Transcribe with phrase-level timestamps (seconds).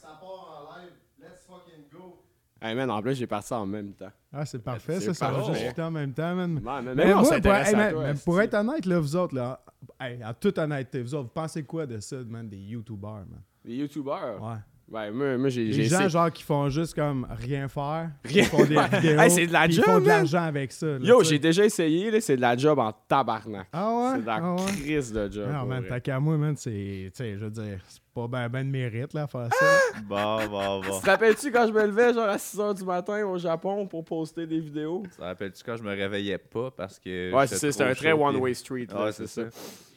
[0.00, 0.92] ça part en live.
[1.20, 2.22] Let's fucking go.
[2.62, 4.10] Hey man, en plus, j'ai parti en même temps.
[4.32, 6.60] Ah, c'est parfait, C'est ça, ça va juste en même temps, man.
[6.60, 9.34] Man, man, Mais même on moi, pour, hey, man, toi, être honnête, là, vous autres,
[9.34, 9.60] là,
[10.00, 13.42] hey, en toute honnêteté, vous autres, vous pensez quoi de ça, man, des YouTubers, man?
[13.64, 14.42] Les youtubeurs.
[14.42, 14.56] Ouais.
[14.90, 18.10] Ouais, moi, moi j'ai Les gens, genre, qui font juste comme rien faire.
[18.24, 19.20] Rien Ils font des vidéos.
[19.20, 20.86] Hey, c'est de la job, Ils font de l'argent avec ça.
[20.86, 23.68] là, Yo, j'ai déjà essayé, là, c'est de la job en tabarnak.
[23.72, 24.10] Ah ouais?
[24.16, 24.72] C'est de la ah ouais?
[24.82, 25.48] crise de job.
[25.52, 26.70] Non, pour man, t'as qu'à moi, man, c'est.
[26.70, 29.66] Tu sais, je veux dire, c'est pas ben, ben de mérite, là, à faire ça.
[30.08, 30.94] Bon, bon, bon.
[30.96, 34.04] Tu te rappelles-tu quand je me levais genre à 6h du matin au Japon pour
[34.04, 35.02] poster des vidéos?
[35.16, 37.32] Ça rappelles-tu quand je me réveillais pas parce que.
[37.32, 38.86] Ouais, c'est ça, c'était trop un très one-way street.
[38.92, 39.56] là, Ouais, c'est c'est ça.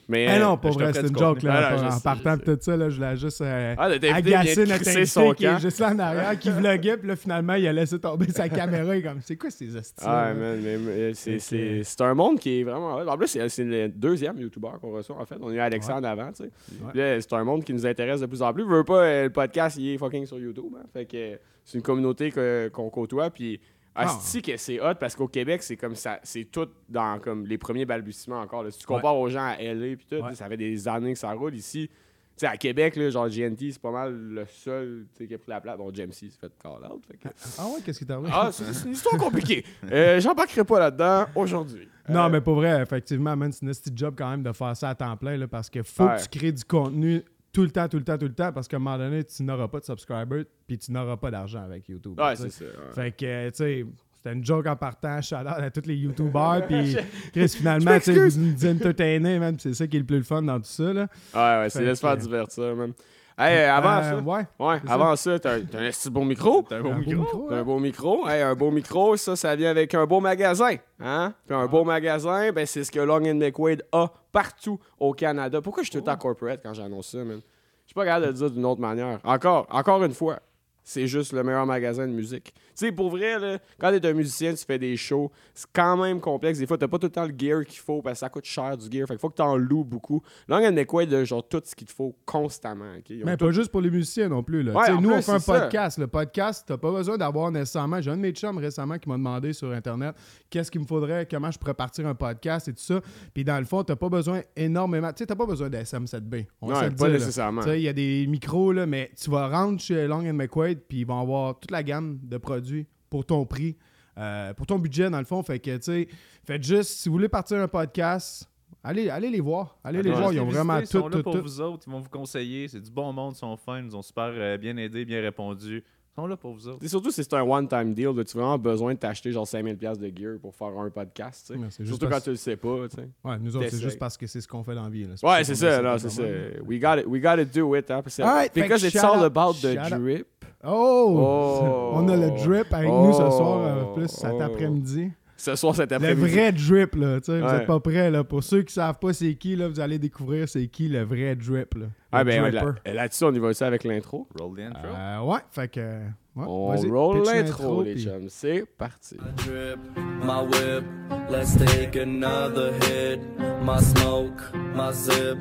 [0.10, 1.78] Mais euh, non, pas je te vrai, c'est une joke, là.
[1.82, 5.32] Ah, en- partant tout ça, là, je voulais juste euh, Ah, agacer notre invité son
[5.34, 8.30] qui est juste là en arrière, qui vloguait, puis là, finalement, il a laissé tomber
[8.32, 8.96] sa caméra.
[8.98, 9.70] Est comme, c'est quoi ces?
[9.74, 12.96] Ouais, man, mais, mais c'est- un monde qui est vraiment.
[12.96, 15.36] En plus, c'est le deuxième YouTuber qu'on reçoit, en fait.
[15.42, 17.22] On a eu Alexandre avant, tu sais.
[17.22, 18.64] C'est un monde qui nous intéresse de plus en plus.
[18.64, 20.74] Je veux pas, euh, le podcast, il est fucking sur YouTube.
[20.78, 20.84] hein.
[20.92, 22.32] Fait que euh, c'est une communauté
[22.74, 23.30] qu'on côtoie.
[23.30, 23.60] Puis,
[23.96, 24.18] Ah.
[24.44, 26.20] que c'est hot parce qu'au Québec, c'est comme ça.
[26.24, 28.64] C'est tout dans comme les premiers balbutiements encore.
[28.64, 28.72] là.
[28.72, 30.34] Si tu compares aux gens à LA, puis tout, Ouais.
[30.36, 31.90] ça fait des années que ça roule ici.
[32.36, 35.50] Tu sais, à Québec, là, genre GNT, c'est pas mal le seul qui a pris
[35.52, 35.78] la place.
[35.78, 37.04] Bon, James C s'est fait call out.
[37.08, 37.28] fait que-
[37.60, 38.30] Ah ouais, qu'est-ce qui t'est arrivé?
[38.34, 39.64] Ah, c'est une histoire compliquée.
[39.92, 41.88] Euh, J'embarquerai pas là-dedans aujourd'hui.
[42.10, 44.76] Non, Euh, mais pour vrai, effectivement, man, c'est un petit job quand même de faire
[44.76, 46.16] ça à temps plein, là, parce qu'il faut Ouais.
[46.18, 47.22] que tu crées du contenu
[47.54, 49.44] tout le temps, tout le temps, tout le temps, parce qu'à un moment donné, tu
[49.44, 52.20] n'auras pas de subscribers, puis tu n'auras pas d'argent avec YouTube.
[52.20, 52.66] Ouais, c'est ça.
[52.66, 52.94] ouais.
[52.94, 56.66] Fait que, tu sais, c'était une joke en partant, shout out à tous les YouTubers,
[56.68, 56.98] puis
[57.32, 60.24] Chris, finalement, tu sais, vous nous entertainez, man, c'est ça qui est le plus le
[60.24, 61.08] fun dans tout ça, là.
[61.34, 62.94] Ouais, ouais, c'est laisse faire divertir, man.
[63.38, 66.64] Hey, euh, avant Euh, ça, Ouais, ouais, avant ça, t'as t'as un petit beau micro.
[66.68, 67.16] T'as un un beau beau micro.
[67.24, 68.28] micro, T'as un beau micro.
[68.30, 70.76] Hey, un beau micro, ça, ça vient avec un beau magasin.
[71.00, 71.34] Hein?
[71.48, 75.62] Puis un beau magasin, ben, c'est ce que Long and McQuaid a partout au Canada.
[75.62, 77.40] Pourquoi je suis tout le temps corporate quand j'annonce ça, man?
[77.84, 79.20] Je suis pas capable de le dire d'une autre manière.
[79.24, 80.40] Encore, encore une fois,
[80.84, 82.54] c'est juste le meilleur magasin de musique.
[82.76, 85.98] Tu sais, pour vrai, là, quand t'es un musicien, tu fais des shows, c'est quand
[85.98, 86.60] même complexe.
[86.60, 88.46] Des fois, t'as pas tout le temps le gear qu'il faut parce que ça coûte
[88.46, 89.08] cher du gear.
[89.08, 90.22] Fait qu'il faut que t'en loues beaucoup.
[90.48, 92.94] Long and McQuaid a genre tout ce qu'il te faut constamment.
[93.26, 94.64] Mais tout- pas juste pour les musiciens non plus.
[94.64, 94.74] Là.
[94.74, 95.60] Ouais, nous, on fait un ça.
[95.62, 95.98] podcast.
[95.98, 98.02] Le podcast, t'as pas besoin d'avoir nécessairement.
[98.02, 100.16] J'ai un de mes chums récemment qui m'a demandé sur Internet
[100.50, 103.02] qu'est-ce qu'il me faudrait, comment je pourrais partir un podcast et tout ça.
[103.34, 105.10] Puis dans le fond, t'as pas besoin énormément.
[105.14, 106.46] Tu sais, t'as pas besoin d'SM7B.
[106.62, 107.14] On va Ouais, se le pas dire, là.
[107.14, 107.62] nécessairement.
[107.62, 110.34] Tu sais, il y a des micros, là, mais tu vas rentrer chez Long and
[110.34, 112.63] McQuaid, puis ils vont avoir toute la gamme de produits
[113.10, 113.78] pour ton prix,
[114.18, 115.42] euh, pour ton budget, dans le fond.
[115.44, 116.08] Fait que, tu sais,
[116.46, 118.50] faites juste, si vous voulez partir un podcast,
[118.84, 119.78] allez, allez les voir.
[119.84, 120.34] Allez les voir.
[120.34, 121.42] Ils ont vraiment tout, Ils sont là tout, pour tout.
[121.42, 121.84] vous autres.
[121.88, 122.68] Ils vont vous conseiller.
[122.68, 123.34] C'est du bon monde.
[123.36, 123.80] Ils sont fins.
[123.80, 125.84] Ils nous ont super euh, bien aidés, bien répondu.
[126.16, 126.86] Ils sont là pour vous autres.
[126.86, 129.48] Et surtout, si c'est un one-time deal, là, tu as vraiment besoin de t'acheter genre
[129.48, 131.48] 5000$ piastres de gear pour faire un podcast.
[131.48, 131.60] tu sais.
[131.60, 132.88] Ouais, c'est juste Surtout quand tu le sais pas.
[132.88, 133.10] tu sais.
[133.24, 135.06] Ouais, nous autres, c'est juste parce que c'est ce qu'on fait dans la vie.
[135.06, 135.16] là.
[135.24, 136.64] Ouais, c'est ça, de c'est faire ça.
[136.68, 138.04] We got it, we gotta do it, hein.
[138.04, 140.28] Parce fait because que it's all out- about the drip.
[140.64, 141.16] Oh!
[141.18, 141.92] Oh!
[141.96, 144.42] On a le drip avec nous ce soir, euh, plus cet Oh!
[144.42, 145.10] après-midi.
[145.44, 146.32] Ce soir, cet Le après-midi.
[146.32, 147.20] vrai drip, là.
[147.20, 147.56] tu sais, Vous Ouais.
[147.58, 148.24] êtes pas prêts, là.
[148.24, 151.36] Pour ceux qui savent pas c'est qui, là, vous allez découvrir c'est qui le vrai
[151.36, 151.82] drip, là.
[151.86, 154.26] Le Ah, ben, là- là-dessus, on y va aussi avec l'intro.
[154.40, 154.88] Roll the intro.
[154.96, 155.82] Euh, ouais, fait que.
[155.82, 158.28] ouais, On roll l'intro, les puis- chums.
[158.30, 159.16] C'est parti.
[159.16, 159.80] My drip,
[160.24, 160.86] my whip,
[161.30, 163.20] let's take another hit.
[163.66, 164.42] My smoke,
[164.74, 165.38] my zip,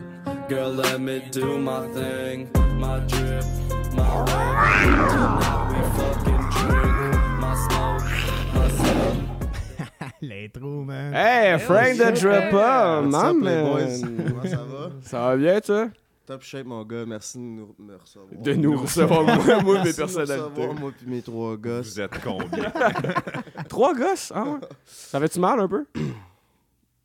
[0.48, 2.48] girl, let me do my thing.
[2.80, 3.44] My drip,
[3.94, 4.26] my whip,
[4.80, 7.01] tonight we fucking drink.
[10.22, 11.12] L'intro, man.
[11.12, 12.12] Hey, Frank the.
[12.12, 13.40] Dripper, man.
[13.40, 14.90] Comment ça va?
[15.02, 15.36] Ça va?
[15.36, 15.88] Bien, toi?
[16.24, 17.04] Top shape, mon gars.
[17.04, 18.28] Merci de nous, me recevoir.
[18.40, 20.38] De nous recevoir, moi, moi, mes de personnalités.
[20.40, 21.88] recevoir, moi puis mes trois gosses.
[21.94, 22.72] Vous êtes combien?
[23.68, 24.58] Trois gosses, ah ouais.
[24.84, 25.86] Ça fait-tu mal un peu?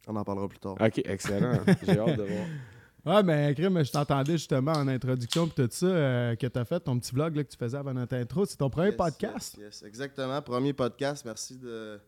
[0.08, 0.76] On en parlera plus tard.
[0.80, 1.60] Ok, excellent.
[1.84, 3.16] J'ai hâte de voir.
[3.16, 6.82] Ouais, mais Crime, je t'entendais justement en introduction, puis tout ça, euh, que t'as fait,
[6.82, 8.46] ton petit vlog là, que tu faisais avant notre intro.
[8.46, 9.58] C'est ton premier Yes, podcast?
[9.58, 10.42] Yes, exactement.
[10.42, 11.24] Premier podcast.
[11.26, 12.00] Merci de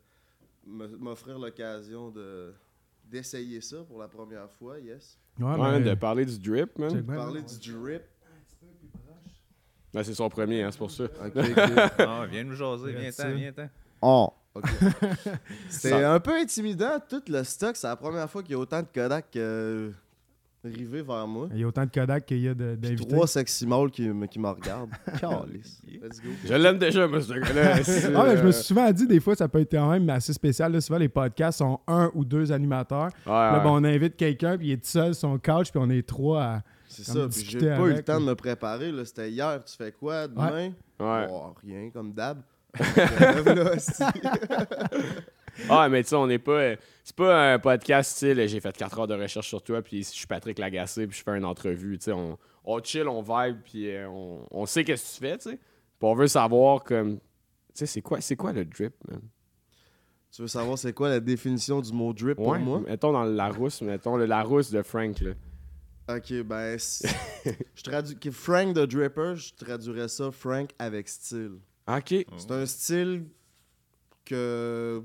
[0.65, 2.53] m'offrir l'occasion de
[3.05, 4.77] d'essayer ça pour la première fois.
[4.79, 5.17] Yes.
[5.39, 7.01] Ouais, Ouais, mais- de parler du drip, man.
[7.01, 7.15] Bien.
[7.15, 8.03] Parler du drip.
[9.91, 11.03] Ben, c'est son premier, hein, c'est pour ça.
[11.25, 11.55] Ok, good.
[11.97, 12.93] Ah, viens nous jaser.
[12.93, 13.69] Viens-t'en, viens-t'en.
[14.01, 14.31] Oh,
[15.69, 17.75] Ça- un peu intimidant, tout le stock.
[17.75, 19.91] C'est la première fois qu'il y a autant de Kodak euh,
[20.63, 21.47] rivés vers moi.
[21.53, 23.07] Il y a autant de Kodak qu'il y a de- Puis d'invités.
[23.13, 24.89] trois sexy mâles qui, me- qui me regardent.
[25.19, 25.81] Calice.
[25.87, 26.29] Let's go.
[26.45, 27.83] Je l'aime déjà, moi, ce gars-là.
[27.83, 29.89] C'est, Ah, mais je me euh, suis souvent dit, des fois, ça peut être quand
[29.89, 30.71] même assez spécial.
[30.71, 30.81] là.
[30.81, 33.09] Souvent, les podcasts sont un ou deux animateurs.
[33.25, 33.63] Ouais, Là, ouais.
[33.63, 36.05] ben, on invite quelqu'un, puis il est tout seul sur son couch, puis on est
[36.07, 36.61] trois à.
[36.87, 37.19] C'est Comme ça.
[37.21, 38.91] Puis discuter j'ai pas eu le avec, temps de me préparer.
[38.91, 39.05] là.
[39.05, 39.63] C'était hier.
[39.63, 40.71] Tu fais quoi demain?
[40.99, 41.27] Ouais.
[41.29, 42.39] Oh, rien, comme d'hab.
[42.75, 43.71] Je me lève là.
[45.69, 46.51] Ah, mais tu sais, on n'est pas.
[46.59, 48.47] euh, C'est pas un podcast style.
[48.47, 51.23] J'ai fait 4 heures de recherche sur toi, puis je suis Patrick Lagacé, puis je
[51.23, 51.97] fais une entrevue.
[51.97, 55.29] Tu sais, on, on chill, on vibe, puis euh, on, on sait qu'est-ce que tu
[55.31, 55.55] fais, tu sais.
[55.57, 57.21] Puis on veut savoir, comme, tu
[57.73, 59.21] sais, c'est quoi, c'est quoi le drip, man?
[60.31, 62.81] Tu veux savoir c'est quoi la définition du mot drip pour moi?
[62.87, 65.31] mettons dans le Larousse, mettons le Larousse de Frank, là.
[66.07, 66.77] Ok, ben.
[67.75, 68.17] je traduis.
[68.31, 71.57] Frank the Dripper, je traduirais ça Frank avec style.
[71.87, 72.25] OK.
[72.37, 73.25] C'est un style
[74.25, 75.03] que.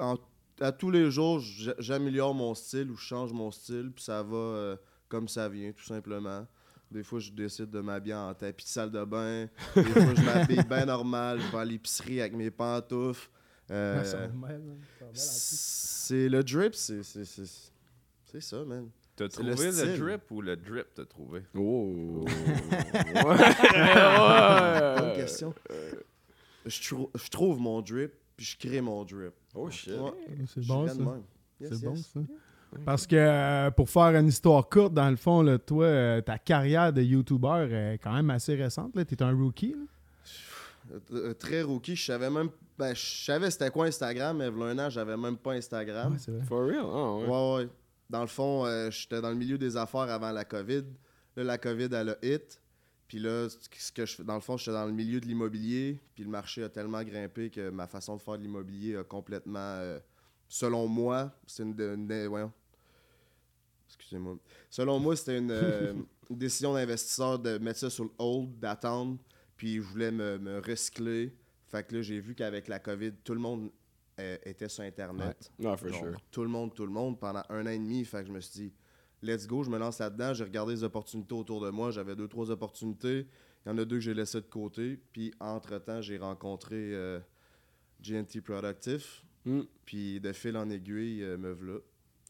[0.00, 0.16] En-
[0.60, 1.40] à tous les jours,
[1.78, 4.76] j'améliore mon style ou je change mon style, puis ça va euh,
[5.08, 6.46] comme ça vient, tout simplement.
[6.90, 9.46] Des fois, je décide de m'habiller en tapis de salle de bain.
[9.76, 11.40] Des fois, je m'habille bien normal.
[11.40, 13.30] Je vais à l'épicerie avec mes pantoufles.
[13.70, 14.02] Euh,
[14.98, 15.10] plus.
[15.14, 17.70] c'est le drip, c'est c'est- c'est-
[18.24, 18.88] c'est ça, man.
[19.14, 21.42] T'as le trouvé le, drip ou le drip t'as trouvé?
[21.54, 22.24] Oh.
[23.22, 23.38] Bonne
[25.08, 25.12] ouais.
[25.16, 25.54] question.
[26.66, 29.34] Je, trou- je trouve mon drip, puis je crée mon drip.
[29.54, 29.92] Oh shit.
[29.92, 30.12] Ouais,
[30.46, 30.94] C'est bon, ça.
[31.60, 32.20] Yes, C'est bon, ça.
[32.86, 36.38] Parce que euh, pour faire une histoire courte, dans le fond, là, toi, euh, ta
[36.38, 38.92] carrière de YouTuber est quand même assez récente.
[38.94, 39.72] Tu es un rookie.
[39.72, 40.96] là.
[41.12, 42.48] Euh, très rookie, je savais même.
[42.78, 45.52] Ben, je savais c'était quoi Instagram, mais il y a un an, j'avais même pas
[45.52, 46.14] Instagram.
[46.14, 46.46] Ouais, vrai.
[46.46, 46.80] For real?
[46.82, 47.26] Ah, ouais.
[47.26, 47.68] Ouais, ouais.
[48.08, 50.84] Dans le fond, euh, j'étais dans le milieu des affaires avant la COVID.
[51.36, 52.58] Là, la COVID, elle a hit.
[53.10, 55.98] Puis là, ce que je dans le fond, j'étais dans le milieu de l'immobilier.
[56.14, 59.58] Puis le marché a tellement grimpé que ma façon de faire de l'immobilier a complètement.
[59.58, 59.98] euh,
[60.48, 62.52] selon moi, c'est une, de- une- voyons.
[63.88, 64.38] Excusez-moi.
[64.70, 65.92] Selon moi, c'était une, euh,
[66.30, 69.18] une décision d'investisseur de mettre ça sur le hold, d'attendre.
[69.56, 71.34] Puis je voulais me, me recycler.
[71.66, 73.70] Fait que là, j'ai vu qu'avec la COVID, tout le monde
[74.20, 75.50] euh, était sur Internet.
[75.58, 76.20] Non, for Genre, sure.
[76.30, 78.04] Tout le monde, tout le monde, pendant un an et demi.
[78.04, 78.72] Fait que je me suis dit,
[79.22, 80.34] let's go, je me lance là-dedans.
[80.34, 81.90] J'ai regardé les opportunités autour de moi.
[81.90, 83.26] J'avais deux, trois opportunités.
[83.64, 84.98] Il y en a deux que j'ai laissées de côté.
[85.12, 87.20] Puis, entre-temps, j'ai rencontré euh,
[88.02, 89.24] GNT Productif.
[89.44, 89.60] Mm.
[89.84, 91.78] Puis, de fil en aiguille, euh, me v'là.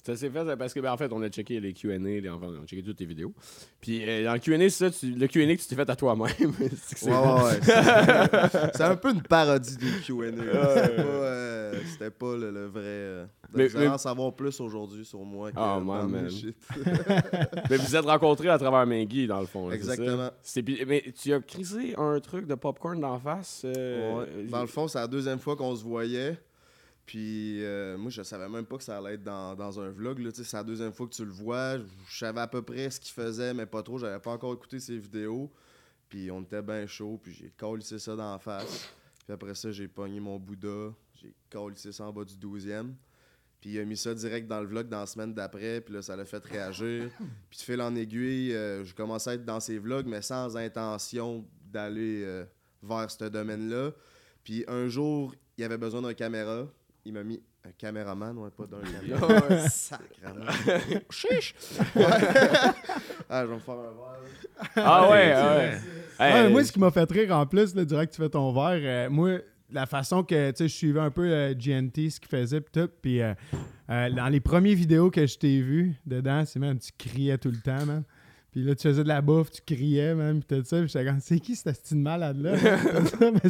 [0.05, 2.47] Ça s'est fait parce que, ben, en fait, on a checké les QA, les, enfin,
[2.59, 3.33] on a checké toutes tes vidéos.
[3.81, 5.95] Puis euh, dans le QA, c'est ça, tu- le QA que tu t'es fait à
[5.97, 6.27] toi-même.
[6.87, 7.59] C'est Ouais, ouais, ouais.
[7.63, 10.31] C'est c'est un peu une parodie du QA.
[10.31, 12.81] C'était pas, euh, c'était pas le, le vrai.
[12.85, 16.31] euh, Mais- vous allez mais- en savoir plus aujourd'hui sur moi que Ah, dans man,
[16.31, 16.57] shit.
[17.71, 19.69] Mais vous êtes rencontrés à travers Maggie, dans le fond.
[19.69, 19.75] ça?
[19.75, 20.31] Exactement.
[20.43, 23.63] C'est puis- mais tu as crisé un truc de popcorn d'en face.
[23.65, 24.45] euh, Ouais.
[24.49, 26.39] Dans le fond, c'est la deuxième fois qu'on se voyait.
[27.07, 30.31] Puis euh, moi, je savais même pas que ça allait être dans, dans un vlog.
[30.33, 31.79] C'est la deuxième fois que tu le vois.
[31.79, 33.99] Je je savais à peu près ce qu'il faisait, mais pas trop.
[33.99, 35.51] J'avais pas encore écouté ses vidéos.
[36.09, 37.19] Puis on était bien chaud.
[37.23, 38.89] Puis j'ai collissé ça dans la face.
[39.25, 40.93] Puis après ça, j'ai pogné mon Bouddha.
[41.15, 42.93] J'ai collissé ça en bas du 12e.
[43.61, 45.81] Puis il a mis ça direct dans le vlog dans la semaine d'après.
[45.81, 47.11] Puis là, ça l'a fait réagir.
[47.51, 50.57] Puis de fil en aiguille, euh, j'ai commencé à être dans ses vlogs, mais sans
[50.57, 52.45] intention d'aller euh,
[52.83, 53.93] vers ce domaine-là.
[54.43, 56.67] Puis un jour, il avait besoin d'un caméra.
[57.05, 58.81] Il m'a mis un caméraman, ouais, pas d'un
[59.19, 59.69] caméra.
[59.69, 60.45] Sacrément.
[61.11, 61.55] Chiche!
[61.97, 62.05] Ouais.
[63.29, 64.71] ah, je vais me faire un verre.
[64.77, 65.79] Ah ouais, ah ouais.
[66.21, 68.53] Ouais, moi, ce qui m'a fait rire en plus, là, direct que tu fais ton
[68.53, 69.41] verre, euh, moi,
[69.73, 72.73] la façon que tu sais, je suivais un peu euh, GNT, ce qu'il faisait, pis
[72.73, 73.35] tout, puis euh,
[73.91, 77.51] euh, dans les premières vidéos que je t'ai vues dedans, c'est man, tu criais tout
[77.51, 78.05] le temps, man.
[78.51, 81.05] Puis là, tu faisais de la bouffe, tu criais, man, pis tout ça, pis j'étais
[81.05, 82.53] comme, c'est qui cette style malade-là?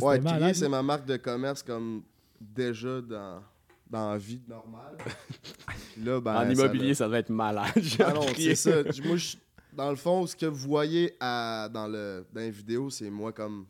[0.00, 2.02] Ouais, malade, crier, c'est ma marque de commerce comme
[2.40, 3.42] déjà dans,
[3.88, 4.96] dans la vie normale.
[6.02, 7.70] Là, ben, en ça immobilier, ça devait être malade.
[8.00, 8.82] Ah non, c'est ça.
[9.04, 9.37] Moi, je-
[9.72, 13.32] dans le fond, ce que vous voyez à- dans, le, dans les vidéos, c'est moi
[13.32, 13.66] comme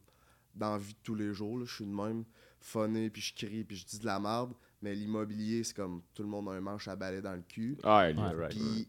[0.55, 1.59] dans la vie de tous les jours.
[1.59, 2.25] là, Je suis de même,
[2.61, 4.53] phoné, puis je crie, puis je dis de la merde.
[4.83, 7.77] Mais l'immobilier, c'est comme tout le monde a un manche à balai dans le cul.
[7.83, 8.51] Ah, right.
[8.51, 8.89] Puis,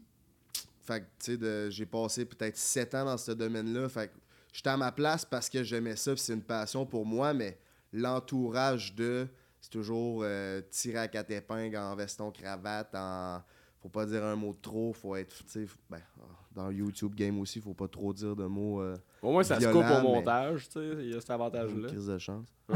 [0.84, 3.88] fait que, tu sais, de- j'ai passé peut-être 7 ans dans ce domaine-là.
[3.90, 4.14] Fait que
[4.52, 7.58] j'étais à ma place parce que j'aimais ça, puis c'est une passion pour moi, mais
[7.92, 9.26] l'entourage de,
[9.62, 13.40] c'est toujours euh, tirer à quatre épingles en veston cravate, en.
[13.80, 15.98] Faut pas dire un mot de trop, faut être, tu sais, ben,
[16.54, 18.80] dans YouTube Game aussi, faut pas trop dire de mots.
[18.80, 20.88] Euh, Au moins, ça se coupe au montage, tu sais.
[21.00, 21.88] Il y a cet avantage-là.
[21.88, 22.46] crise de chance.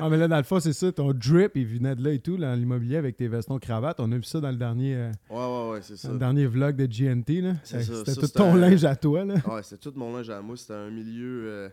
[0.00, 2.18] Ah, mais là, dans le fond, c'est ça, ton drip, il venait de là et
[2.20, 4.00] tout, là, dans l'immobilier avec tes vestons cravates.
[4.00, 6.08] On a vu ça dans le dernier, euh, Ouais, ouais, ouais, c'est ça.
[6.08, 7.54] dans le dernier vlog de GNT, là.
[7.62, 9.34] C'est ça, C'était ça, tout ton un- linge à toi, là.
[9.46, 10.56] Ouais, c'est tout mon linge à moi.
[10.56, 11.68] C'était un milieu euh,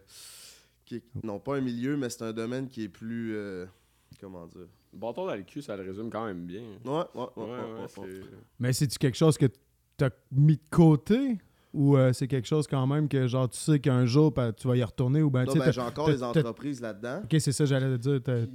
[0.85, 3.33] qui est- Non, pas un milieu, mais c'est un domaine qui est plus.
[4.19, 4.67] Comment dire?
[4.93, 6.61] Bâton dans le cul, ça le résume quand même bien.
[6.85, 7.27] Ouais, ouais, ouais.
[7.35, 7.87] Ouais, ouais, ouais, ouais, ouais.
[8.21, 8.21] c'est-
[8.59, 9.45] Mais c'est-tu quelque chose que
[9.97, 11.37] t'as mis de côté?
[11.71, 14.67] Ou euh, c'est quelque chose quand même que genre tu sais qu'un jour ben, tu
[14.67, 17.21] vas y retourner ou ben sais ben, j'ai encore t'as- entreprises là-dedans.
[17.25, 18.19] Ok c'est ça j'allais te dire.
[18.23, 18.49] t'as- Puis,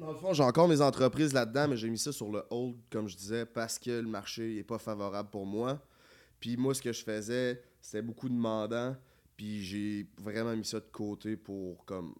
[0.00, 2.76] Dans le fond, j'ai encore mes entreprises là-dedans, mais j'ai mis ça sur le hold,
[2.90, 5.78] comme je disais, parce que le marché n'est pas favorable pour moi.
[6.40, 8.96] Puis moi, ce que je faisais, c'était beaucoup demandant.
[9.36, 12.14] Puis j'ai vraiment mis ça de côté pour comme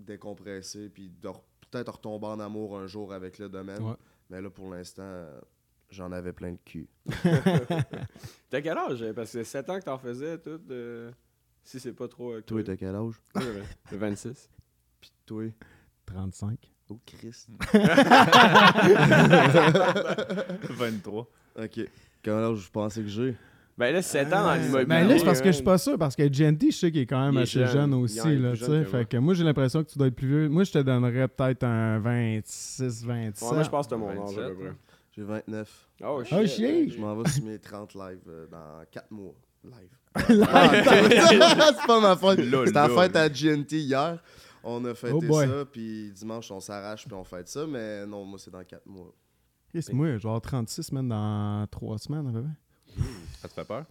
[0.00, 3.82] décompresser, puis de re- peut-être retomber en amour un jour avec le domaine.
[3.82, 3.94] Ouais.
[4.28, 5.40] Mais là, pour l'instant, euh,
[5.90, 6.88] j'en avais plein le cul.
[8.50, 9.04] T'as quel âge?
[9.14, 10.60] Parce que c'est 7 ans que t'en faisais, tout.
[10.70, 11.10] euh,
[11.64, 12.32] Si c'est pas trop.
[12.32, 13.14] euh, Toi, t'as quel âge?
[13.34, 13.62] Ouais, ouais.
[13.92, 14.48] Le 26.
[15.00, 15.44] Puis toi?
[16.06, 16.58] 35.
[16.90, 17.48] Oh, Christ.
[20.70, 21.26] 23.
[21.56, 21.80] Ok.
[22.22, 23.36] Quel âge je pensais que j'ai?
[23.78, 24.84] Ben là, 7 ans dans l'immobilier.
[24.86, 27.00] Mais là, c'est parce que je suis pas sûr, parce que GNT, je sais qu'il
[27.00, 27.68] est quand même Il est assez jeune.
[27.68, 28.84] jeune Il est aussi, plus jeune que moi.
[28.84, 30.48] Fait que moi, j'ai l'impression que tu dois être plus vieux.
[30.50, 33.48] Moi, je te donnerais peut-être un 26, 27.
[33.48, 34.74] Ouais, moi, je pense que t'as mon âge, à 27, peu près.
[35.16, 35.88] J'ai 29.
[36.02, 36.92] Oh, Oh, shit.
[36.92, 39.34] Je m'en vais sur mes 30 live euh, dans 4 mois.
[39.64, 39.90] Live.
[40.28, 40.48] Live?
[40.52, 40.70] Ah,
[41.80, 42.44] c'est pas ma fête.
[42.50, 44.22] Lol, C'était la fête à GNT hier.
[44.62, 45.46] On a fêté Oh boy.
[45.46, 47.66] ça, puis dimanche, on s'arrache, puis on fête ça.
[47.66, 49.12] Mais non, moi, c'est dans 4 mois.
[49.72, 52.50] Qu'est-ce que moi, genre 36 semaines dans 3 semaines, à peu près.
[53.40, 53.84] Ça te fait peur?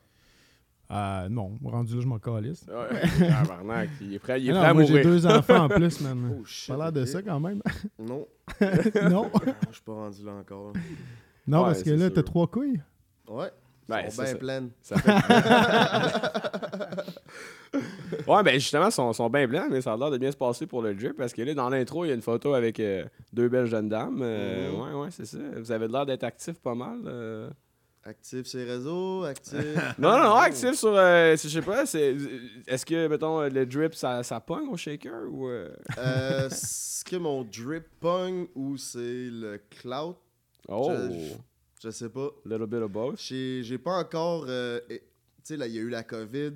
[0.91, 2.65] Euh, non, rendu là, je m'en calisse.
[2.67, 5.69] Ouais, tabarnak, il est prêt, il est Ah prêt à moi, j'ai deux enfants en
[5.69, 6.35] plus, man.
[6.39, 6.75] Oh shit.
[6.75, 7.61] Pas l'air de ça quand même.
[7.99, 8.27] Non,
[9.09, 9.29] non?
[9.69, 10.73] je suis pas rendu là encore.
[11.47, 12.81] Non, Ouais, parce que là, t'as trois couilles.
[13.27, 13.51] Ouais.
[13.87, 14.69] Ben, Ils sont ça, bien pleines.
[14.81, 15.11] Ça fait...
[18.27, 20.37] ouais, ben justement, ils sont, sont bien blancs, mais ça a l'air de bien se
[20.37, 22.79] passer pour le drip parce que là, dans l'intro, il y a une photo avec
[22.79, 24.19] euh, deux belles jeunes dames.
[24.21, 24.79] Euh, Mhm.
[24.81, 25.37] Ouais, ouais, c'est ça.
[25.57, 26.99] Vous avez l'air d'être actif pas mal.
[28.09, 28.11] Euh.
[28.11, 29.55] Actif sur les réseaux, actif.
[29.99, 30.95] Non, non, non, actif sur.
[30.95, 32.15] euh, je sais pas, c'est.
[32.67, 35.47] Est-ce que, mettons, le drip, ça, ça pogne au shaker ou.
[35.47, 35.69] euh?
[35.97, 40.15] Euh, Est-ce que mon drip pogne ou c'est le cloud
[40.67, 41.33] Oh, Je-
[41.81, 42.29] Je sais pas.
[42.45, 43.19] little bit of both.
[43.19, 44.45] J'ai j'ai pas encore.
[44.47, 44.99] euh, tu
[45.43, 46.53] sais, là, il y a eu la COVID.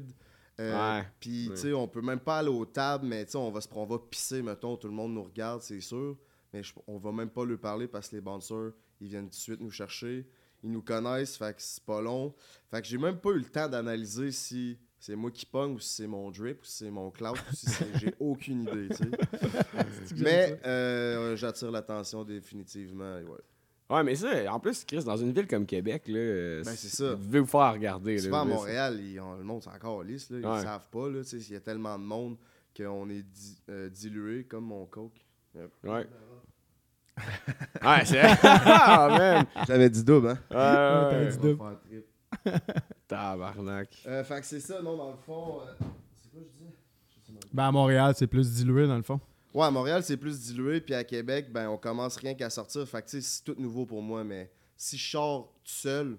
[0.60, 1.04] euh, Ouais.
[1.20, 3.60] Puis, tu sais, on peut même pas aller aux tables, mais tu sais, on va,
[3.62, 6.16] se- on va pisser, mettons, tout le monde nous regarde, c'est sûr.
[6.54, 9.30] Mais je- on va même pas lui parler parce que les bouncers, ils viennent tout
[9.30, 10.28] de suite nous chercher.
[10.64, 12.34] Ils nous connaissent, fait que c'est pas long.
[12.72, 15.80] Fait que j'ai même pas eu le temps d'analyser si c'est moi qui pogne ou
[15.80, 18.88] si c'est mon drip ou si c'est mon cloud ou si c'est- j'ai aucune idée,
[18.90, 19.12] tu sais.
[20.18, 23.16] Mais euh, j'attire l'attention définitivement.
[23.18, 23.40] ouais.
[23.90, 26.62] Ouais, mais ça, en plus, Chris, dans une ville comme Québec, là.
[26.64, 27.14] Ben, c'est ça.
[27.16, 28.16] Vous devez vous faire regarder.
[28.16, 30.62] là, Souvent à Montréal, ils ont- le monde c'est encore lisse, là, ils Ouais.
[30.62, 31.10] savent pas.
[31.10, 32.38] là, tu sais, Il y a tellement de monde
[32.76, 35.24] qu'on est di- euh, dilué comme mon coke.
[35.84, 36.08] Ouais.
[37.84, 38.22] ouais, c'est.
[38.44, 39.46] ah, man!
[39.68, 40.40] J'avais dit double, hein?
[40.50, 41.54] Ouais, t'as ouais, dit ouais.
[41.56, 42.04] double.
[43.08, 43.90] Tabarnak.
[44.08, 45.62] Euh, fait que c'est ça, non, dans le fond.
[45.62, 45.74] euh,
[46.22, 46.42] c'est quoi
[47.28, 49.20] je même Ben, à Montréal, c'est plus dilué, dans le fond.
[49.54, 52.88] Ouais, à Montréal, c'est plus dilué, puis à Québec, ben, on commence rien qu'à sortir.
[52.88, 56.18] Fait que tu sais, c'est tout nouveau pour moi, mais si je sors tout seul,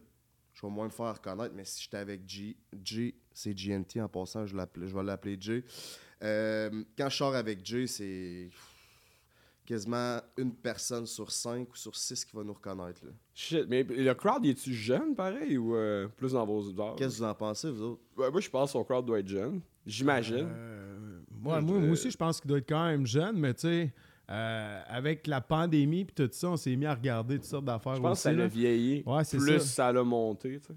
[0.53, 4.09] je vais moins me faire reconnaître, mais si j'étais avec G, G c'est GNT en
[4.09, 5.65] passant, je, l'appelle- je vais l'appeler J.
[6.23, 8.49] Euh, quand je sors avec J, c'est
[9.67, 13.05] quasiment une personne sur cinq ou sur six qui va nous reconnaître.
[13.05, 13.13] là.
[13.35, 16.97] Shit, mais le crowd, est tu jeune, pareil, ou euh, plus dans vos âges?
[16.97, 18.01] Qu'est-ce que vous en pensez, vous autres?
[18.17, 19.61] Ouais, moi, je pense que son crowd doit être jeune.
[19.87, 20.47] J'imagine.
[20.51, 23.55] Euh, moi, moi, dirais- moi aussi, je pense qu'il doit être quand même jeune, mais
[23.55, 23.93] tu sais,
[24.31, 27.97] euh, avec la pandémie et tout ça, on s'est mis à regarder toutes sortes d'affaires
[27.97, 29.03] je pense que ça l'a vieilli.
[29.05, 29.67] Ouais, c'est plus ça.
[29.67, 30.75] ça l'a monté, tu sais.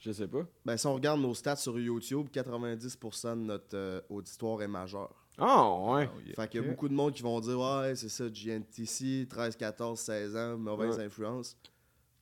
[0.00, 0.42] Je sais pas.
[0.64, 5.12] Ben, si on regarde nos stats sur YouTube, 90% de notre euh, auditoire est majeur.
[5.38, 6.10] Ah, ouais.
[6.14, 6.34] Oh, yeah.
[6.34, 9.56] Fait qu'il y a beaucoup de monde qui vont dire Ouais, c'est ça, GNTC, 13,
[9.56, 11.04] 14, 16 ans, mauvaise Ouais.
[11.04, 11.56] influence.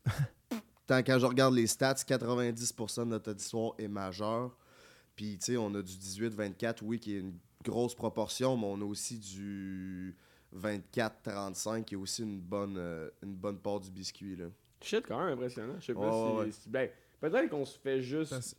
[0.86, 4.56] Tant quand je regarde les stats, 90% de notre auditoire est majeur.
[5.16, 8.80] Puis, tu sais, on a du 18-24, oui, qui est une grosse proportion, mais on
[8.80, 10.14] a aussi du
[10.54, 14.36] 24-35, qui est aussi une bonne, euh, une bonne part du biscuit.
[14.36, 14.46] Là.
[14.80, 15.74] Shit, quand même impressionnant.
[15.80, 16.52] Je sais pas si, ouais.
[16.52, 18.54] si- Ben, peut-être qu'on se fait juste Parce-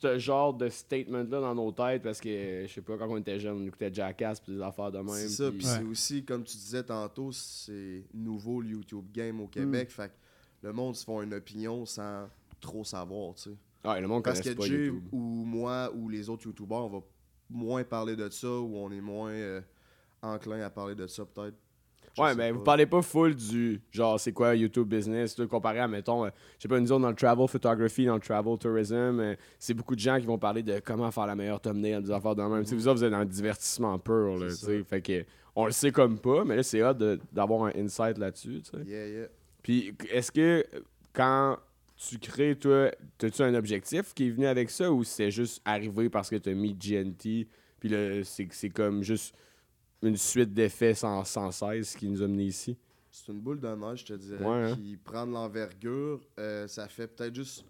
[0.00, 3.38] ce genre de statement-là dans nos têtes parce que, je sais pas, quand on était
[3.38, 5.08] jeunes, on écoutait Jackass pis des affaires de même.
[5.08, 5.72] C'est ça, puis- puis Ouais.
[5.78, 9.88] c'est aussi, comme tu disais tantôt, c'est nouveau le YouTube Game au Québec.
[9.88, 9.92] Mm.
[9.92, 12.28] Fait que le monde se font une opinion sans
[12.60, 13.56] trop savoir, tu sais.
[13.88, 15.02] Ouais, le monde Parce que pas Jay YouTube.
[15.12, 17.00] ou moi ou les autres YouTubers, on va
[17.50, 19.60] moins parler de ça ou on est moins euh,
[20.22, 21.56] enclin à parler de ça, peut-être.
[22.18, 22.52] Ouais, mais pas.
[22.52, 26.30] vous parlez pas full du genre, c'est quoi YouTube business, tout comparé à, mettons, euh,
[26.58, 29.74] je sais pas, nous autres dans le travel photography, dans le travel tourism, euh, c'est
[29.74, 32.42] beaucoup de gens qui vont parler de comment faire la meilleure thumbnail, des affaires de
[32.42, 32.64] même.
[32.64, 34.84] Tu sais, vous autres, vous êtes dans le divertissement pur, là, tu.
[34.84, 35.24] Fait que,
[35.56, 36.94] on le sait comme pas, mais là, c'est hot
[37.32, 38.84] d'avoir un insight là-dessus, tu sais.
[38.84, 39.26] Yeah, yeah.
[39.62, 40.64] Puis, est-ce que
[41.12, 41.56] quand
[41.96, 42.90] tu crées, toi,
[43.22, 46.50] as-tu un objectif qui est venu avec ça ou c'est juste arrivé parce que tu
[46.50, 47.46] as mis GNT,
[47.78, 49.34] puis là, c'est comme juste
[50.02, 52.76] une suite d'effets sans, sans cesse qui nous a menés ici?
[53.10, 54.74] C'est une boule de neige, je te dirais, Ouais, hein.
[54.74, 56.20] qui prend de l'envergure.
[56.38, 57.64] Euh, ça fait peut-être juste.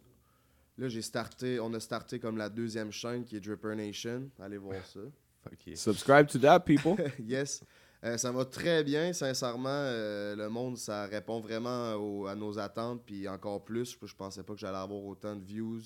[0.79, 4.31] Là, j'ai starté, on a starté comme la deuxième chaîne qui est Dripper Nation.
[4.41, 5.01] Allez voir ça.
[5.75, 6.95] Subscribe to that, people.
[7.19, 7.63] yes.
[8.05, 9.69] Euh, ça va très bien, sincèrement.
[9.69, 13.97] euh, le monde, ça répond vraiment au- à nos attentes, puis encore plus.
[14.01, 15.81] Je, je pensais pas que j'allais avoir autant de views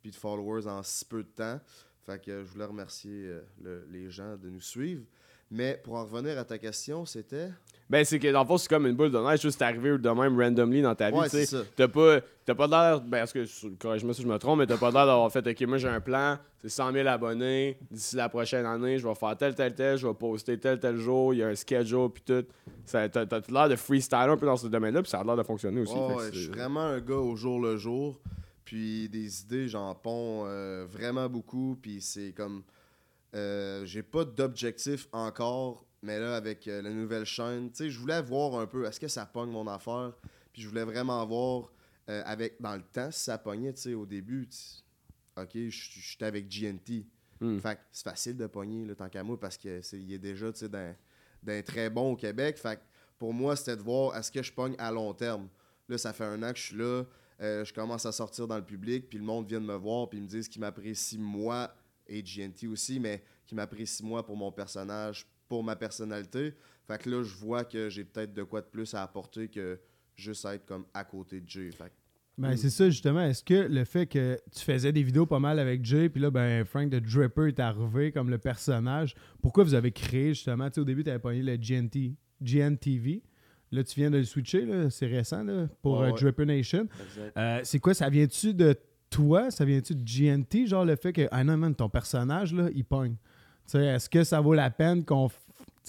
[0.00, 1.60] puis de followers en si peu de temps.
[2.04, 3.30] Fait que je voulais remercier
[3.62, 5.04] le- les gens de nous suivre.
[5.52, 7.50] Mais pour en revenir à ta question, c'était?
[7.90, 10.08] Ben, c'est que dans le fond, c'est comme une boule de neige, juste arrivé de
[10.08, 11.18] même randomly dans ta vie.
[11.18, 11.44] Ouais, tu.
[11.76, 13.02] T'as pas, t'as pas l'air.
[13.02, 13.68] Ben, est-ce que.
[13.74, 16.00] Corrige-moi si je me trompe, mais t'as pas l'air d'avoir fait, OK, moi j'ai un
[16.00, 17.76] plan, c'est 100 000 abonnés.
[17.90, 20.96] D'ici la prochaine année, je vais faire tel, tel, tel, je vais poster tel, tel
[20.96, 22.46] jour, il y a un schedule, puis tout.
[22.90, 23.08] T'as,
[23.50, 25.92] l'air de freestyle un peu dans ce domaine-là, puis ça a l'air de fonctionner aussi.
[25.92, 28.18] Que ouais, je suis vraiment un gars au jour le jour.
[28.64, 31.76] Puis des idées, j'en ponds euh, vraiment beaucoup.
[31.82, 32.62] Puis c'est comme.
[33.34, 35.86] Euh, J'ai pas d'objectif encore.
[36.02, 38.98] Mais là, avec euh, la nouvelle chaîne, tu sais, je voulais voir un peu, est-ce
[38.98, 40.12] que ça pogne mon affaire?
[40.52, 41.70] Puis je voulais vraiment voir,
[42.08, 44.48] euh, avec, dans le temps, si ça pognait, tu sais, au début.
[45.36, 47.06] Ok, je- j'étais avec GNT.
[47.40, 47.58] Hmm.
[47.60, 49.70] Fait que c'est facile de pogner, là, tant qu'à moi, parce qu'il
[50.12, 50.94] est déjà, tu sais, d'un
[51.44, 52.56] d'un très bon au Québec.
[52.56, 52.82] Fait que
[53.18, 55.48] pour moi, c'était de voir, est-ce que je pogne à long terme?
[55.88, 57.04] Là, ça fait un an que je suis là.
[57.40, 60.18] je commence à sortir dans le public, puis le monde vient de me voir, puis
[60.20, 61.74] ils me disent qu'ils m'apprécient moi,
[62.12, 66.54] et GNT aussi, mais qu'ils m'apprécient moi pour mon personnage, pour ma personnalité.
[66.86, 69.80] Fait que là, je vois que j'ai peut-être de quoi de plus à apporter que
[70.14, 71.70] juste être comme à côté de Jay.
[71.70, 71.90] Fait que
[72.38, 73.22] Ben, c'est ça, justement.
[73.22, 76.30] Est-ce que le fait que tu faisais des vidéos pas mal avec Jay, puis là,
[76.30, 80.74] ben, Frank the Dripper est arrivé comme le personnage, pourquoi vous avez créé, justement, tu
[80.74, 83.22] sais, au début, tu avais pogné le GNT, GNTV.
[83.70, 86.20] Là, tu viens de le switcher, là, c'est récent, là, pour Ouais, euh, ouais.
[86.20, 86.86] Dripper Nation.
[87.38, 88.76] Euh, c'est quoi, ça vient-tu de
[89.12, 89.50] toi?
[89.50, 90.66] Ça vient-tu de GNT?
[90.66, 93.14] Genre le fait que, ah non, man, ton personnage, là, il pogne.
[93.66, 95.30] Tu sais, est-ce que ça vaut la peine qu'on.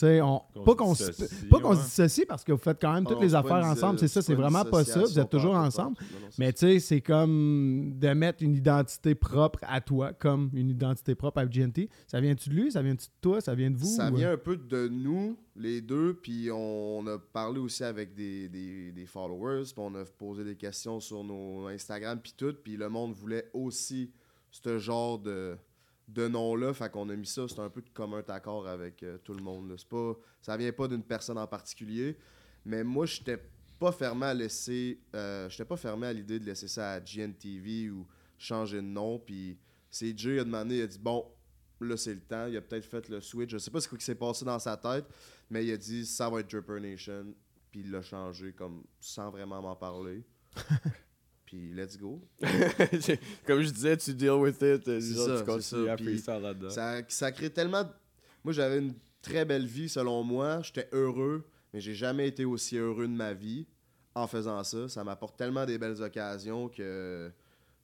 [0.01, 1.75] On, Qu'on pas qu'on se, ouais.
[1.83, 3.99] dissocie parce que vous faites quand même Ah toutes non, les affaires ensemble.
[3.99, 5.01] C'est ça, c'est vraiment pas ça.
[5.01, 5.97] Vous êtes toujours ensemble.
[6.01, 10.13] Non, non, c'est Mais tu sais, c'est comme de mettre une identité propre à toi,
[10.13, 11.89] comme une identité propre à GNT.
[12.07, 12.71] Ça vient-tu de lui?
[12.71, 13.41] Ça vient-tu de toi?
[13.41, 13.85] Ça vient de vous?
[13.95, 18.13] Ça ou- vient un peu de nous, les deux, puis on a parlé aussi avec
[18.15, 22.53] des, des, des followers, puis on a posé des questions sur nos Instagram, puis tout,
[22.63, 24.11] puis le monde voulait aussi
[24.49, 25.55] ce genre de,
[26.13, 29.17] de nom-là, fait qu'on a mis ça, c'est un peu de commun accord avec euh,
[29.23, 29.69] tout le monde.
[29.69, 29.75] là.
[29.89, 32.17] Pas, ça vient pas d'une personne en particulier,
[32.65, 33.39] mais moi, j'étais
[33.79, 37.89] pas fermé à laisser, euh, j'étais pas fermé à l'idée de laisser ça à GNTV
[37.89, 39.57] ou changer de nom, puis
[39.91, 41.25] Jay a demandé, il a dit, bon,
[41.81, 44.03] là c'est le temps, il a peut-être fait le switch, je sais pas ce qui
[44.03, 45.05] s'est passé dans sa tête,
[45.49, 47.33] mais il a dit ça va être Dripper Nation,
[47.71, 50.23] puis il l'a changé comme sans vraiment m'en parler.
[51.53, 52.19] puis let's go.
[53.45, 55.95] Comme je disais, tu deal with it, euh, C'est genre, ça, tu continues ça, à
[55.95, 56.69] puis freestyle là-dedans.
[56.71, 57.83] Ça, ça crée tellement.
[58.43, 62.77] Moi j'avais une très belle vie selon moi, j'étais heureux, mais j'ai jamais été aussi
[62.77, 63.67] heureux de ma vie
[64.15, 64.89] en faisant ça.
[64.89, 67.31] Ça m'apporte tellement des belles occasions que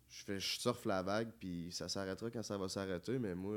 [0.09, 3.55] je fais je surfe la vague, puis ça s'arrêtera quand ça va s'arrêter, mais moi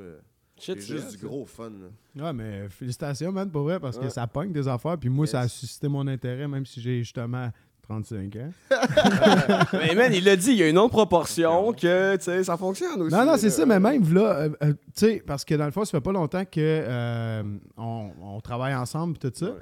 [0.59, 1.71] c'est juste du gros fun.
[1.71, 2.27] là.
[2.27, 4.99] Ouais, mais félicitations, man, pour vrai, parce que ça pogne des affaires.
[4.99, 7.51] Puis moi, ça a suscité mon intérêt, même si j'ai justement
[7.89, 8.51] 35 ans.
[9.73, 12.57] Mais man, il l'a dit, il y a une autre proportion que, tu sais, ça
[12.57, 13.15] fonctionne aussi.
[13.15, 15.73] Non, non, c'est ça, mais même là, euh, euh, tu sais, parce que dans le
[15.73, 17.43] fond, ça fait pas longtemps que euh,
[17.77, 19.47] on, on travaille ensemble et tout ça.
[19.47, 19.57] Ouais.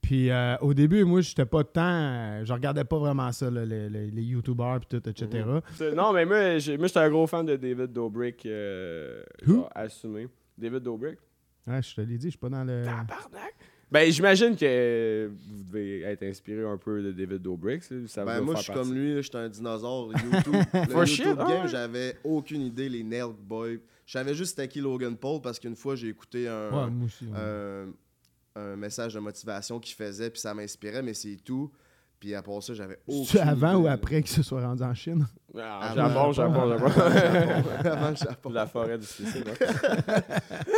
[0.00, 1.80] Puis euh, au début, moi, j'étais pas tant.
[1.82, 5.44] euh, je regardais pas vraiment ça, là, les, les, les YouTubers et tout, etc.
[5.76, 9.54] C'est- Non, mais moi, j'étais un gros fan de David Dobrik, euh, Who?
[9.54, 10.28] genre, assumé.
[10.58, 11.18] David Dobrik.
[11.66, 12.82] Ouais, je te l'ai dit, je suis pas dans le.
[12.84, 13.54] Tabarnak!
[13.94, 17.82] Ben, j'imagine que vous devez être inspiré un peu de David Dobrik.
[18.08, 18.88] ça- Ben, moi, faire je suis partie.
[18.88, 20.10] comme lui, j'étais un dinosaure.
[20.12, 21.68] YouTube, le For YouTube shit, game, ouais.
[21.68, 23.78] j'avais aucune idée, les Nailed Boy.
[24.04, 27.06] Je savais juste c'était qui Logan Paul parce qu'une fois, j'ai écouté un, Ouais, moi
[27.06, 27.24] aussi.
[27.24, 27.38] ouais.
[27.38, 27.86] un,
[28.56, 31.70] un message de motivation qu'il faisait, puis ça m'inspirait, mais c'est tout.
[32.24, 34.94] Puis à part ça, j'avais aucune C'est avant ou après qu'il se soit rendu en
[34.94, 35.26] Chine?
[35.58, 36.32] Ah, Avant.
[36.32, 37.02] Japon, Japon, Japon.
[37.84, 38.50] Avant le Japon.
[38.54, 39.44] La forêt du suicide.
[39.58, 39.66] Puis,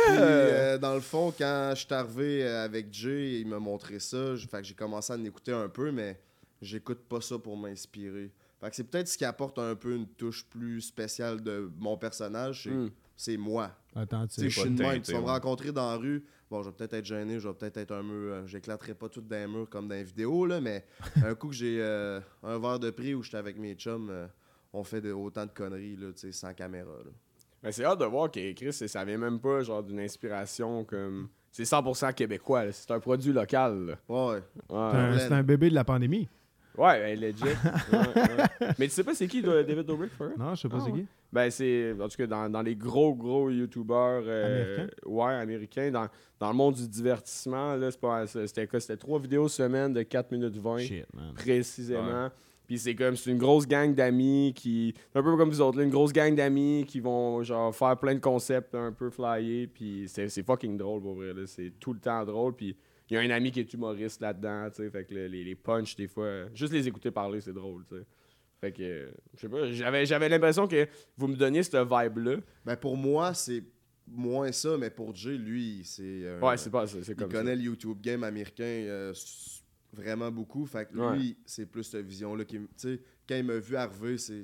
[0.09, 4.35] euh, dans le fond, quand je suis arrivé euh, avec Jay, il m'a montré ça.
[4.51, 6.19] Fait que j'ai commencé à en écouter un peu, mais
[6.61, 8.29] j'écoute pas ça pour m'inspirer.
[8.59, 11.95] Fait que c'est peut-être ce qui apporte un peu une touche plus spéciale de mon
[11.95, 12.69] personnage.
[13.15, 13.41] C'est, Hmm.
[13.41, 13.71] moi.
[13.95, 15.01] Attends, Tu sais, je suis de même.
[15.01, 15.31] Tu vas me ouais.
[15.31, 16.25] rencontrer dans la rue.
[16.49, 18.33] Bon, je vais peut-être être gêné, je vais peut-être être un mur.
[18.33, 20.85] euh, J'éclaterai pas tout dans les murs comme dans les vidéos, là, mais
[21.25, 24.27] un coup que j'ai euh, un verre de prix où j'étais avec mes chums, euh,
[24.71, 26.89] on fait de, autant de conneries, là, tu sais, sans caméra.
[27.03, 27.11] là.
[27.63, 31.27] Mais c'est hâte de voir que Chris, ça vient même pas genre d'une inspiration comme.
[31.51, 33.85] C'est 100% québécois, c'est un produit local.
[33.87, 33.95] là.
[34.07, 35.17] Ouais, ouais.
[35.19, 36.29] C'est un- bébé de la pandémie.
[36.77, 37.43] ouais ben, legit.
[37.91, 38.67] Ouais, ouais.
[38.77, 40.29] Mais tu sais pas c'est qui David Dobrik, for?
[40.37, 40.99] Non, je sais pas Ah, c'est ouais.
[41.01, 41.07] qui.
[41.33, 41.93] Ben, c'est.
[41.99, 44.23] En tout cas, dans, dans les gros, gros YouTubers.
[44.25, 44.95] euh, Américains?
[45.05, 45.91] Ouais, américains.
[45.91, 46.07] Dans,
[46.39, 48.79] dans le monde du divertissement, là, c'est pas- c'était quoi?
[48.79, 50.77] C'était trois vidéos semaine de 4 minutes 20.
[50.79, 51.33] Shit, man.
[51.33, 52.29] précisément.
[52.65, 54.93] Puis c'est comme, c'est une grosse gang d'amis qui.
[55.15, 58.13] Un peu comme vous autres, là, une grosse gang d'amis qui vont genre faire plein
[58.13, 59.67] de concepts un peu flyés.
[59.67, 61.33] Puis c'est c'est fucking drôle pour vrai.
[61.33, 61.45] là.
[61.45, 62.55] C'est tout le temps drôle.
[62.55, 62.75] Puis
[63.09, 64.89] il y a un ami qui est humoriste là-dedans, tu sais.
[64.89, 67.95] Fait que le- les, les punchs, des fois, juste les écouter parler, c'est drôle, tu
[67.97, 68.03] sais.
[68.59, 72.37] Fait que, euh, je sais pas, j'avais, j'avais l'impression que vous me donniez cette vibe-là.
[72.65, 73.63] Ben pour moi, c'est
[74.07, 76.27] moins ça, mais pour Jay, lui, c'est.
[76.27, 77.55] un- Ouais, c'est pas c'est c'est Il connaît ça.
[77.55, 79.13] le YouTube game américain euh,
[79.93, 80.65] vraiment beaucoup.
[80.65, 82.45] Fait que lui, c'est plus cette vision-là.
[82.45, 84.43] qui Tu sais, quand il m'a vu arriver, c'est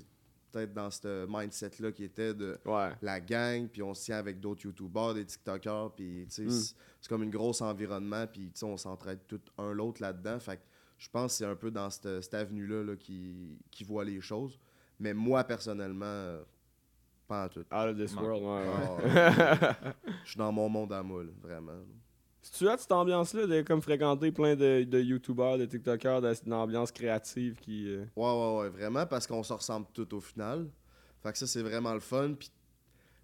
[0.52, 2.90] peut-être dans ce mindset-là qui était de Ouais.
[3.02, 6.50] la gang, puis on se tient avec d'autres YouTubers, des TikTokers, puis tu sais, Mm.
[6.52, 10.40] c'est- c'est comme une grosse environnement, puis tu sais, on s'entraide tout un l'autre là-dedans.
[10.40, 10.62] Fait que
[11.04, 14.22] je pense que c'est un peu dans cette, cette avenue-là là, qui, qui voit les
[14.22, 14.58] choses.
[15.00, 16.42] Mais moi, personnellement, euh,
[17.28, 17.60] pas en tout.
[17.62, 19.12] Out of this world, ouais, ouais.
[19.38, 19.76] Ah,
[20.24, 21.74] Je suis dans mon monde à moi, là, vraiment.
[22.42, 26.54] Si tu as cette ambiance-là de comme fréquenter plein de, de YouTubers, de TikTokers, d'une
[26.54, 27.88] ambiance créative qui.
[27.90, 30.70] euh, Ouais, ouais, ouais, vraiment, parce qu'on se ressemble tous au final.
[31.22, 32.34] Fait que ça, c'est vraiment le fun.
[32.38, 32.50] Puis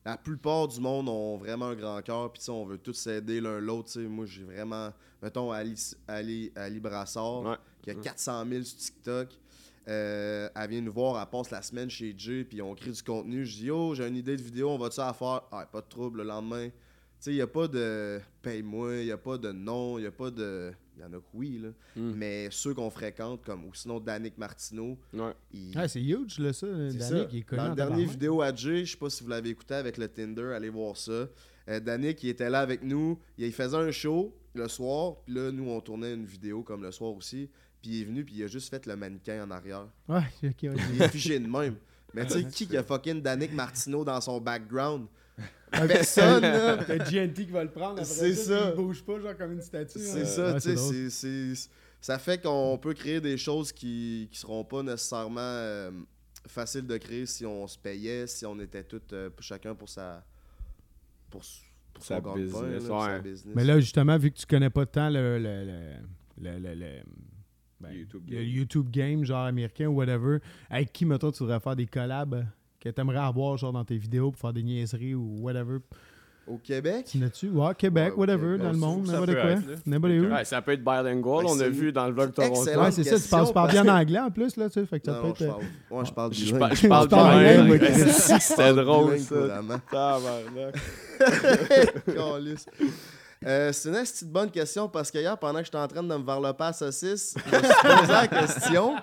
[0.05, 2.31] la plupart du monde ont vraiment un grand cœur.
[2.33, 3.87] Puis on veut tous s'aider l'un l'autre.
[3.91, 4.07] tu sais.
[4.07, 4.91] Moi, j'ai vraiment.
[5.21, 5.75] Mettons, Ali,
[6.07, 7.55] Ali, Ali Brassard, Ouais.
[7.81, 8.01] Qui a Mm.
[8.01, 9.29] 400 000 sur TikTok.
[9.87, 13.01] Euh, elle vient nous voir, elle passe la semaine chez Jay, puis on crée du
[13.01, 13.45] contenu.
[13.45, 15.41] Je dis, yo, j'ai une idée de vidéo, on va-tu la faire?
[15.51, 16.67] Ah, pas de trouble le lendemain.
[16.67, 16.73] Tu
[17.25, 20.07] sais, il n'y a pas de paye-moi, il n'y a pas de non, il n'y
[20.07, 20.71] a pas de.
[20.95, 21.69] Il y en a que oui, là.
[21.95, 22.11] Mm.
[22.15, 25.31] Mais ceux qu'on fréquente, comme ou sinon Danick Martineau, Ouais.
[25.53, 26.67] il- Ah, c'est huge, là, ça.
[26.67, 27.27] c'est Danick, ça.
[27.31, 28.09] il est connu Dans dernier tabarnak.
[28.09, 30.95] vidéo à Jay, je sais pas si vous l'avez écouté avec le Tinder, allez voir
[30.97, 31.27] ça.
[31.69, 35.51] Euh, Danick, il était là avec nous, il faisait un show le soir, puis là,
[35.51, 37.49] nous, on tournait une vidéo comme le soir aussi,
[37.81, 39.87] puis il est venu, puis il a juste fait le mannequin en arrière.
[40.07, 40.81] Ouais, ok, ok.
[40.93, 41.75] Il est figé de même.
[42.13, 45.05] Mais tu sais, qui qui a fucking Danick Martineau dans son background?
[45.71, 46.77] Personne, là!
[46.87, 49.61] T'as GNT qui va le prendre après C'est ça, Il bouge pas, genre comme une
[49.61, 49.99] statue.
[49.99, 50.25] C'est hein.
[50.25, 50.93] ça, Ouais, tu sais, drôle.
[50.93, 51.09] c'est-
[51.55, 51.69] c'est-
[52.01, 55.91] ça fait qu'on peut créer des choses qui, qui seront pas nécessairement euh,
[56.47, 60.25] faciles de créer si on se payait, si on était tous euh, chacun pour sa
[61.29, 61.41] pour,
[61.93, 63.21] pour Sa son business, là, pour sa ouais.
[63.21, 63.53] business.
[63.55, 65.93] Mais là, justement, vu que tu connais pas tant le, le, le,
[66.41, 67.03] le, le- le-
[67.81, 68.45] ben, YouTube le game.
[68.45, 70.39] YouTube game, genre américain ou whatever,
[70.69, 72.43] avec qui, mettons, tu voudrais faire des collabs euh,
[72.79, 75.77] que t'aimerais avoir, genre, dans tes vidéos pour faire des niaiseries ou whatever?
[76.47, 77.49] Au Québec, Tu n'as-tu?
[77.49, 78.61] Ouais, Québec, Ouais, whatever, Québec.
[78.63, 79.55] dans le monde, ça n'importe peut quoi.
[79.85, 80.33] N'importe où.
[80.33, 82.59] Ouais, ça peut être bilingual, Ben, on a vu dans le vlog Toronto.
[82.59, 85.05] Ouais, c'est ça, tu parles, parles bien anglais en plus, là, tu sais, fait que
[85.05, 85.59] ça non, peut non,
[86.01, 86.07] être...
[86.07, 88.39] je parle, ouais, je parle parle, je parle Tu parles bilingue.
[88.39, 89.61] C'était drôle, ça.
[89.91, 90.75] Tabarnak.
[93.45, 96.23] Euh, c'est une petite bonne question parce qu'hier, pendant que j'étais en train de me
[96.23, 98.95] varloper à saucisse, je me suis posé la question.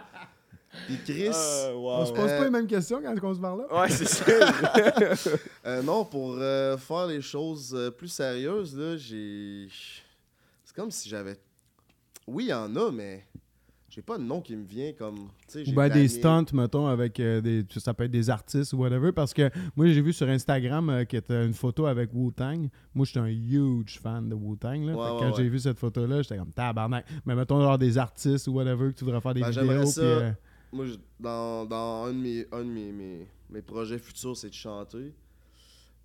[0.87, 1.91] Puis Chris, Euh, wow.
[2.03, 3.81] On se pose Euh, pas les mêmes questions quand on se parle là?
[3.81, 4.25] Ouais, c'est ça.
[5.67, 9.69] Euh, non, pour euh, faire les choses euh, plus sérieuses, là, j'ai.
[10.65, 11.39] C'est comme si j'avais.
[12.27, 13.25] Oui, il y en a, mais
[13.97, 15.31] j'ai pas de nom qui me vient comme.
[15.55, 17.65] Ou ben des stunts, mettons, avec euh, des.
[17.79, 19.11] Ça peut être des artistes ou whatever.
[19.11, 22.69] Parce que moi, j'ai vu sur Instagram euh, que t'as une photo avec Wu-Tang.
[22.95, 24.85] Moi, j'étais un huge fan de Wu-Tang.
[24.85, 24.93] là.
[24.95, 27.07] Ouais, Fait que ouais, quand j'ai vu cette photo-là, j'étais comme tabarnak.
[27.25, 29.83] Mais mettons, genre des artistes ou whatever que tu voudrais faire des Ben, vidéos.
[29.91, 30.31] puis, euh,
[30.75, 34.51] Moi, je- dans, dans un de, mes, un de mes, mes, mes projets futurs, c'est
[34.51, 35.15] de chanter.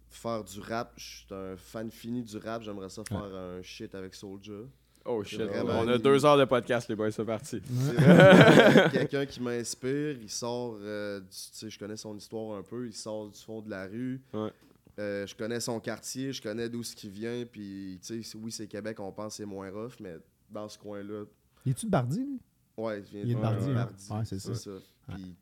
[0.09, 0.93] Faire du rap.
[0.95, 2.61] Je suis un fan fini du rap.
[2.63, 4.53] J'aimerais ça faire un shit avec Soulja.
[5.05, 5.41] Oh shit.
[5.41, 7.61] vraiment On a deux heures de podcast, les boys, c'est parti.
[8.91, 10.17] Quelqu'un qui m'inspire.
[10.21, 12.85] Il sort, euh, du- tu sais, je connais son histoire un peu.
[12.87, 14.21] Il sort du fond de la rue.
[14.33, 14.49] Ouais.
[14.99, 17.45] Euh, je connais son quartier, je connais d'où ce qui vient.
[17.49, 20.17] Puis, tu sais, oui, c'est Québec, on pense que c'est moins rough, mais
[20.49, 21.23] dans ce coin-là,
[21.65, 22.39] Es-tu de Bardi, lui?
[22.77, 23.73] ouais, il vient Il est de Bardi, hein?
[23.73, 24.71] Bardi, Ouais, c'est ça.
[25.07, 25.35] Puis,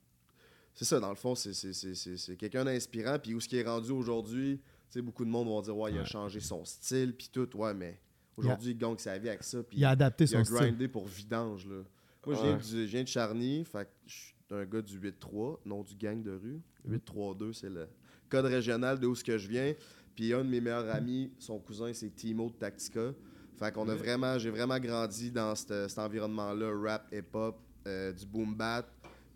[0.74, 3.18] c'est ça, dans le fond, c'est- c'est- c'est c'est- c'est quelqu'un d'inspirant.
[3.20, 4.60] Puis, où ce qui est rendu aujourd'hui,
[4.92, 7.50] tu sais, beaucoup de monde vont dire, ouais, il a changé son style, puis tout.
[7.58, 8.00] Ouais, mais
[8.40, 9.62] aujourd'hui, il gagne sa vie avec ça.
[9.64, 10.58] Puis, Il a adapté il a son style.
[10.58, 11.82] grindé pour vidange, là.
[12.26, 12.58] Moi, je viens, Ouais.
[12.62, 15.96] du- je viens de Charny, fait que je suis un gars du 8-3, non du
[15.96, 16.60] gang de rue.
[16.88, 17.88] 8-3-2, c'est le
[18.30, 19.74] code régional de où ce que je viens.
[20.16, 23.14] Puis un de mes meilleurs amis, son cousin, c'est Timo de Tactica.
[23.58, 28.26] Fait qu'on a vraiment, j'ai vraiment grandi dans cet, cet environnement-là, rap, hip-hop, euh, du
[28.26, 28.90] boom bap.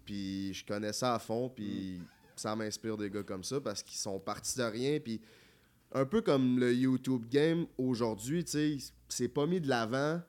[0.06, 2.02] Puis je connais ça à fond, puis
[2.36, 5.00] ça m'inspire des gars comme ça parce qu'ils sont partis de rien.
[5.00, 5.22] Puis
[5.94, 8.78] un peu comme le YouTube game aujourd'hui, tu sais,
[9.08, 10.22] c'est pas mis de l'avant.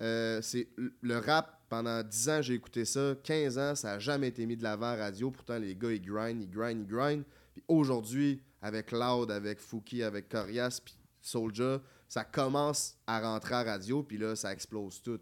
[0.00, 0.68] Euh, c'est
[1.00, 3.14] le rap pendant 10 ans j'ai écouté ça.
[3.22, 5.30] 15 ans ça a jamais été mis de l'avant à radio.
[5.30, 10.02] Pourtant les gars ils grind ils grind ils grind puis aujourd'hui avec Loud avec Fouki
[10.02, 15.20] avec Corias puis Soulja ça commence à rentrer à radio puis là ça explose tout.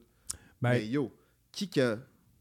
[0.63, 1.15] Ben, mais yo
[1.53, 1.99] qui que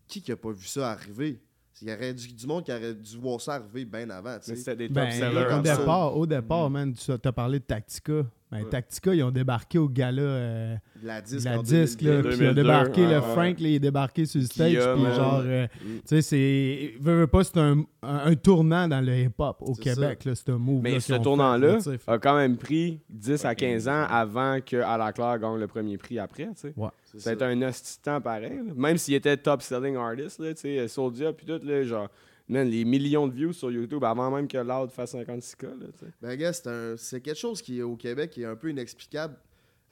[0.07, 1.41] qui qui a pas vu ça arriver?
[1.81, 4.49] Il y aurait du, du monde qui aurait dû voir ça arriver bien avant tu
[4.51, 5.53] Mais sais c'était des top Ben, sellers.
[5.55, 8.23] au départ, au départ, man, tu as parlé de Tactica.
[8.51, 12.21] Ben, Tactica, ils ont débarqué au gala euh, de la disque la en disque, là,
[12.21, 12.29] 2002.
[12.29, 13.21] puis ils ont 2002, débarqué, ouais, le ouais.
[13.21, 15.13] Frank, là, il est débarqué sur le stage, puis ouais.
[15.15, 15.87] genre, euh, Mm.
[15.97, 19.75] tu sais, c'est, veux, veux pas, c'est un, un, un tournant dans le hip-hop au
[19.75, 20.81] C'est Québec, là, c'est un move.
[20.81, 25.39] Mais là, ce tournant-là a quand même pris 10 à 15 ans avant que Claire
[25.39, 26.73] gagne le premier prix après, tu sais.
[27.05, 27.33] C'est Ça a ça.
[27.33, 28.49] été un hostie temps pareil.
[28.67, 28.73] là.
[28.75, 32.07] Même s'il était top selling artist, là, tu sais, Soulja puis tout, là, genre,
[32.49, 35.65] man, les millions de views sur YouTube avant même que Loud fasse 56K.
[35.79, 35.87] Là.
[36.21, 39.37] Ben, gars, c'est un- c'est quelque chose qui, au Québec, qui est un peu inexplicable.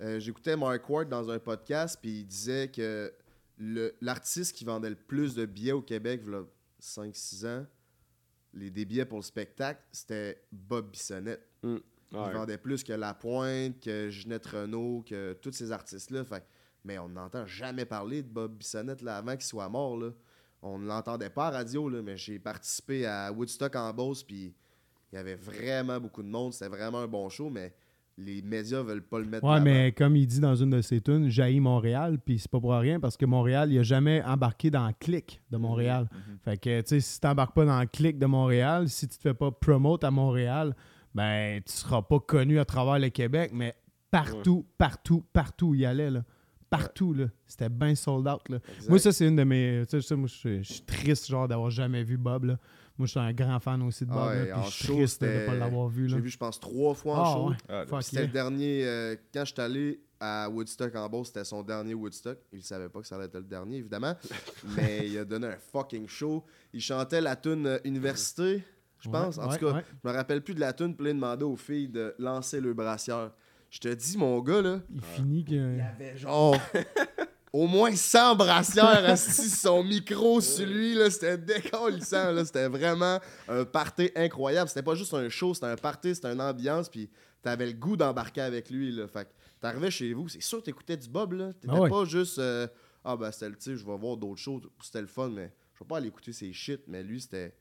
[0.02, 3.12] Euh, J'écoutais Mark Ward dans un podcast, puis il disait que
[3.58, 6.43] le- l'artiste qui vendait le plus de billets au Québec, il
[6.80, 7.65] 5-6 ans,
[8.54, 11.48] les des billets pour le spectacle, c'était Bob Bissonnette.
[11.63, 11.80] Ouais.
[12.30, 16.24] Il vendait plus que La Pointe, que Ginette Renault, que tous ces artistes-là.
[16.24, 16.43] Fait-
[16.86, 19.98] mais on n'entend jamais parler de Bob Bissonnette là, avant qu'il soit mort.
[19.98, 20.12] Là.
[20.67, 24.23] On ne l'entendait pas à la radio, là, mais j'ai participé à Woodstock en Beauce,
[24.23, 24.53] puis
[25.12, 26.53] il y avait vraiment beaucoup de monde.
[26.53, 27.73] C'était vraiment un bon show, mais
[28.17, 31.01] les médias veulent pas le mettre Ouais, mais comme il dit dans une de ses
[31.01, 34.71] tunes, jaillit Montréal, puis c'est pas pour rien parce que Montréal, il a jamais embarqué
[34.71, 36.10] dans le clic de Montréal.
[36.43, 39.21] Fait que, tu sais, si t'embarques pas dans le clic de Montréal, si tu te
[39.21, 40.75] fais pas promote à Montréal,
[41.13, 43.75] ben, tu seras pas connu à travers le Québec, mais
[44.12, 46.23] partout, partout, partout où il allait, là.
[46.69, 47.25] Partout, là.
[47.45, 48.60] C'était bien sold out, là.
[48.89, 49.84] Moi, ça, c'est une de mes.
[49.89, 52.58] Tu sais, ça, moi, je suis- triste, genre, d'avoir jamais vu Bob, là.
[52.97, 54.75] Moi, je suis un grand fan aussi de Bob, Ah ouais, là, en puis je
[54.75, 56.15] suis show, triste de c'était- pas l'avoir vu, là.
[56.15, 57.49] J'ai vu, je pense, trois fois en Ah, show.
[57.49, 57.56] ouais.
[57.91, 58.25] Ah, C'était yeah.
[58.25, 58.86] le dernier.
[58.86, 62.39] euh, quand je suis allé à Woodstock en Beauce, c'était son dernier Woodstock.
[62.51, 64.15] Il savait pas que ça allait être le dernier, évidemment.
[64.75, 66.43] mais il a donné un fucking show.
[66.73, 68.63] Il chantait la tune euh, Université,
[68.99, 69.38] je pense.
[69.38, 69.84] Ouais, en ouais, tout cas, ouais.
[70.03, 72.60] je me rappelle plus de la tune, puis là, il demandait aux filles de lancer
[72.60, 73.32] le brassière.
[73.69, 75.51] Je te dis, mon gars, là, Il finit que.
[75.51, 76.56] il y avait genre.
[77.53, 83.19] Au moins 100 brassières assis son micro sur lui, là, c'était décollissant, là, c'était vraiment
[83.47, 84.67] un party incroyable.
[84.69, 87.10] C'était pas juste un show, c'était un party, c'était une ambiance, puis
[87.41, 89.08] t'avais le goût d'embarquer avec lui, là.
[89.08, 89.30] Fait que
[89.62, 91.53] t'arrivais chez vous, c'est sûr que t'écoutais du Bob, là.
[91.53, 91.89] T'étais Ah ouais.
[91.89, 92.67] pas juste, euh,
[93.03, 95.88] ah ben c'était le, je vais voir d'autres shows, c'était le fun, mais je vais
[95.88, 97.56] pas aller écouter ses shit, mais lui, c'était,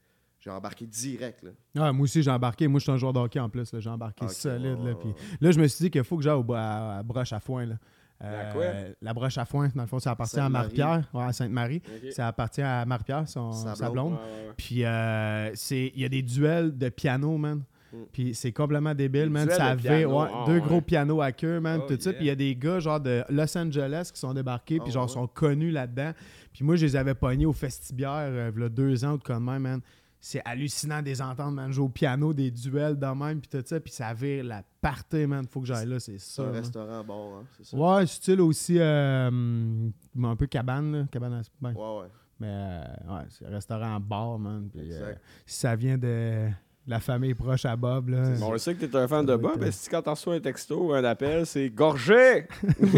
[0.46, 1.50] j'ai embarqué direct, là.
[1.76, 2.68] Ah, moi aussi, j'ai embarqué.
[2.68, 3.68] Moi, je suis un joueur de hockey en plus.
[3.78, 4.78] J'ai embarqué solide.
[4.80, 7.02] ouais, Là, puis là, je me suis dit qu'il faut que j'aille au- à, à
[7.02, 7.66] broche à foin.
[7.66, 7.74] Là.
[8.22, 8.64] Euh, La quoi?
[9.02, 10.48] la broche à foin, dans le fond, ça appartient à.
[10.48, 11.06] Marie-Pierre.
[11.12, 11.82] Ouais, à Sainte-Marie.
[12.12, 14.12] Ça appartient à Marie-Pierre, son, Sa blonde.
[14.14, 14.52] Ouais, ouais.
[14.56, 17.62] Puis euh, c'est- il y a des duels de piano, man.
[17.92, 17.96] Mm.
[18.12, 19.50] Puis c'est complètement débile, Des man.
[19.50, 20.60] Ça de avait piano, ouais, ah, deux ouais.
[20.60, 21.80] gros pianos à queue, man.
[21.84, 22.10] Oh, tout ça.
[22.10, 22.16] yeah.
[22.18, 24.92] Puis il y a des gars, genre de Los Angeles, qui sont débarqués, puis Ah,
[24.92, 25.12] genre, ouais.
[25.12, 26.12] sont connus là-dedans.
[26.54, 29.62] Puis moi, je les avais pognés au Festibière, euh, v'là deux ans ou de même,
[29.62, 29.80] man.
[30.28, 33.62] C'est hallucinant de les entendre, man, jouer au piano, des duels de même, puis tout
[33.64, 33.78] ça.
[33.78, 35.46] Puis ça vire la partie, man.
[35.48, 36.42] Faut que j'aille là, c'est C'est ça.
[36.42, 37.76] un restaurant bon, hein, c'est ça.
[37.76, 41.04] Ouais, style aussi euh, un peu cabane, là.
[41.12, 41.42] Cabane à...
[41.60, 42.08] ben, Ouais, ouais.
[42.40, 44.68] mais euh, ouais, c'est un restaurant bar, man.
[44.74, 45.14] Puis, euh,
[45.46, 46.48] si ça vient de
[46.88, 48.30] la famille proche à Bob, là.
[48.40, 50.34] Bon, on sait que t'es un fan Ça de Bob, mais si quand t'en reçois
[50.34, 52.48] un texto ou un appel, c'est gorgé!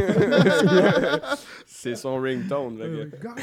[1.66, 3.34] c'est son ringtone, le gars.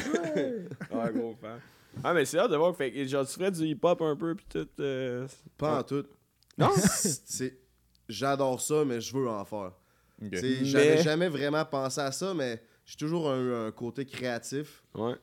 [0.90, 1.60] Ouais, gros fan.
[2.04, 2.74] Ah, mais c'est hâte de voir.
[2.76, 4.68] Fait, que, genre, tu ferais du hip-hop un peu, puis tout.
[4.80, 6.04] euh, Pas en tout.
[6.58, 6.70] Non?
[6.76, 7.58] C'est-
[8.08, 9.72] J'adore ça, mais je veux en faire.
[10.22, 10.30] Ok.
[10.30, 14.04] Tu sais, Mais- J'avais jamais vraiment pensé à ça, mais j'ai toujours un, un côté
[14.06, 15.14] créatif Ouais.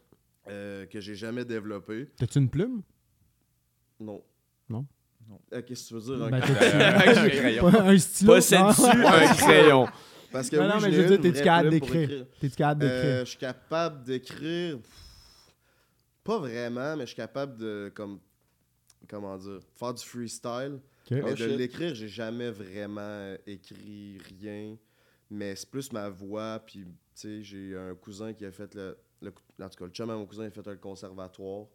[0.49, 2.09] euh, que j'ai jamais développé.
[2.17, 2.81] T'as-tu une plume?
[3.99, 4.21] Non.
[4.69, 4.85] Non?
[5.29, 5.39] Non.
[5.53, 6.25] Euh, Qu'est-ce que tu veux dire?
[6.25, 7.71] un Ben, cra- t'as-tu- Un crayon.
[7.71, 8.33] Pas un stylo?
[8.33, 9.87] Possèdes-tu un crayon?
[10.31, 12.01] Parce que Non, oui, non, mais je veux dire, t'es-tu capable d'écrire?
[12.03, 12.25] écrire.
[12.41, 12.99] T'es-tu capable d'écrire?
[13.05, 14.77] Euh, je suis capable d'écrire.
[16.23, 18.19] Pas vraiment, mais je suis capable de comme
[19.09, 20.79] comment dire, faire du freestyle.
[21.05, 21.11] Ok.
[21.11, 24.77] Mais Oh, de l'écrire, j'ai jamais vraiment écrit rien.
[25.29, 26.59] Mais c'est plus ma voix.
[26.65, 29.91] Puis, tu sais, j'ai un cousin qui a fait le, le- En tout cas, le
[29.91, 31.67] chum à mon cousin, il a fait un conservatoire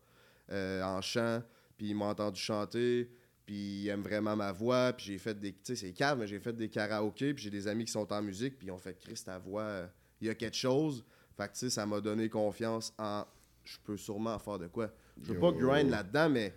[0.50, 1.42] euh, en chant.
[1.76, 3.10] Puis, il m'a entendu chanter.
[3.44, 4.92] Puis, il aime vraiment ma voix.
[4.94, 5.52] Puis, j'ai fait des.
[5.52, 7.34] Tu sais, c'est calme, mais j'ai fait des karaokés.
[7.34, 8.56] Puis, j'ai des amis qui sont en musique.
[8.56, 9.86] Puis, ils ont fait Chris, ta voix, euh,
[10.22, 11.04] il y a quelque chose.
[11.36, 13.24] Fait que, tu sais, ça m'a donné confiance en.
[13.70, 14.90] Je peux sûrement faire de quoi.
[15.22, 16.54] Je veux pas grind là-dedans, mais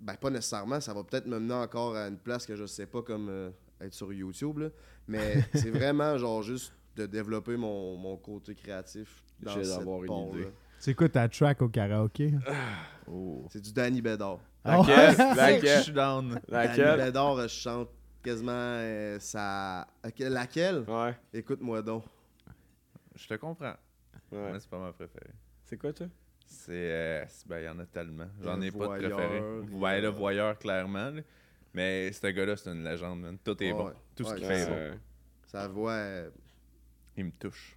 [0.00, 0.80] ben, pas nécessairement.
[0.80, 3.50] Ça va peut-être me mener encore à une place que je sais pas, comme euh,
[3.80, 4.58] être sur YouTube.
[4.58, 4.68] là.
[5.08, 10.02] Mais c'est vraiment genre juste de développer mon, mon côté créatif dans J'ai cette d'avoir
[10.04, 10.48] une idée.
[10.78, 12.34] C'est quoi ta track au karaoké?
[13.08, 13.46] Oh.
[13.52, 14.40] C'est du Danny Bédard.
[14.64, 15.12] Ah Laquelle?
[15.12, 15.82] Je Laquelle?
[15.84, 16.28] suis down.
[16.30, 16.96] Danny Laquelle?
[17.04, 17.88] Bédard, euh, je chante
[18.20, 19.86] quasiment euh, ça.
[20.02, 20.84] Laquelle- Laquelle?
[20.88, 21.16] Ouais.
[21.32, 22.02] Écoute-moi donc.
[23.14, 23.74] Je te comprends.
[24.32, 24.52] ouais.
[24.52, 25.30] Mais c'est pas ma préférée.
[25.66, 26.08] C'est quoi, toi?
[26.46, 26.72] C'est.
[26.72, 28.26] euh, c'est- ben, il y en a tellement.
[28.42, 29.40] J'en ai pas de préféré.
[29.72, 31.10] Ouais, le voyeur, clairement.
[31.10, 31.20] là.
[31.74, 33.36] Mais ce gars-là, c'est une légende, man.
[33.44, 33.78] Tout est Ouais.
[33.78, 33.92] bon.
[34.14, 34.98] Tout ce qu'il fait est bon.
[35.46, 36.30] Sa voix, euh,
[37.16, 37.76] Il me touche.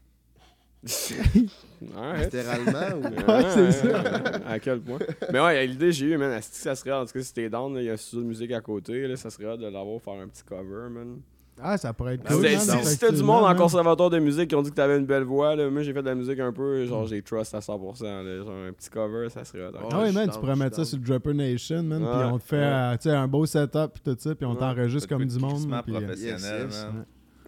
[0.84, 2.24] ouais.
[2.24, 2.98] littéralement.
[2.98, 3.02] ou...
[3.28, 4.02] Ouais, c'est ça.
[4.48, 5.00] À quel point?
[5.32, 7.50] Mais ouais, l'idée que j'ai eue, man, que ça serait, en tout cas, si t'es
[7.50, 10.02] down, il y a un studio de musique à côté, là, ça serait de l'avoir
[10.02, 11.22] faire un petit cover, man.
[11.62, 12.42] Ah, ça pourrait être Si cool.
[12.44, 14.98] man, si- si t'as du monde en conservatoire de musique qui ont dit que t'avais
[14.98, 17.54] une belle voix, là, moi j'ai fait de la musique un peu, genre j'ai trust
[17.54, 19.70] à 100%, là, genre un petit cover, ça serait.
[19.74, 22.30] Oh, Ah ouais, je man, tu pourrais mettre ça sur le Dropper Nation, man, puis
[22.32, 22.64] on te fait ouais.
[22.64, 24.58] euh, tu sais, un beau setup, puis tout ça, puis on Ouais.
[24.60, 25.68] t'enregistre comme du monde.
[25.86, 26.86] puis, euh, professionnel, Yes, yes.
[26.86, 27.06] man.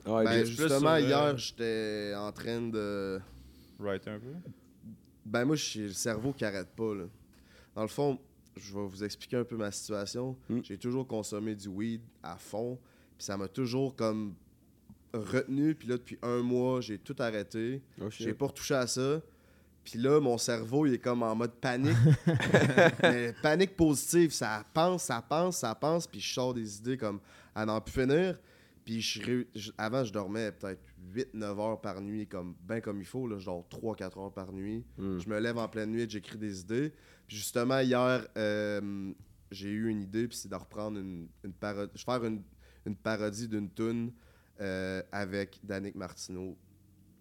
[0.07, 3.19] Ouais, Ben, plus justement, sur, euh, hier, j'étais en train de.
[3.79, 4.49] Right un peu?
[5.25, 6.93] Ben moi, j'ai le cerveau qui arrête pas.
[6.95, 7.03] Là.
[7.75, 8.17] Dans le fond,
[8.57, 10.35] je vais vous expliquer un peu ma situation.
[10.49, 10.59] Mm.
[10.63, 12.77] J'ai toujours consommé du weed à fond.
[13.21, 14.33] Puis ça m'a toujours comme
[15.13, 15.75] retenu.
[15.75, 17.79] Puis là, depuis un mois, j'ai tout arrêté.
[18.01, 19.21] Oh, J'ai pas retouché à ça.
[19.83, 21.95] Puis là, mon cerveau, il est comme en mode panique.
[23.03, 24.31] Mais panique positive.
[24.31, 26.07] Ça pense, ça pense, ça pense.
[26.07, 27.19] Puis je sors des idées comme
[27.53, 28.39] à n'en plus finir.
[28.83, 30.81] Puis je, avant, je dormais peut-être
[31.13, 33.27] 8-9 heures par nuit, comme ben comme il faut.
[33.27, 34.83] Là, je dors 3-4 heures par nuit.
[34.97, 35.19] Mm.
[35.19, 36.91] Je me lève en pleine nuit, j'écris des idées.
[37.27, 39.13] Puis justement, hier, euh,
[39.51, 41.91] j'ai eu une idée, puis c'est de reprendre une, une parodie.
[41.93, 42.41] Je vais faire une,
[42.85, 44.11] une parodie d'une tune
[44.59, 46.55] euh, avec Danick Martineau.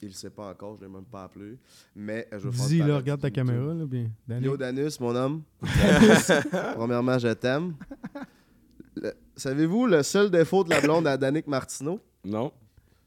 [0.02, 1.58] Il le sait pas encore, je l'ai même pas appelé.
[1.94, 4.10] Mais euh, je vais Dis, là, regarde ta caméra, là, bien.
[4.40, 5.42] Yo Danus, mon homme.
[6.74, 7.74] Premièrement, je t'aime.
[9.36, 12.00] Savez-vous le seul défaut de la blonde à Danick Martineau?
[12.24, 12.52] Non.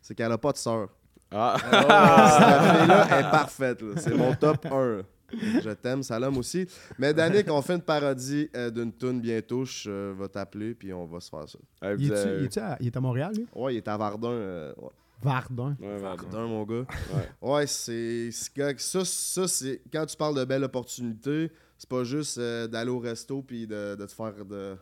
[0.01, 0.89] C'est qu'elle a pas de sœur.
[1.31, 1.55] Ah.
[1.59, 1.69] Cette
[2.79, 3.81] fille-là est parfaite.
[3.81, 3.93] là.
[3.97, 5.01] C'est mon top 1.
[5.63, 6.65] Je t'aime, Salam aussi.
[6.99, 9.65] Mais Danick, on fait une parodie euh, d'une tune bientôt.
[9.65, 11.59] Je euh, vais t'appeler, puis on va se faire ça.
[11.83, 13.45] Euh, Il vous est-tu- avez- il est-tu à, il est à Montréal, lui?
[13.55, 14.29] Ouais, il est à Vardun.
[14.31, 14.89] euh, ouais.
[15.21, 16.85] Vardun, mon gars.
[17.13, 17.29] Ouais.
[17.49, 18.29] Ouais, c'est.
[18.31, 19.81] Ça, ça c'est.
[19.91, 23.95] Quand tu parles de belles opportunités, c'est pas juste euh, d'aller au resto puis de,
[23.95, 24.75] de te faire de,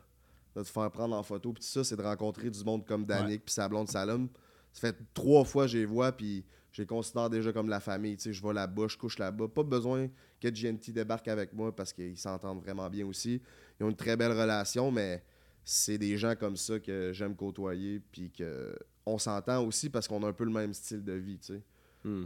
[0.55, 3.45] de te faire prendre en photo puis ça, c'est de rencontrer du monde comme Danick
[3.45, 4.27] puis sa blonde Salom.
[4.73, 7.79] Ça fait trois fois que je les vois puis je les considère déjà comme la
[7.79, 8.15] famille.
[8.17, 9.47] Tu sais, je vais là-bas, je couche là-bas.
[9.47, 10.07] Pas besoin
[10.41, 13.41] que GNT débarque avec moi parce qu'ils s'entendent vraiment bien aussi.
[13.79, 15.23] Ils ont une très belle relation, mais
[15.63, 18.75] c'est des gens comme ça que j'aime côtoyer puis que
[19.05, 21.61] on s'entend aussi parce qu'on a un peu le même style de vie, tu sais
[22.03, 22.25] Hmm.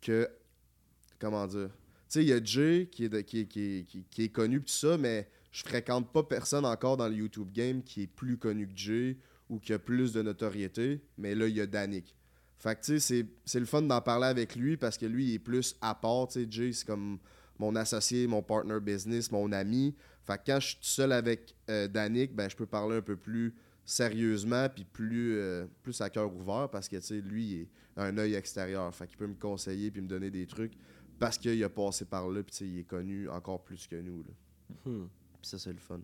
[0.00, 0.28] que.
[1.18, 1.68] Comment dire?
[1.68, 1.74] Tu
[2.08, 4.28] sais, il y a Jay qui est, de- qui, est- qui est- qui- qui est
[4.30, 8.06] connu tout ça, mais je fréquente pas personne encore dans le YouTube game qui est
[8.06, 9.16] plus connu que Jay
[9.48, 11.00] ou qui a plus de notoriété.
[11.18, 12.14] Mais là, il y a Danick.
[12.60, 15.34] Fait que tu sais, c'est- le fun d'en parler avec lui parce que lui, il
[15.34, 16.28] est plus à part.
[16.28, 17.18] Tu sais, Jay, c'est comme
[17.58, 19.94] mon associé, mon partner business, mon ami.
[20.26, 23.16] Fait que quand je suis seul avec euh, Danick, ben, je peux parler un peu
[23.16, 23.54] plus
[23.86, 27.68] sérieusement puis plus, euh, plus à cœur ouvert parce que tu sais, lui, il est
[27.96, 28.94] un œil extérieur.
[28.94, 30.74] Fait qu'il peut me conseiller puis me donner des trucs
[31.18, 33.96] parce qu'il a passé par là puis tu sais, il est connu encore plus que
[33.96, 34.22] nous.
[34.22, 34.74] Là.
[34.84, 35.06] Hmm.
[35.40, 36.00] Ça, c'est le fun.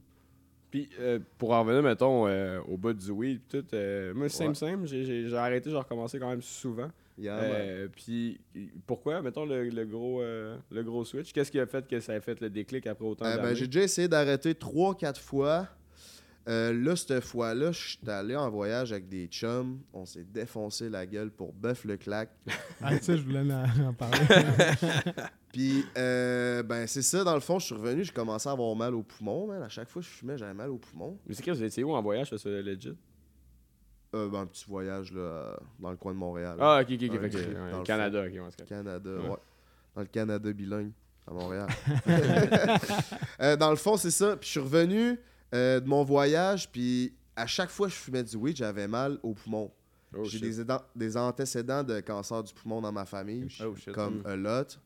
[0.77, 4.25] Puis, euh, pour en revenir, mettons, euh, au bout du weed, pis tout, euh, moi,
[4.25, 4.55] Ouais.
[4.55, 6.91] same, j'ai- arrêté, j'ai recommencé quand même souvent.
[7.19, 8.39] Yeah, Puis,
[8.87, 11.33] pourquoi, mettons, le, le gros, le gros switch?
[11.33, 13.49] Qu'est-ce qui a fait que ça a fait le déclic après autant d'années?
[13.51, 15.67] ben, j'ai déjà essayé d'arrêter 3-4 fois.
[16.49, 19.81] Euh, là, cette fois-là, je suis allé en voyage avec des chums.
[19.93, 22.31] On s'est défoncé la gueule pour bœuf le claque.
[22.83, 24.19] Ah, ça, je voulais en en parler.
[25.53, 28.77] Puis, euh, ben, c'est ça, dans le fond, je suis revenu, j'ai commencé à avoir
[28.77, 29.47] mal aux poumons.
[29.49, 29.63] man.
[29.63, 31.19] À chaque fois que je fumais, j'avais mal aux poumons.
[31.27, 32.97] Mais c'est que vous étiez où en voyage, ça, c'est legit?
[34.15, 36.57] Euh, ben, un petit voyage là, euh, dans le coin de Montréal.
[36.61, 37.15] Ah, ok, ok, ok.
[37.15, 37.37] Ok, fait que,
[37.79, 38.67] ouais, Canada, ok, c'est correct.
[38.69, 39.29] Canada, Ouais.
[39.31, 39.37] ouais.
[39.97, 40.93] Dans le Canada bilingue,
[41.27, 41.67] à Montréal.
[43.41, 44.37] Euh, dans le fond, c'est ça.
[44.37, 45.19] Puis je suis revenu
[45.57, 49.19] euh, de mon voyage, puis à chaque fois que je fumais du weed, j'avais mal
[49.23, 49.71] aux poumons.
[50.17, 50.65] Oh, J'ai des,
[50.95, 54.27] des antécédents de cancer du poumon dans ma famille, Oh, comme Mm.
[54.27, 54.79] a lot.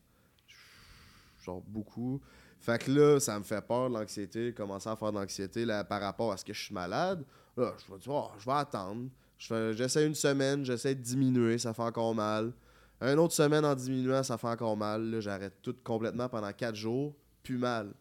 [1.43, 2.21] Genre beaucoup.
[2.59, 6.31] Fait que là, ça me fait peur, l'anxiété, commencer à faire de l'anxiété par rapport
[6.31, 7.23] à ce que je suis malade.
[7.57, 9.09] Là, je vais dire, oh, je vais attendre.
[9.37, 12.53] J'essaie une semaine, j'essaie de diminuer, ça fait encore mal.
[13.01, 15.01] Une autre semaine en diminuant, ça fait encore mal.
[15.09, 17.91] Là, j'arrête tout complètement pendant 4 jours, plus mal.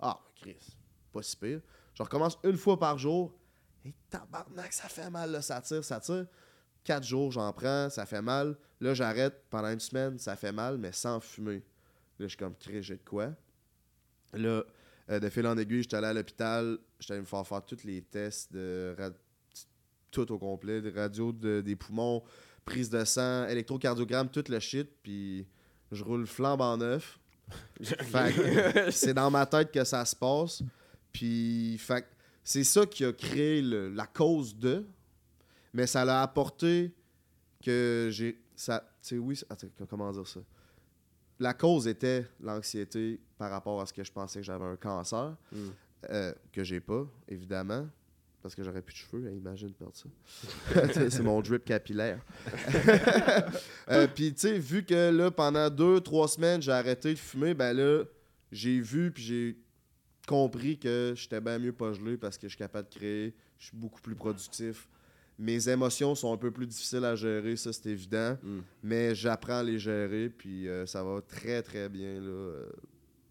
[0.00, 0.56] Ah, Chris,
[1.12, 1.60] pas si pire.
[1.98, 3.34] Je recommence une fois par jour.
[3.84, 6.26] Et tabarnak, ça fait mal, là, ça tire, ça tire.
[6.84, 8.56] 4 jours, j'en prends, ça fait mal.
[8.80, 11.56] Là, j'arrête pendant une semaine, ça fait mal, mais sans fumer.
[11.56, 11.62] Là,
[12.20, 13.32] je suis comme, Chris, j'ai de quoi?
[14.32, 14.62] Là,
[15.10, 17.82] euh, de fil en aiguille, j'étais allé à l'hôpital, j'étais allé me faire faire tous
[17.82, 18.94] les tests de
[20.12, 22.22] tout au complet, de radio de- des poumons,
[22.64, 25.46] prise de sang, électrocardiogramme, tout le shit, puis
[25.90, 27.18] je roule flambe en neuf.
[27.82, 30.62] Fait que c'est dans ma tête que ça se passe.
[31.12, 32.04] Puis, fait
[32.44, 34.86] c'est ça qui a créé le- la cause de,
[35.74, 36.92] mais ça l'a apporté
[37.64, 38.40] que j'ai.
[38.56, 40.40] Ça, tu sais, oui, attends, comment dire ça?
[41.40, 45.36] La cause était l'anxiété par rapport à ce que je pensais que j'avais un cancer,
[45.52, 45.56] Mm.
[46.10, 47.86] euh, que j'ai pas, évidemment,
[48.42, 50.08] parce que j'aurais plus de cheveux, hein, imagine perdre ça.
[51.10, 52.20] c'est mon drip capillaire.
[53.90, 57.54] Euh, Puis, tu sais, vu que là, pendant deux, trois semaines, j'ai arrêté de fumer,
[57.54, 58.04] ben là,
[58.52, 59.56] j'ai vu puis j'ai
[60.28, 63.66] compris que j'étais bien mieux pas gelé parce que je suis capable de créer, je
[63.66, 64.88] suis beaucoup plus productif.
[65.38, 68.58] Mes émotions sont un peu plus difficiles à gérer, ça c'est évident, Mm.
[68.82, 72.28] mais j'apprends à les gérer puis euh, ça va très très bien là.
[72.28, 72.66] euh.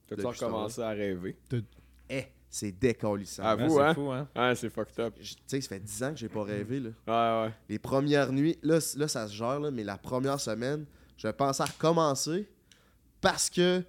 [0.08, 1.36] T'as-tu recommencé à rêver?
[2.10, 3.44] Eh, c'est décollissant.
[3.58, 3.94] Ouais, vous, c'est hein?
[3.94, 4.28] fou, hein?
[4.34, 5.16] Ah, c'est fucked up.
[5.20, 6.90] Tu sais, ça fait 10 ans que j'ai pas rêvé là.
[7.44, 7.54] Ouais, ouais.
[7.68, 10.86] Les premières nuits, là, là ça se gère, là, mais la première semaine,
[11.18, 12.48] je pensais à recommencer
[13.20, 13.84] parce que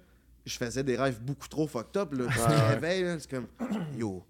[0.45, 2.13] je faisais des rêves beaucoup trop fucked up.
[2.13, 2.25] Là.
[2.27, 3.47] Tu te réveilles, c'est comme,
[3.97, 4.23] yo,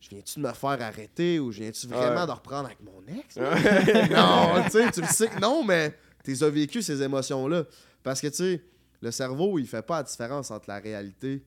[0.00, 2.26] je viens-tu de me faire arrêter ou je viens-tu vraiment Ouais.
[2.26, 3.36] de reprendre avec mon ex?
[4.10, 7.64] non, tu sais, tu le sais que non, mais tu as vécu ces émotions-là.
[8.02, 8.62] Parce que, tu sais,
[9.00, 11.44] le cerveau, il fait pas la différence entre la réalité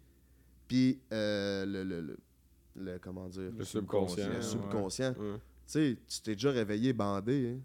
[0.67, 2.17] puis euh, le, le, le,
[2.75, 4.27] le- comment dire, Le subconscient.
[4.27, 4.41] le ouais.
[4.41, 5.13] subconscient.
[5.13, 5.21] Tu
[5.67, 7.59] sais, tu t'es déjà réveillé bandé, hein.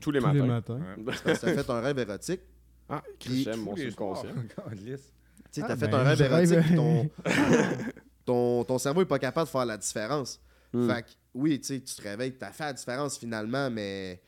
[0.00, 0.32] Tous les Tous matins.
[0.32, 0.80] les matins.
[0.96, 1.04] Ouais.
[1.04, 2.40] Parce que t'as fait un rêve érotique.
[2.88, 4.30] Ah, Puis- j'aime mon subconscient.
[5.52, 7.10] Tu sais, Ah, t'as fait ben, un rêve érotique, rêve- ton,
[8.24, 10.40] ton, ton cerveau est pas capable de faire la différence.
[10.72, 10.88] Hmm.
[10.88, 14.22] Fait que, oui, tu sais, tu te réveilles, t'as fait la différence finalement, mais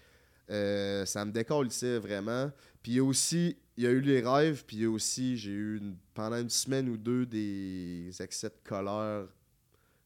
[0.50, 2.50] euh, ça me décolle ici vraiment.
[2.82, 6.50] Puis aussi, il y a eu les rêves, puis aussi, j'ai eu une- pendant une
[6.50, 9.24] semaine ou deux des excès de colère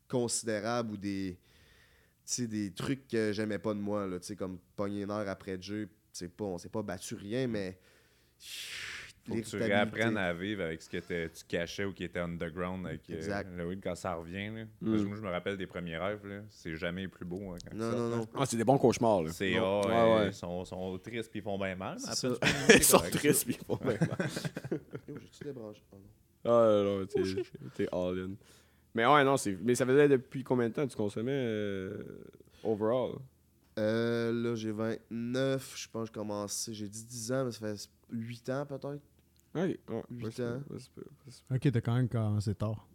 [0.08, 1.36] considérables ou des,
[2.38, 5.88] des trucs que j'aimais pas de moi, là, comme pogner une heure après Dieu.
[6.12, 7.78] C'est pas, on s'est pas battu rien, mais.
[9.28, 12.86] Faut que tu réapprennes à vivre avec ce que tu cachais ou qui était underground
[12.86, 13.48] avec euh, Exact.
[13.82, 14.48] quand ça revient.
[14.54, 14.64] Là.
[14.80, 14.90] Mm.
[14.90, 16.26] Parce que moi, je me rappelle des premiers rêves.
[16.26, 16.40] là.
[16.48, 17.52] C'est jamais plus beau.
[17.52, 18.26] hein, quand Non, non, non.
[18.34, 19.30] Ah, c'est des bons cauchemars, là.
[19.32, 20.26] C'est ah, Ouais, euh, ouais.
[20.28, 21.98] Ils sont, sont tristes puis ils font bien mal.
[22.02, 22.28] après, ça.
[22.74, 24.28] Ils sont tristes, puis ils font bien mal.
[25.08, 25.82] J'ai-tu débranché?
[25.92, 25.96] Ah,
[26.44, 26.50] non.
[26.50, 27.22] Ah, non, t'es
[27.74, 28.30] t'es all in.
[28.94, 29.56] Mais ouais, non, c'est.
[29.62, 32.02] Mais ça faisait depuis combien de temps tu consommais euh,
[32.64, 33.16] overall?
[33.78, 35.74] Euh, là, j'ai 29.
[35.76, 36.74] Je pense que j'ai commencé.
[36.74, 39.02] J'ai dit 10 ans, mais ça fait 8 ans peut-être.
[39.54, 40.62] Ok, ouais, ouais, c'est ans.
[41.50, 42.86] Ok, t'as quand même commencé tard.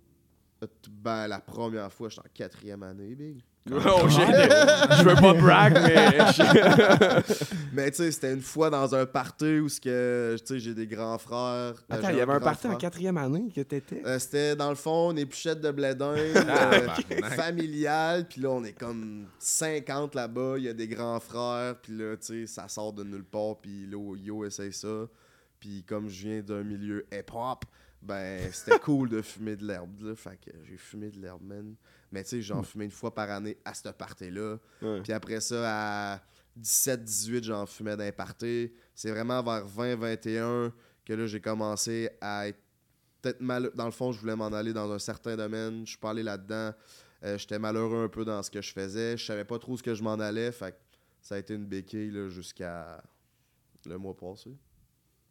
[0.63, 3.41] Euh, Ben, la première fois, j'étais en quatrième année, big.
[3.71, 4.27] Oh shit!
[4.27, 6.17] Je veux pas brag, mais.
[7.73, 11.81] Mais tu sais, c'était une fois dans un party où j'ai des grands frères.
[11.89, 14.03] Attends, il y avait un party en quatrième année que t'étais?
[14.05, 16.13] Euh, c'était dans le fond une épluchette de blédin
[16.47, 18.27] Ah, euh, familiale.
[18.27, 20.55] Puis là, on est comme 50 là-bas.
[20.57, 21.75] Il y a des grands frères.
[21.81, 23.57] Puis là, tu sais, ça sort de nulle part.
[23.61, 25.07] Puis là, yo, essaye ça.
[25.63, 27.63] Puis comme je viens d'un milieu hip-hop,
[28.01, 30.13] ben c'était cool de fumer de l'herbe.
[30.13, 31.75] Fait que j'ai fumé de l'herbe, man.
[32.11, 34.57] Mais tu sais, j'en fumais une fois par année à cette party-là.
[34.81, 34.99] Ouais.
[35.01, 36.21] Puis après ça, à
[36.59, 38.73] 17-18, j'en fumais d'un party.
[38.93, 40.73] C'est vraiment vers 20-21
[41.05, 42.59] que là, j'ai commencé à être
[43.21, 43.71] peut-être mal.
[43.73, 45.85] Dans le fond, je voulais m'en aller dans un certain domaine.
[45.85, 46.73] Je suis pas allé là-dedans.
[47.23, 49.15] Euh, J'étais malheureux un peu dans ce que je faisais.
[49.15, 50.51] Je savais pas trop ce que je m'en allais.
[50.51, 50.77] Fait que
[51.21, 53.01] ça a été une béquille jusqu'à
[53.85, 54.51] le mois passé.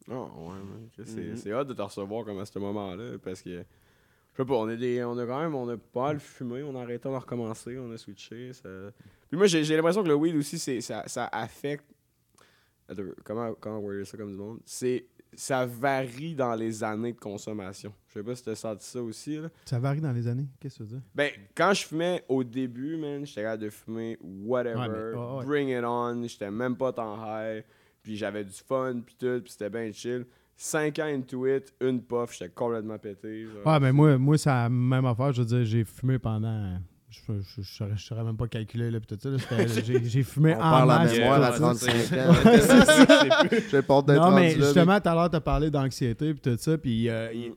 [0.09, 0.89] Oh, ouais, man.
[0.95, 1.35] que C'est Mhm.
[1.37, 3.17] c'est hâte de te recevoir comme à ce moment-là.
[3.23, 3.49] Parce que.
[4.35, 5.53] Je sais pas, on, est des, on a quand même.
[5.55, 6.63] On a pas mal fumé.
[6.63, 7.77] On a arrêté, on a recommencé.
[7.77, 8.51] On a switché.
[8.53, 8.67] Ça...
[9.29, 11.85] Puis moi, j'ai l'impression que le weed aussi, c'est- ça, ça affecte.
[12.87, 14.59] Attends, comment, comment word ça comme du monde?
[14.65, 15.05] C'est.
[15.35, 17.91] Ça varie dans les années de consommation.
[18.09, 19.37] Je sais pas si tu as senti ça aussi.
[19.37, 19.49] Là.
[19.65, 20.45] Ça varie dans les années.
[20.59, 21.01] Qu'est-ce que tu veux dire?
[21.15, 25.37] Ben, quand je fumais au début, man, j'étais capable de fumer whatever, Ouais, mais- ouais,
[25.39, 25.45] ouais.
[25.45, 27.63] bring it on, j'étais même pas tant high,
[28.03, 30.25] puis j'avais du fun, puis tout, puis c'était bien chill.
[30.55, 33.45] Cinq ans into it, une puff, j'étais complètement pété.
[33.45, 33.65] genre.
[33.73, 35.33] Ouais, mais moi, moi c'est la même affaire.
[35.33, 36.77] Je veux dire, j'ai fumé pendant.
[37.09, 39.67] Je je- je je saurais même pas calculer, là, pis tout ça.
[39.85, 41.15] J'ai j'ai fumé On en parle la masse.
[41.17, 41.91] mémoire pis à tout ça.
[41.91, 43.49] 35 ans.
[43.71, 46.57] J'ai peur d'être Non, mais là, justement, tout à l'heure, t'as parlé d'anxiété puis tout
[46.59, 47.49] ça, puis euh,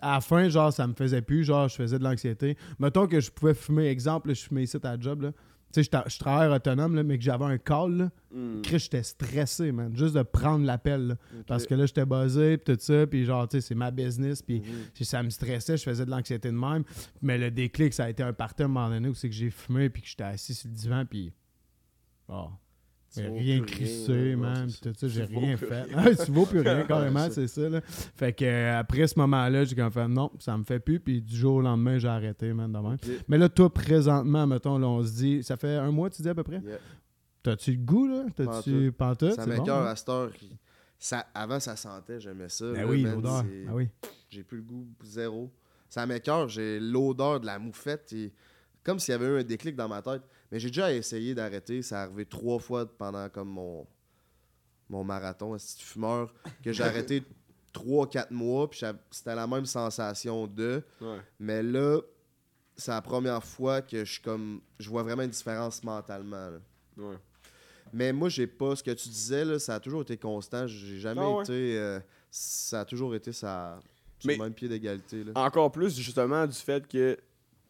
[0.00, 2.56] à la fin, genre, ça me faisait plus, genre, je faisais de l'anxiété.
[2.78, 5.32] Mettons que je pouvais fumer, exemple, je fumais ici à la job, là.
[5.74, 8.10] Tu sais, je tra- je travaille autonome, là, mais que j'avais un call, là.
[8.32, 8.62] Mm.
[8.64, 11.16] J'étais stressé, man, juste de prendre l'appel.
[11.46, 14.40] Parce que là, j'étais buzzé, puis tout ça, puis genre, tu sais, c'est ma business,
[14.42, 14.66] puis Mhm.
[15.02, 16.84] ça me stressait, je faisais de l'anxiété de même.
[17.22, 19.34] Mais le déclic, ça a été un party à un moment donné où c'est que
[19.34, 21.32] j'ai fumé, puis que j'étais assis sur le divan, puis...
[22.28, 22.48] Oh,
[23.16, 24.68] j'ai rien crissé, man.
[24.82, 25.86] tout ça, j'ai rien fait.
[25.94, 27.68] Ah, tu vaux plus rien, carrément, c'est ça.
[27.68, 27.80] Là.
[27.82, 31.00] Fait que euh, après ce moment-là, j'ai comme fait non, ça me fait plus.
[31.00, 32.96] Puis du jour au lendemain, j'ai arrêté, man, de même.
[33.28, 36.28] Mais là, toi, présentement, mettons, là, on se dit, ça fait un mois, tu dis
[36.28, 36.60] à peu près?
[36.64, 36.78] Yeah.
[37.42, 38.24] T'as-tu le goût, là?
[38.34, 39.34] T'as-tu pantoute?
[39.34, 40.30] Ça C'est bon, à cette heure.
[40.98, 42.72] Ça, avant, ça sentait, j'aimais ça.
[42.72, 43.44] Ben là, oui, l'odeur.
[43.68, 43.88] Ah oui.
[44.30, 45.52] J'ai plus le goût zéro.
[45.90, 48.10] Ça m'écoeure, j'ai l'odeur de la moufette.
[48.14, 48.32] Et...
[48.82, 50.22] Comme s'il y avait eu un déclic dans ma tête.
[50.54, 51.82] Mais j'ai déjà essayé d'arrêter.
[51.82, 53.84] Ça arrivé trois fois pendant comme mon,
[54.88, 56.32] mon marathon, un petit fumeur,
[56.62, 57.24] que j'ai arrêté
[57.74, 58.70] 3-4 mois.
[58.70, 60.80] Puis c'était la même sensation de.
[61.00, 61.18] Ouais.
[61.40, 61.98] Mais là,
[62.76, 64.60] c'est la première fois que je comme.
[64.78, 66.50] Je vois vraiment une différence mentalement.
[66.50, 66.58] là.
[66.98, 67.16] Ouais.
[67.92, 70.68] Mais moi, j'ai pas ce que tu disais, là, ça a toujours été constant.
[70.68, 71.42] J'ai jamais Ah ouais?
[71.42, 71.76] été.
[71.78, 71.98] euh,
[72.30, 73.80] ça a toujours été ça,
[74.20, 75.24] sur le même pied d'égalité.
[75.34, 77.18] Encore plus, justement, du fait que.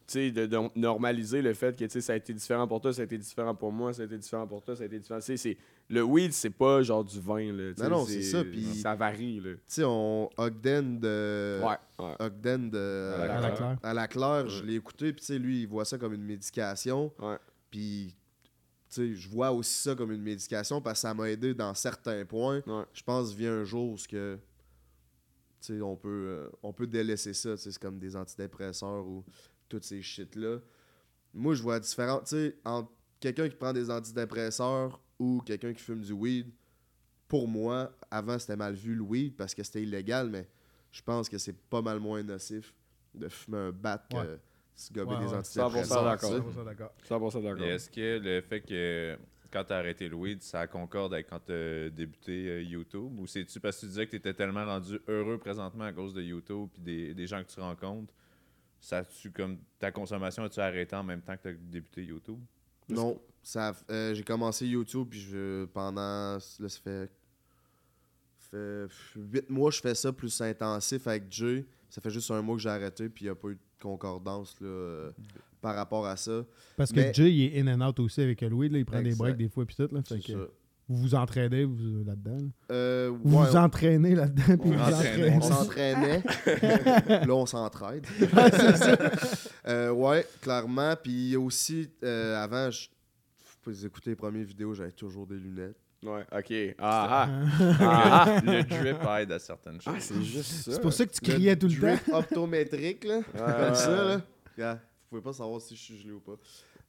[0.07, 2.79] Tu sais, de, de normaliser le fait que tu sais, ça a été différent pour
[2.79, 4.85] toi, ça a été différent pour moi, ça a été différent pour toi, ça a
[4.85, 5.19] été différent.
[5.19, 5.57] C'est-
[5.89, 7.51] le weed, c'est pas genre du vin.
[7.51, 9.39] Là, tu sais, Non, non, c'est ça, puis- Ça varie.
[9.39, 9.53] Là.
[9.53, 10.29] Tu sais, on.
[10.37, 11.59] Ogden de.
[11.63, 12.15] Ouais, ouais.
[12.19, 13.13] Ogden de.
[13.15, 13.77] À la À la claire.
[13.81, 16.23] à la claire, je l'ai écouté, puis tu sais, lui, il voit ça comme une
[16.23, 17.11] médication.
[17.19, 17.37] Ouais.
[17.71, 18.15] Puis,
[18.89, 21.73] tu sais, je vois aussi ça comme une médication parce que ça m'a aidé dans
[21.73, 22.61] certains points.
[22.67, 22.83] Ouais.
[22.93, 24.37] Je pense vient un jour où ce que.
[25.61, 27.51] Tu tu sais, on peut, euh, on peut délaisser ça.
[27.55, 29.23] tu sais, C'est comme des antidépresseurs ou
[29.69, 30.59] toutes ces shit-là.
[31.33, 32.29] Moi, je vois la différence.
[32.29, 36.51] Tu sais, entre quelqu'un qui prend des antidépresseurs ou quelqu'un qui fume du weed,
[37.27, 40.47] pour moi, avant, c'était mal vu le weed parce que c'était illégal, mais
[40.91, 42.73] je pense que c'est pas mal moins nocif
[43.13, 44.39] de fumer un bat que Ouais.
[44.75, 45.39] se gober Ouais, des ouais.
[45.41, 46.03] 100% antidépresseurs.
[46.03, 46.29] d'accord.
[46.29, 46.41] tu sais.
[46.61, 46.93] 100% d'accord.
[47.31, 47.65] 100% d'accord.
[47.65, 49.17] Et est-ce que le fait que
[49.51, 53.17] quand tu as arrêté le weed, ça concorde avec quand tu as débuté euh, YouTube?
[53.19, 56.13] Ou c'est-tu parce que tu disais que tu étais tellement rendu heureux présentement à cause
[56.13, 58.13] de YouTube puis des, des gens que tu rencontres
[58.85, 62.39] ça tu comme ta consommation as-tu arrêté en même temps que tu as débuté YouTube?
[62.87, 67.09] Non, ça, euh, j'ai commencé YouTube puis je, pendant là ça fait
[68.37, 71.65] fait 8 mois je fais ça plus intensif avec Jay.
[71.89, 73.59] Ça fait juste un mois que j'ai arrêté puis il n'y a pas eu de
[73.81, 75.11] concordance là, euh,
[75.61, 76.45] par rapport à ça.
[76.77, 78.71] Parce que Mais- Jay, il est in and out aussi avec weed.
[78.71, 79.65] Là, il prend des breaks des fois.
[79.65, 80.47] Puis tout, là, fait C'est que ça.
[80.87, 82.37] Vous vous entraînez vous, là-dedans.
[82.37, 82.47] là?
[82.71, 84.57] Euh, Vous ouais, vous entraînez là-dedans.
[84.57, 86.23] Puis on, vous on s'entraînait.
[87.25, 88.05] là, on s'entraide.
[89.67, 90.93] Euh, ouais, clairement.
[91.01, 94.91] Puis il y a aussi, euh, avant, je, vous pouvez écouter les premières vidéos, j'avais
[94.91, 95.75] toujours des lunettes.
[96.03, 96.75] Ouais, ok.
[96.77, 97.29] Ah, ah.
[97.79, 98.41] ah, ah.
[98.45, 100.71] le drip aide à certaines Ah, choses c'est juste ça.
[100.73, 101.87] C'est pour ça que tu Le criais tout le temps.
[101.87, 103.21] drip optométrique, là.
[103.35, 104.07] Comme ouais, ça, ouais.
[104.09, 104.21] là.
[104.55, 106.35] Regarde, vous pouvez pas savoir si je suis gelé ou pas.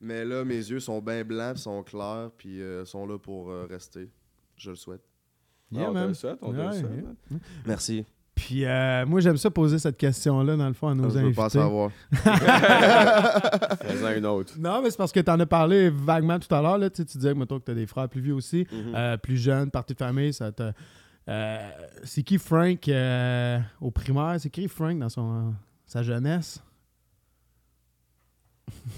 [0.00, 3.66] Mais là, mes yeux sont bien blancs, sont clairs, puis euh, sont là pour euh,
[3.68, 4.10] rester.
[4.56, 5.00] Je le souhaite.
[5.74, 6.02] Ah, Yeah, on man.
[6.04, 6.92] te le souhaite, on te le souhaite,
[7.30, 7.38] yeah.
[7.66, 8.04] Merci.
[8.34, 11.32] Puis euh, moi, j'aime ça poser cette question-là, dans le fond, à nos je veux
[11.32, 11.58] pas invités.
[11.58, 11.90] savoir.
[13.80, 14.54] Fais-en une autre.
[14.58, 16.76] Non, mais c'est parce que tu en as parlé vaguement tout à l'heure.
[16.78, 16.90] là.
[16.90, 18.92] Tu sais, tu disais, mettons, que tu as des frères plus vieux aussi, Mhm.
[18.94, 20.32] euh, plus jeunes, partie de famille.
[20.34, 20.70] Ça te...
[21.28, 21.70] Euh,
[22.04, 24.36] c'est qui Frank euh, au primaire?
[24.38, 25.54] C'est qui Frank dans son,
[25.86, 26.62] sa jeunesse?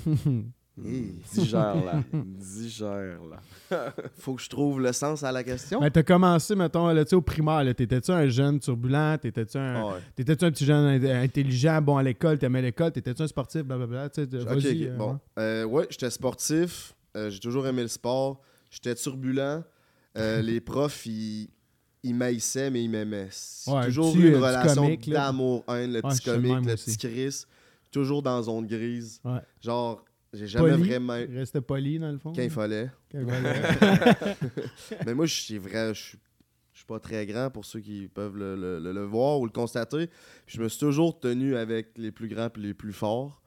[0.85, 2.03] Hey, Digère là.
[2.12, 3.41] Digère là.
[4.18, 5.81] Faut que je trouve le sens à la question.
[5.81, 7.74] Ben, t'as commencé, mettons, là, au primaire.
[7.74, 9.18] T'étais-tu un jeune turbulent?
[9.20, 10.01] T'étais-tu un, Ah ouais.
[10.14, 12.39] t'étais-tu un petit jeune in- intelligent, bon à l'école?
[12.39, 12.93] T'aimais l'école?
[12.93, 13.62] T'étais-tu un sportif?
[13.62, 14.07] Blablabla.
[14.07, 15.12] Ok, vas-y, ok, euh, bon.
[15.12, 15.18] ouais.
[15.39, 16.95] Euh, ouais, j'étais sportif.
[17.16, 18.41] euh, j'ai toujours aimé le sport.
[18.70, 19.62] J'étais turbulent.
[20.16, 21.49] Euh, les profs, ils,
[22.03, 23.29] ils m'haïssaient, mais ils m'aimaient.
[23.31, 26.72] C'est Ouais, un toujours petit, eu une euh, relation d'amour-haine, le Ouais, petit comique, le
[26.74, 26.97] aussi.
[26.97, 27.45] petit Chris.
[27.91, 29.20] Toujours dans zone grise.
[29.24, 29.41] Ouais.
[29.62, 30.83] Genre, j'ai jamais Poli?
[30.89, 31.18] vraiment.
[31.33, 32.33] Restait poli, dans le fond.
[32.35, 32.91] Quand il fallait.
[33.11, 34.37] Quand il fallait.
[35.07, 36.18] Mais moi, je suis vrai, je suis
[36.72, 39.45] je suis pas très grand pour ceux qui peuvent le, le- le- le voir ou
[39.47, 40.07] le constater.
[40.47, 43.43] Puis je me suis toujours tenu avec les plus grands et les plus forts.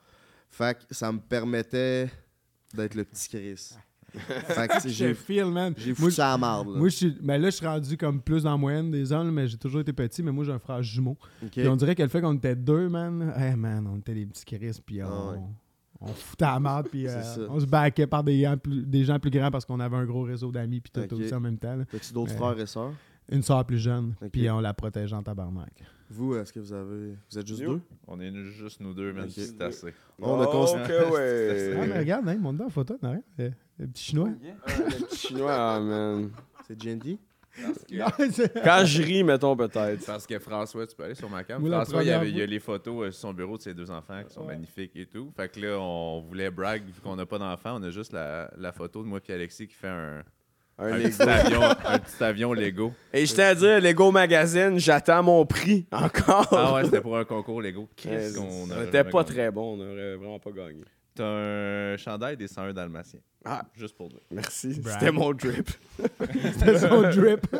[0.49, 2.09] Fait que ça me permettait
[2.73, 3.69] d'être le petit Chris.
[4.13, 5.73] fait que j'ai feel, man.
[5.77, 6.73] j'ai Moi, foutu ça à la marde.
[6.73, 6.77] là.
[6.79, 9.31] Moi, je suis, ben là, je suis rendu comme plus dans la moyenne des hommes,
[9.31, 11.15] mais j'ai toujours été petit, mais moi, j'ai un frère jumeau.
[11.51, 13.33] Puis on dirait qu'elle fait qu'on était deux, man.
[13.37, 15.39] Hey, man, on était des petits Chris, puis on, Ah ouais.
[16.01, 17.41] On foutait à la marde, puis euh, ça.
[17.49, 20.05] on se baquait par des gens, plus, des gens plus grands parce qu'on avait un
[20.05, 21.19] gros réseau d'amis, puis tout Ok.
[21.21, 21.75] aussi en même temps.
[21.75, 21.85] là.
[21.91, 22.91] T'as-tu d'autres Euh, frères et sœurs?
[23.31, 25.83] Une soeur plus jeune, puis on la protégeait en tabarnak.
[26.09, 27.15] Vous, est-ce que vous avez.
[27.31, 27.75] Vous êtes juste Yo.
[27.75, 27.81] deux?
[28.07, 30.91] on est juste nous deux même si c'est assez On a Oh, cons- que
[31.77, 31.99] Ah, mais ouais.
[31.99, 33.21] regarde, hein, monte la photo, non, rien.
[33.37, 34.29] Le, le petit chinois.
[34.29, 36.31] Le petit chinois, ah, man.
[36.67, 37.17] C'est GND?
[38.63, 40.05] Quand je ris, mettons peut-être.
[40.05, 41.61] Parce que François, tu peux aller sur ma cam.
[41.61, 43.61] Moi, François, il y, avait, il y a les photos euh, sur son bureau de
[43.61, 44.47] ses deux enfants qui sont Ouais.
[44.53, 45.31] magnifiques et tout.
[45.35, 48.49] Fait que là, on voulait brag, vu qu'on n'a pas d'enfants, on a juste la,
[48.57, 50.23] la photo de moi et Alexis qui fait un,
[50.77, 52.91] Un petit, avion, un petit avion Lego.
[53.13, 56.47] Et je tiens à dire, Lego Magazine, j'attends mon prix encore.
[56.51, 57.87] Ah ouais, c'était pour un concours Lego.
[57.95, 59.35] Qu'est-ce qu'on on aurait était jamais pas gagné.
[59.35, 60.83] très bon, on aurait vraiment pas gagné.
[61.13, 63.19] T'as un chandail des 101 Dalmatiens.
[63.43, 63.63] Ah.
[63.75, 64.19] Juste pour dire.
[64.29, 65.69] Merci, c'était mon drip.
[66.19, 67.45] C'était son drip.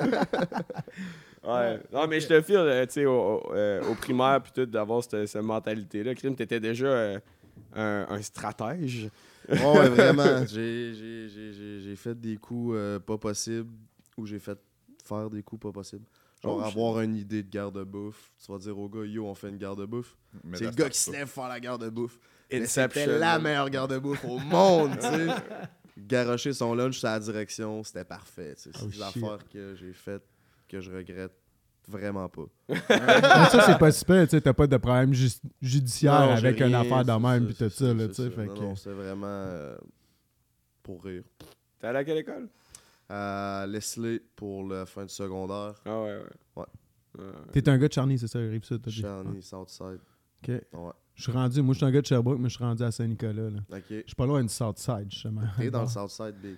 [1.44, 1.80] Ouais.
[1.92, 4.66] Non, mais je te file, euh, tu sais, au, au, euh, au primaire, puis tout,
[4.68, 6.14] d'avoir cette, cette mentalité-là.
[6.14, 7.20] Crime, t'étais déjà euh,
[7.74, 9.10] un, un stratège.
[9.50, 10.46] Ouais, ouais, vraiment.
[10.48, 13.72] J'ai- J'ai j'ai- j'ai- j'ai fait des coups euh, pas possibles
[14.18, 14.60] ou j'ai fait
[15.04, 16.06] faire des coups pas possibles.
[16.44, 18.32] Genre Oh, avoir une idée de garde-bouffe.
[18.46, 20.16] Tu vas dire au gars, yo, on fait une garde-bouffe.
[20.54, 22.20] C'est le gars qui se lève faire la garde-bouffe.
[22.54, 23.02] Inception.
[23.06, 25.28] C'était la meilleure garde-bouffe au monde, tu sais.
[25.98, 28.56] Garocher son lunch sur la direction, c'était parfait.
[28.56, 28.72] tu sais.
[28.74, 29.02] C'est Oh, des shit.
[29.04, 30.24] affaires que j'ai faites
[30.68, 31.34] que je regrette
[31.88, 32.44] vraiment pas.
[33.50, 35.30] Ça, c'est pas super, tu sais, t'as pas de problème ju-
[35.62, 38.30] judiciaire Non, avec une rien, affaire de c'est même, puis tout ça, là, tu sais.
[38.30, 39.78] Non, c'est vraiment euh,
[40.82, 41.24] pour rire.
[41.80, 42.48] T'es allé à quelle école?
[43.10, 45.74] À Leslie pour la fin du secondaire.
[45.86, 46.24] Ah ouais, ouais.
[46.56, 46.66] Ouais.
[47.18, 47.26] Ouais.
[47.52, 48.92] T'es un gars de Charny, c'est ça, dit.
[49.02, 50.00] Charny, Southside.
[50.44, 50.50] Ok.
[50.74, 50.92] Ouais.
[51.14, 52.90] Je suis rendu, moi, je suis un gars de Sherbrooke, mais je suis rendu à
[52.90, 53.60] Saint-Nicolas, là.
[53.72, 53.84] Ok.
[53.90, 55.42] Je suis pas loin du Southside, justement.
[55.58, 56.56] T'es dans le Southside Big.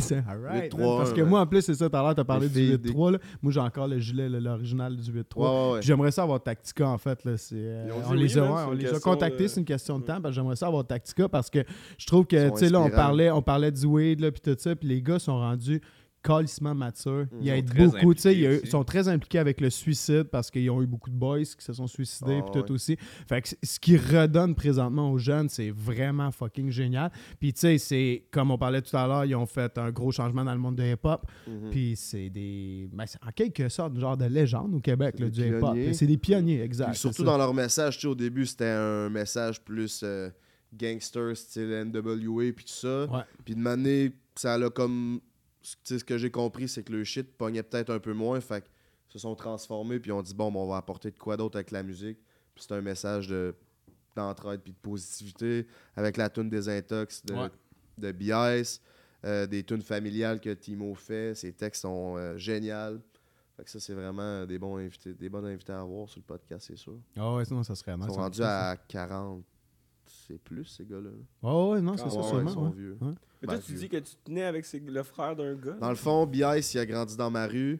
[0.00, 0.74] c'est alright.
[0.74, 2.54] 8-3, man, Parce que moi, en plus, c'est ça, tout à l'heure, t'as parlé du
[2.54, 3.18] filles, 8-3, là.
[3.40, 5.14] Moi, j'ai encore le gilet, l'original du 8-3.
[5.14, 5.78] Ouais, ouais, ouais.
[5.78, 7.24] Puis J'aimerais ça avoir Tactica, en fait.
[7.24, 10.02] Là, c'est, euh, on les a, on les a contactés, de- c'est une question de
[10.02, 10.06] Mm.
[10.06, 10.20] temps.
[10.20, 11.64] parce que J'aimerais ça avoir Tactica parce que
[11.96, 14.54] je trouve que, tu sais, là, on parlait, on parlait du weed, là, puis tout
[14.58, 15.80] ça, puis les gars sont rendus
[16.22, 17.26] calissement mature.
[17.40, 18.12] Ils Ils aident beaucoup.
[18.24, 21.64] Ils sont très impliqués avec le suicide parce qu'ils ont eu beaucoup de boys qui
[21.64, 22.72] se sont suicidés Ah, puis tout ouais.
[22.72, 22.96] aussi.
[23.26, 27.10] Fait que ce qu'ils redonnent présentement aux jeunes, c'est vraiment fucking génial.
[27.40, 30.12] Puis tu sais, c'est comme on parlait tout à l'heure, ils ont fait un gros
[30.12, 31.26] changement dans le monde de hip-hop.
[31.46, 31.70] Mhm.
[31.70, 32.88] Puis c'est des.
[32.92, 35.76] ben, en quelque sorte, genre de légende au Québec, là, du hip-hop.
[35.92, 36.90] C'est des pionniers, exact.
[36.90, 40.30] Puis surtout dans leur message, tu sais, au début, c'était un message plus euh,
[40.72, 43.06] gangster, style NWA, puis tout ça.
[43.44, 45.20] Puis de manière, ça a comme.
[45.62, 48.40] Ce que j'ai compris, c'est que le shit pognait peut-être un peu moins.
[48.40, 48.64] Fait
[49.08, 51.70] se sont transformés, puis on dit, bon, ben, on va apporter de quoi d'autre avec
[51.70, 52.18] la musique.
[52.54, 53.54] Puis c'est un message de
[54.16, 57.48] d'entraide puis de positivité avec la tune des intox de, Ouais.
[57.96, 58.80] de BIS,
[59.24, 61.34] euh, des tunes familiales que Timo fait.
[61.34, 62.98] Ses textes sont euh, géniaux.
[63.56, 66.24] Fait que ça, c'est vraiment des bons invités, des bons invités à avoir sur le
[66.24, 66.98] podcast, c'est sûr.
[67.16, 68.06] Ah ouais, sinon ça serait Ils nice.
[68.08, 69.44] sont en rendus à 40.
[70.32, 71.10] C'est plus, ces gars-là.
[71.42, 72.50] Ah ouais, non, c'est Ah ça, ouais, sûrement.
[72.50, 72.74] ils sont ouais.
[72.74, 72.96] vieux.
[73.00, 73.06] Mais
[73.46, 73.80] toi, Ben, tu vieux.
[73.80, 75.72] dis que tu tenais avec ses- le frère d'un gars?
[75.72, 77.78] Dans le fond, BIS, il a grandi dans ma rue.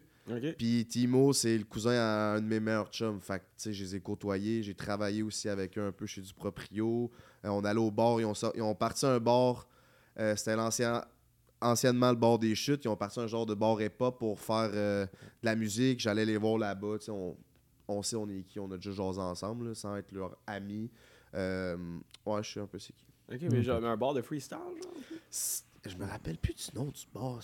[0.57, 3.19] Puis Timo, c'est le cousin à un de mes meilleurs chums.
[3.21, 4.61] Fait que, tu sais, je les ai côtoyés.
[4.63, 7.09] J'ai travaillé aussi avec eux un peu chez du proprio.
[7.43, 8.21] Euh, on allait au bar.
[8.21, 9.67] Ils ont, sor- ils ont parti un bar.
[10.19, 11.03] euh, C'était l'ancien
[11.59, 12.85] anciennement le bar des chutes.
[12.85, 15.09] Ils ont parti un genre de bar hip-hop pour faire euh, de
[15.41, 15.99] la musique.
[16.01, 16.99] J'allais les voir là-bas.
[16.99, 17.35] tu sais, On,
[17.87, 18.59] on sait on est qui.
[18.59, 20.89] On a déjà jasé ensemble, là, sans être leurs amis.
[21.35, 21.77] Euh,
[22.25, 23.05] ouais, je sais un peu c'est qui.
[23.31, 24.93] Ok, mais genre un bar de freestyle, genre.
[25.85, 27.39] Je me rappelle plus du nom du bar.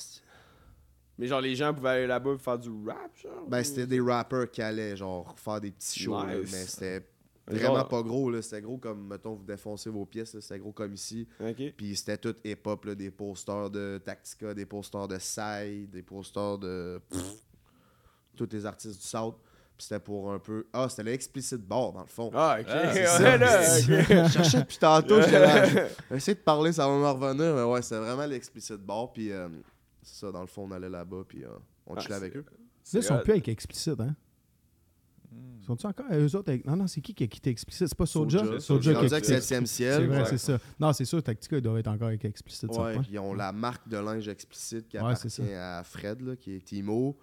[1.17, 3.45] Mais genre, les gens pouvaient aller là-bas faire du rap, genre.
[3.47, 7.05] Ben, ou- c'était des rappers qui allaient, genre, faire des petits shows, là, mais c'était
[7.49, 8.41] Genre- vraiment pas gros, là.
[8.41, 11.27] C'était gros comme, mettons, vous défoncez vos pièces, c'était gros comme ici.
[11.41, 11.73] Ok.
[11.75, 16.57] Puis c'était tout hip-hop, là, des posters de Tactica, des posters de Sai, des posters
[16.57, 17.01] de...
[17.09, 17.33] pff,
[18.37, 19.35] tous les artistes du South.
[19.81, 20.67] C'était pour un peu...
[20.73, 22.29] Ah, c'était l'explicit bar, dans le fond.
[22.33, 22.65] Ah, ok.
[22.69, 23.37] Ah, c'est ouais, ça.
[23.37, 24.27] là, ok.
[24.27, 28.75] Je cherchais depuis tantôt, de parler, ça va me revenir, mais ouais, c'était vraiment l'explicit
[28.77, 29.47] bar, puis euh,
[30.03, 31.49] c'est ça, dans le fond, on allait là-bas, puis euh,
[31.87, 32.43] on Ah, chillait avec eux.
[32.49, 34.15] Là, ils sont plus avec Explicit, hein?
[35.65, 36.65] Sont-ils encore eux autres avec...
[36.65, 37.87] Non, non, c'est qui qui a quitté Explicit?
[37.87, 40.25] C'est pas Soulja Rendu qui a quitté 7e C'est vrai, ouais.
[40.25, 40.57] c'est ça.
[40.79, 42.69] Non, c'est sûr, Tactica, ils doivent être encore avec Explicit.
[42.75, 46.55] Ouais, ils ont la marque de linge explicite qui Ouais, appartient à Fred, là, qui
[46.55, 47.17] est Timo.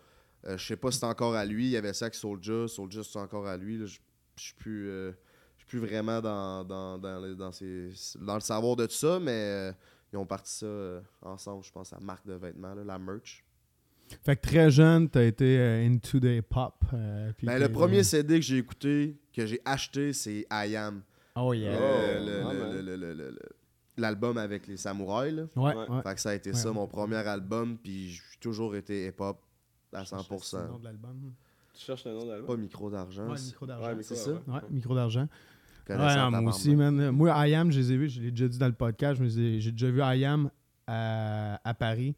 [0.47, 1.65] Euh, je sais pas si c'est encore à lui.
[1.67, 2.69] Il y avait ça avec Soulja.
[2.69, 3.79] Soulja, c'est encore à lui.
[3.85, 3.99] Je
[4.37, 5.11] suis plus, euh,
[5.57, 7.91] je suis plus vraiment dans, dans, dans, ces-
[8.21, 9.73] dans le savoir de tout ça, mais euh,
[10.13, 13.43] ils ont parti ça euh, ensemble, je pense, à marque de vêtements, là, la merch.
[14.25, 16.75] Fait que très jeune, t'as été euh, into the pop.
[16.95, 21.03] euh, Ben, le premier CD que j'ai écouté, que j'ai acheté, c'est I Am.
[21.35, 21.73] Oh yeah.
[21.73, 22.73] Euh, Oh, le- le- man.
[22.77, 23.39] le- le- le- le-
[23.99, 25.35] L'album avec les samouraïs.
[25.35, 25.43] Là.
[25.57, 25.89] Ouais, Ouais.
[25.89, 26.03] ouais.
[26.03, 26.57] Fait que ça a été Ouais.
[26.57, 29.39] ça, mon premier album, puis j'ai toujours été hip-hop
[29.97, 30.69] à C'est le 100%.
[30.69, 31.33] nom de l'album.
[31.75, 32.47] Tu cherches le nom de l'album?
[32.47, 33.29] Pas micro d'argent.
[33.29, 33.87] Ouais, c'est- micro d'argent.
[33.97, 34.61] Ouais, c'est ça, ouais.
[34.71, 35.29] Micro d'argent.
[35.89, 37.11] Ouais, non, moi aussi, man.
[37.11, 39.25] Moi, I Am, je les ai vus, je l'ai déjà dit dans le podcast, je
[39.25, 40.51] me suis- j'ai déjà vu I Am
[40.87, 42.15] à, à Paris,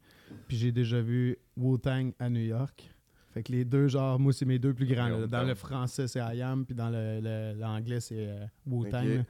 [0.47, 2.89] puis j'ai déjà vu Wu-Tang à New York.
[3.31, 5.07] Fait que les deux, genre, moi, c'est mes deux plus grands.
[5.09, 5.27] là.
[5.27, 9.23] Dans le français, c'est I Am, puis dans le- le- l'anglais, c'est euh, Wu-Tang.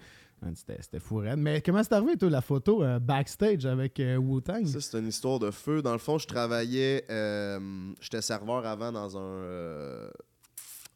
[0.56, 1.38] C'était c'était fou raide.
[1.38, 4.66] Mais comment c'est arrivé, toi, la photo euh, backstage avec euh, Wu-Tang?
[4.66, 5.82] Ça, c'est une histoire de feu.
[5.82, 7.06] Dans le fond, je travaillais.
[7.10, 9.22] euh, J'étais serveur avant dans un.
[9.44, 10.10] euh,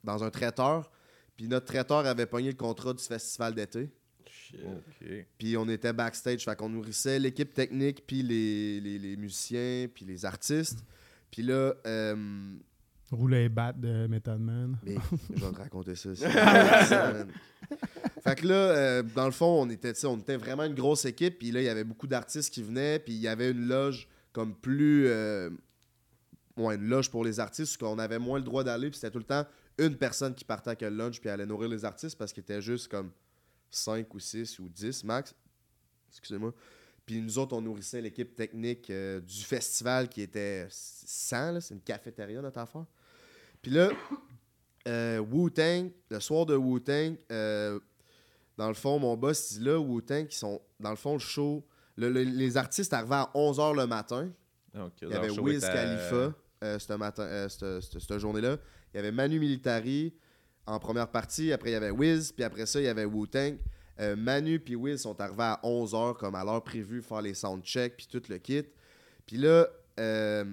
[0.03, 0.89] dans un traiteur.
[1.35, 3.89] Puis notre traiteur avait pogné le contrat du festival d'été.
[5.37, 6.45] Puis on était backstage.
[6.45, 10.83] Fait qu'on nourrissait l'équipe technique, puis les, les, les musiciens, puis les artistes.
[11.31, 12.55] Puis là, euh,
[13.13, 14.77] Rouler et battre de Method Man.
[14.83, 14.95] Mais
[15.35, 16.09] je vais te raconter ça.
[18.23, 21.39] fait que là, euh, dans le fond, on était, on était vraiment une grosse équipe.
[21.39, 22.99] Puis là, il y avait beaucoup d'artistes qui venaient.
[22.99, 25.07] Puis il y avait une loge comme plus.
[25.07, 25.49] euh,
[26.57, 28.89] ouais, une loge pour les artistes, qu'on avait moins le droit d'aller.
[28.89, 29.45] Puis c'était tout le temps
[29.77, 32.61] une personne qui partait avec le lunch puis allait nourrir les artistes parce qu'il était
[32.61, 33.11] juste comme
[33.71, 35.33] 5 ou 6 ou 10 max.
[36.09, 36.53] Excusez-moi.
[37.05, 41.51] Puis nous autres, on nourrissait l'équipe technique euh, du festival qui était 100.
[41.53, 41.61] là.
[41.61, 42.85] C'est une cafétéria, notre affaire.
[43.63, 43.89] Puis là,
[44.87, 47.79] euh, Wu-Tang, le soir de Wu-Tang, euh,
[48.57, 51.65] dans le fond, mon boss dit là, Wu-Tang, qui sont, dans le fond, le show,
[51.95, 54.29] le- le- les artistes arrivaient à 11h le matin.
[55.01, 56.33] Il y avait Wiz Khalifa
[56.63, 58.57] euh, cette, matin, cette, cette- cette journée-là.
[58.93, 60.13] Il y avait Manu Militari
[60.67, 61.51] en première partie.
[61.53, 62.31] Après, il y avait Wiz.
[62.31, 63.55] Puis après ça, il y avait Wu-Tang.
[63.99, 67.95] Euh, Manu puis Wiz sont arrivés à 11h comme à l'heure prévue, faire les soundchecks
[67.95, 68.63] puis tout le kit.
[69.25, 69.67] Puis là,
[69.99, 70.43] euh,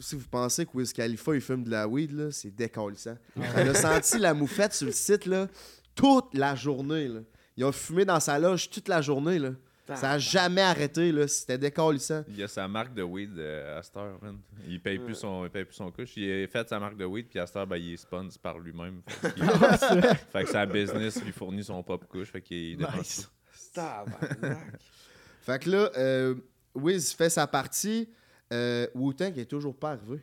[0.00, 3.16] si vous pensez que Wiz Khalifa il fume de la weed, là, c'est décalissant.
[3.36, 5.48] On a senti la moufette sur le site là,
[5.94, 7.08] toute la journée.
[7.08, 7.20] Là.
[7.56, 9.38] Ils ont fumé dans sa loge toute la journée.
[9.38, 9.50] Là.
[9.94, 11.12] Ça a jamais arrêté.
[11.12, 11.28] là.
[11.28, 12.24] C'était décalissant.
[12.28, 14.38] Il a sa marque de weed euh, à cette heure, man.
[14.68, 16.16] Il paye plus son, il paye plus son couche.
[16.16, 18.38] Il a fait sa marque de weed, puis à cette heure, ben, il est sponsor
[18.42, 19.00] par lui-même.
[19.06, 19.44] Fait, qu'il-
[20.32, 22.32] fait que sa business lui fournit son propre couche.
[22.32, 23.30] Fait qu'il Nice.
[25.42, 26.34] Fait que là, euh,
[26.74, 28.08] Wiz fait sa partie.
[28.52, 30.20] Euh, Wu-Tang est toujours pas arrivé.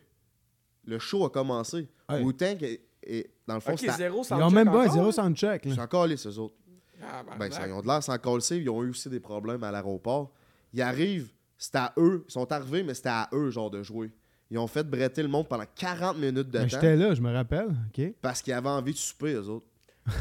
[0.86, 1.88] Le show a commencé.
[2.10, 2.22] Ouais.
[2.22, 4.94] Wu-Tang est, est- dans le fond, Ok, zéro Ils soundcheck ont même pas un encore?
[4.94, 5.66] zéro soundcheck.
[5.66, 5.72] là.
[5.76, 6.56] c'est encore les eux autres.
[7.02, 8.44] Ah, ben, Ben, ça, ils ont de l'air sans coller.
[8.52, 10.32] Ils ont eu aussi des problèmes à l'aéroport.
[10.74, 12.24] Ils arrivent, c'est à eux.
[12.28, 14.12] Ils sont arrivés, mais c'était à eux, genre, de jouer.
[14.50, 17.22] Ils ont fait bretter le monde pendant 40 minutes de Ben, temps J'étais là, je
[17.22, 17.76] me rappelle.
[17.90, 18.14] OK.
[18.22, 19.66] parce qu'ils avaient envie de souper, eux autres.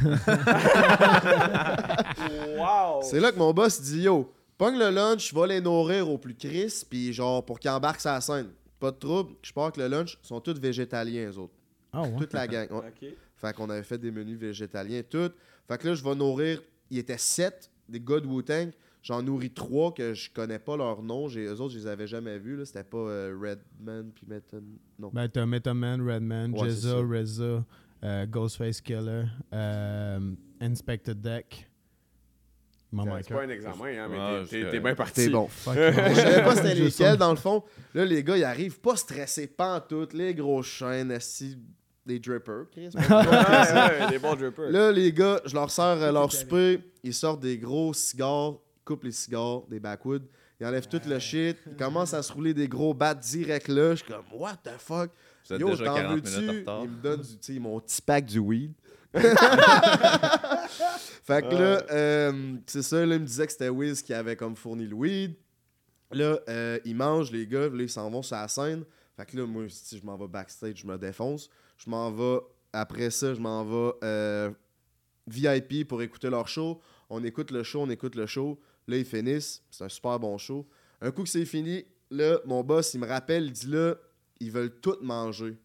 [2.56, 3.02] Wow!
[3.02, 6.34] C'est là que mon boss dit Yo, pogne le lunch, va les nourrir au plus
[6.34, 8.48] crisp, puis genre, pour qu'ils embarquent la scène.
[8.78, 11.54] Pas de trouble, je pars que le lunch, ils sont tous végétaliens, eux autres.
[11.92, 12.16] Ah ouais?
[12.18, 12.68] Toute la gang.
[12.70, 13.16] ouais.
[13.36, 15.30] Fait qu'on avait fait des menus végétaliens, tout.
[15.66, 16.62] Fait que là, je vais nourrir.
[16.90, 18.70] Il était sept des gars de Wu-Tang.
[19.02, 21.26] J'en nourris trois que je connais pas leur nom.
[21.26, 22.56] J'ai, eux autres, je les avais jamais vus.
[22.56, 22.64] Là.
[22.64, 24.62] C'était pas euh, Redman puis Method.
[24.96, 25.10] Non.
[25.12, 26.98] Ben, t'as Method Man, Redman, Ouais, ça.
[26.98, 27.64] Reza,
[28.04, 31.68] euh, Ghostface Killer, euh, Inspector Deck.
[32.92, 33.48] C'est pas un.
[33.48, 35.22] examen, hein, mais Ah, t'es- bien parti.
[35.24, 35.48] C'est bon.
[35.66, 37.62] Je savais pas c'était lesquels, dans le fond.
[37.94, 40.08] Là, les gars, ils arrivent pas stressés, pas en tout.
[40.12, 41.56] Les grosses chaînes, assis,
[42.04, 42.90] des drippers, Chris.
[42.94, 44.70] Ouais, ouais, des bons drippers.
[44.70, 46.80] Là, les gars, je leur sers euh, leur souper.
[47.02, 50.26] Ils sortent des gros cigares, coupent les cigares, des backwoods.
[50.60, 51.56] Ils enlèvent tout le shit.
[51.66, 53.92] Ils commencent à se rouler des gros bats direct là.
[53.94, 55.10] Je suis comme, what the fuck?
[55.48, 56.40] Vous êtes Yo, déjà t'en 40 veux-tu?
[56.40, 56.80] minutes en retard.
[56.84, 58.72] Ils me donnent du, mon petit pack du weed.
[61.24, 64.36] fait que là, euh, c'est ça, là, il me disait que c'était Wiz qui avait
[64.36, 65.34] comme fourni le weed.
[66.12, 68.84] Là, euh, ils mangent, les gars, là, ils s'en vont sur la scène.
[69.16, 71.50] Fait que là, moi, si je m'en vais backstage, je me défonce.
[71.76, 72.40] Je m'en vais,
[72.72, 74.50] après ça, je m'en vais euh,
[75.26, 76.80] VIP pour écouter leur show.
[77.10, 78.58] On écoute le show, on écoute le show.
[78.88, 79.62] Là, ils finissent.
[79.70, 80.66] C'est un super bon show.
[81.00, 83.96] Un coup que c'est fini, là, mon boss, il me rappelle, il dit là,
[84.40, 85.58] ils veulent tout manger.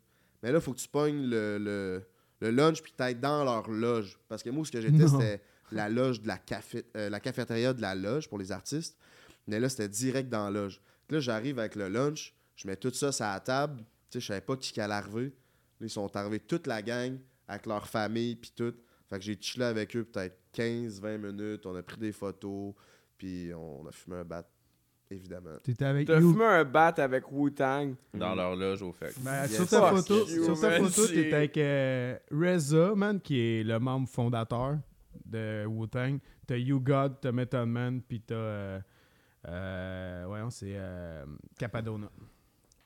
[0.44, 2.04] Mais là, faut que tu pognes le, le,
[2.40, 4.20] le lunch puis t'ailles dans leur loge.
[4.28, 7.74] Parce que moi, ce que j'étais, c'était la loge de la, café, euh, la cafétéria
[7.74, 8.98] de la loge pour les artistes.
[9.48, 10.82] Mais là, c'était direct dans la loge.
[11.10, 13.84] Là, j'arrive avec le lunch, je mets tout ça sur la table.
[14.10, 15.34] Tu sais, je savais pas qui allait arriver.
[15.80, 17.18] Ils sont arrivés toute la gang
[17.48, 18.74] avec leur famille puis tout.
[19.10, 21.66] Fait que j'ai chillé avec eux peut-être 15-20 minutes.
[21.66, 22.74] On a pris des photos.
[23.18, 24.48] Puis on a fumé un bat,
[25.12, 25.58] évidemment.
[25.64, 26.32] T'étais avec T'as You.
[26.34, 27.94] fumé un bat avec Wu-Tang.
[28.14, 29.14] Dans leur loge au fait.
[29.22, 29.56] Ben, Yes.
[29.56, 33.64] sur ta photo, you, sur ta man, photo, t'étais avec euh, Reza, man, qui est
[33.64, 34.78] le membre fondateur
[35.26, 36.20] de Wu-Tang.
[36.46, 38.36] T'as You God, t'as Method Man, puis t'as.
[38.36, 38.80] Euh,
[39.48, 41.24] euh, voyons, c'est euh,
[41.58, 42.08] Capadona.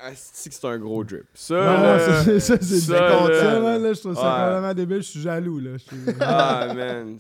[0.04, 1.26] Ah, c'est que c'est un gros drip?
[1.36, 4.46] Ça, ça, c'est- ça, c'est ça, ça, là, je trouve ça ouais.
[4.46, 4.98] complètement débile.
[4.98, 5.74] Je suis jaloux, là.
[5.74, 7.18] Je suis- Ah, man.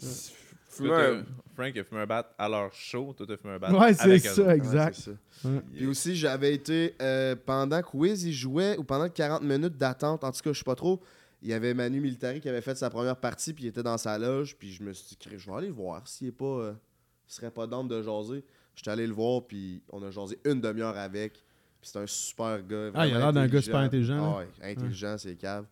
[0.80, 1.24] Un...
[1.54, 4.20] Frank a fumé un bat à leur show, toi t'as fumé un bat Ouais, c'est
[4.20, 4.98] ça, exact.
[4.98, 5.50] Ouais, c'est ça.
[5.50, 5.62] Ouais.
[5.76, 10.24] Puis aussi, j'avais été, euh, pendant que Wiz il jouait, ou pendant 40 minutes d'attente,
[10.24, 11.02] en tout cas, je sais pas trop,
[11.42, 13.98] il y avait Manu Militari qui avait fait sa première partie, puis il était dans
[13.98, 16.46] sa loge, puis je me suis dit, je vais aller le voir, s'il est pas,
[16.46, 16.74] euh,
[17.28, 18.44] serait pas d'âme de jaser.
[18.76, 22.62] J'étais allé le voir, puis on a jasé une demi-heure avec, puis c'est un super
[22.66, 22.92] gars.
[22.94, 25.66] Ah, il a l'air d'un gars super intelligent, Ah ouais, intelligent, c'est cave.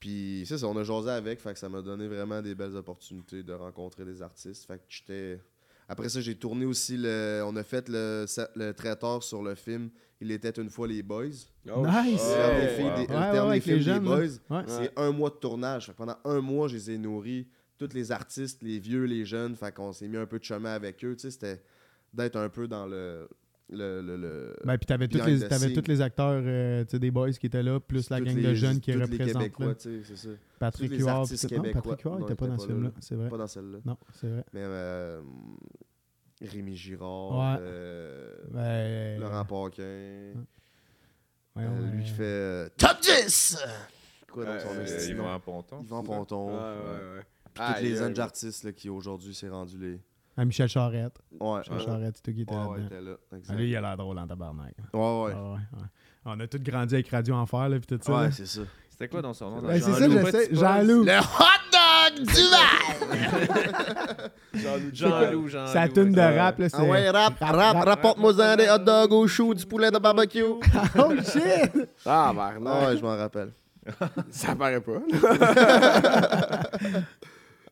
[0.00, 2.76] Puis c'est ça, on a jasé avec, fait que ça m'a donné vraiment des belles
[2.76, 4.66] opportunités de rencontrer des artistes.
[4.66, 5.40] Fait que j'étais.
[5.88, 7.42] Après ça, j'ai tourné aussi le.
[7.46, 11.26] On a fait le, le traiteur sur le film Il était une fois les boys.
[11.72, 12.22] Oh, Nice.
[12.22, 14.16] des le terme ouais, des les boys.
[14.50, 14.64] Ouais.
[14.66, 15.86] C'est un mois de tournage.
[15.86, 17.48] Fait que pendant un mois, je les ai nourris.
[17.78, 19.54] Tous les artistes, les vieux, les jeunes.
[19.54, 21.14] Fait qu'on s'est mis un peu de chemin avec eux.
[21.14, 21.62] Tu sais, c'était
[22.12, 23.28] d'être un peu dans le.
[23.70, 25.72] Le, le, le- Ben, puis t'avais tous les, scene.
[25.72, 28.42] tous les acteurs euh, tu sais, des boys qui étaient là, plus la gang les-
[28.42, 29.58] de jeunes qui représentent.
[29.58, 29.74] Là.
[30.14, 30.28] ça.
[30.58, 31.26] Patrick Huard.
[31.28, 32.94] Patrick Huard, il Non, était il pas dans ce là, film-là, là.
[33.00, 33.28] c'est vrai.
[33.28, 33.78] Pas dans celle-là.
[33.84, 34.44] Non, c'est vrai.
[34.52, 35.20] Mais euh,
[36.42, 37.62] Rémi Girard, Ouais.
[37.62, 40.32] euh, Ben, Laurent Paquin.
[41.54, 43.58] voyons, euh, lui qui fait euh, Top 10!
[44.30, 45.24] Quoi dans son esti, Ils non?
[45.24, 45.80] vont en ponton.
[45.82, 46.48] Yvan Ouais, Ponton.
[46.50, 46.54] ouais,
[47.16, 47.22] ouais.
[47.54, 49.98] Puis tous les jeunes artistes là, qui aujourd'hui s'est rendu les.
[50.36, 51.18] Ah, Michel Charette.
[51.40, 53.12] Ouais, Michel ouais, Charette, c'est toi qui était ouais, était là.
[53.48, 54.74] Ah, lui, il a l'air drôle en tabarnak.
[54.92, 55.32] Ouais, ouais.
[55.34, 55.86] Ah, ouais, ouais.
[56.24, 58.12] On a tous grandi avec Radio Enfer, là, puis tout ça.
[58.12, 58.30] Ouais, là.
[58.32, 58.62] c'est ça.
[58.90, 59.60] C'était quoi dans son nom?
[59.60, 60.48] Ben, c'est ça, Jean-Loup je sais.
[60.52, 61.04] Jean-Loup.
[61.04, 62.34] Le hot dog du!
[64.58, 65.72] Jean-Loup, Jean-Loup, Jean-Loup.
[65.72, 66.76] Sa tune de rap, là, c'est.
[66.78, 70.42] Ah ouais, rap, rap, rapporte-moi un des hot dogs au chou, du poulet de barbecue.
[70.98, 71.72] Oh shit!
[72.06, 72.88] Ah, Bernard.
[72.88, 73.52] ouais, je m'en rappelle.
[74.30, 74.92] Ça paraît pas.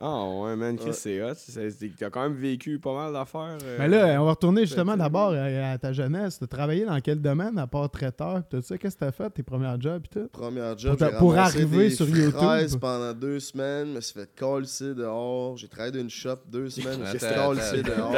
[0.01, 0.93] Ah ouais, man, Chris, Ouais.
[0.93, 1.35] c'est hot.
[1.99, 3.59] T'as quand même vécu pas mal d'affaires.
[3.65, 3.77] euh.
[3.79, 6.39] Mais là, on va retourner justement d'abord à, à ta jeunesse.
[6.39, 8.77] T'as travaillé dans quel domaine, à part traiteur, pis tout ça?
[8.79, 10.29] Qu'est-ce que t'as fait, tes premiers jobs, pis tout?
[10.33, 12.33] Premier job, Pour pour arriver des sur YouTube.
[12.33, 15.57] fraises pendant deux semaines, je me suis fait coller dehors.
[15.57, 18.13] J'ai travaillé d'une shop deux semaines, je me suis fait dehors.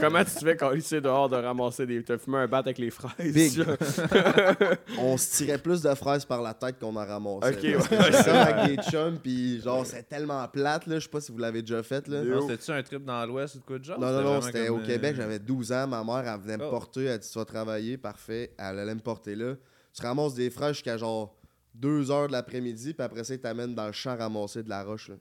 [0.00, 2.02] Comment tu te fais quand il dehors de ramasser des.
[2.02, 3.32] T'as fumé un bat avec les fraises?
[3.34, 3.62] Big.
[4.98, 7.54] On se tirait plus de fraises par la tête qu'on en ramassait.
[7.54, 7.98] Ok, ouais.
[8.24, 10.98] comme avec des chums, puis genre, c'est tellement plate, là.
[10.98, 12.06] Je sais pas si vous l'avez déjà fait.
[12.08, 12.22] Là.
[12.22, 13.98] Non, C'était-tu un trip dans l'Ouest ou de quoi de genre?
[13.98, 15.16] Non, non, non, c'était au euh, Québec.
[15.16, 15.86] J'avais 12 ans.
[15.86, 16.70] Ma mère, elle venait me Oh.
[16.70, 17.04] porter.
[17.04, 18.52] Elle dit Tu vas travailler, parfait.
[18.58, 19.54] Elle allait me porter là.
[19.92, 21.34] Tu ramasses des fraîches jusqu'à genre
[21.74, 24.84] 2 heures de l'après-midi, puis après ça, ils t'amènent dans le champ ramasser de la
[24.84, 25.08] roche.
[25.08, 25.16] là.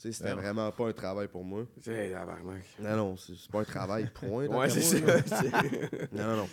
[0.00, 0.40] Tu sais, c'était Ouais.
[0.40, 1.64] vraiment pas un travail pour moi.
[1.80, 2.64] C'est tabarnak.
[2.80, 4.46] Non, non, c'est pas un travail, point.
[4.46, 5.42] Ouais, c'est moi, ça.
[6.12, 6.48] Non, non, non.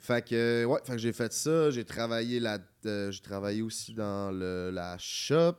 [0.00, 1.70] Fait que, euh, ouais, fait que j'ai fait ça.
[1.70, 2.58] J'ai travaillé là.
[2.86, 5.54] euh, j'ai travaillé aussi dans le, la shop.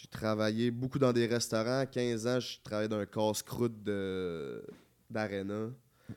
[0.00, 1.80] J'ai travaillé beaucoup dans des restaurants.
[1.80, 4.64] À 15 ans, je travaillais dans un casse-croûte de-
[5.10, 5.68] d'Arena.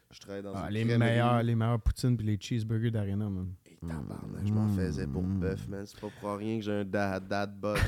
[0.10, 1.10] Je travaillais dans Ah, une les, crèmerie.
[1.10, 3.54] meilleurs, les meilleurs poutines puis les cheeseburgers d'Arena, man.
[3.70, 5.86] Et tabarnak, je m'en faisais pour bœuf, man.
[5.86, 7.76] C'est pas pour rien que j'ai un dad, dad bot.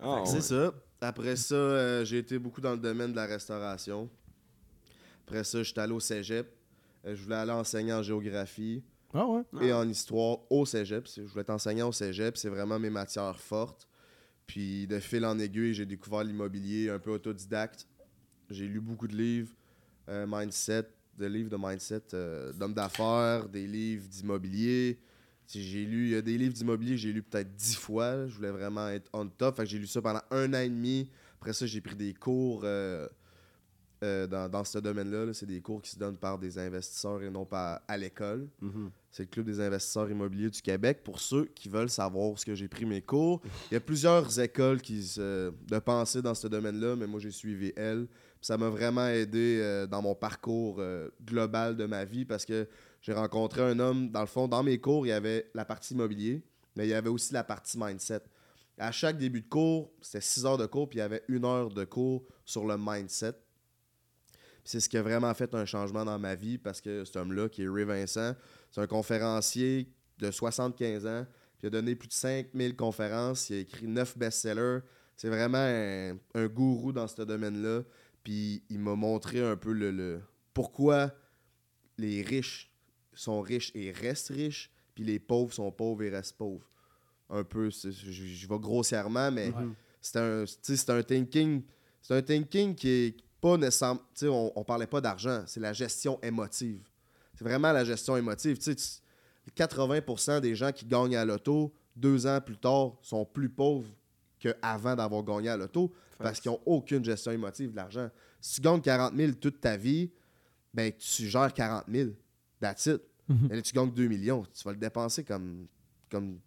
[0.00, 0.40] Ah, c'est ouais.
[0.40, 0.74] ça.
[1.00, 4.08] Après ça, euh, j'ai été beaucoup dans le domaine de la restauration.
[5.26, 6.46] Après ça, j'étais allé au cégep.
[7.06, 8.82] Euh, je voulais aller enseigner en géographie
[9.14, 9.42] Ah ouais?
[9.62, 11.06] et en histoire au cégep.
[11.16, 12.36] Je voulais être enseignant au cégep.
[12.36, 13.88] C'est vraiment mes matières fortes.
[14.46, 17.86] Puis de fil en aiguille, j'ai découvert l'immobilier un peu autodidacte.
[18.50, 19.54] J'ai lu beaucoup de livres,
[20.08, 24.98] euh, mindset, de livres de mindset, euh, d'hommes d'affaires, des livres d'immobilier.
[25.46, 28.26] J'ai lu, des livres d'immobilier, j'ai lu peut-être dix fois.
[28.26, 29.56] Je voulais vraiment être on top.
[29.56, 31.10] Fait que j'ai lu ça pendant un an et demi.
[31.40, 33.06] Après ça, j'ai pris des cours euh,
[34.02, 35.26] euh, dans, dans ce domaine-là.
[35.26, 35.32] là.
[35.34, 38.48] C'est des cours qui se donnent par des investisseurs et non pas à l'école.
[38.60, 38.90] Mhm.
[39.16, 41.04] C'est le Club des investisseurs immobiliers du Québec.
[41.04, 43.40] Pour ceux qui veulent savoir ce que j'ai pris mes cours,
[43.70, 47.30] il y a plusieurs écoles qui se- de pensée dans ce domaine-là, mais moi j'ai
[47.30, 48.08] suivi elle.
[48.40, 52.66] Ça m'a vraiment aidé euh, dans mon parcours euh, global de ma vie parce que
[53.02, 55.94] j'ai rencontré un homme, dans le fond, dans mes cours, il y avait la partie
[55.94, 56.42] immobilier,
[56.74, 58.22] mais il y avait aussi la partie mindset.
[58.78, 61.44] À chaque début de cours, c'était six heures de cours, puis il y avait une
[61.44, 63.34] heure de cours sur le mindset.
[64.64, 67.48] C'est ce qui a vraiment fait un changement dans ma vie parce que cet homme-là,
[67.50, 68.34] qui est Ray Vincent,
[68.74, 71.26] c'est un conférencier de 75 ans,
[71.58, 74.80] puis il a donné plus de 5000 conférences, il a écrit 9 best-sellers.
[75.16, 77.82] C'est vraiment un, un gourou dans ce domaine-là.
[78.24, 80.20] Puis il m'a montré un peu le, le-
[80.52, 81.12] pourquoi
[81.98, 82.72] les riches
[83.12, 86.68] sont riches et restent riches, puis les pauvres sont pauvres et restent pauvres.
[87.30, 89.66] Un peu, je, vais grossièrement, mais Ouais.
[90.00, 90.18] c'est
[90.90, 91.62] un, thinking,
[92.02, 96.18] c'est un thinking qui est pas nécessairement, on, on parlait pas d'argent, c'est la gestion
[96.22, 96.82] émotive.
[97.44, 98.56] C'est vraiment la gestion émotive.
[98.58, 103.24] Tu sais, tu- 80% des gens qui gagnent à l'auto, deux ans plus tard, sont
[103.26, 103.88] plus pauvres
[104.38, 108.08] qu'avant d'avoir gagné à l'auto parce qu'ils n'ont aucune gestion émotive de l'argent.
[108.40, 110.10] Si tu gagnes 40 000 toute ta vie,
[110.72, 112.10] ben tu gères 40 000.
[112.60, 113.02] That's it.
[113.28, 113.48] Mhm.
[113.50, 114.44] Mais là, tu gagnes 2 millions.
[114.54, 115.66] Tu vas le dépenser comme,
[116.10, 116.38] comme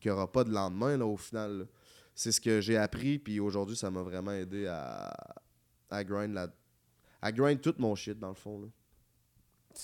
[0.00, 1.66] qu'il n'y aura pas de lendemain là, au final.
[2.14, 5.12] C'est ce que j'ai appris, puis aujourd'hui, ça m'a vraiment aidé à,
[5.90, 6.48] à grind la,
[7.20, 8.60] à grind tout mon shit dans le fond.
[8.60, 8.68] Là.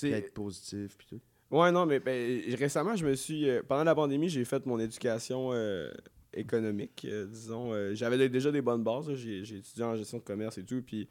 [0.04, 1.20] Être positif, puis tout.
[1.56, 3.48] Ouais, non, mais ben, récemment, je me suis.
[3.48, 5.90] euh, pendant la pandémie, j'ai fait mon éducation euh,
[6.32, 7.72] économique, euh, disons.
[7.72, 9.12] euh, J'avais dé- déjà des bonnes bases.
[9.14, 10.80] J'ai étudié en gestion de commerce et tout.
[10.80, 11.08] Puis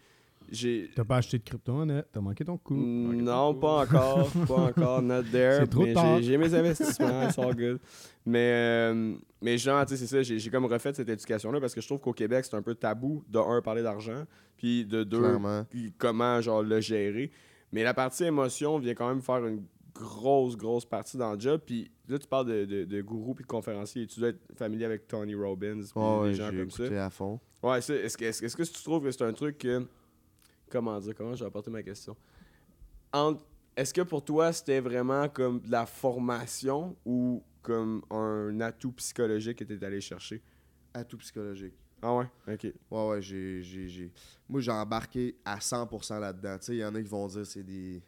[0.50, 0.90] j'ai.
[0.96, 2.74] T'as pas acheté de crypto-monnaie, t'as manqué ton coup?
[2.76, 4.30] Mm, Non, pas encore.
[4.48, 5.02] Pas encore.
[5.02, 5.58] Not there.
[5.62, 6.22] C'est trop mais tard.
[6.22, 7.24] j'ai- mes investissements.
[7.28, 7.80] It's all good.
[8.26, 10.38] Mais, euh, mais genre, tu sais, c'est ça.
[10.38, 13.24] J'ai comme refait cette éducation-là parce que je trouve qu'au Québec, c'est un peu tabou
[13.28, 14.24] de un, parler d'argent.
[14.56, 15.66] Puis de deux, Clairement.
[15.98, 17.32] comment genre le gérer.
[17.72, 19.64] Mais la partie émotion vient quand même faire une
[19.94, 21.62] grosse, grosse partie dans le job.
[21.66, 24.08] Puis là, tu parles de, de, de gourou puis de conférencier.
[24.08, 27.06] Tu dois être familier avec Tony Robbins puis Ouais, des ouais, gens comme ça.
[27.06, 27.40] à fond.
[27.62, 29.86] Ouais, est-ce que, est-ce, que- est-ce que tu trouves que c'est un truc que.
[30.70, 32.16] Comment dire Comment je vais apporter ma question?
[33.76, 39.60] Est-ce que pour toi, c'était vraiment comme de la formation ou comme un atout psychologique
[39.60, 40.42] que tu es allé chercher?
[40.94, 41.74] Atout psychologique.
[42.02, 42.26] Ah ouais?
[42.48, 42.64] Ok.
[42.92, 44.12] Ouais, ouais, j'ai, j'ai, j'ai-
[44.48, 46.58] Moi, j'ai embarqué à 100% là-dedans.
[46.60, 48.02] Tu sais, il y en a qui vont dire c'est des.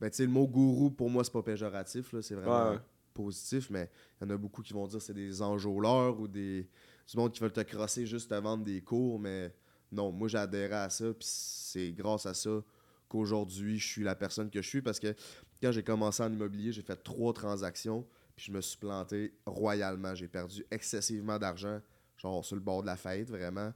[0.00, 2.22] Ben, tu sais, le mot gourou, pour moi, c'est pas péjoratif, là.
[2.22, 2.80] C'est vraiment Ouais,
[3.14, 6.68] positif, mais il y en a beaucoup qui vont dire c'est des enjôleurs ou des.
[7.10, 9.54] Du monde qui veulent te crosser juste te vendre des cours, mais
[9.92, 12.62] non, moi, j'ai adhéré à ça, puis c'est grâce à ça
[13.08, 15.14] qu'aujourd'hui, je suis la personne que je suis parce que
[15.62, 18.06] quand j'ai commencé en immobilier, j'ai fait trois transactions,
[18.36, 20.14] puis je me suis planté royalement.
[20.14, 21.80] J'ai perdu excessivement d'argent,
[22.24, 23.72] genre sur le bord de la faillite, vraiment.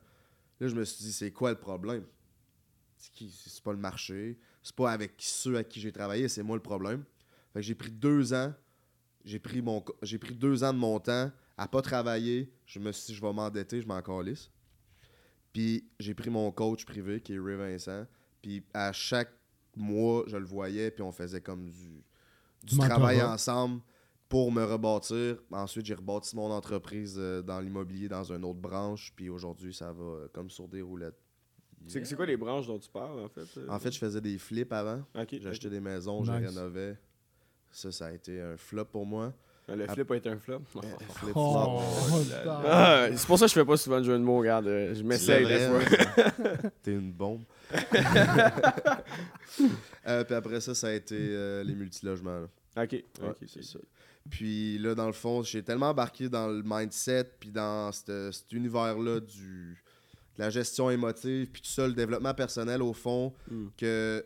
[0.60, 2.04] Là, je me suis dit, c'est quoi le problème?
[2.96, 6.62] C'est pas le marché, c'est pas avec ceux à qui j'ai travaillé, c'est moi le
[6.62, 7.04] problème.
[7.52, 8.52] Fait que j'ai pris deux ans,
[9.24, 12.52] j'ai pris, mon, co- j'ai pris deux ans de mon temps à pas travailler.
[12.66, 14.50] Je me suis dit, je vais m'endetter, je m'en calisse.
[15.52, 18.06] Puis j'ai pris mon coach privé, qui est Ray Vincent.
[18.42, 19.32] Puis à chaque
[19.76, 22.02] mois, je le voyais, puis on faisait comme du,
[22.78, 23.80] travail ensemble
[24.28, 25.36] pour me rebâtir.
[25.50, 29.12] Ensuite, j'ai rebâti mon entreprise euh, dans l'immobilier, dans une autre branche.
[29.16, 31.16] Puis aujourd'hui, ça va euh, comme sur des roulettes.
[31.86, 33.66] C'est, c'est quoi les branches dont tu parles en fait euh?
[33.68, 35.02] En fait, je faisais des flips avant.
[35.14, 36.48] Acheté des maisons, j'ai Nice.
[36.54, 36.94] rénové.
[37.70, 39.32] Ça, ça a été un flop pour moi.
[39.68, 40.60] Le flip a été un flop?
[40.70, 42.18] Flip Oh, flop.
[42.22, 42.60] putain.
[42.64, 44.64] Ah, c'est pour ça que je fais pas souvent de jeu de mots, regarde.
[44.66, 45.78] Je m'essaye des fois.
[45.78, 47.42] Devrais, T'es une bombe.
[50.06, 52.40] Euh, puis après ça, ça a été euh, les multilogements.
[52.40, 52.82] là.
[52.84, 53.78] Ok, Ouais, ok, c'est ça.
[54.30, 58.52] Puis là, dans le fond, j'ai tellement embarqué dans le mindset, puis dans cette- cet
[58.52, 59.82] univers-là du
[60.36, 63.66] de la gestion émotive, puis tout ça, le développement personnel au fond, Mm.
[63.76, 64.24] que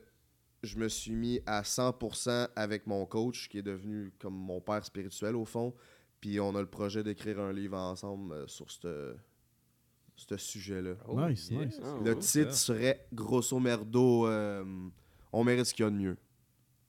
[0.62, 4.84] je me suis mis à 100% avec mon coach, qui est devenu comme mon père
[4.84, 5.72] spirituel au fond.
[6.20, 9.14] Puis on a le projet d'écrire un livre ensemble euh, sur ce
[10.16, 10.94] ce sujet-là.
[11.28, 11.80] Nice, nice.
[11.82, 12.18] Ah, Le ouais.
[12.20, 14.62] titre serait grosso merdo euh,
[15.32, 16.16] On mérite ce qu'il y a de mieux.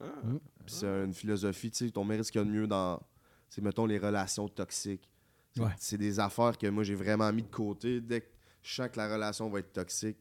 [0.04, 0.39] Ah, Mm.
[0.68, 3.01] C'est une philosophie, tu sais, on mérite ce qu'il y a de mieux dans,
[3.49, 5.10] c'est mettons, les relations toxiques.
[5.56, 5.70] C'est- Ouais.
[5.78, 8.01] C'est des affaires que moi j'ai vraiment mis de côté.
[8.01, 8.28] Dès que
[8.64, 10.18] je sens que la relation va être toxique,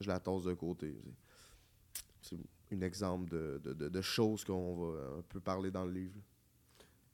[0.00, 0.94] je la tosse de côté.
[2.22, 2.36] C'est
[2.72, 6.14] un exemple de, de, de- de choses qu'on va un peu parler dans le livre.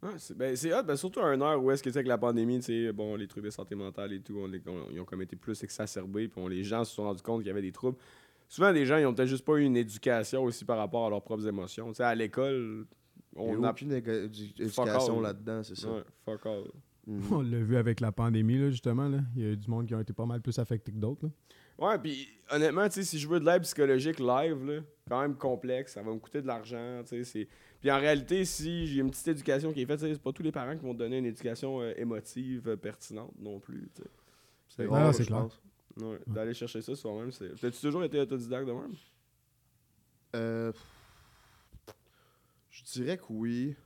[0.03, 1.99] Ouais, c'est ben, c'est hot, ben, surtout à une heure où est-ce que tu sais,
[2.01, 4.61] avec la pandémie, tu sais, bon, les trucs de santé mentale et tout, on les-
[4.67, 7.49] on- ils ont comme été plus exacerbés, puis les gens se sont rendus compte qu'il
[7.49, 7.97] y avait des troubles.
[8.49, 11.11] Souvent, les gens, ils ont peut-être juste pas eu une éducation aussi par rapport à
[11.11, 11.89] leurs propres émotions.
[11.89, 12.87] Tu sais, à l'école,
[13.37, 13.71] on a a...
[13.71, 15.23] aucune éducation all.
[15.23, 15.89] là-dedans, c'est ça.
[15.91, 16.65] Ouais, fuck all.
[17.07, 17.23] Mhm.
[17.33, 19.09] On l'a vu avec la pandémie, là, justement.
[19.09, 19.19] Là.
[19.37, 21.29] Il y a eu du monde qui ont été pas mal plus affectés que d'autres.
[21.79, 25.35] Ouais, puis honnêtement, tu sais, si je veux de l'aide psychologique live, là, quand même
[25.37, 27.49] complexe, ça va me coûter de l'argent, tu sais, c'est...
[27.81, 30.53] Puis en réalité, si j'ai une petite éducation qui est faite, c'est pas tous les
[30.53, 33.91] parents qui vont te donner une éducation euh, émotive euh, pertinente non plus.
[34.69, 35.49] C'est Ouais, rare, c'est je clair.
[36.01, 37.55] Ouais, d'aller chercher ça soi-même, c'est...
[37.61, 38.95] T'as-tu toujours été autodidacte de même?
[40.35, 40.73] Euh,
[42.71, 43.77] je dirais que oui.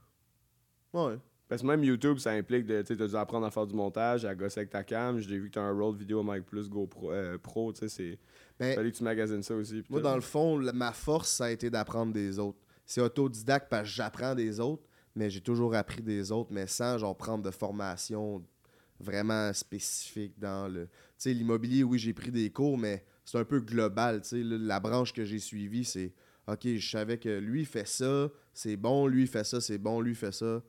[0.94, 1.18] Ouais.
[1.48, 4.34] Parce que même YouTube, ça implique de, tu dû apprendre à faire du montage, à
[4.34, 5.18] gosser avec ta cam.
[5.18, 8.18] J'ai vu que t'as un roll vidéo Mic Plus GoPro euh, Pro, tu sais, c'est...
[8.58, 9.82] Ben, Fallait que tu magasines ça aussi.
[9.88, 12.58] Moi, dans le fond, la- ma force, ça a été d'apprendre des autres.
[12.84, 14.82] C'est autodidacte parce que j'apprends des autres,
[15.14, 18.42] mais j'ai toujours appris des autres, mais sans genre prendre de formation
[19.00, 20.86] vraiment spécifique dans le.
[20.86, 24.22] Tu sais, l'immobilier, oui, j'ai pris des cours, mais c'est un peu global.
[24.22, 26.12] Tu sais, la branche que j'ai suivie, c'est
[26.46, 30.14] OK, je savais que lui fait ça, c'est bon, lui fait ça, c'est bon, lui
[30.14, 30.62] fait ça.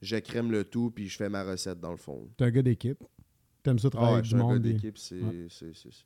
[0.00, 2.28] J'écrème le tout, puis je fais ma recette dans le fond.
[2.36, 3.02] T'es un gars d'équipe?
[3.64, 4.62] T'aimes ça travailler avec je du un gars monde.
[4.62, 5.46] d'équipe, c'est, Ouais.
[5.50, 6.04] c'est- c'est- c'est-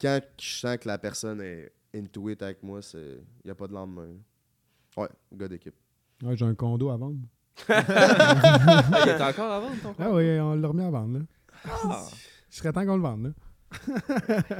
[0.00, 3.66] Quand je sens que la personne est into it avec moi, il n'y a pas
[3.66, 4.08] de lendemain.
[4.96, 5.74] Ouais, gars d'équipe.
[6.22, 7.18] Ouais, j'ai un condo à vendre.
[7.68, 7.82] Ah,
[9.04, 11.18] il est encore à vendre, ton Ah oui, on l'a remis à vendre.
[11.18, 11.24] Là.
[11.90, 12.00] Ah.
[12.50, 13.24] Je serais temps qu'on le vende.
[13.24, 13.30] Là.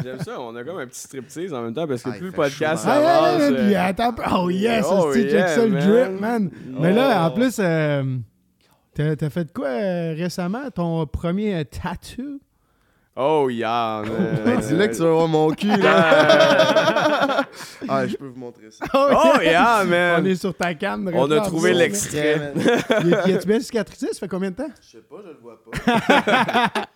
[0.03, 2.18] J'aime ça, on a comme un petit striptease en même temps, parce que Ah, il
[2.18, 3.38] plus le podcast chaud, Ah, avance...
[3.40, 4.22] yeah, yeah, euh, puis attends, un peu.
[4.34, 5.88] oh yes, Oh, check yeah, ça le man.
[5.88, 6.51] drip, man.
[6.80, 7.34] Mais là, en Oh.
[7.34, 8.03] plus, euh,
[8.95, 10.70] t'as fait quoi euh, récemment?
[10.74, 12.40] Ton premier euh, tattoo?
[13.16, 14.38] Oh, yeah, man.
[14.45, 17.26] Ben, dis-le que tu vas voir mon cul, là.
[17.88, 18.84] ah, je peux vous montrer ça.
[18.94, 20.26] Oh, yeah, On man.
[20.26, 21.11] est sur ta cam.
[21.14, 22.52] On a trouvé l'extrait.
[23.26, 24.09] Y a-tu bien cicatrisé?
[24.12, 24.70] Ça fait combien de temps?
[24.80, 26.84] Je sais pas, je le vois pas.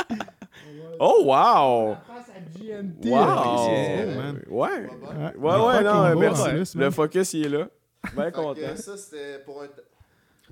[1.00, 1.96] Oh, wow.
[2.09, 3.06] Face à GNT.
[3.09, 4.16] Wow.
[4.16, 4.42] man.
[4.48, 4.68] Ouais.
[4.68, 6.48] Ouais, Ouais, ouais, non, beau, merci.
[6.50, 7.68] plus, Le focus, il est là.
[8.16, 8.54] Bien content.
[8.54, 9.66] que ça, c'était pour un...
[9.68, 9.82] ta-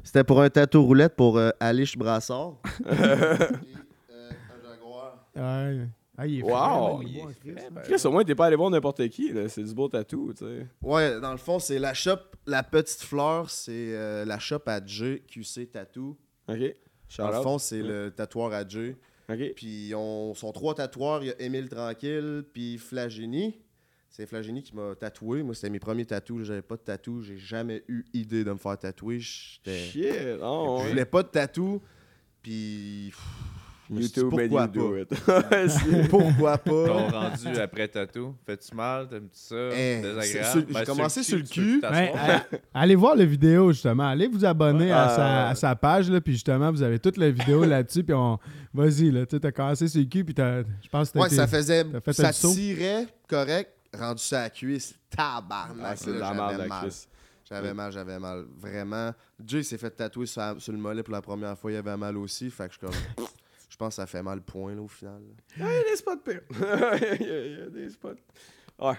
[0.04, 2.54] C'était pour un tatou roulette pour euh, Alice Brassard.
[2.62, 3.34] Puis, euh,
[4.52, 5.26] un jaguar.
[5.34, 5.88] Ouais.
[6.18, 6.48] Ah, il est Wow.
[6.50, 7.82] vraiment Il beau, est en Christ, man.
[7.84, 9.48] Chris, au moins, t'es pas allé voir n'importe qui, là.
[9.48, 10.66] C'est du beau tatou, tu sais.
[10.82, 14.84] Ouais, dans le fond, c'est la shop La Petite Fleur, c'est euh, la shop à
[14.84, 16.16] J, QC Tattoo.
[16.48, 16.56] OK.
[17.08, 18.94] Shout Dans le fond, c'est le tatoueur à J.
[19.28, 19.52] OK.
[19.56, 23.60] Puis on sont trois tatoueurs, il y a Émile Tranquille, puis Flagini.
[24.08, 25.42] C'est Flagini qui m'a tatoué.
[25.42, 26.44] Moi, c'était mes premiers tatous.
[26.44, 27.20] J'avais pas de tatou.
[27.22, 29.18] J'ai jamais eu idée de me faire tatouer.
[29.20, 30.06] J'étais- Shit.
[30.40, 30.90] Oh, Je ouais.
[30.90, 31.82] voulais pas de tatou.
[32.42, 33.08] Puis.
[33.10, 33.22] pff,
[33.90, 35.00] YouTube you pourquoi do pas?
[35.00, 35.68] it.
[35.70, 37.08] C'est- Pourquoi Ton pas?
[37.28, 39.08] rendu après tatou, fais-tu mal?
[39.08, 39.54] T'aimes-tu ça?
[39.72, 40.26] Eh, Désagréable?
[40.52, 41.80] c'est j'ai Ben, commencé sur le cul.
[41.84, 42.38] euh,
[42.74, 44.08] allez voir la vidéo, justement.
[44.08, 45.08] Allez vous abonner à, Ah.
[45.16, 48.38] sa, à sa page, là, puis justement, vous avez toute la vidéo là-dessus, puis on...
[48.74, 50.62] Vas-y, là, tu sais, t'as commencé sur le cul, puis t'as...
[50.62, 51.84] Je pense que Ouais, t'as ça faisait.
[52.04, 53.70] fait Ça tirait correct.
[53.96, 54.94] Rendu ça à la cuisse.
[55.16, 55.96] Ah, Tabarnak.
[55.96, 56.90] c'est de là, la merde, mal.
[57.48, 58.44] J'avais mal, j'avais mal.
[58.60, 59.12] Vraiment.
[59.46, 61.70] Jay s'est fait tatouer sur le mollet pour la première fois.
[61.72, 62.50] Il avait mal aussi.
[62.50, 63.26] Fait que je suis comme.
[63.76, 65.20] Je pense que ça fait mal point, là, au final.
[65.60, 66.40] Ah, Il y a des spots pires.
[67.20, 68.14] Il y a- il y a des spots.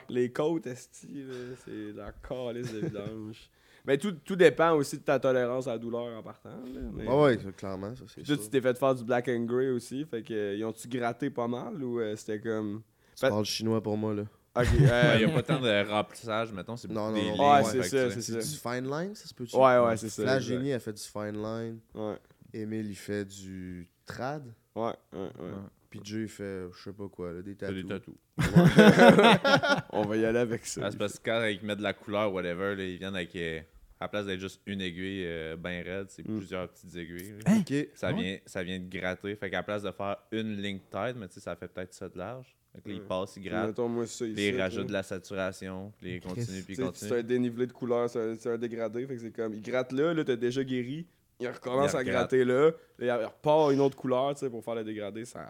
[0.07, 1.25] Les côtes, esti,
[1.65, 3.49] c'est la calice de vidange.
[3.87, 6.49] Mais tout, tout dépend aussi de ta tolérance à la douleur en partant.
[6.51, 7.07] Là, mais...
[7.07, 8.39] Ouais, ouais, ça, clairement, ça, c'est sûr.
[8.39, 10.05] tu t'es fait faire du black and grey aussi.
[10.05, 12.83] Fait que, euh, ils ont-tu gratté pas mal ou euh, c'était comme.
[13.15, 14.25] Tu parles chinois pour moi, là.
[14.55, 16.77] Ok, Il euh, n'y a pas tant de remplissage, mettons.
[16.77, 17.51] C'est Non, non, des non.
[17.51, 18.39] Ouais, c'est fait ça, c'est ça.
[18.39, 19.55] du fine line, ça se peut-tu?
[19.55, 20.21] Ouais, ouais, c'est ça.
[20.21, 20.39] Exact.
[20.41, 21.79] Génie, elle fait du fine line.
[21.95, 22.17] Ouais,
[22.53, 24.43] Emile, il fait du trad.
[24.77, 25.19] Ouais, ouais.
[25.19, 25.51] ouais.
[25.89, 28.13] Puis Jay, il fait, je sais pas quoi, là, des T'as des tatous.
[28.37, 29.83] tatous.
[29.91, 30.81] On va y aller avec ça.
[30.83, 33.35] Ah, c'est parce que quand ils mettent de la couleur, whatever, là, ils viennent avec
[33.35, 33.59] euh,
[33.99, 36.37] À la place d'être juste une aiguille euh, bien raide, c'est Mm.
[36.37, 37.33] plusieurs petites aiguilles.
[37.47, 37.61] Hein?
[37.61, 37.87] Ok.
[37.95, 38.21] Ça, ouais?
[38.21, 39.35] vient, ça vient de gratter.
[39.35, 41.67] Fait qu'à la place de faire une ligne de tête, mais tu sais, ça fait
[41.67, 42.55] peut-être ça de large.
[42.75, 43.07] Fait que là, il Ouais.
[43.07, 43.67] passe, il gratte.
[43.69, 44.49] Mettons, moi, ça Puis ici.
[44.49, 45.91] il rajoute de la saturation.
[45.99, 47.09] Puis il continue, puis il continue.
[47.09, 49.07] C'est un dénivelé de couleur, c'est un, c'est un dégradé.
[49.07, 51.07] Fait que c'est comme, il gratte là, là, t'as déjà guéri.
[51.39, 52.71] Il recommence Il à gratter là.
[52.99, 55.23] Il repart une autre couleur, tu sais, pour faire le dégradé.
[55.25, 55.45] Ça.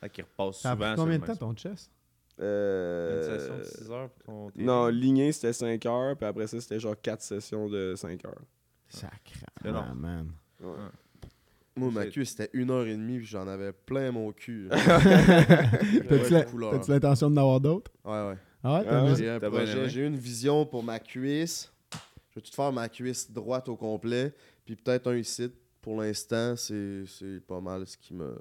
[0.00, 1.90] Fait qu'il repasse souvent pris combien de temps ton chess?
[2.38, 6.16] Euh, Une session de 6 heures pour ton Non, ligné, c'était 5 heures.
[6.16, 8.42] Puis après ça, c'était genre 4 sessions de 5 heures.
[8.88, 9.16] Sacré.
[9.62, 9.84] C'est long.
[9.90, 10.30] Ah, man.
[11.78, 14.68] Moi, ma queue, c'était une heure et demie, puis j'en avais plein mon cul.
[16.08, 17.90] T'as-tu l'intention d'en avoir d'autres?
[18.04, 18.38] Ouais, ouais.
[18.62, 19.14] Ah ouais, Ah.
[19.14, 21.70] J'ai un projet, j'ai eu une vision pour ma cuisse.
[22.30, 24.34] Je vais tout faire ma cuisse droite au complet,
[24.66, 25.50] puis peut-être un ici.
[25.80, 28.36] Pour l'instant, c'est c'est pas mal ce qui me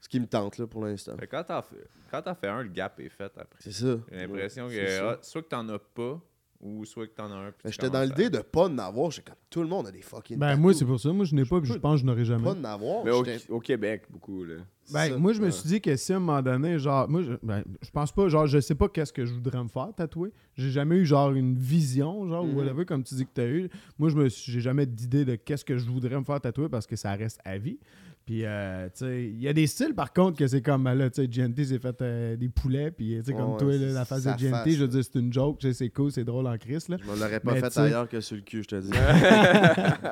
[0.00, 1.16] ce qui me tente là pour l'instant.
[1.16, 3.58] Fait quand t'as fait, quand t'as fait un, le gap est fait après.
[3.58, 3.98] C'est ça.
[4.12, 6.20] J'ai l'impression que ah, soit que t'en as pas,
[6.60, 7.52] ou soit que t'en as un.
[7.64, 9.10] J'étais dans l'idée à- de pas en avoir.
[9.10, 10.38] J'étais comme tout le monde a des fucking.
[10.38, 11.12] Ben, moi, c'est pour ça.
[11.12, 12.44] Moi, je n'ai pas, puis je pense que je n'aurai jamais.
[12.44, 13.04] pas en avoir.
[13.04, 13.10] Mais
[13.48, 14.56] au, Québec, beaucoup, là.
[14.92, 15.18] Ben, ça.
[15.18, 17.64] moi, je me suis dit que si à un moment donné, genre, moi, je, ben,
[17.82, 20.32] je pense pas, genre, je sais pas qu'est-ce que je voudrais me faire tatouer.
[20.54, 23.48] J'ai jamais eu, genre, une vision, genre, ou whatever, comme tu dis que tu as
[23.48, 23.68] eu.
[23.98, 26.68] Moi, je me suis, j'ai jamais d'idée de qu'est-ce que je voudrais me faire tatouer
[26.68, 27.78] parce que ça reste à vie.
[28.26, 31.08] Puis, euh, tu sais, il y a des styles, par contre, que c'est comme, là,
[31.10, 33.92] tu sais, GNT s'est fait euh, des poulets, puis, tu sais, comme Ouais, toi, là,
[33.92, 36.10] la sa de GNT, face, je veux dire, c'est une joke, tu sais, c'est cool,
[36.10, 36.96] c'est drôle en Christ, là.
[37.00, 38.90] Je m'en aurais pas Mais fait ailleurs que sur le cul, je te dis.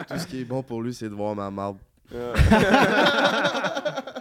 [0.09, 1.79] Tout ce qui est bon pour lui, c'est de voir ma marde.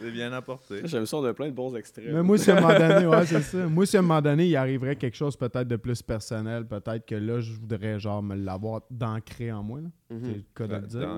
[0.00, 0.80] C'est bien apporté.
[0.84, 2.06] J'aime ça, on a plein de bons extraits.
[2.10, 3.66] Mais moi, si à un moment donné, ouais, c'est ça.
[3.66, 7.04] Moi, si à un moment donné, il arriverait quelque chose peut-être de plus personnel, peut-être
[7.06, 9.88] que là, je voudrais, genre, me l'avoir d'ancré en moi, là.
[10.08, 10.34] C'est Mhm.
[10.34, 11.08] le cas de le dire.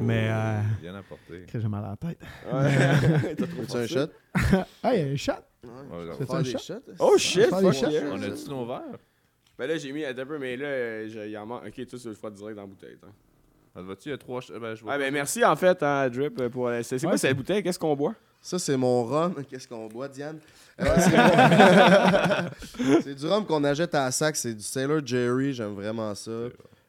[0.00, 1.44] Mais, euh, Bien apporté.
[1.52, 2.18] J'ai mal à la tête.
[2.52, 3.34] Ouais.
[3.36, 4.10] T'as Veux-tu un shot?
[4.82, 5.46] Ah, il y a un chat.
[5.62, 5.70] Ouais,
[6.18, 6.58] C'est Faire un des shot?
[6.58, 6.92] shots?
[6.98, 7.90] Oh shit, des shots?
[7.90, 8.02] yeah.
[8.12, 8.98] On a-tu nos verres?
[9.58, 11.64] Ben là, j'ai mis un peu, mais là, j'ai- il en manque.
[11.66, 12.96] Ok, toi, tu le feras direct dans la bouteille.
[12.98, 13.10] toi.
[13.74, 14.08] Ça te va-tu?
[14.08, 14.40] Il y a trois.
[14.42, 15.04] ch- Ben, je vois Ah, pas.
[15.04, 16.48] ben merci en fait, hein, Drip.
[16.48, 16.68] Pour...
[16.68, 17.62] euh, C'est c'est Ouais, quoi cette bouteille?
[17.62, 18.14] Qu'est-ce qu'on boit?
[18.42, 19.34] Ça, c'est mon rhum.
[19.48, 20.38] Qu'est-ce qu'on boit, Diane?
[20.80, 24.34] Euh, c'est mon- c'est du rhum qu'on achète à la sac.
[24.34, 25.52] C'est du Sailor Jerry.
[25.52, 26.30] J'aime vraiment ça.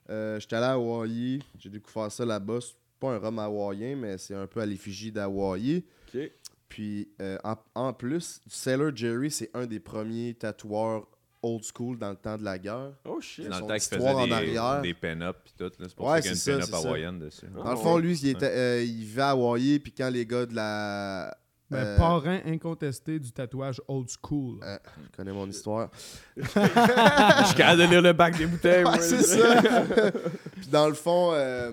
[0.10, 1.44] Euh, J'étais allé à Hawaii.
[1.60, 2.60] J'ai découvert ça là-bas.
[2.62, 5.84] C'est pas un rhum hawaïen, mais c'est un peu à l'effigie d'Hawaii.
[6.16, 6.22] Ok.
[6.70, 11.06] Puis, euh, en, en plus, du Sailor Jerry, c'est un des premiers tatoueurs
[11.44, 12.92] old school dans le temps de la guerre.
[13.06, 13.48] Oh shit.
[13.48, 14.82] Dans le temps qu'il histoire en faisait arrière.
[14.82, 15.64] des, des pin-up pis tout.
[15.64, 15.70] là.
[15.88, 16.78] C'est pour Ouais, ça qu'il y a c'est une ça.
[16.78, 17.46] hawaïenne dessus.
[17.54, 19.80] Dans le fond, lui, il, était, euh, il vivait à Hawaii.
[19.80, 21.36] Puis quand les gars de la.
[21.70, 24.60] Ben, euh, parrain incontesté du tatouage old school.
[24.62, 24.78] euh,
[25.10, 25.90] je connais mon histoire.
[26.36, 28.84] Je suis capable de lire le bac des bouteilles.
[28.84, 28.92] moi.
[28.98, 29.62] Ouais, c'est ça.
[30.58, 31.72] Puis dans le fond, euh,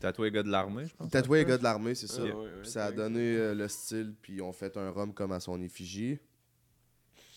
[0.00, 1.08] Tatoué gars de l'armée, je pense.
[1.10, 2.20] tatoué les gars de l'armée, c'est ça.
[2.20, 5.14] Ah, ouais, ouais, Puis ça a donné euh, le style, puis on fait un rhum
[5.14, 6.18] comme à son effigie.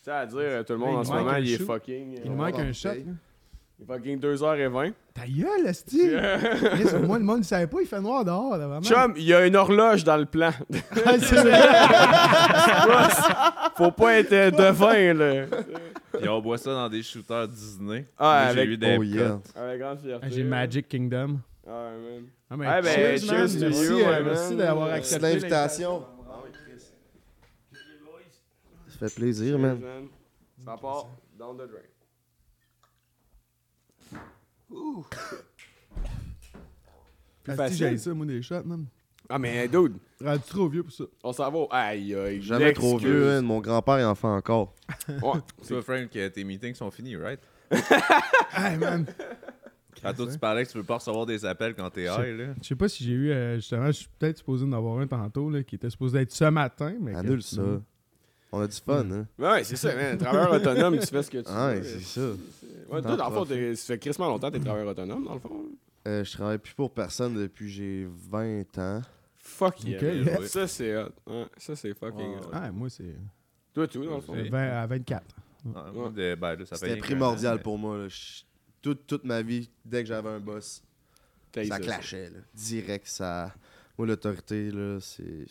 [0.07, 2.13] À dire, euh, tout le monde Il en ce moment, un il est fucking.
[2.13, 2.89] Il euh, nous manque un shot.
[2.95, 4.93] Il est fucking 2h20.
[5.13, 8.57] Ta gueule, Au moins, le monde ne savait pas, il fait noir dehors.
[8.57, 8.81] Là, vraiment.
[8.81, 10.51] Chum, il y a une horloge dans le plan.
[12.89, 13.71] Ah.
[13.75, 15.45] Faut pas être euh, devin, là.
[16.17, 18.07] Puis on boit ça dans des shooters Disney.
[18.17, 19.39] Ah, Moi, avec- J'ai eu des Oh yeah.
[19.55, 20.25] Avec grande fierté.
[20.25, 21.39] Ah, J'ai Magic Kingdom.
[21.67, 22.23] Ah, man.
[22.49, 26.03] Ah, mais Ah, ben, cheers, cheers to Merci, you, euh, ouais, merci d'avoir accepté l'invitation.
[28.99, 29.79] Ça fait plaisir, man.
[30.65, 31.81] Ça part down the drain.
[37.43, 37.89] Plus Asti, facile.
[37.89, 38.85] j'ai ça, moi, des shots, man.
[39.29, 41.03] Ah, mais dude, Rendu trop vieux pour ça.
[41.23, 41.67] on s'en va.
[41.71, 42.41] Aïe, aïe.
[42.41, 43.45] Jamais trop vieux, man.
[43.45, 44.73] Mon grand-père, il en fait encore.
[45.07, 45.39] Ouais.
[45.67, 47.39] Toi, Frank, tes meetings sont finis, right?
[48.53, 49.05] Hey, man.
[50.01, 52.53] Tantôt, tu parlais que tu veux pas recevoir des appels quand t'es high, là.
[52.61, 55.07] Je sais pas si j'ai eu, euh, justement, je suis peut-être supposé en avoir un
[55.07, 57.15] tantôt, là, qui était supposé être ce matin, mais...
[57.15, 57.61] Annule ça.
[58.51, 59.27] On a du fun, hein?
[59.37, 60.17] Ouais, c'est ça, man.
[60.17, 61.79] Travailleur autonome, tu fais ce que tu Ah, veux.
[61.81, 62.21] ouais, c'est ça.
[62.89, 63.45] Ouais, toi, dans le fond,
[63.75, 65.65] ça fait crissement longtemps que t'es travailleur autonome, dans le fond.
[66.07, 69.01] Euh, je travaille plus pour personne depuis que j'ai 20 ans.
[69.39, 69.97] Fuck yeah.
[69.97, 70.41] Ok, man.
[70.41, 70.51] yes.
[70.51, 71.09] Ça, c'est hot.
[71.25, 72.49] Ouais, ça, c'est fucking hot.
[72.53, 73.15] Ah, moi, c'est
[73.73, 74.33] Toi, tout, dans le fond?
[74.33, 74.47] Ouais.
[74.49, 75.25] 20 à 24.
[75.75, 77.97] Ah, moi, de- ben, là, ça fait C'était primordial pour moi.
[77.97, 78.07] là.
[78.81, 80.81] Toute, toute ma vie, dès que j'avais un boss,
[81.53, 82.29] ça clashait.
[82.29, 82.39] Là.
[82.53, 83.53] Direct, ça.
[83.97, 85.45] Moi, l'autorité, là, c'est-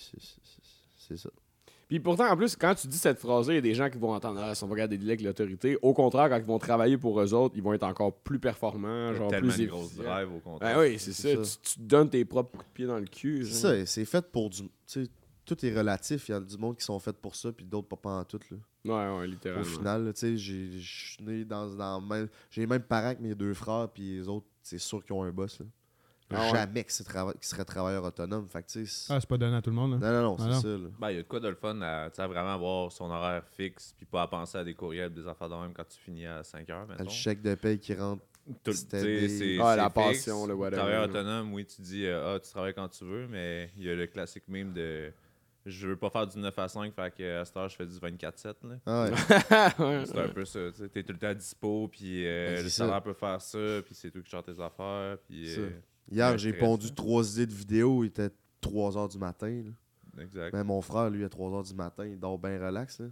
[0.97, 1.29] C'est ça.
[1.89, 3.97] Puis pourtant, en plus, quand tu dis cette phrase-là, il y a des gens qui
[3.99, 5.79] vont entendre Ah, ils sont pas capables de dealer avec l'autorité.
[5.83, 9.15] Au contraire, quand ils vont travailler pour eux autres, ils vont être encore plus performants,
[9.15, 10.03] genre tellement plus efficients.
[10.03, 10.77] drive au contraire.
[10.77, 11.29] Ben oui, c'est ça.
[11.45, 11.59] ça.
[11.63, 13.45] Tu, tu te donnes tes propres coups de pied dans le cul.
[13.47, 14.63] C'est ça, c'est fait pour du.
[14.63, 15.07] Tu sais,
[15.45, 16.29] tout est relatif.
[16.29, 18.25] Il y a du monde qui sont faits pour ça, puis d'autres pas, pas en
[18.25, 18.41] tout.
[18.51, 18.57] Là.
[19.13, 19.63] Ouais, ouais, littéralement.
[19.63, 21.69] Au final, là, tu sais, j'ai- je suis né dans.
[21.73, 22.27] dans même...
[22.51, 25.23] J'ai les mêmes parents que mes deux frères, puis les autres, c'est sûr qu'ils ont
[25.23, 25.61] un boss.
[25.61, 25.67] Là.
[26.35, 26.59] Ah ouais.
[26.59, 28.49] jamais qu'il serait, trava- qu'il serait travailleur autonome.
[28.49, 28.67] Fait que,
[29.11, 30.01] Ah, c'est pas donné à tout le monde.
[30.01, 30.11] là.
[30.13, 30.79] non, non, non, Ah c'est non.
[30.89, 30.91] ça.
[30.99, 33.45] Ben, il y a de quoi de le fun à, à vraiment avoir son horaire
[33.57, 36.27] fixe, puis pas à penser à des courriels, des affaires de même quand tu finis
[36.27, 37.09] à 5 heures, Le mettons.
[37.11, 38.23] chèque de paye qui rentre.
[38.65, 38.97] Tout- c'est-
[39.61, 39.95] Ah, c'est la fixe.
[39.95, 43.27] passion, le whatever, Travailleur autonome, oui, tu dis, euh, ah, tu travailles quand tu veux,
[43.29, 45.13] mais il y a le classique meme de
[45.65, 47.87] je veux pas faire du 9 à 5, fait que à cette heure, je fais
[47.87, 48.57] du 24-7.
[48.63, 48.77] là.
[48.87, 49.05] Ah
[49.81, 50.05] ouais.
[50.07, 52.69] C'est un peu ça, tu sais, t'es tout le temps dispo, puis euh, Ben, le
[52.69, 55.71] salaire peut faire ça, puis c'est toi qui gères tes affaires, puis euh,
[56.11, 56.93] Hier, Ouais, j'ai pondu hein.
[56.95, 58.05] trois idées de vidéo.
[58.05, 58.31] Il était
[58.61, 59.63] 3 h du matin.
[59.65, 60.23] là.
[60.23, 60.53] exact.
[60.53, 63.01] Ben, mon frère, lui, à 3 h du matin, il dort bien relax.
[63.01, 63.07] Là.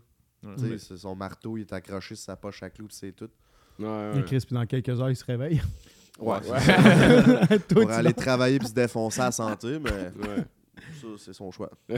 [0.44, 3.30] Ouais, mais- son marteau, il est accroché sur sa poche à clous, c'est tout.
[3.78, 4.22] Ouais, Et.
[4.24, 5.60] Chris, puis dans quelques heures, il se réveille.
[6.18, 6.38] Ouais,
[7.68, 10.44] Pour aller travailler puis se défoncer à la santé, mais ouais.
[11.16, 11.70] Ça, c'est son choix.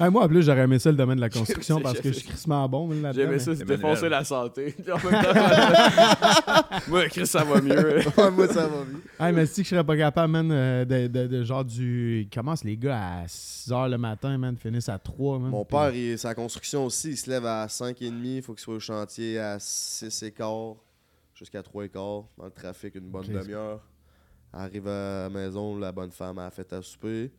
[0.00, 2.18] Ah, moi, en plus, j'aurais aimé ça le domaine de la construction parce que je
[2.18, 2.90] suis crissement bon.
[3.12, 4.74] J'aimais mais- ça, c'est défoncer la santé.
[6.88, 8.00] Moi, Chris, ça va mieux.
[8.32, 8.84] Moi, ça va.
[9.18, 12.22] Ah, mais si que je serais pas capable, man, euh, de, de- de genre du.
[12.22, 15.38] Ils commencent les gars à 6 h le matin, man, finissent à 3.
[15.38, 18.54] Man, Mon puis- père, il, sa construction aussi, il se lève à 5h30, il faut
[18.54, 20.76] qu'il soit au chantier à 6h15
[21.34, 23.80] jusqu'à 3h15 dans le trafic, une bonne demi-heure.
[24.52, 27.30] Arrive à la maison, la bonne femme a fait à souper.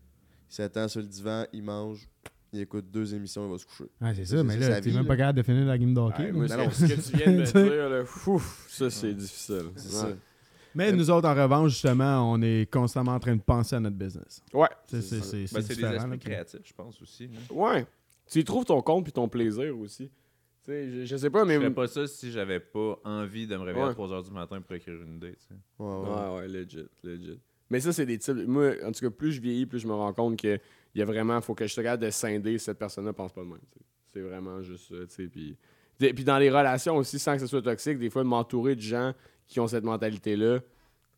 [0.53, 2.07] Il s'attend sur le divan, il mange,
[2.51, 3.85] il écoute deux émissions, il va se coucher.
[3.99, 6.29] Ah, c'est ça, mais là, t'es même pas capable de finir la game d'hockey.
[6.31, 6.69] Ouais, non.
[6.69, 9.71] ce que tu viens de me dire, là, ouf, ça, c'est difficile.
[9.75, 10.11] C'est Ouais.
[10.11, 10.17] ça.
[10.75, 13.95] Mais nous autres, en revanche, justement, on est constamment en train de penser à notre
[13.95, 14.43] business.
[14.53, 14.67] Ouais.
[14.85, 15.23] C'est c'est- ça.
[15.23, 17.27] c'est- Ben, c'est c'est des puis- créatifs, je pense aussi.
[17.29, 17.39] là.
[17.51, 17.87] Ouais.
[18.29, 20.11] Tu y trouves ton compte puis ton plaisir aussi.
[20.63, 21.55] Tu sais, je, je sais pas, mais.
[21.55, 23.91] Je ferais pas ça si j'avais pas envie de me réveiller Ouais.
[23.91, 25.35] à 3h du matin pour écrire une idée.
[25.79, 25.87] Ouais,
[26.37, 27.39] ouais, legit, legit.
[27.73, 28.35] Mais ça, c'est des types.
[28.47, 30.59] Moi, en tout cas, plus je vieillis, plus je me rends compte qu'il
[30.95, 31.41] y a vraiment.
[31.41, 33.57] faut que je sois capable de scinder cette personne-là pense pas de même.
[34.13, 35.27] C'est vraiment juste ça, tu sais.
[35.27, 35.57] Puis,
[35.97, 38.75] T'sais, puis dans les relations aussi, sans que ce soit toxique, des fois, de m'entourer
[38.75, 39.13] de gens
[39.47, 40.59] qui ont cette mentalité-là,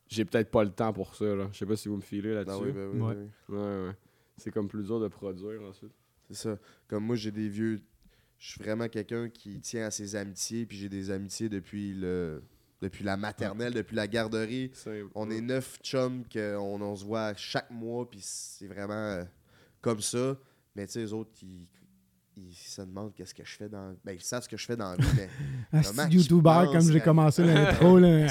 [0.08, 1.26] j'ai peut-être pas le temps pour ça.
[1.52, 2.64] Je sais pas si vous me filez Ah là-dessus.
[2.66, 3.16] oui, ben oui, Ouais.
[3.50, 3.56] oui.
[3.58, 3.92] Ouais, ouais.
[4.38, 5.92] C'est comme plus dur de produire ensuite.
[6.30, 6.58] C'est ça.
[6.88, 7.80] Comme moi, j'ai des vieux.
[8.38, 12.42] Je suis vraiment quelqu'un qui tient à ses amitiés, puis j'ai des amitiés depuis le
[12.86, 14.72] depuis la maternelle, depuis la garderie.
[15.16, 19.24] On est neuf chums qu'on on se voit chaque mois, puis c'est vraiment euh,
[19.82, 20.38] comme ça.
[20.76, 21.66] Mais tu sais, les autres, ils,
[22.38, 23.96] ils se demandent qu'est-ce que je fais dans.
[24.04, 25.30] Ben, ils savent ce que je fais dans la vie, mais.
[25.98, 27.98] Ah, YouTuber, pense, comme j'ai commencé l'intro.
[27.98, 28.28] là.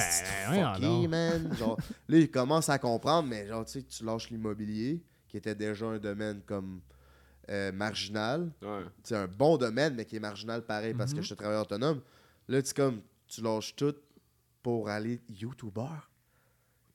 [0.48, 1.08] Alors.
[1.08, 1.52] man.
[1.58, 1.78] Genre,
[2.08, 5.86] là, ils commencent à comprendre, mais genre, tu sais, tu lâches l'immobilier, qui était déjà
[5.86, 6.80] un domaine comme
[7.50, 8.52] euh, marginal.
[8.62, 8.84] Ouais.
[9.02, 11.22] C'est un bon domaine, mais qui est marginal pareil parce que Mhm.
[11.22, 12.00] je suis travailleur autonome.
[12.48, 13.94] Là, tu comme, tu lâches tout
[14.64, 16.08] pour aller YouTuber.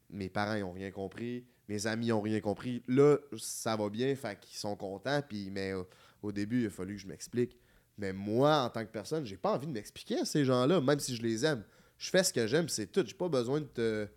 [0.10, 1.46] Mes parents, ils ont rien compris.
[1.68, 2.82] Mes amis ont rien compris.
[2.88, 5.22] Là, ça va bien, fait qu'ils sont contents.
[5.22, 5.84] Puis, mais euh,
[6.24, 7.56] au début, il a fallu que je m'explique.
[8.00, 11.00] Mais moi, en tant que personne, j'ai pas envie de m'expliquer à ces gens-là, même
[11.00, 11.64] si je les aime.
[12.00, 13.04] Je fais ce que j'aime, c'est tout.
[13.06, 14.08] J'ai pas besoin de te.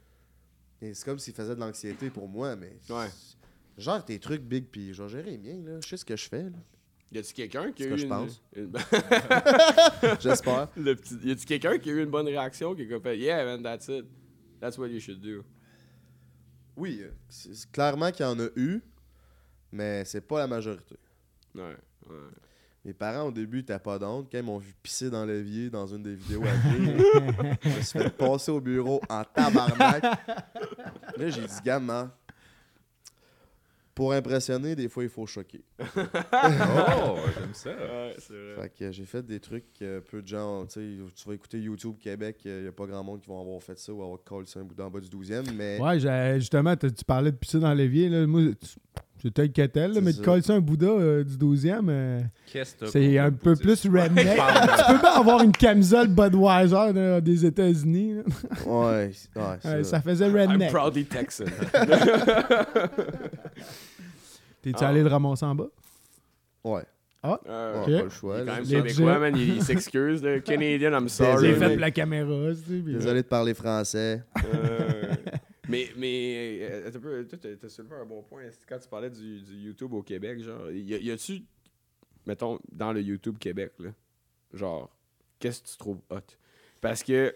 [0.80, 2.78] C'est comme s'ils faisaient de l'anxiété pour moi, mais.
[2.88, 3.08] Ouais.
[3.76, 5.80] Genre tes trucs big, puis je vais gérer les miens, là.
[5.82, 6.58] Je sais ce que je fais, là.
[7.12, 8.42] Y a-tu quelqu'un qui a Ce eu je une- pense.
[8.56, 8.72] une-
[10.20, 10.68] J'espère.
[10.68, 11.14] Petit...
[11.24, 13.88] Y a-tu quelqu'un qui a eu une bonne réaction, qui a fait Yeah, man, that's
[13.88, 14.06] it.
[14.60, 15.44] That's what you should do.
[16.76, 18.80] Oui, euh, c'est clairement qu'il y en a eu,
[19.70, 20.96] mais c'est pas la majorité.
[21.54, 21.76] Ouais,
[22.08, 22.16] ouais.
[22.84, 24.28] Mes parents, au début, n'étaient pas d'honte.
[24.32, 26.96] Quand ils m'ont vu pisser dans l'évier dans une des vidéos à Dieu,
[27.62, 30.02] je me suis fait passer au bureau en tabarnak.
[30.02, 32.10] Là, j'ai dit, gamin,
[33.94, 35.62] pour impressionner, des fois, il faut choquer.
[36.34, 37.70] Oh, j'aime ça.
[37.70, 38.62] Ouais, c'est vrai.
[38.62, 41.58] Fait que j'ai fait des trucs que peu de gens, tu sais, tu vas écouter
[41.58, 44.22] YouTube Québec, il n'y a pas grand monde qui vont avoir fait ça ou avoir
[44.24, 45.98] collé ça un bout d'en bas du 12e, mais Ouais,
[46.38, 48.08] justement, t'as- tu parlais de pisser dans l'évier.
[48.08, 48.26] là.
[48.26, 48.76] Moi, tu-
[49.22, 52.20] j'étais le quêtel, là, C'est mais de coller ça un Bouddha euh, du 12e, euh,
[52.52, 54.36] Qu'est-ce que t'as c'est un peu plus redneck.
[54.36, 58.16] tu peux pas avoir une camisole Budweiser là, des États-Unis.
[58.66, 60.00] ouais, c'est- ouais, Ouais, ça.
[60.00, 60.72] faisait I'm redneck.
[60.72, 61.44] proudly Texan.
[64.62, 64.88] T'es-tu Ah.
[64.88, 65.66] allé le ramasser en bas?
[66.64, 66.82] Ouais,
[67.24, 68.40] Ah, Euh, pas le Il choix.
[68.40, 69.34] est quand même québécois, man.
[69.36, 70.22] Il, il s'excuse.
[70.44, 71.40] Canadian, I'm sorry.
[71.46, 71.54] j'ai Désolé.
[71.68, 72.80] fait mais- la caméra, tu sais.
[72.84, 74.22] puis- Désolé de parler français.
[74.52, 75.01] Euh,
[75.72, 78.42] mais, mais euh, t'as- t'as soulevé un bon point.
[78.68, 81.42] Quand tu parlais du, du YouTube au Québec, genre, y, a-tu,
[82.26, 83.90] mettons, dans le YouTube Québec, là,
[84.52, 84.94] genre,
[85.38, 86.16] qu'est-ce que tu trouves hot?
[86.80, 87.34] Parce que,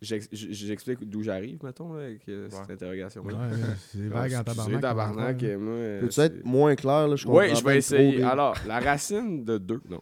[0.00, 3.22] j'ex- j'explique d'où j'arrive, mettons, là, avec euh, cette interrogation.
[3.24, 3.34] Ouais,
[3.78, 4.80] c'est vague en tabarnak.
[4.80, 5.40] tabarnak.
[5.42, 5.48] Ouais.
[5.48, 7.16] euh, moi, Peux-tu être moins clair, là?
[7.16, 8.22] Je comprends oui, je vais essayer.
[8.22, 10.00] Alors, la racine de 2, non.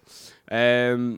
[0.53, 1.17] Euh,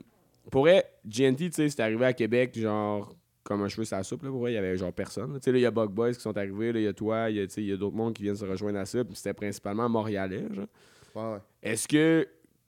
[0.49, 4.23] pour GNT, tu sais, c'est arrivé à Québec, genre, comme un cheveu sur la soupe,
[4.23, 5.33] là, pour vrai, il y avait genre personne.
[5.35, 7.37] Tu sais, il y a Bug Boys qui sont arrivés, il y a toi, il
[7.37, 9.03] y a, tu sais, il y a d'autres mondes qui viennent se rejoindre à ça,
[9.03, 10.67] puis c'était principalement montréalais, genre.
[11.15, 11.39] Ouais, ouais.
[11.63, 12.27] Est-ce que,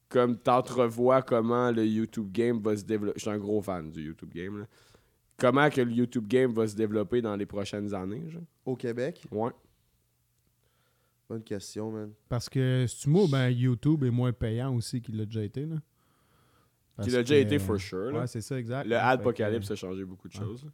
[0.09, 4.03] comme t'entrevois comment le YouTube game va se développer, je suis un gros fan du
[4.03, 4.65] YouTube game, là.
[5.37, 8.43] Comment que le YouTube game va se développer dans les prochaines années, genre?
[8.65, 9.51] Au Québec, Ouais.
[11.29, 12.11] Bonne question, man.
[12.29, 15.65] Parce que, si tu ben, YouTube est moins payant aussi qu'il l'a déjà été.
[15.65, 15.77] Là.
[16.95, 18.11] Parce Qui l'a déjà que- été for sure.
[18.11, 18.19] là.
[18.21, 18.83] Ouais, c'est ça, exact.
[18.85, 20.43] Le Fait Adpocalypse que- a changé beaucoup de Ouais.
[20.45, 20.65] choses.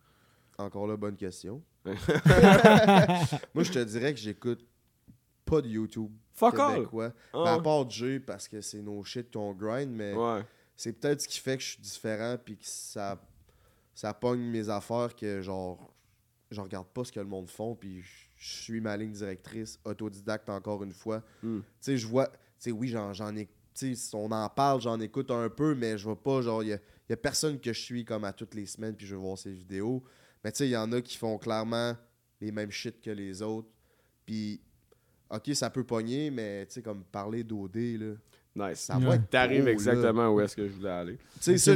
[0.57, 1.61] Encore là, bonne question.
[1.85, 4.65] Moi, je te dirais que j'écoute
[5.45, 6.75] pas de YouTube Fuck all!
[6.75, 7.13] québécois.
[7.33, 7.43] Ah.
[7.45, 10.41] Ben, à part Jay, parce que c'est nos shit qu'on grind, mais Ouais.
[10.75, 13.19] c'est peut-être ce qui fait que je suis différent puis que ça,
[13.95, 15.93] ça pogne mes affaires que genre
[16.51, 18.09] je regarde pas ce que le monde font puis je
[18.41, 21.59] je suis ma ligne directrice autodidacte encore une fois Hmm.
[21.59, 23.49] tu sais je vois tu sais oui j'en j'en ai
[24.13, 26.79] on en parle j'en écoute un peu mais je vois pas genre il y a,
[27.09, 29.37] y a personne que je suis comme à toutes les semaines puis je vais voir
[29.37, 30.03] ses vidéos
[30.43, 31.95] mais tu sais il y en a qui font clairement
[32.41, 33.67] les mêmes shit que les autres
[34.25, 34.61] puis
[35.29, 38.13] ok ça peut pogner mais tu sais comme parler d'OD là
[38.55, 38.79] Nice.
[38.79, 39.05] ça Ouais.
[39.05, 39.71] va être T'arrives là.
[39.71, 41.17] exactement où est-ce que je voulais aller.
[41.39, 41.75] tu sais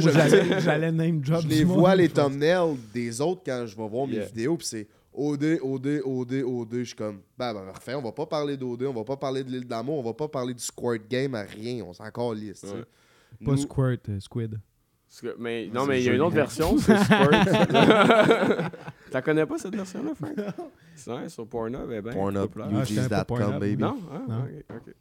[0.60, 4.14] j'allais, name drop je les vois les thumbnails des autres quand je vais voir mes
[4.16, 4.26] Yeah.
[4.26, 6.74] vidéos puis c'est OD, OD, OD, OD.
[6.78, 9.44] Je suis comme, ben, ben, parfait, on va pas parler d'OD, on va pas parler
[9.44, 12.34] de l'île d'amour, on va pas parler du squirt game à rien, on s'en encore
[12.34, 12.60] lisse.
[12.60, 12.74] tu sais.
[12.74, 12.84] Ouais.
[13.44, 14.60] Pas Nous- Squirt, euh, Squid.
[15.38, 17.30] Mais, non, C'est mais il y a une autre version, c'est Squirt.
[19.10, 20.34] T'as connais pas cette version-là, Frank?
[20.96, 22.68] C'est vrai, sur Pornhub, eh ben, Pornhub, populaire.
[23.54, 23.76] Ah, baby.
[23.82, 23.96] Non?
[24.12, 24.38] Ah, Non.
[24.44, 24.94] ok, ok.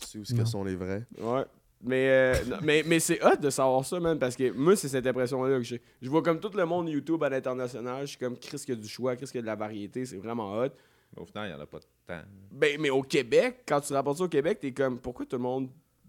[0.00, 0.46] Tu sais où ce que Non.
[0.46, 1.04] sont les vrais?
[1.20, 1.44] Ouais.
[1.86, 4.88] Mais, euh, non, mais, mais c'est hot de savoir ça, man, parce que moi, c'est
[4.88, 5.82] cette impression-là que j'ai.
[6.00, 8.78] Je vois comme tout le monde YouTube à l'international, je suis comme Chris qu'il y
[8.78, 10.70] a du choix, Chris qu'il y a de la variété, c'est vraiment hot.
[11.14, 12.22] Mais Au final, il n'y en a pas de temps.
[12.50, 15.42] Ben, mais au Québec, quand tu rapportes ça au Québec, t'es comme, pourquoi tout le
[15.42, 15.68] monde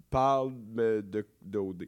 [0.09, 1.87] parle de, de OD?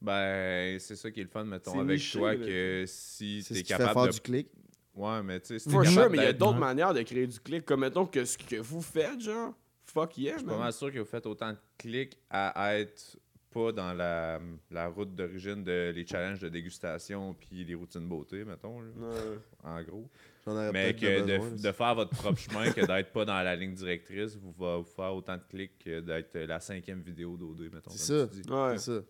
[0.00, 2.46] Ben, c'est ça qui est le fun, mettons, C'est avec niché, toi, là.
[2.46, 4.12] que si C'est t'es fait capable faire de...
[4.12, 4.48] du clic.
[4.94, 7.38] Ouais, mais tu sais, capable sure, mais il y a d'autres manières de créer du
[7.40, 7.64] clic.
[7.64, 9.52] Comme mettons que ce que vous faites, genre,
[9.92, 13.18] fuck yeah, Je suis pas mal sûr que vous faites autant de clics à être
[13.50, 14.40] pas dans la,
[14.70, 19.38] la route d'origine de les challenges de dégustation puis les routines beauté, mettons, là, Ouais.
[19.64, 20.08] en gros.
[20.44, 23.12] J'en aurais Mais peut-être que de de, besoin, de faire votre propre chemin que d'être
[23.12, 26.60] pas dans la ligne directrice, vous va vous faire autant de clics que d'être la
[26.60, 27.90] cinquième vidéo d'OD, mettons.
[27.90, 28.36] C'est comme ça.
[28.36, 28.50] tu dis.
[28.50, 28.78] Ouais.
[28.78, 29.02] C'est ça.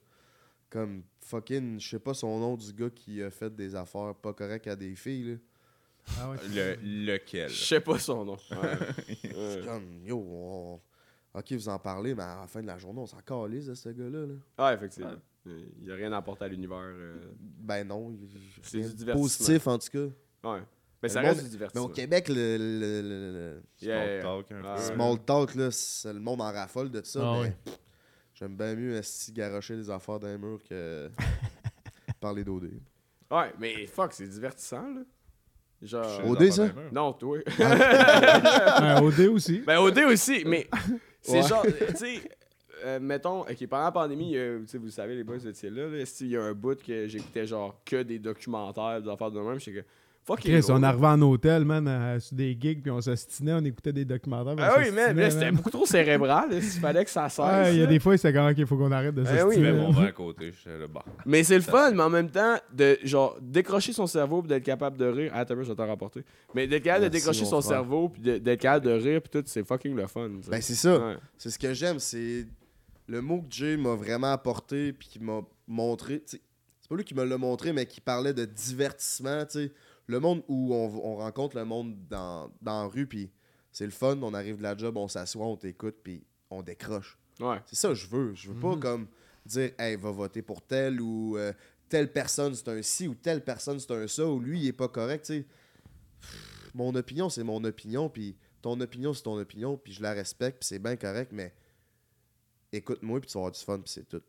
[0.71, 4.33] Comme fucking, je sais pas son nom du gars qui a fait des affaires pas
[4.33, 5.33] correctes à des filles.
[5.33, 5.37] Là.
[6.19, 6.37] Ah ouais.
[6.55, 6.77] Le,
[7.15, 7.49] lequel?
[7.51, 8.37] Je sais pas son nom.
[8.51, 9.63] Ouais.
[9.65, 10.81] Comme, yo, on-
[11.35, 13.75] ok, vous en parlez, mais à la fin de la journée, on s'en calisse de
[13.75, 14.27] ce gars-là.
[14.27, 14.67] Là.
[14.67, 15.13] Ouais, effectivement.
[15.47, 16.79] Il y a rien à apporter à l'univers.
[16.83, 17.33] euh.
[17.41, 18.11] Ben non.
[18.11, 18.29] il-
[18.63, 19.15] C'est du divertissement.
[19.23, 20.51] Positif en tout cas.
[20.51, 20.61] Ouais.
[21.03, 21.87] Mais ça Le reste monde- du Mais divertissement.
[21.87, 24.83] au Québec, le, le- le- le- le- Yeah, Small talk un Ah, peu.
[24.95, 27.21] small talk, là, c'est- le monde en raffole de ça.
[27.23, 27.57] Ah mais ouais.
[28.35, 29.01] J'aime bien mieux
[29.33, 31.11] garocher des affaires d'un mur que
[32.21, 32.71] parler d'OD.
[33.31, 35.01] Ouais, mais fuck, c'est divertissant, là.
[35.83, 36.05] Genre.
[36.05, 36.69] Je sais OD, ça?
[36.93, 37.39] Non, toi.
[37.39, 39.61] Ouais, OD aussi.
[39.61, 40.69] ben, OD aussi, mais
[41.23, 41.49] c'est Ouais.
[41.49, 42.21] genre, tu sais,
[42.85, 44.35] euh, mettons, ok, pendant la pandémie,
[44.67, 47.07] sais, vous savez, les boys, vous étiez là, là, il y a un bout que
[47.07, 49.87] j'écoutais genre que des documentaires, des affaires de même, j'étais que,
[50.31, 53.65] fuck Chris, on arrivait en hôtel, man, à- sur des gigs, puis on s'ostinait, on
[53.65, 54.55] écoutait des documentaires.
[54.59, 57.73] Ah oui, man, mais là, c'était beaucoup trop cérébral, là, il fallait que ça cesse.
[57.75, 59.43] Il y a des fois, c'est comme, OK, faut qu'on arrête de s'ostiner.
[59.45, 59.79] oui, Je mets là.
[59.83, 61.05] mon verre à côté, là, bah.
[61.27, 64.63] Mais c'est le fun, mais en même temps, de genre décrocher son cerveau puis d'être
[64.65, 65.33] capable de rire.
[65.35, 66.25] Ah, t'as vu, je vais t'en rapporter.
[66.55, 67.77] Mais d'être capable de Merci, décrocher son frère.
[67.79, 70.29] cerveau puis de- d'être capable de rire puis tout, c'est fucking le fun.
[70.49, 70.99] Ben, c'est ça.
[70.99, 71.17] Ouais.
[71.39, 72.47] C'est ce que j'aime, c'est
[73.09, 76.23] le mot que Jay m'a vraiment apporté puis qui m'a montré.
[76.27, 76.41] C'est
[76.89, 79.45] pas lui qui me l'a montré, mais qui parlait de divertissement.
[79.47, 79.73] tu sais.
[80.11, 83.31] Le monde où on, on rencontre le monde dans, dans la rue, puis
[83.71, 84.19] c'est le fun.
[84.23, 87.17] On arrive de la job, on s'assoit, on t'écoute, puis on décroche.
[87.39, 87.59] Ouais.
[87.67, 88.35] C'est ça que je veux.
[88.35, 89.07] Je veux pas comme
[89.47, 91.53] dire, hey, va voter pour tel ou euh,
[91.89, 94.73] telle personne c'est un ci ou telle personne c'est un ça ou lui il est
[94.73, 95.33] pas correct.
[96.75, 100.59] Mon opinion c'est mon opinion, puis ton opinion c'est ton opinion, puis je la respecte,
[100.61, 101.55] puis c'est bien correct, mais
[102.73, 104.23] écoute-moi, puis tu vas avoir du fun, puis c'est tout.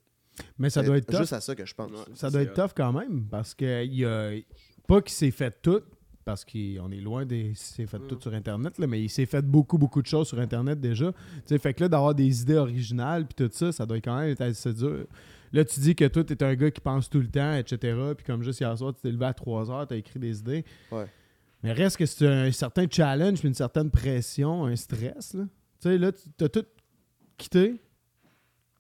[0.58, 1.20] Mais ça C'est doit être tough.
[1.20, 1.92] juste à ça que je pense.
[1.92, 2.16] Ouais.
[2.16, 4.32] Ça doit être tough quand même, parce que il y a...
[4.88, 5.82] Pas qu'il s'est fait tout,
[6.26, 7.54] parce qu'on est loin des...
[7.56, 10.40] S'est fait tout sur Internet, là, mais il s'est fait beaucoup, beaucoup de choses sur
[10.40, 11.12] Internet déjà.
[11.12, 14.20] Tu sais, fait que là, d'avoir des idées originales, puis tout ça, ça doit quand
[14.20, 15.06] même être assez dur.
[15.54, 17.98] Là, tu dis que toi, t'es un gars qui pense tout le temps, etc.
[18.16, 20.64] Puis comme juste hier soir, tu t'es levé à 3 heures, t'as écrit des idées.
[20.92, 21.06] Ouais.
[21.64, 25.44] Mais reste que c'est un certain challenge, puis une certaine pression, un stress, là.
[25.82, 26.66] Tu sais, là, tu- t'as tout
[27.38, 27.82] quitté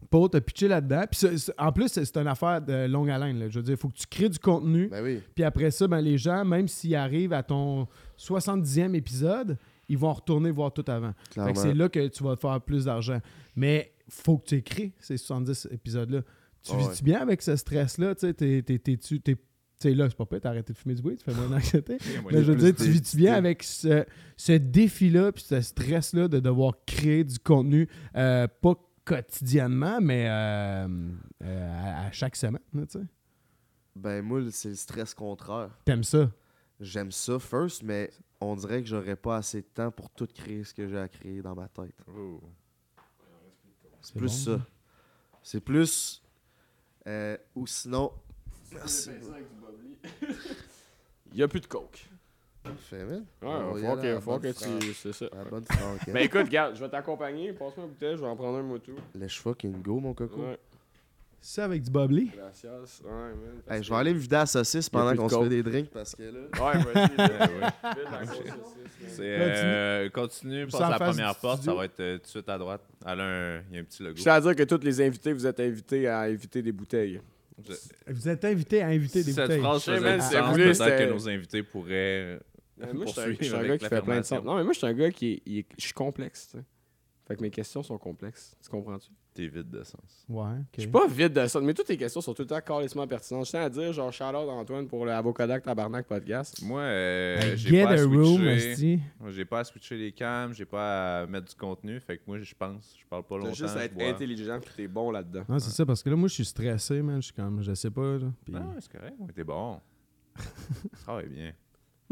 [0.10, 1.03] pour te pitcher là-dedans.
[1.10, 3.40] Puis c'est- c'est- en plus, c'est c'est une affaire de longue haleine.
[3.40, 3.49] Là.
[3.49, 4.88] Je veux dire, il faut que tu crées du contenu.
[4.90, 5.22] Ben oui.
[5.36, 7.88] Puis après ça, ben, les gens, même s'ils arrivent à ton
[8.18, 9.57] 70e épisode,
[9.90, 11.11] ils vont retourner voir tout avant.
[11.26, 11.53] Fait Clairement.
[11.53, 13.19] que c'est là que tu vas te faire plus d'argent.
[13.56, 16.22] Mais faut que tu écris ces 70 épisodes-là.
[16.64, 17.02] Tu Ah vis-tu ouais.
[17.03, 18.14] bien avec ce stress-là?
[18.15, 19.41] Tu sais, t'es- t'es- t'es-tu- t'es- tu
[19.80, 21.98] sais, là, c'est pas pire, t'as arrêté de fumer du weed, tu fais moins d'anxiété.
[22.32, 24.06] Mais je veux dire, tu vis-tu bien avec ce,
[24.38, 28.76] ce défi-là, puis ce stress-là de devoir créer du contenu, euh, pas
[29.16, 30.88] quotidiennement, mais euh,
[31.44, 33.06] euh, à, à chaque semaine, tu sais.
[33.96, 35.70] Ben moi, c'est le stress contraire.
[35.86, 36.30] T'aimes ça?
[36.80, 38.10] j'aime ça first, mais
[38.40, 41.08] on dirait que j'aurais pas assez de temps pour tout créer ce que j'ai à
[41.08, 41.94] créer dans ma tête.
[42.08, 42.42] Oh.
[44.02, 44.66] C'est plus bon, ça.
[45.44, 46.24] C'est plus.
[47.06, 48.12] euh, ou sinon.
[48.74, 49.12] Merci.
[51.34, 52.10] Il y a plus de coke.
[52.64, 53.26] Parfait, man.
[53.42, 54.94] Ouais, On va que, faut que tu.
[54.94, 55.26] C'est ça.
[55.34, 56.14] à la bonne franquette.
[56.14, 57.54] Ben écoute, regarde, je vais t'accompagner.
[57.54, 58.92] Passe-moi une bouteille, je vais en prendre un moto.
[59.16, 60.42] Laisse fucking go, mon coco.
[60.42, 60.60] Ouais,
[61.42, 62.30] Ça avec du bubbly.
[62.36, 63.02] gracias.
[63.04, 63.62] Ouais, man.
[63.68, 66.16] Hey, je vais aller me vider la saucisse pendant qu'on se fait des drinks parce
[66.16, 66.40] que là.
[66.64, 67.12] Ouais, vas-y.
[69.02, 69.08] Ouais.
[69.08, 72.48] C'est, euh, continue, passe en la première porte, ça va être euh, tout de suite
[72.50, 72.82] à droite.
[73.06, 74.16] Elle a un- Il y a un petit logo.
[74.16, 77.20] Je tiens à dire que tous les invités, vous êtes invités à inviter des bouteilles.
[77.68, 77.74] Je-
[78.14, 79.60] Vous êtes invité à inviter des Cette bouteilles.
[79.62, 80.56] phrase Je sais faisait du sens,
[80.88, 82.40] peut-être que nos invités pourraient...
[82.82, 84.44] Euh, moi, je suis un- je poursuivre suis un gars qui fait plein de sens.
[84.44, 86.64] Non, mais moi, je suis un gars qui est, Je suis complexe, tu sais.
[87.28, 88.56] Fait que mes questions sont complexes.
[88.62, 89.10] Tu comprends-tu?
[89.34, 90.26] T'es vide de sens.
[90.28, 90.58] Ouais.
[90.76, 93.08] Je suis pas vide de ça, mais toutes tes questions sont tout le temps carrément
[93.08, 93.45] pertinentes.
[93.45, 96.62] Je tiens à dire, genre, out Antoine pour le Avocadoc Tabarnak podcast.
[96.62, 98.99] Moi, euh, j'ai pas à switcher.
[99.30, 102.02] J'ai pas à switcher les cams, j'ai pas à mettre du contenu.
[102.02, 103.53] Fait que moi, je pense, je parle pas longtemps.
[103.53, 104.10] juste à être bois.
[104.10, 105.45] intelligent pis t'es bon là-dedans.
[105.48, 107.22] Non, c'est ça, parce que là, moi, je suis stressé, man.
[107.22, 108.34] Je suis comme, je sais pas, là.
[108.44, 109.16] Puis- Ah, c'est correct.
[109.34, 109.80] T'es bon.
[110.36, 111.53] tu travailles bien.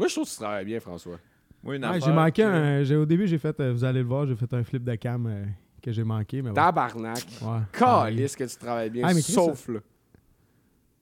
[0.00, 1.18] Moi, je trouve que tu travailles bien, François.
[1.62, 2.82] Moi, une Ouais, j'ai manqué que- un.
[2.84, 4.94] j'ai- Au début, j'ai fait, euh, vous allez le voir, j'ai fait un flip de
[4.94, 5.44] cam euh,
[5.82, 6.54] que j'ai manqué, mais ouais.
[6.54, 7.18] Tabarnak.
[7.42, 7.58] Ouais.
[7.70, 9.80] Calisse que tu travailles bien, Ah, mais Chris, sauf là.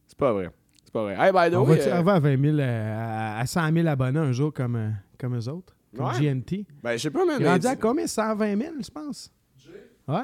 [0.07, 0.51] C'est pas vrai.
[0.83, 1.15] C'est pas vrai.
[1.17, 3.73] Hey, by the On way, va-tu euh, arriver à 20 000, euh, à- à 100
[3.73, 5.77] 000 abonnés un jour comme, euh, comme eux autres?
[5.97, 6.19] Comme Ouais.
[6.19, 6.67] GNT.
[6.83, 7.37] ben, je sais pas, man.
[7.39, 8.07] Il est rendu à combien?
[8.07, 9.33] 120 000, je pense?
[10.09, 10.15] Ouais?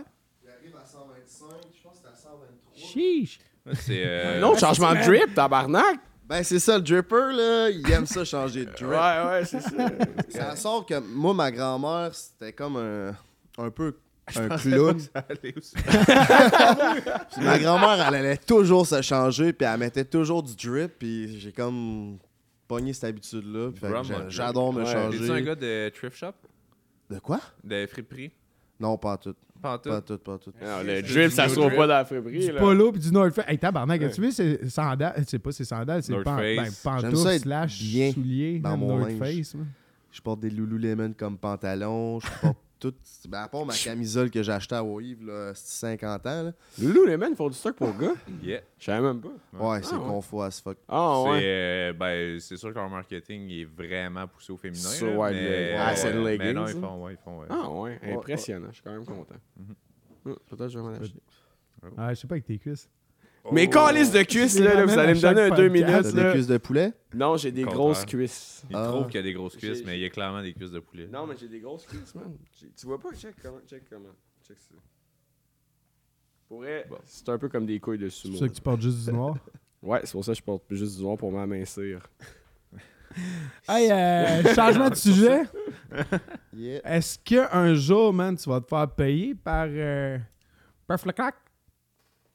[0.42, 1.46] Il arrive à 125,
[1.76, 2.72] je pense que c'est à 123.
[2.74, 3.38] Chiche!
[3.74, 4.02] C'est.
[4.04, 6.00] euh, Non, changement de drip, tabarnak.
[6.26, 7.68] Ben, c'est ça, le dripper, là.
[7.70, 8.88] Il aime ça changer de drip.
[8.88, 9.88] Ouais, ouais, c'est ça.
[10.30, 13.14] Ça sort que moi, ma grand-mère, c'était comme un,
[13.58, 13.94] un peu
[14.36, 14.98] un clown.
[17.42, 21.52] ma grand-mère, elle allait toujours se changer, puis elle mettait toujours du drip, puis j'ai
[21.52, 22.18] comme
[22.66, 23.70] pogné cette habitude-là.
[24.28, 24.92] J'adore me Ouais.
[24.92, 25.18] changer.
[25.22, 26.32] Es-tu un gars de thrift shop?
[27.10, 27.40] De quoi?
[27.62, 28.32] De friperie?
[28.80, 29.34] Non, pas en tout.
[29.64, 29.88] Pas tout?
[29.88, 30.52] Pas tout, pas en tout.
[30.62, 32.48] Non, le drip, ça se trouve pas dans la février.
[32.48, 32.60] Du là.
[32.60, 33.46] polo puis du North Face.
[33.48, 35.24] Hey, tabarnak, as-tu vu ces sandales?
[35.26, 37.78] C'est pas ces sandales, c'est pan ben, pantoufles slash
[38.12, 39.16] souliers dans mon North.
[39.18, 39.56] Face.
[40.12, 42.58] Je porte des Lululemon comme pantalon, je porte
[42.90, 43.28] tout.
[43.28, 46.52] Ben, à part ma camisole que j'ai achetée à Wave, là, c'est 50 ans, là.
[46.80, 48.12] Loulou, les men, font du stock pour gars?
[48.42, 48.60] Yeah.
[48.78, 49.28] Je savais même pas.
[49.58, 50.06] Ouais, c'est Ah, ouais.
[50.08, 50.76] confort as fuck.
[50.88, 51.40] Ah, c'est ouais.
[51.42, 54.80] euh, ben, c'est sûr que leur marketing est vraiment poussé au féminin.
[54.80, 56.80] Ça, là, ouais, mais, euh, ah, c'est mais non, ils ça.
[56.80, 57.40] font, ouais, ils font.
[57.40, 57.46] ouais.
[57.50, 58.00] Ah, ouais.
[58.14, 58.68] Impressionnant.
[58.70, 59.36] Je suis quand même content.
[59.58, 59.74] Hum,
[60.24, 61.20] Peut-être que je vais m'en acheter.
[61.96, 62.88] Ah, je sais pas avec tes cuisses.
[63.52, 65.84] Mes calices de cuisses, là, là, vous allez me donner un 2 Chaque podcast.
[65.84, 66.14] T'as minutes.
[66.14, 66.32] des Là.
[66.32, 66.92] cuisses de poulet?
[67.14, 67.78] Non, j'ai des Contraire.
[67.80, 68.62] grosses cuisses.
[68.70, 68.86] Ils Ah.
[68.88, 70.80] trouvent qu'il y a des grosses cuisses, mais il y a clairement des cuisses de
[70.80, 71.06] poulet.
[71.12, 72.34] Non, mais j'ai des grosses cuisses, man.
[72.58, 73.10] J'ai- Tu vois pas?
[73.14, 73.60] Check comment.
[73.68, 74.08] Check comment.
[74.48, 74.74] Check ça.
[76.48, 76.96] Pour vrai, Bon.
[77.04, 78.32] c'est un peu comme des couilles de C'est sumo.
[78.32, 79.34] pour ça que tu portes juste du noir?
[79.82, 82.00] Ouais, c'est pour ça que je porte juste du noir pour m'amincir.
[83.68, 85.42] hey, euh, changement de sujet.
[86.54, 86.80] Yeah.
[86.96, 89.66] Est-ce qu'un jour, man, tu vas te faire payer par.
[89.68, 90.16] Euh,
[90.86, 91.34] par Flacac?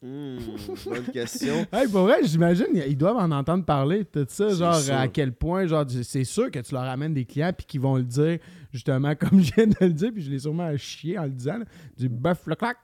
[0.01, 0.37] Hmm,
[0.85, 1.67] bonne question.
[1.73, 4.93] Hey, pour vrai, j'imagine, ils doivent en entendre parler, tout ça, genre sûr.
[4.95, 7.97] à quel point, genre, c'est sûr que tu leur amènes des clients puis qu'ils vont
[7.97, 8.39] le dire,
[8.71, 11.31] justement, comme je viens de le dire, puis je l'ai sûrement à chier en le
[11.31, 11.65] disant, là,
[11.97, 12.77] du bœuf le clac.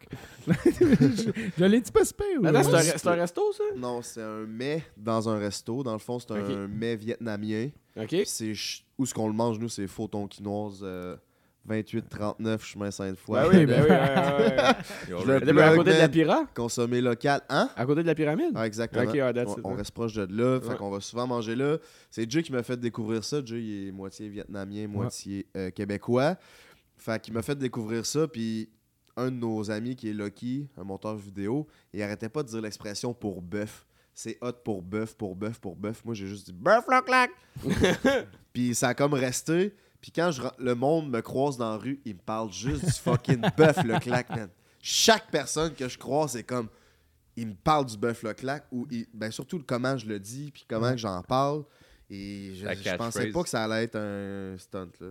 [0.45, 0.51] je
[1.57, 3.63] je l'ai dit pas c'est un, Ouais, re- c'est un resto, ça?
[3.77, 5.83] Non, c'est un mets dans un resto.
[5.83, 6.69] Dans le fond, c'est un Ok.
[6.69, 7.69] mets vietnamien.
[7.97, 8.13] Ok.
[8.25, 8.51] C'est
[8.97, 11.15] où ce qu'on le mange, nous, c'est photon quinoise euh,
[11.67, 13.39] 28-39, chemin Sainte-Foy.
[13.39, 13.89] Ben oui, ben oui.
[13.89, 15.39] ouais, ouais, ouais.
[15.45, 16.47] Je le à côté de la pyramide?
[16.53, 17.41] Consommer local.
[17.49, 17.69] Hein?
[17.75, 18.51] À côté de la pyramide?
[18.55, 19.05] Ah, exactement.
[19.05, 19.77] That's on, it, on ouais.
[19.77, 20.59] reste proche de là.
[20.61, 21.77] Fait qu'on va souvent manger là.
[22.11, 23.43] C'est Jay qui m'a fait découvrir ça.
[23.43, 26.35] Jay, il est moitié vietnamien, moitié euh, québécois.
[26.97, 28.27] Fait qu'il m'a fait découvrir ça.
[28.27, 28.69] Puis
[29.17, 32.61] un de nos amis qui est Lucky, un monteur vidéo, il arrêtait pas de dire
[32.61, 33.85] l'expression pour bœuf.
[34.13, 36.03] C'est hot pour bœuf, pour bœuf, pour bœuf.
[36.05, 37.31] Moi, j'ai juste dit bœuf, loc, lac.
[38.53, 39.73] Puis ça a comme resté.
[40.05, 42.91] Puis quand je, le monde me croise dans la rue, il me parle juste du
[42.91, 44.49] fucking bœuf, le clac, man.
[44.79, 46.69] Chaque personne que je croise, c'est comme
[47.35, 50.19] il me parle du bœuf le clac ou il- ben surtout le comment je le
[50.19, 51.63] dis puis comment j'en parle
[52.07, 55.07] et je, je pensais pas que ça allait être un stunt là.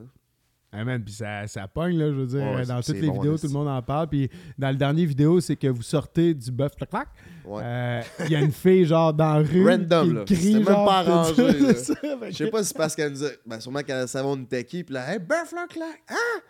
[0.82, 2.42] Man, puis ça, ça pogne, là, je veux dire.
[2.42, 4.08] Ouais, dans toutes les bon, vidéos, tout le monde en parle.
[4.08, 7.08] Puis dans le dernier vidéo, c'est que vous sortez du bœuf clac.
[7.44, 7.62] Ouais.
[7.62, 9.68] Euh, Il y a une fille, genre, dans la rue.
[9.68, 10.40] Random, qui là.
[10.40, 13.28] crie, même genre, pas arrangé, fait Je sais pas si c'est parce qu'elle nous a
[13.46, 16.02] ben sûrement qu'elle savait on était qui puis là hey bœuf le clac.
[16.08, 16.40] Hein?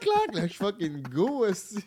[0.00, 1.78] Clac là je fucking go aussi.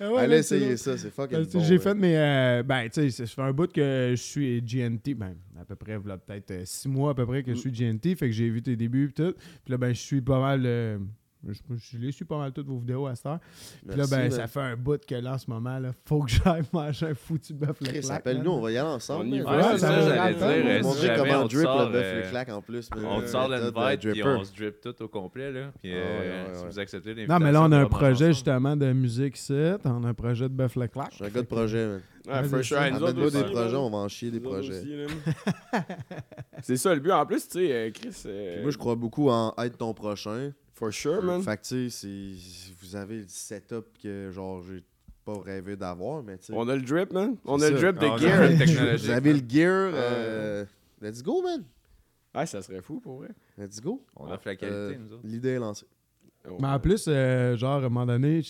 [0.00, 1.60] Ah ouais, Allez essayer ça, c'est fucking bon.
[1.60, 1.78] J'ai ouais.
[1.82, 2.16] fait mes.
[2.16, 5.14] euh, ben, tu sais, ça fait un bout que je suis GNT.
[5.14, 7.70] Ben, à peu près, voilà, peut-être euh, six mois à peu près que je suis
[7.70, 8.16] GNT.
[8.16, 9.32] Fait que j'ai vu tes débuts et tout.
[9.64, 10.62] Puis là, ben, je suis pas mal.
[10.66, 10.98] euh,
[11.46, 13.38] Je, je l'ai su pas mal toutes vos vidéos à cette heure.
[13.88, 16.30] Puis là, ben, ça fait un bout que là, en ce moment, là, faut que
[16.44, 18.18] j'aille manger un foutu bœuf le Chris, clac.
[18.20, 19.26] appelle-nous, on va y aller ensemble.
[19.28, 20.46] On y va, Ouais, Ouais, c'est ça j'allais dire.
[20.46, 22.90] On euh, montrer comment on drip sort, le bœuf euh, le clac en plus.
[22.96, 24.28] On te sort l'invite, puis dripper.
[24.28, 25.72] on se drip tout au complet, là.
[25.82, 27.86] Puis Ah, euh, ouais, ouais, si vous acceptez Non, l'invitation, mais là, on a un
[27.86, 28.32] projet ensemble.
[28.34, 29.52] justement de musique ici.
[29.84, 31.08] On a un projet de bœuf le clac.
[31.10, 32.00] Je suis un gars de projet, man.
[32.24, 32.78] Ouais, for sure.
[32.92, 34.80] nous des aussi, projets, on va en chier des Nous projets.
[36.62, 37.10] C'est ça le but.
[37.10, 38.14] En plus, tu sais, euh, Chris.
[38.26, 40.52] euh, Puis Moi, je crois beaucoup en être ton prochain.
[40.82, 41.40] For sure, man.
[41.42, 42.34] Fait que, tu sais,
[42.80, 44.82] vous avez le setup que, genre, j'ai
[45.24, 46.52] pas rêvé d'avoir, mais tu sais.
[46.56, 47.36] On a le drip, man.
[47.44, 48.18] On a le drip Ah, de a
[48.66, 48.96] gear.
[48.98, 49.92] Vous avez le gear.
[49.94, 50.64] euh,
[51.00, 51.62] Let's go, man.
[52.34, 53.28] Ah, ça serait fou pour vrai.
[53.56, 54.04] Let's go.
[54.16, 55.22] On offre la qualité, Euh, nous autres.
[55.22, 55.86] L'idée est lancée.
[56.50, 58.40] Oh, Mais en plus, euh, genre, à un moment donné,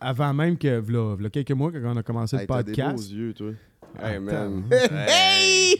[0.00, 2.72] avant même que, v'là, v'là quelques mois, quand on a commencé Hey, le t'as des
[2.72, 3.50] beaux podcast, yeux, toi.
[4.02, 4.64] Hey, man.
[4.70, 5.76] Hey!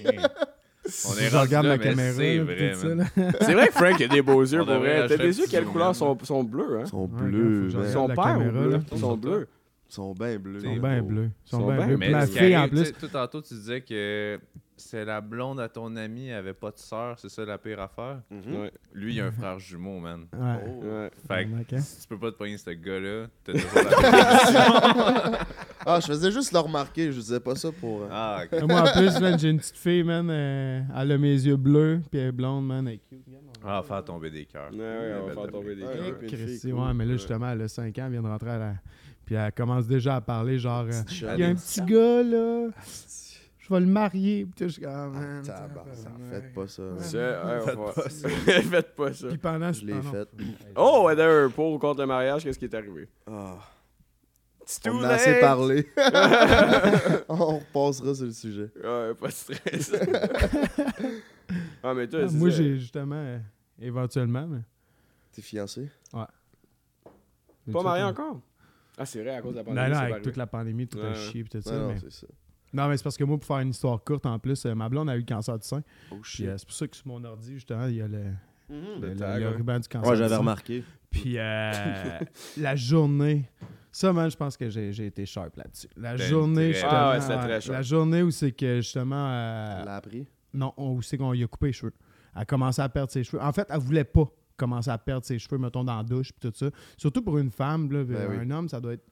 [1.09, 2.13] On est je regarde là, la mais caméra.
[2.13, 5.07] C'est vrai, vrai que Frank a des beaux yeux pour vrai.
[5.09, 6.83] T'as des yeux, quelle couleur sont, sont bleus, hein?
[6.85, 7.85] Ils sont Ouais, bleus, gars, faut que man.
[7.85, 8.81] je Ils sont regarde la pères ou caméra, bleus?
[8.99, 9.49] sont bleus.
[9.89, 10.61] Ils sont bien bleus.
[10.63, 11.31] Ils sont bien bleus.
[11.45, 11.97] Sont bien bleus.
[11.97, 12.93] Mais en plus.
[12.93, 14.39] Tout tantôt, tu disais que
[14.77, 17.81] c'est la blonde à ton ami, elle avait pas de sœur, c'est ça la pire
[17.81, 18.21] affaire?
[18.31, 18.57] Mhm.
[18.61, 18.73] Ouais.
[18.93, 20.27] Lui, il a un frère jumeau, man.
[20.33, 20.89] Ouais.
[20.89, 21.11] Ouais.
[21.29, 23.83] Fait que si tu peux pas te pogner ce gars-là, t'as toujours
[24.13, 25.39] la
[25.87, 28.03] Ah, je faisais juste le remarquer, je disais pas ça pour.
[28.03, 28.63] euh, Ah, ok.
[28.69, 30.29] Moi, en plus, man, j'ai une petite fille, man.
[30.31, 32.89] euh, elle a mes yeux bleus, puis elle est blonde, man.
[32.89, 33.21] Elle est cute.
[33.67, 34.71] Ah, faire tomber des cœurs.
[34.73, 35.93] Ouais, ouais, on va faire tomber des cœurs.
[36.21, 36.73] ouais.
[36.73, 38.75] ouais, mais là, justement, elle a 5 ans, elle vient de rentrer à la.
[39.25, 40.85] Puis elle commence déjà à parler, genre.
[40.91, 41.03] euh.
[41.35, 42.69] Il y a un petit gars, là.
[43.67, 44.45] Je vais le marier.
[44.45, 45.95] Puis je suis comme, ah, tabarnak.
[46.31, 46.83] Faites pas ça.
[46.83, 46.99] man.
[47.01, 47.93] Ça, ouais, on va-
[48.63, 49.29] Faites pas ça.
[49.29, 50.29] Puis pendant Je l'ai ah, fait.
[50.77, 53.09] Oh, d'ailleurs, pour ou contre le mariage, qu'est-ce qui est arrivé?
[53.27, 53.57] Ah,
[54.61, 55.87] It's on a assez parlé.
[57.29, 58.71] on repassera sur le sujet.
[58.83, 59.93] Ouais, pas de stress.
[61.83, 62.57] ah, mais toi, Ah, c'est moi, ça.
[62.59, 63.39] j'ai justement, euh,
[63.81, 64.61] éventuellement, mais.
[65.33, 65.89] T'es fiancé?
[66.13, 68.41] Pas marié encore?
[68.99, 69.89] Ah, c'est vrai, à cause de la pandémie.
[69.89, 71.15] Non, non, avec toute la pandémie, tout a Ouais.
[71.15, 71.79] chié, puis tout Non, ça.
[71.79, 72.27] non, mais- c'est ça.
[72.75, 74.89] Non, mais c'est parce que moi, pour faire une histoire courte, en plus, euh, ma
[74.89, 75.83] blonde a eu le cancer du sein.
[76.11, 76.47] Oh shit.
[76.47, 78.25] euh, c'est pour ça que sur mon ordi, justement, il y a le,
[78.69, 79.57] Le le, le- tag, le ouais.
[79.57, 80.11] ruban du cancer.
[80.11, 80.83] Ouais, j'avais remarqué.
[81.11, 81.73] Puis euh,
[82.59, 83.49] la journée,
[83.93, 85.87] ça, man, je pense que j'ai été sharp là-dessus.
[85.97, 87.73] La Ben, journée, très- justement, Ah ouais, très sharp.
[87.77, 90.27] La journée où c'est que, justement, euh, Elle l'a appris?
[90.53, 91.93] non, on- où c'est qu'on lui a coupé les cheveux.
[92.35, 93.41] Elle a commencé à perdre ses cheveux.
[93.41, 96.51] En fait, elle voulait pas commencer à perdre ses cheveux, mettons, dans la douche, puis
[96.51, 96.71] tout ça.
[96.97, 98.37] Surtout pour une femme, là, Ben oui.
[98.41, 99.05] un homme, ça doit être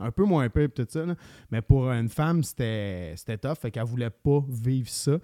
[0.00, 1.04] un peu moins peu, tout ça.
[1.06, 1.14] là.
[1.50, 5.18] Mais pour une femme, c'était c'était tough, fait qu'elle voulait pas vivre ça.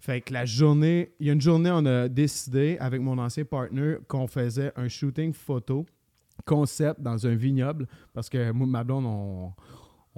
[0.00, 3.44] Fait que la journée, il y a une journée, on a décidé avec mon ancien
[3.44, 5.86] partner qu'on faisait un shooting photo
[6.44, 9.52] concept dans un vignoble parce que moi, ma blonde, on,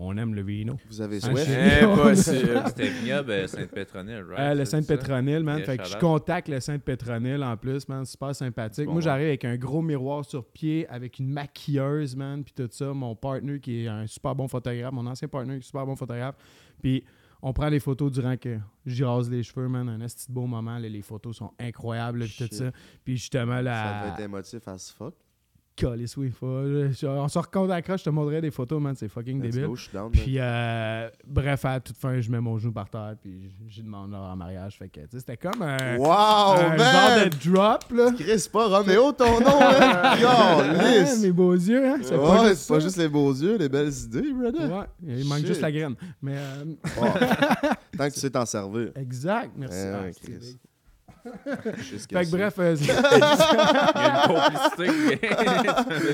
[0.02, 0.76] on aime le vino.
[0.88, 1.82] Vous avez Un souhait?
[1.82, 2.62] Impossible.
[2.66, 4.38] C'était vignoble euh, Sainte-Pétronille, right?
[4.40, 4.70] Euh, le ça?
[4.72, 5.58] Sainte-Pétronille, man.
[5.58, 8.04] Yeah, fait que je contacte le Sainte-Pétronille en plus, man.
[8.06, 8.86] Super sympathique.
[8.86, 12.68] Bon, Moi, j'arrive avec un gros miroir sur pied, avec une maquilleuse, man, puis tout
[12.72, 12.92] ça.
[12.94, 15.86] Mon partner qui est un super bon photographe, mon ancien partner qui est un super
[15.86, 16.36] bon photographe.
[16.82, 17.04] Puis
[17.42, 19.88] on prend des photos durant que j'y rase les cheveux, man.
[19.88, 20.78] Un esti de beau moment.
[20.78, 20.88] là.
[20.88, 22.70] Les photos sont incroyables, là, puis tout ça.
[23.04, 24.00] Puis justement, Ça la.
[24.02, 25.14] devait être émotif as fuck.
[26.16, 28.94] Oui, faut- je- On se recontactera, je te montrerai des photos, man.
[28.94, 29.68] C'est fucking Let's débile.
[29.68, 30.10] go, down.
[30.10, 33.50] Puis, euh, bref, à toute fin, je mets mon genou par terre, puis
[33.82, 34.76] demande leur en mariage.
[34.76, 36.78] Fait que, c'était comme un, Wow, un man!
[36.78, 38.12] genre de drop, là.
[38.18, 41.04] Chris, pas Roméo ton nom, hein?
[41.22, 41.98] Mes beaux yeux, hein.
[42.02, 44.70] C'est Ouais, pas juste pas juste les beaux yeux, les belles idées, brother.
[44.70, 44.86] Ouais,
[45.18, 45.46] il manque Shit.
[45.46, 45.94] juste la graine.
[46.20, 46.64] Mais, euh,
[47.00, 47.04] Oh.
[47.96, 48.90] Tant que tu sais t'en servir.
[48.96, 49.78] exact, merci.
[49.78, 50.12] Ah, ouais,
[51.44, 52.30] Fait que c'est.
[52.30, 55.20] bref, euh, Il y a une complicité.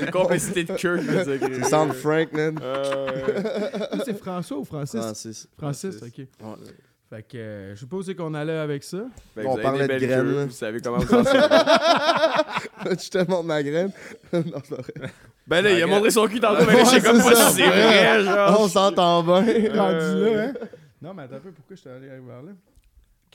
[0.05, 1.49] Une complicité de queue, je veux dire.
[1.55, 2.59] C'est Sound Frank, man.
[2.61, 3.07] Euh,
[4.05, 4.99] c'est François ou Francis?
[4.99, 5.47] Francis.
[5.57, 6.25] Francis, ok.
[7.09, 8.97] Fait que euh, je sais pas où c'est qu'on allait avec ça.
[9.33, 10.45] fait que On vous avez parlait des de belles graines, queues, là.
[10.45, 11.59] Vous savez comment vous en servir.
[12.85, 13.91] je te montre ma graine.
[14.33, 15.09] non, c'est pas vrai.
[15.47, 17.35] Ben là, il a montré son cul tantôt, mais Ouais, je sais comme c'est pas
[17.35, 17.49] ça.
[17.51, 18.59] si c'est vrai, genre.
[18.59, 19.39] On s'entend bien.
[19.39, 19.75] Rendu
[20.35, 20.53] là, hein.
[21.01, 22.51] Non, mais attends un peu, pourquoi je suis allé vers là?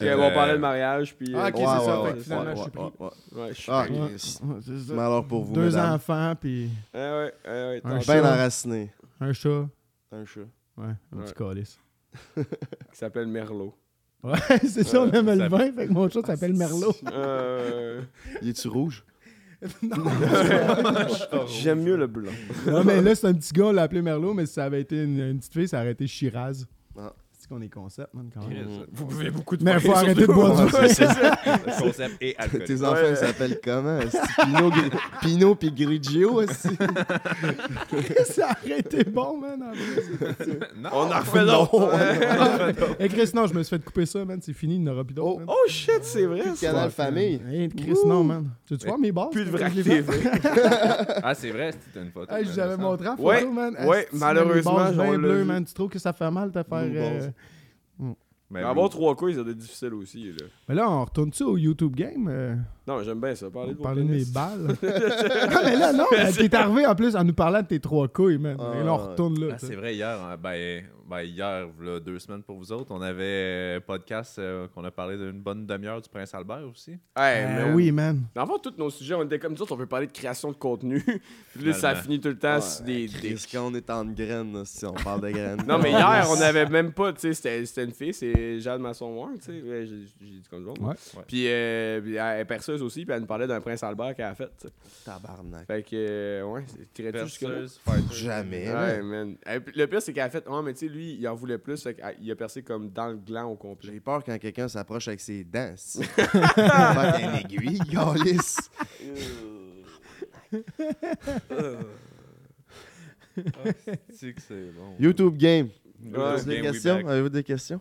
[0.00, 1.32] Ok, on parlait de mariage, puis...
[1.36, 2.82] Ah, ok, euh, c'est ça, fait que finalement, ouais, je suis pris.
[2.82, 3.42] ouais, ouais.
[3.42, 4.00] Ouais, je suis Ah, pris.
[4.16, 4.94] C'est ça.
[4.94, 5.92] Mais alors pour vous, Deux mesdames.
[5.92, 8.12] enfants, puis ouais, ah ouais, Un chat.
[8.20, 8.90] Bien enraciné.
[9.20, 9.66] un chat.
[10.10, 10.40] Un chat.
[10.76, 11.24] Ouais, un Ouais.
[11.24, 11.78] petit calice.
[12.36, 12.44] qui
[12.92, 13.74] s'appelle Merlot.
[14.24, 14.38] Ouais,
[14.68, 16.94] c'est ça, on aime ça- le vin, fait que mon chat s'appelle Merlot.
[17.12, 18.02] Euh...
[18.40, 19.04] Il est-tu rouge?
[21.48, 22.32] J'aime mieux le blanc.
[22.66, 24.80] Non, mais là, c'est un petit gars, on l'a appelé Merlot, mais si ça avait
[24.80, 26.64] été une, une petite fille, ça aurait été Shiraz.
[26.98, 27.12] Ah.
[27.52, 28.64] Qu'on est concept, man, quand même.
[28.64, 31.38] Chris, Vous buvez beaucoup de Mais faut arrêter de boire du c'est ça.
[31.66, 32.66] le concept et alcoolique.
[32.66, 33.10] Tes enfants, Ouais.
[33.10, 33.98] ils s'appellent comment?
[34.42, 34.70] Pinot,
[35.20, 36.68] Pinot pis Grigio, aussi.
[38.24, 39.62] ça aurait été bon, man.
[39.62, 40.58] en vrai.
[40.76, 40.90] non!
[40.94, 41.92] On en refait d'autres.
[42.98, 44.38] Hey, Chris, non, je me suis fait couper ça, man.
[44.40, 45.42] C'est fini, il n'y en aura plus d'autres.
[45.46, 45.52] Oh.
[45.52, 46.42] Oh shit, c'est vrai.
[46.58, 47.38] Canal Famille.
[47.44, 47.52] man.
[47.52, 48.48] Hey, Chris, non, man.
[48.66, 49.28] Tu vois mes bases?
[49.30, 49.74] Plus de vrac?
[49.74, 50.02] TV.
[51.22, 52.32] Ah, c'est vrai, c'était une photo.
[52.42, 53.76] Je vous avais montré en photo, Ouais, man.
[53.86, 55.44] ouais, malheureusement, vu.
[55.44, 55.64] man.
[55.66, 57.32] Tu trouves que ça fait mal de faire.
[58.52, 58.60] Euh.
[58.60, 60.24] Mais Avoir trois couilles, ça doit être difficile aussi.
[60.24, 60.46] Là.
[60.68, 62.64] Mais là, on retourne-tu au YouTube game?
[62.88, 63.50] Euh, Non, j'aime bien ça.
[63.50, 64.76] Parler de parlait de mes balles.
[64.82, 68.08] ah, mais là, non, euh, t'es arrivé en plus en nous parlant de tes trois
[68.08, 68.56] couilles, man.
[68.60, 69.52] Ah, Et là, on retourne là.
[69.54, 73.00] Ah, c'est vrai, hier, hein, ben, ben, hier, là, deux semaines pour vous autres, on
[73.02, 76.92] avait un podcast euh, qu'on a parlé d'une bonne demi-heure du Prince Albert aussi.
[77.16, 77.74] Hey, Euh, man.
[77.74, 78.22] oui, man.
[78.34, 80.56] Le fond, tous nos sujets, on était comme ça, on veut parler de création de
[80.56, 81.02] contenu.
[81.54, 83.06] Puis là, ça finit tout le temps Ouais, sur des.
[83.08, 85.62] des- quand on est en graines, si on parle de graines.
[85.68, 88.80] Non, mais hier, on avait même pas, tu sais, c'était- c'était une fille, c'est Jade
[88.80, 89.86] Masson-Ward, tu sais.
[89.86, 90.82] J'ai dit comme ça.
[90.82, 90.88] Ouais.
[90.88, 91.22] Ouais.
[91.26, 92.18] Puis, euh, puis
[92.72, 94.72] perceuse aussi, puis elle nous parlait d'un Prince Albert qu'elle a fait, tu sais.
[95.04, 95.66] Tabarnak.
[95.66, 97.12] Fait que, euh, ouais, jusque-là?
[97.12, 98.14] Perceuse, fighter.
[98.14, 98.72] Jamais.
[98.72, 99.36] Ouais, man.
[99.50, 101.34] Et puis, le pire, c'est qu'elle a fait, oh, mais tu sais, lui, il en
[101.34, 103.90] voulait plus, fait qu'il a percé comme dans le gland au complet.
[103.92, 105.72] J'ai peur quand quelqu'un s'approche avec ses dents.
[105.76, 106.00] si.
[106.16, 108.56] Pas une aiguille, Gaulis.
[114.12, 114.94] C'est que c'est bon.
[114.98, 115.68] YouTube Game.
[116.04, 116.18] Ouais.
[116.18, 116.96] Avez-vous des Game, we questions?
[116.96, 117.06] back.
[117.06, 117.80] Avez-vous des questions?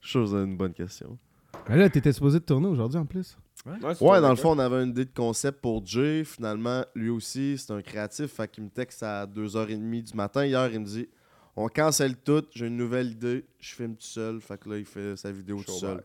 [0.00, 1.18] Je chose une bonne question.
[1.68, 3.36] Mais là, t'étais supposé de tourner aujourd'hui en plus.
[3.66, 6.24] Ouais, dans le fond, on avait une idée de concept pour Jay.
[6.24, 8.32] Finalement, lui aussi, c'est un créatif.
[8.32, 10.44] Fait qu'il me texte à 2h30 du matin.
[10.46, 11.08] Hier, il me dit
[11.56, 13.44] On cancelle tout, j'ai une nouvelle idée.
[13.58, 14.40] Je filme tout seul.
[14.40, 16.02] Fait que là, il fait sa vidéo tout seul.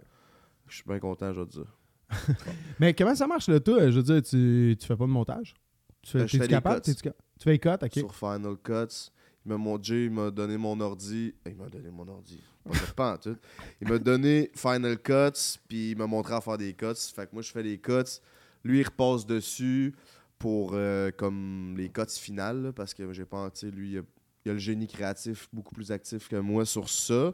[0.67, 1.77] Je suis bien content, je te dire.
[2.79, 3.89] Mais comment ça marche, là, toi?
[3.89, 5.53] Je veux dire, tu, tu fais pas de montage?
[6.01, 6.81] Tu fais, je t'es-tu fais des capable?
[6.81, 6.93] cuts.
[6.95, 7.93] Tu fais les cuts, ok.
[7.93, 9.11] Sur Final Cuts.
[9.45, 11.33] Il m'a, mon Jay, il m'a donné mon ordi.
[11.45, 12.41] Eh, Il m'a donné mon ordi.
[12.63, 13.35] Pas, de- pas en tout.
[13.81, 16.95] Il m'a donné Final Cuts, puis il m'a montré à faire des cuts.
[17.13, 18.21] Fait que moi, je fais des cuts.
[18.63, 19.93] Lui, il repasse dessus
[20.39, 23.97] pour euh, comme les cuts finales, là, parce que j'ai pas, tu sais, lui, il
[23.99, 24.01] a,
[24.45, 27.33] il a le génie créatif beaucoup plus actif que moi sur ça.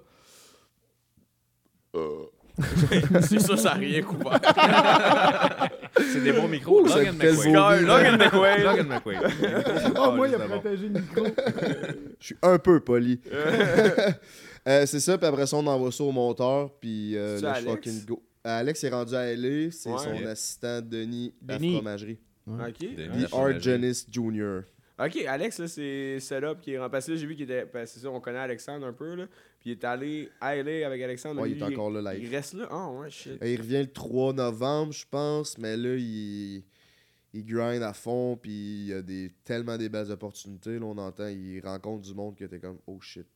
[1.95, 2.25] Euh,
[3.21, 4.39] c'est ça, ça n'a rien couvert.
[5.97, 6.81] C'est des bons micros.
[6.85, 7.81] Logan McQuaid.
[7.85, 8.63] Logan McQuaid.
[8.63, 9.93] Logan McQuaid.
[9.99, 11.25] Oh, moi, il a protégé le micro.
[12.19, 13.19] Je suis un peu poli.
[14.67, 17.65] Euh, c'est ça, puis après ça, on envoie ça au monteur, puis euh, là, je
[17.65, 18.21] fucking go.
[18.43, 19.97] Alex est rendu à LA, c'est Ouais.
[19.97, 21.75] son assistant Denis, la Denis.
[21.75, 22.19] fromagerie.
[22.45, 22.79] Ok.
[22.81, 23.25] Denis.
[23.31, 23.59] Ouais, Art.
[23.59, 24.59] Janice Jr.
[24.99, 27.15] Ok, Alex, là, c'est Setup qui est remplacé.
[27.15, 27.65] J'ai vu qu'il était.
[27.73, 29.25] ben, c'est ça, on connaît Alexandre un peu, là.
[29.59, 31.41] Puis il est allé à LA avec Alexandre.
[31.41, 32.67] Ouais, il est lui, encore là Il reste là?
[32.71, 33.41] Ah, ouais, shit.
[33.41, 36.63] Euh, Il revient le 3 novembre, je pense, mais là, il,
[37.33, 40.79] il grind à fond, puis il y a des, tellement des belles opportunités.
[40.79, 43.27] Là, on entend, il rencontre du monde que t'es comme, oh shit.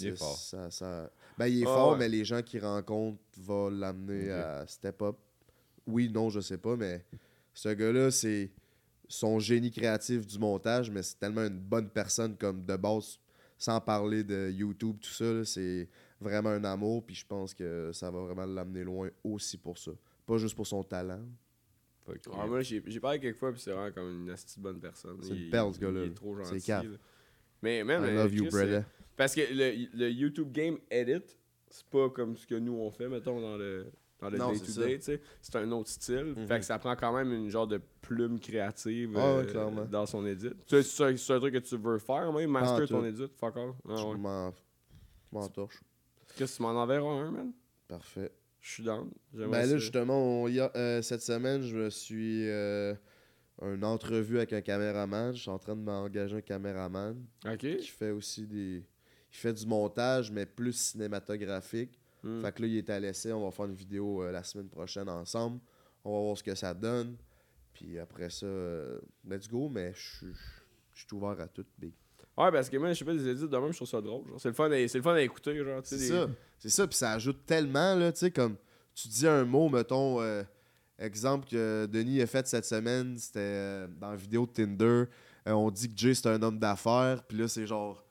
[0.00, 0.36] Il est C'est- fort.
[0.36, 1.10] Ça, ça...
[1.38, 1.98] Ben, il est Ah, fort, ouais.
[1.98, 5.16] mais les gens qu'il rencontre vont l'amener à step up.
[5.86, 7.04] Oui, non, je sais pas, mais
[7.52, 8.50] ce gars-là, c'est
[9.06, 13.18] son génie créatif du montage, mais c'est tellement une bonne personne comme de base,
[13.64, 15.42] sans parler de YouTube, tout ça.
[15.44, 15.88] C'est
[16.20, 19.92] vraiment un amour, puis je pense que ça va vraiment l'amener loin aussi pour ça.
[20.26, 21.22] Pas juste pour son talent.
[22.04, 25.16] Fuck Ah, moi, j'ai parlé quelques fois, puis c'est vraiment comme une astuce bonne personne.
[25.22, 26.14] C'est une Il- perle, ce gars-là, Il est là.
[26.14, 26.88] trop C'est gentil.
[27.62, 28.02] Mais même.
[28.04, 28.74] I euh, love you, Chris, brother.
[28.80, 28.82] euh,
[29.16, 31.22] Parce que le, le YouTube Game Edit,
[31.70, 33.86] c'est pas comme ce que nous on fait, mettons, dans le.
[34.24, 36.34] Dans le Non, day-to-day, c'est un autre style.
[36.36, 36.46] Mhm.
[36.46, 40.06] Fait que ça prend quand même une genre de plume créative Ah ouais, euh, dans
[40.06, 40.24] son
[40.82, 40.82] sais,
[41.16, 43.72] C'est un, truc que tu veux faire, même, master ton edit, fuck all.
[43.88, 44.16] Ah, Je ouais.
[44.16, 45.80] m'en je m'en torche.
[46.36, 47.52] Qu'est-ce que tu m'en enverras un, man?
[47.88, 48.32] Parfait.
[48.60, 49.10] Je suis down.
[49.32, 49.76] Ben là, ça.
[49.78, 52.48] justement, on y a- euh, cette semaine, je me suis.
[52.48, 52.94] Euh,
[53.62, 55.32] une entrevue avec un caméraman.
[55.34, 57.58] Je suis en train de m'engager un caméraman Ok.
[57.58, 58.84] qui fait aussi des.
[59.32, 61.98] Il fait du montage, mais plus cinématographique.
[62.24, 62.40] Hmm.
[62.42, 63.32] Fait que là, il est à l'essai.
[63.32, 65.60] On va faire une vidéo euh, la semaine prochaine ensemble.
[66.04, 67.16] On va voir ce que ça donne.
[67.72, 68.98] Puis après ça, euh,
[69.28, 69.68] let's go.
[69.68, 70.26] Mais je
[70.94, 71.92] suis- ouvert à tout, big.
[72.36, 74.26] Ouais, parce que moi, je sais pas, des edits de même, je trouve ça drôle.
[74.28, 74.40] genre.
[74.40, 75.80] C'est le fun à, c'est le fun à écouter, genre.
[75.84, 76.26] C'est des- ça.
[76.58, 76.86] C'est ça.
[76.86, 78.56] Puis ça ajoute tellement, là, tu sais, comme
[78.94, 80.42] tu dis un mot, mettons, euh,
[80.98, 85.04] exemple que Denis a fait cette semaine, c'était euh, dans la vidéo de Tinder.
[85.46, 87.22] euh, on dit que Jay, c'est un homme d'affaires.
[87.24, 88.02] Puis là, c'est genre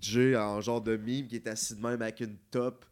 [0.00, 2.84] Jay en genre de mime qui est assis de même avec une top.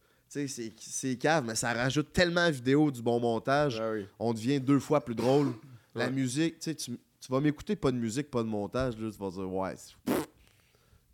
[0.48, 3.80] C'est- c'est cave, mais ça rajoute tellement à la vidéo du bon montage.
[3.80, 4.06] Ah oui.
[4.18, 5.52] On devient deux fois plus drôle.
[5.94, 6.10] La Ouais.
[6.10, 6.98] musique, tu sais, tu
[7.30, 8.98] vas m'écouter, pas de musique, pas de montage.
[8.98, 9.94] Là, tu vas dire, ouais, c'est-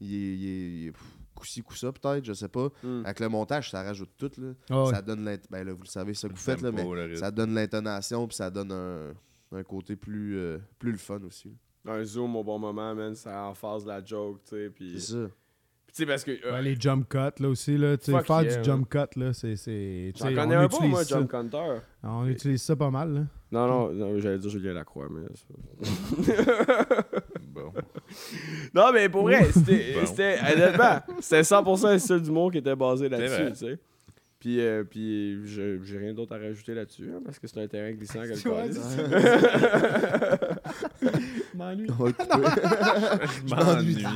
[0.01, 0.93] il est, il est, il est
[1.35, 2.69] coup-ci, coup-ça, peut-être, je sais pas.
[2.83, 3.03] Hmm.
[3.05, 4.31] Avec le montage, ça rajoute tout.
[4.39, 4.53] Là.
[4.71, 4.85] Ah.
[4.91, 7.17] Ça donne l'int- ben là, vous le savez, ça que vous faites, là, mais le
[7.17, 9.13] ça donne l'intonation puis ça donne un,
[9.53, 11.55] un côté plus, euh, plus le fun aussi.
[11.87, 14.71] Un zoom au bon moment, man, ça en phase de la joke, tu sais.
[14.71, 15.31] Puis C'est ça.
[15.93, 16.31] Tu sais, parce que.
[16.47, 17.97] euh, Ouais, les jump cuts, là aussi, là.
[17.97, 19.55] Tu sais, faire yeah, du jump cut, là, c'est.
[19.57, 21.19] J'en sais, connais on un bon, moi, ça.
[21.19, 21.79] Jump Counter.
[22.03, 23.21] On utilise ça pas mal, là.
[23.53, 25.27] Non, non, non j'allais dire Julien Lacroix, mais.
[27.49, 27.73] Bon.
[28.75, 29.95] non, mais pour vrai, c'était.
[29.95, 30.07] Bon.
[30.07, 33.79] c'était honnêtement, c'était 100% un style d'humour qui était basé là-dessus, tu sais.
[34.41, 37.67] Puis, euh, puis je- j'ai rien d'autre à rajouter là-dessus, hein, parce que c'est un
[37.69, 38.97] terrain glissant que Ouais, calice.
[41.55, 41.87] M'ennuie.
[43.47, 44.07] Je m'ennuie.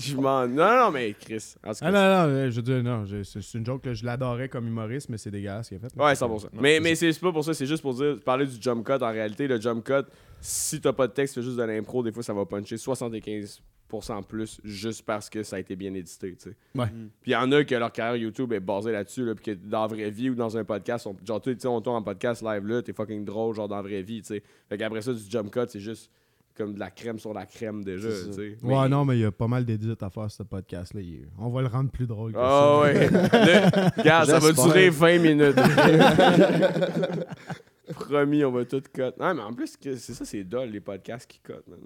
[0.00, 0.46] Je m'en.
[0.48, 1.54] Non, non, mais Chris.
[1.64, 3.86] En tout cas, Ah non, non, euh, je veux dire, non, je- c'est une joke,
[3.86, 5.96] là, je l'adorais comme humoriste, mais c'est dégueulasse ce qu'il a fait.
[5.96, 6.04] là.
[6.06, 6.48] Ouais, 100%.
[6.60, 8.92] Mais, mais c'est pas pour ça, c'est juste pour dire, parler du jump cut.
[9.02, 10.04] En réalité, le jump cut,
[10.40, 13.60] si t'as pas de texte, fais juste de l'impro, des fois ça va puncher 75%
[14.28, 16.56] plus juste parce que ça a été bien édité, tu sais.
[16.74, 16.86] Ouais.
[17.22, 19.50] Puis il y en a que leur carrière YouTube est basée là-dessus, là, puis que
[19.52, 22.02] dans la vraie vie ou dans un podcast, on, genre, tu sais, on tourne en
[22.02, 24.42] podcast live là, t'es fucking drôle, genre dans la vraie vie, tu sais.
[24.68, 26.10] Fait qu'après ça, du jump cut, c'est juste
[26.56, 28.40] comme de la crème sur la crème déjà, tu sais.
[28.40, 31.00] Ouais, Mais- non, mais il y a pas mal d'édits à faire, ce podcast-là.
[31.00, 32.82] Il On va le rendre plus drôle que Ah ça.
[32.82, 33.08] ouais.
[33.10, 34.64] Le- Regarde, ça va J'espère.
[34.66, 35.56] durer 20 minutes.
[37.94, 39.12] Promis, on va tout cut.
[39.18, 41.80] Non, mais en plus, c'est ça, c'est dull, les podcasts qui cut, man.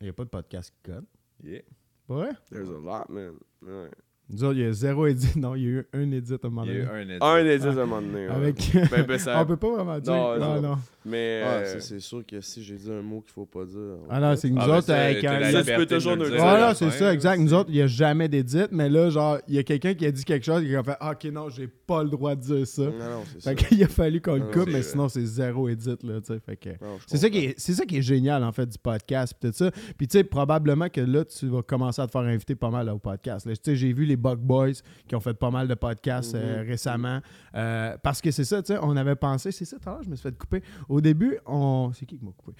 [0.00, 1.06] Il n'y a pas de podcast qui code.
[1.44, 1.62] Yeah.
[2.08, 2.32] Vrai?
[2.50, 3.38] There's a lot, man.
[3.62, 3.90] Ouais.
[4.30, 5.38] Nous autres, il y a zéro édit.
[5.38, 6.86] Non, il y a eu un édit à un moment Il y a donné.
[6.86, 7.18] eu un edit.
[7.20, 8.26] Un édit à un moment donné.
[8.28, 8.34] ouais.
[8.34, 8.70] Avec...
[8.90, 10.12] Ben, ben, ça- On peut pas vraiment dire.
[10.12, 10.78] Non, Non, non.
[11.04, 11.42] Mais.
[11.44, 13.78] Ah, euh, c'est sûr que si j'ai dit un mot qu'il faut pas dire.
[14.08, 15.86] Ah non, c'est que nous Ah, ben, autres, avec t'as un- la Ça, tu peux
[15.86, 17.40] toujours nous dire Voilà, c'est ça, exact.
[17.40, 20.06] Nous autres, il n'y a jamais d'édit, mais là, genre, il y a quelqu'un qui
[20.06, 22.36] a dit quelque chose et qui a fait Ah, Ok, non, j'ai pas le droit
[22.36, 22.82] de dire ça.
[22.82, 23.50] Non, non, c'est ça.
[23.50, 26.38] Fait qu'il a fallu qu'on le coupe, mais sinon, c'est zéro édit, là, tu sais.
[26.46, 26.68] Fait que.
[26.70, 29.34] Non, je C'est ça, qui est, c'est ça qui est génial, en fait, du podcast,
[29.38, 29.70] pis tout ça.
[29.98, 32.88] Puis, tu sais, probablement que là, tu vas commencer à te faire inviter pas mal
[32.88, 33.44] au podcast.
[33.46, 33.54] là.
[33.56, 34.72] Tu sais, j'ai vu les Buck Boys
[35.08, 36.68] qui ont fait pas mal de podcasts euh, Mhm.
[36.68, 37.20] récemment.
[37.54, 40.02] Euh, parce que c'est ça, tu sais, on avait pensé, c'est ça, tout à l'heure,
[40.02, 40.62] je me suis fait couper.
[40.88, 41.90] Au début, on.
[41.94, 42.56] C'est qui qui m'a coupé?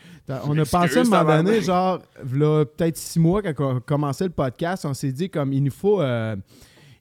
[0.47, 4.25] On a pensé à un moment donné, genre, peut-être six mois, quand on a commencé
[4.25, 6.01] le podcast, on s'est dit, comme, il nous faut.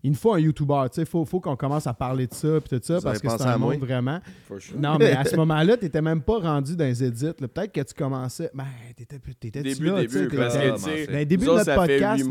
[0.03, 2.60] Il nous faut un YouTuber, tu sais, faut, faut qu'on commence à parler de ça,
[2.60, 4.19] puis tout ça, Vous parce que c'est un monde vraiment.
[4.48, 4.80] for sure.
[4.80, 7.26] Non, mais à ce moment-là, t'étais même pas rendu dans les edits.
[7.40, 7.48] là.
[7.48, 8.49] Peut-être que tu commençais.
[8.53, 8.65] Ben,
[8.95, 10.38] t'étais, t'étais Début, là, tu sais, début.
[10.38, 11.07] Parce que, tu sais.
[11.07, 12.26] Ben, début de notre ça fait podcast,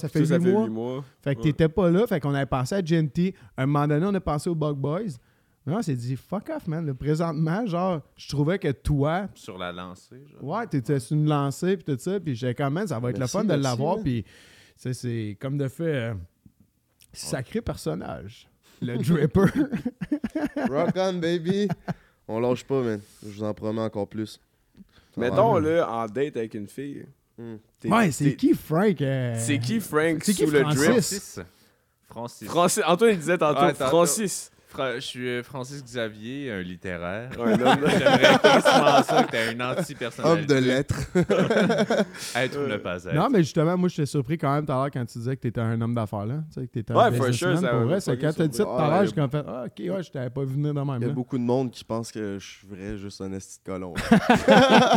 [0.00, 0.64] ça fait tout, huit mois.
[0.64, 1.04] huit mois.
[1.22, 1.44] Fait que Ouais.
[1.46, 2.06] t'étais pas là.
[2.06, 3.34] Fait qu'on avait pensé à GNT.
[3.56, 5.00] À un moment donné, on a pensé aux Bug Boys.
[5.66, 6.86] Non, on s'est dit, fuck off, man.
[6.86, 10.44] Le présentement, genre, je trouvais que toi, Sur la lancée, genre.
[10.58, 12.20] ouais, t'étais sur une lancée, puis tout ça.
[12.20, 13.98] Puis j'ai quand même, ça va être Merci, le fun de l'avoir.
[13.98, 14.24] Puis
[14.76, 16.14] c'est, c'est comme de fait, euh,
[17.18, 18.48] sacré personnage.
[18.82, 19.46] Le Dripper.
[20.68, 21.68] Rock on, baby!
[22.28, 23.00] On lâche pas, man.
[23.22, 24.40] Je vous en promets encore plus.
[25.16, 27.06] Mettons, là, en date avec une fille.
[27.38, 27.56] Hmm.
[27.84, 29.00] ouais, c'est t'es- qui Frank?
[29.02, 30.78] euh, C'est qui Frank C'est qui sous le Francis?
[30.80, 30.92] drip?
[30.92, 31.40] Francis.
[32.08, 32.48] Francis.
[32.48, 32.82] Francis.
[32.86, 33.90] Antoine, il disait tantôt Ouais, tantôt.
[33.90, 34.50] Francis.
[34.68, 37.30] Fra- je suis euh, Francis Xavier, un littéraire.
[37.40, 40.52] Un homme de- J'aimerais quasiment ça que t'aies une anti-personnalité.
[40.54, 41.00] Homme de lettres.
[42.36, 43.14] Être ou ne pas être.
[43.14, 45.40] Non, mais justement, moi, j'étais surpris quand même tout à l'heure quand tu disais que
[45.42, 46.42] t'étais un homme d'affaires, là.
[46.52, 48.00] Tu sais, que t'étais un Ouais, for businessman, sure, ça pour vrai.
[48.00, 49.06] C'est quand t'as dit ça tout à l'heure, Ouais.
[49.06, 51.04] j'ai comme fait, ah, ok, ouais, je t'avais pas vu venir de même, Il y
[51.04, 51.14] a là.
[51.14, 53.94] beaucoup de monde qui pense que je suis vrai juste un esti de colon.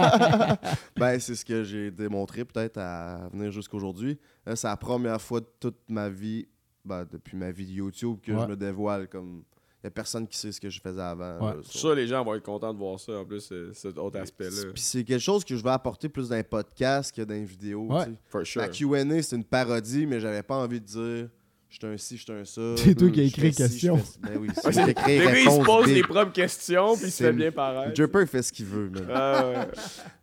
[0.97, 4.17] ben, c'est ce que j'ai démontré peut-être à venir jusqu'aujourd'hui.
[4.47, 6.47] Euh, C'est la première fois de toute ma vie,
[6.85, 8.39] ben, depuis ma vie de YouTube, que Ouais.
[8.43, 9.43] je me dévoile comme.
[9.81, 11.39] Il n'y a personne qui sait ce que je faisais avant.
[11.39, 11.53] Ouais.
[11.55, 14.19] là, que les gens vont être contents de voir ça, en plus, euh, cet autre
[14.19, 14.71] aspect-là.
[14.73, 17.45] Puis c'est quelque chose que je vais apporter plus dans les podcasts que dans les
[17.45, 17.85] vidéos.
[17.87, 18.05] Ouais.
[18.27, 18.61] For sure.
[18.61, 21.29] La Q&A, c'est une parodie, mais j'avais pas envie de dire
[21.69, 22.61] je suis un ci, je suis un ça.
[22.77, 23.97] C'est toi euh, qui as écrit fais ci, question.
[23.97, 24.19] je fais ci.
[24.23, 27.23] Ben oui, c'est moi qui il se pose les propres questions, puis il se C'est-
[27.25, 27.95] fait bien paraître.
[27.95, 29.07] Jumper fait ce qu'il veut, man.
[29.13, 29.67] Ah, ouais.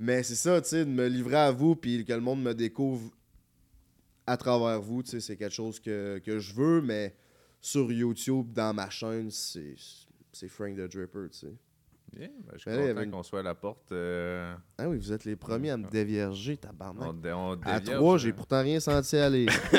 [0.01, 2.53] Mais c'est ça, tu sais, de me livrer à vous, puis que le monde me
[2.53, 3.11] découvre
[4.27, 7.15] à travers vous, tu sais, c'est quelque chose que, que je veux, mais
[7.67, 9.75] sur YouTube, dans ma chaîne, c'est
[10.33, 11.55] c'est Frank the Dripper, tu sais.
[12.17, 13.91] Yeah, ben, je suis Ben content avait qu'on soit à la porte.
[13.93, 17.09] euh, Ah oui, vous êtes les premiers à me dévierger, tabarnak.
[17.09, 18.35] on, dé- on À trois, j'ai hein.
[18.37, 19.47] pourtant rien senti aller.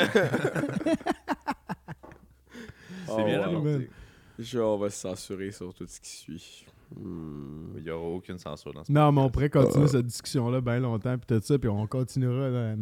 [3.06, 3.62] C'est bien Oh, la wow.
[3.62, 3.90] montée.
[4.38, 6.66] Genre, on va se censurer sur tout ce qui suit.
[6.94, 7.72] Hmm.
[7.78, 10.78] Il n'y aura aucune censure dans ce Non, mais on pourrait continuer cette discussion-là bien
[10.80, 12.76] longtemps, puis tout ça, puis on continuera là,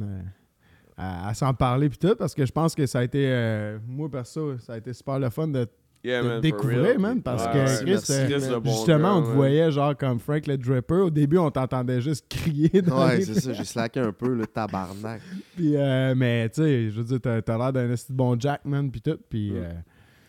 [0.97, 3.78] à, à s'en parler, puis tout, parce que je pense que ça a été, euh,
[3.86, 5.66] moi perso, ça a été super le fun de
[6.05, 8.70] Yeah, de man, for découvrir, man, parce Ouais, que Chris, merci, euh, Chris, le bon
[8.70, 10.94] justement, gars, on te voyait genre comme Frank le Dripper.
[10.94, 13.24] Au début, on t'entendait juste crier dans ouais, les...
[13.24, 15.20] c'est ça, j'ai slacké un peu, le tabarnak.
[15.56, 19.01] Puis, euh, mais tu sais, je veux dire, t'as, l'air d'un bon Jack, man, puis
[19.01, 19.18] tout.
[19.28, 19.56] Puis Mm.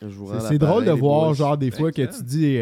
[0.03, 1.33] euh, c'est, drôle de voir, boys.
[1.35, 2.57] genre, des fois que tu dis...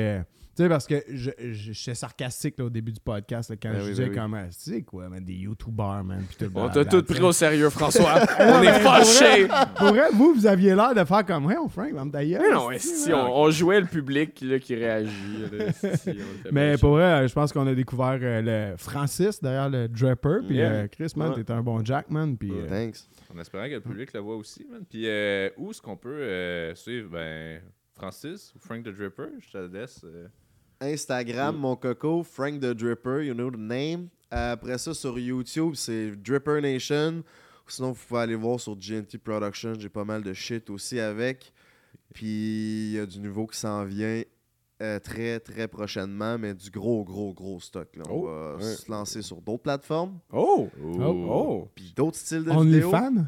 [0.55, 3.71] Tu sais, parce que je, je, j'étais sarcastique là, au début du podcast là, quand
[3.71, 4.15] Ben je oui, disais ben oui.
[4.15, 6.23] comment, tu sais quoi, man, des YouTubers, man.
[6.29, 8.21] Puis tout le On t'a tout pris au sérieux, François.
[8.39, 9.47] On est fâchés.
[9.77, 12.37] Pour vrai, vous, vous aviez l'air de faire comme, ouais, on Frank, me tailler.
[12.39, 15.11] Mais non, esti, on, on jouait le public là, qui réagit.
[15.51, 19.69] là, on Mais pour vrai, euh, je pense qu'on a découvert euh, le Francis derrière
[19.69, 20.37] le Drapper.
[20.47, 20.71] Puis Yeah.
[20.71, 21.43] euh, Chris, man, Ouais.
[21.43, 22.37] t'es un bon Jack, man.
[22.37, 22.99] Puis, euh, Thanks.
[23.35, 24.83] En espérant que le public le voit aussi, man.
[24.89, 27.09] Puis euh, où est-ce qu'on peut euh, suivre?
[27.11, 27.59] Ben,
[27.93, 30.05] Francis ou Frank the Dripper Je te laisse.
[30.83, 34.07] Euh, Instagram, mon coco, Frank the Dripper, you know the name.
[34.31, 37.23] Après ça, sur YouTube, c'est Dripper Nation.
[37.67, 39.73] Sinon, vous pouvez aller voir sur GNT Production.
[39.79, 41.51] J'ai pas mal de shit aussi avec.
[42.13, 44.21] Puis, il y a du nouveau qui s'en vient
[44.81, 47.87] euh, très, très prochainement, mais du gros, gros, gros stock.
[47.95, 48.03] là.
[48.09, 48.61] On Oh, va ouais.
[48.75, 50.19] se lancer sur d'autres plateformes.
[50.33, 50.69] Oh!
[50.83, 51.01] Oh.
[51.01, 51.67] Oh!
[51.73, 52.89] Puis d'autres styles de vidéos.
[52.93, 53.25] OnlyFans?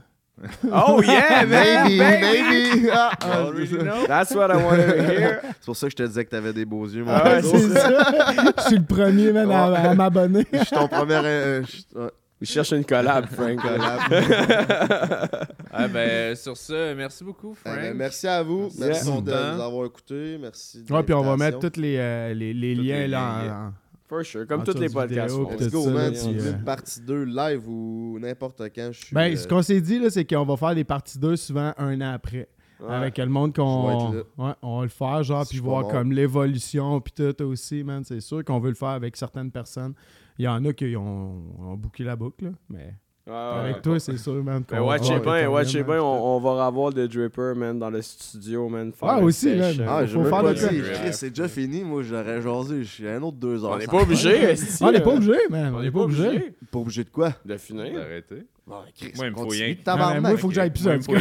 [0.72, 1.84] Oh yeah, man!
[1.86, 2.80] Maybe, baby!
[2.80, 2.90] maybe.
[2.94, 4.06] Ah, ah.
[4.08, 5.42] That's what I wanted to hear.
[5.60, 7.42] C'est pour ça que je te disais que t'avais des beaux yeux, mon Ah ouais,
[7.42, 7.90] c'est ça.
[8.58, 10.46] Je suis le premier, man, à, à m'abonner.
[10.54, 11.16] Je suis ton premier.
[11.24, 12.10] euh, je- ouais,
[12.40, 13.60] Il cherche une collab, Frank.
[13.60, 15.48] collab.
[15.74, 17.80] Ah ben sur ce, merci beaucoup, Eh Frank.
[17.82, 18.70] ben, merci à vous.
[18.78, 18.88] Yeah.
[18.88, 19.66] Merci de Ton nous temps.
[19.66, 20.38] avoir écoutés.
[20.40, 20.84] Merci.
[20.84, 21.58] de Ouais, puis on va l'invitation.
[21.60, 23.18] mettre tous les, euh, les, les Tous liens les là.
[23.18, 23.74] liens, en- en-
[24.08, 25.36] For sure, comme En tous les podcasts.
[25.36, 26.12] vidéo, Let's go, ça, man.
[26.14, 29.14] là, Si vous puis, voulez euh, une partie 2 live ou n'importe quand, je suis.
[29.16, 31.74] Ben, euh, ce qu'on s'est dit, là, c'est qu'on va faire des parties 2 souvent
[31.78, 32.48] un an après.
[32.80, 32.94] Ouais.
[32.94, 34.12] Avec le monde qu'on.
[34.38, 38.04] Ouais, on va le faire, genre, Si puis voir comme l'évolution, puis tout aussi, man.
[38.06, 39.94] C'est sûr qu'on veut le faire avec certaines personnes.
[40.38, 42.94] Il y en a qui ont, ont booké la boucle, là, mais
[43.28, 43.82] Ouais, avec ouais.
[43.82, 44.64] toi, c'est sûr, man.
[44.72, 48.70] Mais watchez bien, watchez bien, on, on va avoir le Dripper, man, dans le studio,
[48.70, 48.94] man.
[49.02, 49.76] Ah, aussi, man.
[49.86, 50.54] Ah, Faut je veux faire le.
[50.54, 51.84] Chris, c'est déjà fini.
[51.84, 52.84] Moi, j'aurais jasé.
[52.84, 53.72] Je suis à un autre deux heures.
[53.72, 55.76] On n'est pas obligé, esti, On n'est pas obligé, man.
[55.76, 57.34] On n'est pas obligé Pas obligé de quoi?
[57.44, 57.94] De finir.
[57.94, 58.46] D'arrêter.
[58.66, 59.76] Bon, Chris, Moi, il me faut rien.
[59.86, 61.14] Ah, moi, il faut que j'aille plus Moi, un faut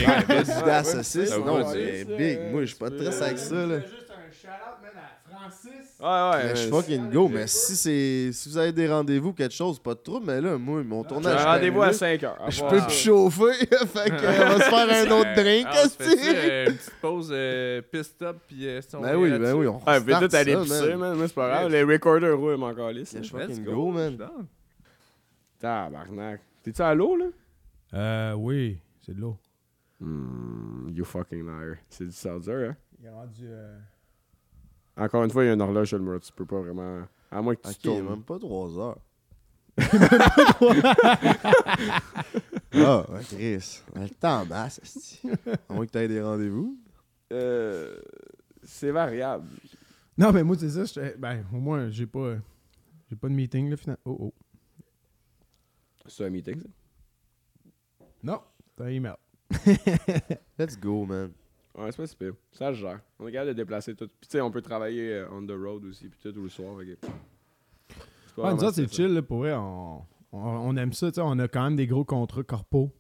[1.03, 2.39] c'est- big.
[2.53, 3.79] Moi, je suis pas très avec ça, là.
[5.51, 5.99] Francis.
[6.01, 6.45] Ouais, ouais.
[6.45, 6.81] Mais je suis man.
[6.83, 10.27] fucking go, mais si c'est si vous avez des rendez-vous quelque chose, pas de trouble,
[10.27, 11.35] mais là, moi, mon J'ai tournage.
[11.35, 11.93] un je rendez-vous à là.
[11.93, 12.51] 5 heures.
[12.51, 15.83] Je peux plus chauffer, fait que euh, on va se faire un autre drink, Ah,
[15.85, 19.77] une petite pause euh, pist up puis euh, si on Ben oui, ben oui, on
[19.87, 21.15] Ouais, puis tout aller ça, pisser, man.
[21.17, 21.71] Moi, c'est pas grave.
[21.71, 23.17] Les recorders roulent encore lisse.
[23.21, 24.19] Je fucking go, man.
[25.59, 26.41] Tabarnak.
[26.63, 27.27] T'es-tu à l'eau, là?
[27.95, 29.37] Euh, oui, c'est de l'eau.
[30.01, 31.77] Hmm, you fucking liar.
[31.89, 32.77] C'est du seltzer, hein?
[33.01, 33.47] Il est rendu.
[34.97, 36.21] Encore une fois, il y a une horloge sur le mur.
[36.21, 37.03] Tu peux pas vraiment.
[37.31, 38.09] À moins que tu Ok, tournes.
[38.09, 38.99] même pas 3 heures.
[42.79, 43.83] Ah, ouais, Chris.
[43.95, 45.21] Le temps masse.
[45.69, 46.79] À moins que t'aies des rendez-vous.
[47.33, 47.99] Euh,
[48.63, 49.49] c'est variable.
[50.19, 51.01] Non, mais moi, c'est ça.
[51.19, 52.35] Ben, au moins, j'ai pas.
[53.09, 54.01] J'ai pas de meeting, là, finalement.
[54.05, 54.35] Oh, oh.
[56.07, 56.69] C'est un meeting, ça?
[58.23, 58.41] Non,
[58.77, 59.15] t'as un email.
[60.59, 61.31] Let's go, man.
[61.77, 62.33] Ouais, c'est pas si pire.
[62.53, 63.01] Ça se gère.
[63.19, 64.09] On est capable de déplacer tout.
[64.09, 66.49] Puis, tu sais, on peut travailler euh, on the road aussi, puis tout, ou le
[66.49, 66.75] soir.
[66.77, 69.53] Ouais, nous vraiment autres, c'est chill, là, pour vrai.
[69.55, 71.21] On, on, on aime ça, tu sais.
[71.23, 72.91] On a quand même des gros contrats corpo.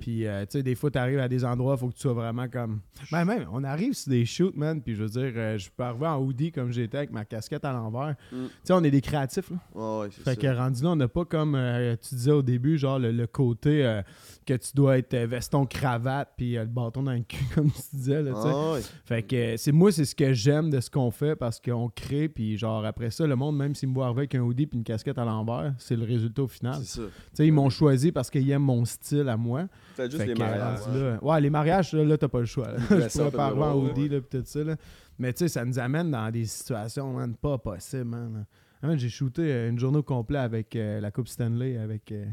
[0.00, 2.00] Puis, euh, tu sais, des fois, tu arrives à des endroits, il faut que tu
[2.00, 2.80] sois vraiment comme.
[3.10, 4.82] Ben, même, on arrive sur des shoots, man.
[4.82, 7.64] Puis, je veux dire, euh, je peux arriver en hoodie comme j'étais avec ma casquette
[7.64, 8.14] à l'envers.
[8.32, 8.36] Mm.
[8.46, 9.56] Tu sais, on est des créatifs, là.
[9.74, 10.36] Ouais, Fait ça.
[10.36, 13.26] que rendu là, on n'a pas comme euh, tu disais au début, genre le, le
[13.26, 14.00] côté
[14.46, 18.22] que tu dois être veston cravate puis le bâton dans le cul, comme tu disais.
[18.22, 18.54] Là, tu sais.
[18.54, 18.80] Ouais.
[19.04, 22.28] Fait que c'est moi, c'est ce que j'aime de ce qu'on fait parce qu'on crée,
[22.28, 24.78] puis genre après ça, le monde, même s'il me voit arriver avec un hoodie puis
[24.78, 26.80] une casquette à l'envers, c'est le résultat au final.
[26.84, 29.63] C'est Tu sais, ils m'ont choisi parce qu'ils aiment mon style à moi.
[29.94, 30.80] C'est juste Fait les que, mariages.
[30.94, 32.70] là- ouais, les mariages, là, là, t'as pas le choix.
[32.72, 32.78] là.
[32.90, 34.76] Je pourrais pas hoodie, là, pis tout ça, là.
[35.18, 38.44] Mais tu sais, ça nous amène dans des situations, man, pas possibles, man.
[38.82, 42.10] Man, J'ai shooté euh, une journée au complet avec euh, la Coupe Stanley, avec...
[42.12, 42.26] euh,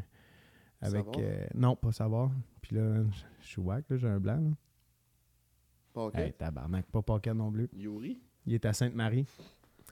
[0.81, 2.31] avec euh, non, pas savoir.
[2.61, 3.03] Puis là,
[3.41, 4.49] je suis wack, là, j'ai un blanc, là.
[5.93, 6.15] Pas ok.
[6.17, 7.69] Hey, tabarnak, pas Pocket non plus.
[7.77, 8.19] Yuri?
[8.47, 9.25] Il est à Sainte-Marie.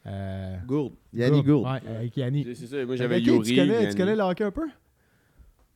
[0.07, 0.93] Euh, Gourde.
[1.13, 1.65] Yanni Gourde.
[1.65, 2.43] Ouais, avec Yanni.
[2.55, 2.85] C'est ça.
[2.85, 3.41] Moi, j'avais Yuri.
[3.49, 4.67] tu, connais, tu connais le hockey un peu?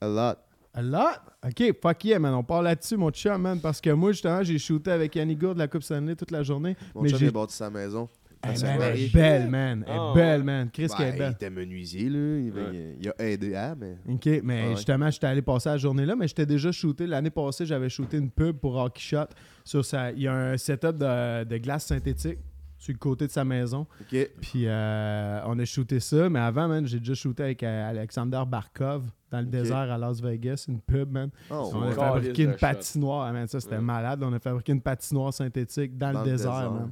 [0.02, 0.40] A lot.
[0.73, 1.19] A lot?
[1.45, 2.33] Ok, fuck yeah, man.
[2.33, 3.59] On parle là-dessus, mon chum, man.
[3.59, 6.41] Parce que moi, justement, j'ai shooté avec Yanni Gourde de la Coupe Stanley toute la
[6.43, 6.75] journée.
[6.95, 8.09] Mon Mais chum j'ai- est bâti sa maison.
[8.45, 9.85] Hey, man, elle est belle, man.
[9.87, 10.69] Elle est Ah, belle, man.
[10.73, 11.31] Chris, qu'elle est il belle.
[11.31, 12.39] était menuisier, là.
[12.39, 12.97] Il, Ouais.
[12.99, 13.95] il a aidé à, mais.
[14.09, 14.75] OK, mais Ouais.
[14.75, 17.07] justement, j'étais allé passer la journée-là, mais j'étais déjà shooté.
[17.07, 19.27] L'année passée, j'avais shooté une pub pour Hockey Shot.
[19.63, 20.11] Sur sa...
[20.11, 22.39] Il y a un setup de, de glace synthétique
[22.77, 23.87] sur le côté de sa maison.
[24.01, 24.29] Ok.
[24.41, 26.27] Puis euh, on a shooté ça.
[26.29, 29.03] Mais avant, man, j'ai déjà shooté avec euh, Alexander Barkov
[29.34, 31.31] dans le désert à Las Vegas, une pub, man.
[31.49, 33.47] Oh, on a fabriqué une patinoire, man.
[33.47, 33.81] Ça, c'était Ouais.
[33.81, 34.22] malade.
[34.23, 36.91] On a fabriqué une patinoire synthétique dans, le désert, man.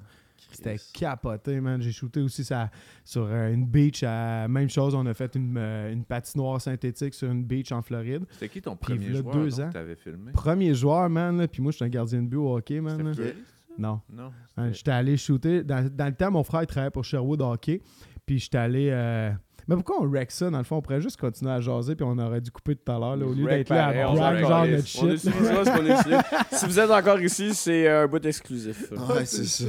[0.52, 1.80] C'était capoté, man.
[1.82, 2.72] J'ai shooté aussi ça,
[3.06, 4.02] sur euh, une beach.
[4.04, 7.84] à- même chose, on a fait une, euh, une patinoire synthétique sur une beach en
[7.84, 8.26] Floride.
[8.32, 9.68] C'était qui ton Puis premier v'là joueur deux donc, ans.
[9.68, 10.32] que t'avais filmé?
[10.34, 11.38] Premier joueur, man.
[11.38, 13.02] là, Puis moi, je suis un gardien de but au hockey, man.
[13.14, 13.14] là.
[13.78, 14.02] Non.
[14.12, 14.32] Non.
[14.72, 15.64] J'étais allé shooter.
[15.64, 17.82] Dans, dans le temps, mon frère il travaillait pour Sherwood Hockey.
[18.26, 18.90] Puis j'étais allé.
[18.92, 19.32] euh,
[19.68, 20.78] Mais pourquoi on wreck ça dans le fond?
[20.78, 21.96] On pourrait juste continuer à jaser.
[21.96, 23.16] Puis on aurait dû couper tout à l'heure.
[23.16, 24.32] là, Au lieu d'être là à on genre
[24.66, 25.04] notre On shit.
[25.26, 26.20] utilisera ce qu'on utilise.
[26.52, 28.92] Si vous êtes encore ici, c'est un bout exclusif.
[28.92, 29.66] Ouais, c'est ça.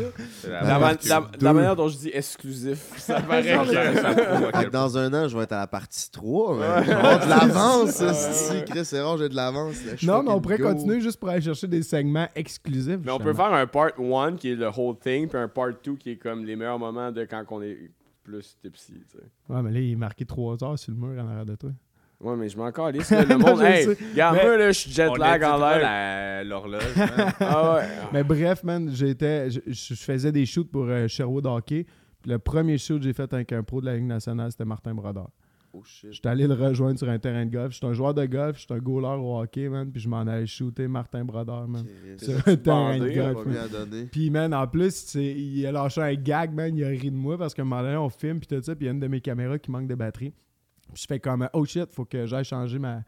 [0.49, 5.37] La, la- la manière dont je dis exclusif, ça paraît que- dans un an, je
[5.37, 6.57] vais être à la partie 3.
[6.57, 6.69] mais Ouais.
[6.83, 8.65] Je vais avoir de l'avance, si.
[8.65, 9.77] Chris, rare, j'ai de l'avance.
[10.03, 10.69] Non, mais on pourrait go.
[10.73, 12.99] continuer juste pour aller chercher des segments exclusifs.
[13.05, 15.69] Mais on peut faire un part 1 qui est le whole thing, puis un part
[15.85, 17.79] 2 qui est comme les meilleurs moments de quand on est
[18.23, 18.93] plus tipsy.
[19.11, 19.25] tu sais.
[19.53, 21.71] Ouais, mais là, il est marqué 3 heures sur le mur en arrière de toi.
[22.21, 23.11] Ouais, mais je m'en calisse.
[23.29, 23.97] Le monde, hey, sais.
[24.13, 25.79] regarde, Mais- moi, là, je suis jet lag en l'air.
[25.81, 26.97] la- l'horloge.
[26.97, 27.33] man.
[27.41, 27.89] Ah ouais.
[28.13, 31.85] Mais bref, man, j'étais, je, je faisais des shoots pour euh, Sherwood Hockey.
[32.25, 34.95] Le premier shoot que j'ai fait avec un pro de la Ligue nationale, c'était Martin
[34.95, 35.31] Brodeur.
[35.75, 36.13] Oh shit.
[36.13, 37.73] J'étais allé le rejoindre sur un terrain de golf.
[37.73, 39.91] J'étais un joueur de golf, j'étais un goaler au hockey, man.
[39.91, 41.85] Puis je m'en allais shooter Martin Brodeur, man.
[42.19, 43.47] Sur un terrain de golf.
[43.47, 44.09] Man.
[44.13, 46.77] Puis, man, en plus, il a lâché un gag, man.
[46.77, 48.77] Il a ri de moi parce qu'à un moment donné, on filme, puis tout ça.
[48.77, 50.33] Puis il y a une de mes caméras qui manque de batterie.
[50.93, 53.03] Puis je fais comme, oh shit, faut que j'aille changer ma,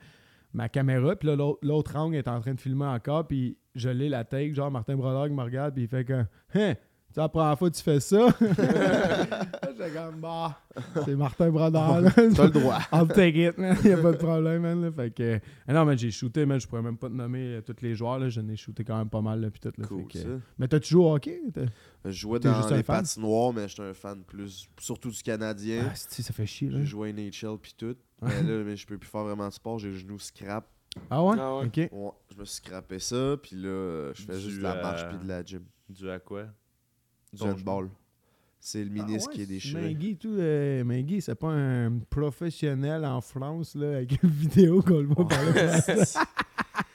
[0.54, 1.16] ma caméra.
[1.16, 3.26] Puis là, l'autre- angle est en train de filmer encore.
[3.28, 5.74] Puis je l'ai la take, genre Martin Brodeur qui me regarde.
[5.74, 6.24] Puis il fait que,
[6.54, 6.74] hein,
[7.14, 8.26] c'est la première fois que tu fais ça.
[8.40, 10.60] J'étais comme, bah,
[11.04, 12.02] c'est Martin Brodeur.
[12.14, 12.78] T'as le droit.
[12.92, 13.76] I'll take it, man.
[13.84, 14.82] Y a pas de problème, man.
[14.82, 14.90] là.
[14.92, 16.60] Fait que, ah non, mais j'ai shooté, man.
[16.60, 18.28] Je pourrais même pas te nommer euh, tous les joueurs, là.
[18.28, 19.50] Je n'ai shooté quand même pas mal, là.
[19.50, 19.86] Puis tout, là.
[19.86, 20.28] Cool, Fait que- ça.
[20.58, 21.40] Mais t'as-tu joué au hockey?
[21.52, 21.62] T'as-
[22.04, 22.96] Je jouais T'es dans juste un les fan?
[23.02, 25.86] patinoires, mais j'étais un fan plus, surtout du Canadien.
[25.90, 26.78] Ah, si, ça fait chier, là.
[26.80, 27.96] J'ai joué à NHL puis tout.
[28.22, 29.78] Mais là, mais je peux plus faire vraiment de sport.
[29.78, 30.66] J'ai le genou scrap.
[31.10, 31.36] Ah ouais?
[31.38, 31.66] Ah ouais.
[31.66, 31.76] Ok.
[31.92, 33.36] Ouais, je me suis scrappé ça.
[33.42, 35.62] Puis là, je fais Du, juste de la marche euh, puis de la gym.
[35.88, 36.44] Dû à quoi?
[37.34, 37.88] Du ton handball.
[38.60, 39.82] C'est le ministre Ah ouais, qui est déchiré.
[39.82, 40.82] Mingui, tout, euh,
[41.20, 45.50] c'est pas un professionnel en France, là, avec une vidéo qu'on le voit parler.
[45.60, 46.24] En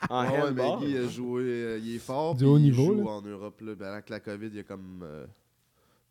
[0.10, 0.86] Ah ouais.
[0.88, 2.34] Guy a joué, euh, il est fort.
[2.36, 3.11] Du haut il niveau, joue là.
[3.11, 3.61] en Europe.
[3.61, 3.76] Là.
[3.76, 5.02] Ben, avec la COVID, il y a comme.
[5.03, 5.28] euh,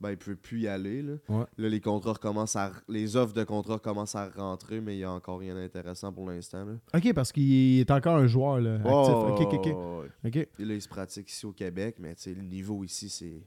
[0.01, 1.03] ben, il peut plus y aller.
[1.03, 1.45] Là, Ouais.
[1.57, 2.71] là les contrats recommencent à.
[2.89, 6.29] Les offres de contrats commencent à rentrer, mais il n'y a encore rien d'intéressant pour
[6.31, 6.65] l'instant.
[6.65, 6.75] Là.
[6.95, 8.91] ok, parce qu'il est encore un joueur, là, actif.
[8.93, 9.65] Oh, ok, ok, ok.
[9.67, 10.09] ouais, ouais.
[10.27, 10.37] Ok.
[10.61, 13.43] Et là, il se pratique ici au Québec, mais tu sais, le niveau ici, c'est.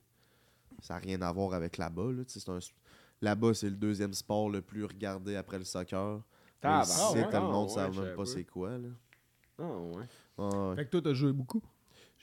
[0.81, 2.11] Ça n'a rien à voir avec là-bas.
[2.11, 2.59] Là, un...
[3.21, 6.21] Là-bas, c'est le deuxième sport le plus regardé après le soccer.
[6.63, 8.77] Ah, bah, ouais, tout le ah, monde ne savais même pas c'est quoi.
[8.77, 8.89] Là.
[9.59, 10.03] Ah ouais.
[10.37, 10.75] Ah, ouais.
[10.75, 11.61] Fait que toi, t'as joué beaucoup?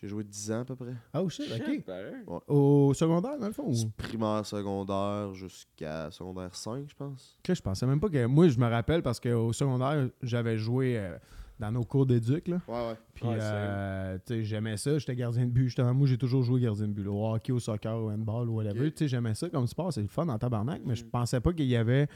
[0.00, 0.94] J'ai joué 10 ans à peu près.
[1.14, 1.66] Oh shit, ok.
[1.66, 2.22] Shit, pareil.
[2.46, 3.64] Au secondaire, dans le fond?
[3.64, 7.36] ou- Du primaire, secondaire jusqu'à secondaire 5, je pense.
[7.40, 8.26] Ok, je pensais même pas que.
[8.26, 11.18] Moi, je me rappelle parce qu'au secondaire, j'avais joué euh,
[11.58, 12.60] dans nos cours d'éduc, là.
[12.68, 12.94] Ouais, ouais.
[13.14, 14.96] Puis, Ouais, euh, tu sais, j'aimais ça.
[14.98, 15.64] J'étais gardien de but.
[15.64, 17.02] Justement, moi, j'ai toujours joué gardien de but.
[17.04, 18.86] là, Au hockey, au soccer, au handball, ou whatever.
[18.86, 18.94] Ok.
[18.94, 19.92] Tu sais, j'aimais ça comme sport.
[19.92, 20.82] C'est le fun en tabarnak.
[20.84, 21.08] Mais je Mm.
[21.10, 22.06] pensais pas qu'il y avait.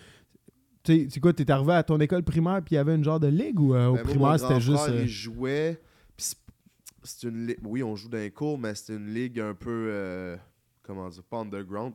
[0.85, 3.20] Tu sais, quoi, t'es arrivé à ton école primaire puis il y avait une genre
[3.20, 4.78] de ligue ou euh, au Ben, primaire, c'était juste.
[4.78, 5.81] frère, euh, il jouait.
[6.16, 6.36] puis c'est-
[7.05, 7.59] c'est une ligue.
[7.64, 9.86] Oui, on joue dans les cours, mais c'est une ligue un peu.
[9.90, 10.36] euh,
[10.82, 11.93] comment dire Pas underground.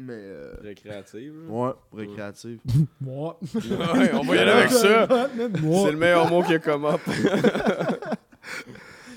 [0.00, 0.14] Mais.
[0.16, 1.34] euh, Récréative.
[1.48, 2.58] ouais, récréative.
[3.00, 3.38] Moi.
[3.54, 5.06] Ouais, on va y aller avec ça.
[5.36, 7.00] C'est le meilleur mot qui a come up.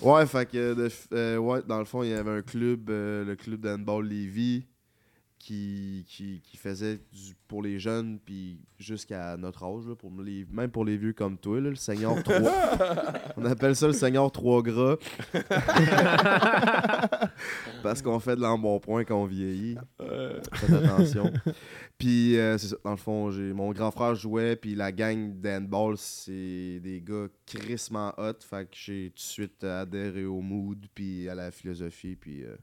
[0.02, 0.74] Ouais, fait que.
[0.74, 4.06] de euh, ouais, dans le fond, il y avait un club, euh, le club d'handball
[4.06, 4.66] Lévis,
[5.44, 10.46] qui, qui, qui faisait du, pour les jeunes, puis jusqu'à notre âge, là, pour les,
[10.50, 12.38] même pour les vieux comme toi, là, le Seigneur 3.
[13.36, 14.96] On appelle ça le Seigneur 3 gras.
[17.84, 19.76] Parce qu'on fait de l'embonpoint quand on vieillit.
[20.54, 21.30] Faites attention.
[21.98, 22.78] Puis, euh, c'est ça.
[22.86, 27.28] Dans le fond, j'ai mon grand frère jouait, puis la gang d'handball, c'est des gars
[27.46, 28.40] crissement hot.
[28.40, 32.56] Fait que j'ai tout de suite adhéré au mood, puis à la philosophie, puis euh,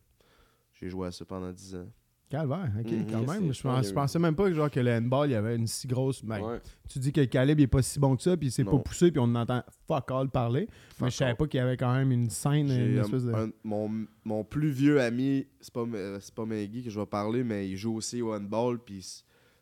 [0.73, 1.87] j'ai joué à ça pendant 10 ans.
[2.31, 3.07] Calvaire, ok, Mhm.
[3.11, 3.53] quand même.
[3.53, 5.67] Je, pense- je pensais même pas que, genre, que le handball, il y avait une
[5.67, 6.25] si grosse.
[6.25, 6.61] ben, Ouais.
[6.89, 8.71] Tu dis que le calibre il est pas si bon que ça, puis c'est pas
[8.71, 8.79] Non.
[8.79, 10.69] poussé, puis on entend fuck all parler.
[11.01, 13.33] mais je savais pas qu'il y avait quand même une scène, J'ai, une espèce de.
[13.35, 13.91] un- mon,
[14.25, 17.77] mon plus vieux ami, c'est pas, euh, pas Maggie que je vais parler, mais il
[17.77, 19.05] joue aussi au handball, puis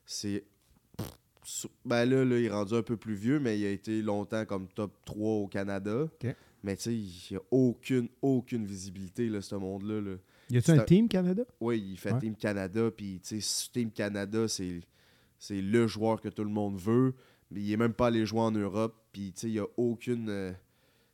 [0.05, 0.45] c'est.
[1.87, 4.45] Ben là, là, il est rendu un peu plus vieux, mais il a été longtemps
[4.45, 6.07] comme top 3 au Canada.
[6.63, 10.01] Mais tu sais, il n'y a aucune, aucune visibilité, là, ce monde-là.
[10.03, 10.17] Là.
[10.51, 11.43] Y a-tu c'est un un- team Canada?
[11.61, 12.19] Oui, il fait Ouais.
[12.21, 14.81] Team Canada, puis tu sais, Team Canada, c'est,
[15.39, 17.15] c'est le joueur que tout le monde veut,
[17.51, 19.67] mais il est même pas allé jouer en Europe, puis tu sais, il n'y a
[19.77, 20.29] aucune.
[20.29, 20.57] euh, tu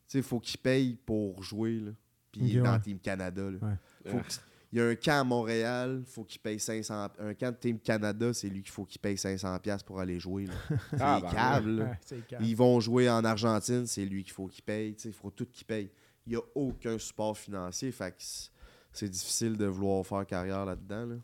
[0.06, 1.90] sais, il faut qu'il paye pour jouer, là.
[2.32, 2.78] Puis il est dans.
[2.80, 3.58] Team Canada, là.
[3.60, 4.10] Ouais.
[4.12, 4.40] Faut qu'il-
[4.72, 7.08] il y a un camp à Montréal, faut qu'il paye 500.
[7.20, 10.46] Un camp de Team Canada, c'est lui qu'il faut qu'il paye 500$ pour aller jouer.
[10.90, 11.28] C'est Ah, ben.
[11.28, 11.96] Ouais, calme.
[12.40, 14.94] Ils vont jouer en Argentine, c'est lui qu'il faut qu'il paye.
[14.96, 15.90] tu sais, Il faut tout qu'il paye.
[16.26, 17.92] Il n'y a aucun support financier.
[17.92, 18.22] Fait que
[18.94, 21.06] c'est- difficile de vouloir faire carrière là-dedans.
[21.06, 21.16] là.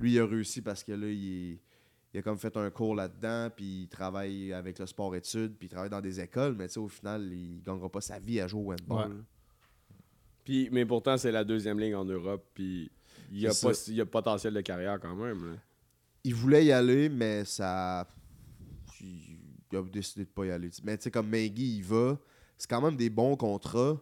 [0.00, 1.58] Lui, il a réussi parce que là, il, est-
[2.14, 5.70] il a comme fait un cours là-dedans, puis il travaille avec le sport-études, puis il
[5.70, 8.46] travaille dans des écoles, mais tu sais, au final, il gagnera pas sa vie à
[8.48, 9.12] jouer au handball.
[9.12, 9.22] Ouais.
[10.44, 12.44] Puis, mais pourtant, c'est la deuxième ligne en Europe.
[12.54, 12.90] Puis
[13.32, 15.44] il y a, pas, il y a potentiel de carrière quand même.
[15.52, 15.56] là.
[16.24, 18.06] Il voulait y aller, mais ça.
[19.02, 20.70] Il a décidé de pas y aller.
[20.84, 22.18] Mais tu sais, comme Maggie, il va.
[22.56, 24.00] C'est quand même des bons contrats.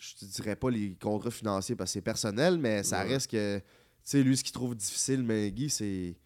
[0.00, 3.08] Je te dirais pas les contrats financiers parce que c'est personnel, mais ça Ouais.
[3.12, 3.58] reste que.
[3.58, 3.64] Tu
[4.02, 6.16] sais, lui, ce qu'il trouve difficile, Maggie, c'est.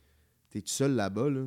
[0.50, 1.42] T'es tout seul là-bas, là.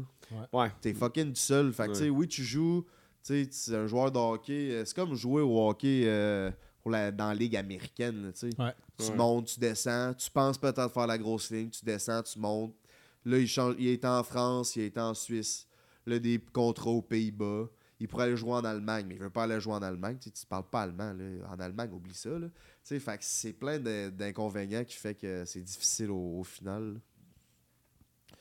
[0.51, 0.69] Ouais.
[0.81, 1.71] T'es fucking tout seul.
[1.71, 2.85] Fait que, tu sais, oui, tu joues.
[3.23, 4.71] Tu sais, un joueur de hockey.
[4.71, 6.51] euh, C'est comme jouer au hockey euh,
[6.81, 8.61] pour la, dans la ligue américaine, tu sais.
[8.61, 8.73] Ouais.
[8.97, 10.13] Tu montes, tu descends.
[10.13, 11.69] Tu penses peut-être faire la grosse ligne.
[11.69, 12.75] Tu descends, tu montes.
[13.23, 15.65] Là, il, change, il est en France, il est en Suisse.
[16.05, 17.67] Là, des contrats aux Pays-Bas.
[17.99, 20.17] Il pourrait aller jouer en Allemagne, mais il veut pas aller jouer en Allemagne.
[20.19, 21.13] Tu sais, tu parles pas allemand.
[21.13, 21.49] Là.
[21.49, 22.29] En Allemagne, oublie ça.
[22.29, 22.47] Là.
[22.47, 22.53] Tu
[22.83, 26.93] sais, fait que c'est plein d'inconvénients qui fait que c'est difficile au, au final.
[26.93, 26.99] là.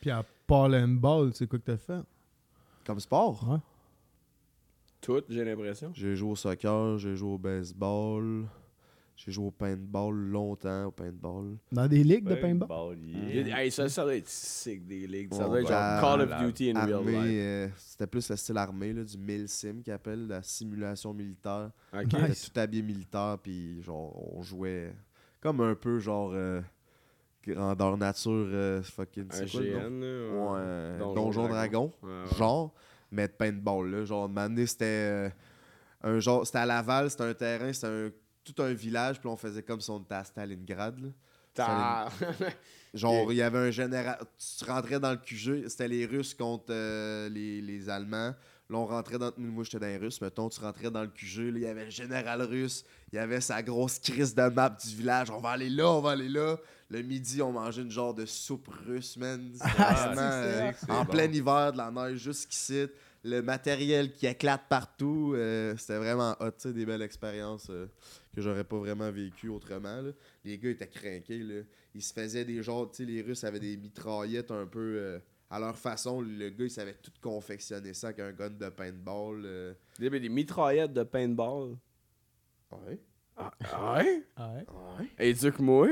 [0.01, 2.03] Puis à part le handball, c'est quoi que t'as fait?
[2.85, 3.49] Comme sport?
[3.49, 3.59] Ouais.
[5.01, 5.91] Tout, j'ai l'impression.
[5.95, 8.47] J'ai joué au soccer, j'ai joué au baseball,
[9.17, 11.57] j'ai joué au paintball longtemps, au paintball.
[11.73, 12.99] Dans des ligues de paintball?
[13.03, 15.33] Il- Hey, ça, ça doit être sick des ligues.
[15.33, 17.41] Ça Bon, doit être genre ben, Call of Duty in real Armée, life.
[17.41, 21.71] euh, c'était plus le style armé, là, du mil-sim qu'ils appellent, la simulation militaire.
[21.95, 22.13] Ok.
[22.13, 22.51] Nice.
[22.53, 24.95] tout habillé militaire, puis genre, on jouait
[25.41, 26.61] comme un peu genre euh,
[27.47, 29.79] grandeur nature, euh, fucking, Un c'est quoi le nom?
[29.81, 30.03] GN.
[30.03, 31.93] Ouais, euh, Donjon Donjon Dragon.
[31.93, 32.37] Dragon, Ouais, ouais.
[32.37, 32.75] genre,
[33.11, 34.05] mais de paintball, là.
[34.05, 35.31] Genre, de m'amener, c'était euh,
[36.03, 38.11] un genre, c'était à Laval, c'était un terrain, c'était un,
[38.53, 41.09] tout un village, puis on faisait comme si on était à Stalingrad, là.
[42.95, 44.19] Genre, il y avait un général.
[44.59, 48.35] Tu rentrais dans le QG, c'était les Russes contre euh, les, les Allemands.
[48.69, 49.33] Là, on rentrait dans.
[49.37, 51.91] Moi, j'étais dans les Russes, mettons, tu rentrais dans le QG, il y avait le
[51.91, 55.31] général russe, il y avait sa grosse crise de map du village.
[55.31, 56.57] On va aller là, on va aller là.
[56.89, 59.53] Le midi, on mangeait une genre de soupe russe, man.
[59.63, 61.11] Ah, vraiment, euh, en bon.
[61.13, 62.87] plein hiver, de la neige jusqu'ici.
[63.25, 65.33] Le matériel qui éclate partout.
[65.35, 67.87] euh, c'était vraiment hot, tu sais, des belles expériences euh,
[68.37, 70.01] que j'aurais pas vraiment vécues autrement.
[70.03, 70.11] là.
[70.45, 71.63] Les gars étaient craqués, là.
[71.95, 75.19] Ils se faisaient des genres, tu sais, les Russes avaient des mitraillettes un peu euh,
[75.51, 76.21] à leur façon.
[76.21, 79.43] Le gars, il savait tout confectionner ça avec un gun de paintball.
[79.45, 79.75] euh.
[79.99, 81.77] Des, des mitraillettes de paintball.
[82.71, 82.99] Ouais.
[83.37, 83.53] Ah,
[83.99, 84.23] ouais?
[84.39, 84.67] Ouais.
[84.99, 85.29] Ouais.
[85.29, 85.89] Éduque-moi.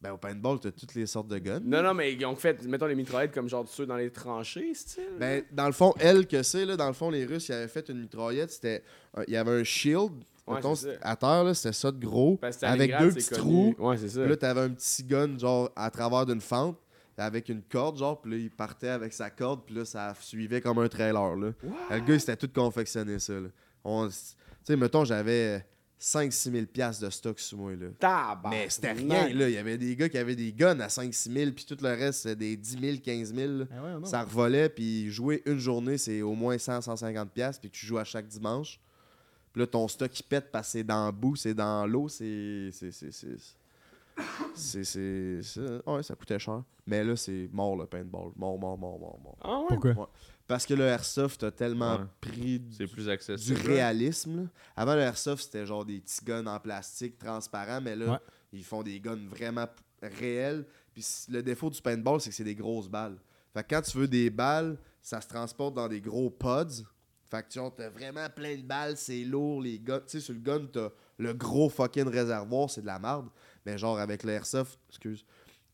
[0.00, 1.60] Ben, au paintball, t'as toutes les sortes de guns.
[1.64, 4.74] Non, non, mais ils ont fait, mettons, les mitraillettes comme genre ceux dans les tranchées,
[4.74, 5.04] style.
[5.18, 7.68] Ben, dans le fond, elle, que c'est, là, dans le fond, les Russes, ils avaient
[7.68, 8.50] fait une mitraillette.
[8.50, 8.82] C'était.
[9.14, 10.12] un- Il y avait un shield.
[10.46, 12.36] Ouais, mettons, à terre, c'était ça de gros.
[12.36, 13.74] Parce que avec deux c'est petits connu.
[13.74, 13.86] trous.
[13.88, 14.20] Ouais, c'est ça.
[14.20, 16.76] Puis là, t'avais un petit gun, genre, à travers d'une fente,
[17.16, 20.60] avec une corde, genre, puis là, il partait avec sa corde, puis là, ça suivait
[20.60, 21.52] comme un trailer, là.
[21.90, 23.48] Le gars, il s'était tout confectionné, ça, là.
[23.84, 24.14] On- Tu
[24.64, 25.64] sais, mettons, j'avais
[25.98, 27.86] 5-6 000 piastres de stock sous moi, là.
[28.50, 29.48] Mais c'était rien, là.
[29.48, 31.88] Il y avait des gars qui avaient des guns à 5-6 000, puis tout le
[31.90, 33.52] reste, c'était des 10 000, 15 000.
[33.52, 33.64] là.
[33.70, 34.04] Ah ouais, non.
[34.04, 38.04] Ça revolait, puis jouer une journée, c'est au moins 100-150$, piastres, puis tu joues à
[38.04, 38.80] chaque dimanche.
[39.54, 42.08] Puis là, ton stock, il pète parce que c'est dans le bout, c'est dans l'eau,
[42.08, 42.68] c'est.
[42.72, 42.90] C'est.
[42.90, 43.10] C'est.
[43.12, 43.36] C'est.
[44.54, 44.84] C'est.
[44.84, 46.62] c'est- c'est- Ouais, ça coûtait cher.
[46.86, 48.30] Mais là, c'est mort le paintball.
[48.36, 49.38] Mort, mort, mort, mort, mort.
[49.42, 49.66] Ah ouais?
[49.68, 50.10] Pourquoi?
[50.46, 52.04] Parce que le airsoft a tellement Ouais.
[52.20, 53.60] pris du, plus du accessible.
[53.64, 54.42] réalisme.
[54.42, 54.48] là.
[54.76, 58.18] Avant le airsoft, c'était genre des petits guns en plastique transparents, mais là, Ouais.
[58.52, 59.66] ils font des guns vraiment
[60.02, 60.66] réels.
[60.92, 63.16] Puis le défaut du paintball, c'est que c'est des grosses balles.
[63.54, 66.84] Fait que quand tu veux des balles, ça se transporte dans des gros pods.
[67.34, 69.98] Fait que tu vois, t'as vraiment plein de balles, c'est lourd, les guns.
[70.06, 73.26] Tu sais, sur le gun, t'as le gros fucking réservoir, c'est de la merde.
[73.66, 75.24] Mais genre avec l'airsoft, excuse,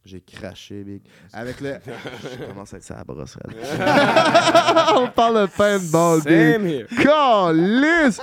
[0.03, 1.03] j'ai craché, big.
[1.35, 1.79] Avec le.
[2.23, 3.37] Je commence à être ça à brosse.
[4.97, 6.87] On parle de paintball, big.
[6.97, 8.21] Calice!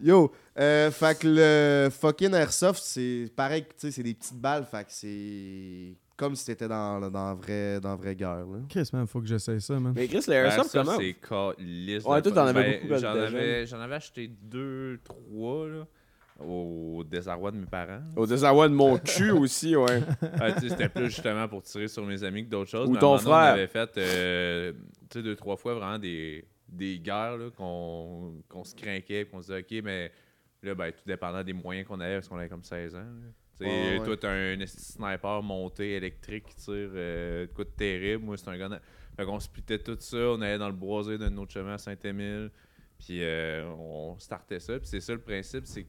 [0.00, 4.64] Yo, euh, fait que le fucking airsoft, c'est pareil, tu sais, c'est des petites balles,
[4.64, 8.58] fait que c'est comme si t'étais dans, dans, vrai, dans vraie guerre, là.
[8.68, 9.94] Chris, man, faut que j'essaye ça, man.
[9.96, 10.98] Mais Chris, l'airsoft, ça, comment?
[10.98, 12.04] c'est calice.
[12.04, 15.86] Ouais, toi, t'en avais Ben, beaucoup quand J'en avais, j'en avais acheté deux, trois, là,
[16.38, 18.02] au désarroi de mes parents.
[18.16, 20.02] Au désarroi de mon cul aussi, ouais.
[20.38, 22.86] Ah, C'était plus justement pour tirer sur mes amis que d'autres choses.
[22.90, 23.32] Ou mais ton frère.
[23.32, 24.72] On avait fait euh,
[25.08, 29.40] tu sais, deux, trois fois vraiment des, des guerres là, qu'on qu'on se craquait, qu'on
[29.40, 30.12] se disait, OK, mais
[30.62, 32.98] là, ben, tout dépendant des moyens qu'on avait, parce qu'on avait comme 16 ans.
[32.98, 33.30] là.
[33.60, 34.04] Tu sais, Ouais, ouais.
[34.04, 38.24] Toi, t'as un sniper monté électrique qui tire euh, de quoi de terrible.
[38.24, 38.78] Moi, c'est un gun.
[39.16, 40.16] Fait qu'on splittait tout ça.
[40.16, 42.50] On allait dans le boisé d'un autre chemin à Saint-Émile.
[42.98, 44.78] Puis euh, on startait ça.
[44.78, 45.88] Puis c'est ça le principe, c'est que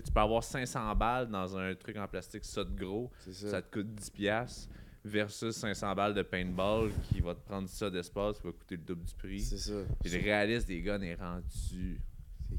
[0.00, 3.50] tu peux avoir 500 balles dans un truc en plastique ça de gros ça.
[3.50, 4.70] ça te coûte 10$ piastres,
[5.04, 8.82] versus 500 balles de paintball qui va te prendre ça d'espace qui va coûter le
[8.82, 9.40] double du prix.
[9.40, 9.84] C'est ça.
[10.02, 12.00] Puis le réalisme des guns est rendu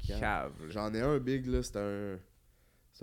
[0.07, 0.51] cave.
[0.69, 2.19] J'en ai un big, là, c'est un.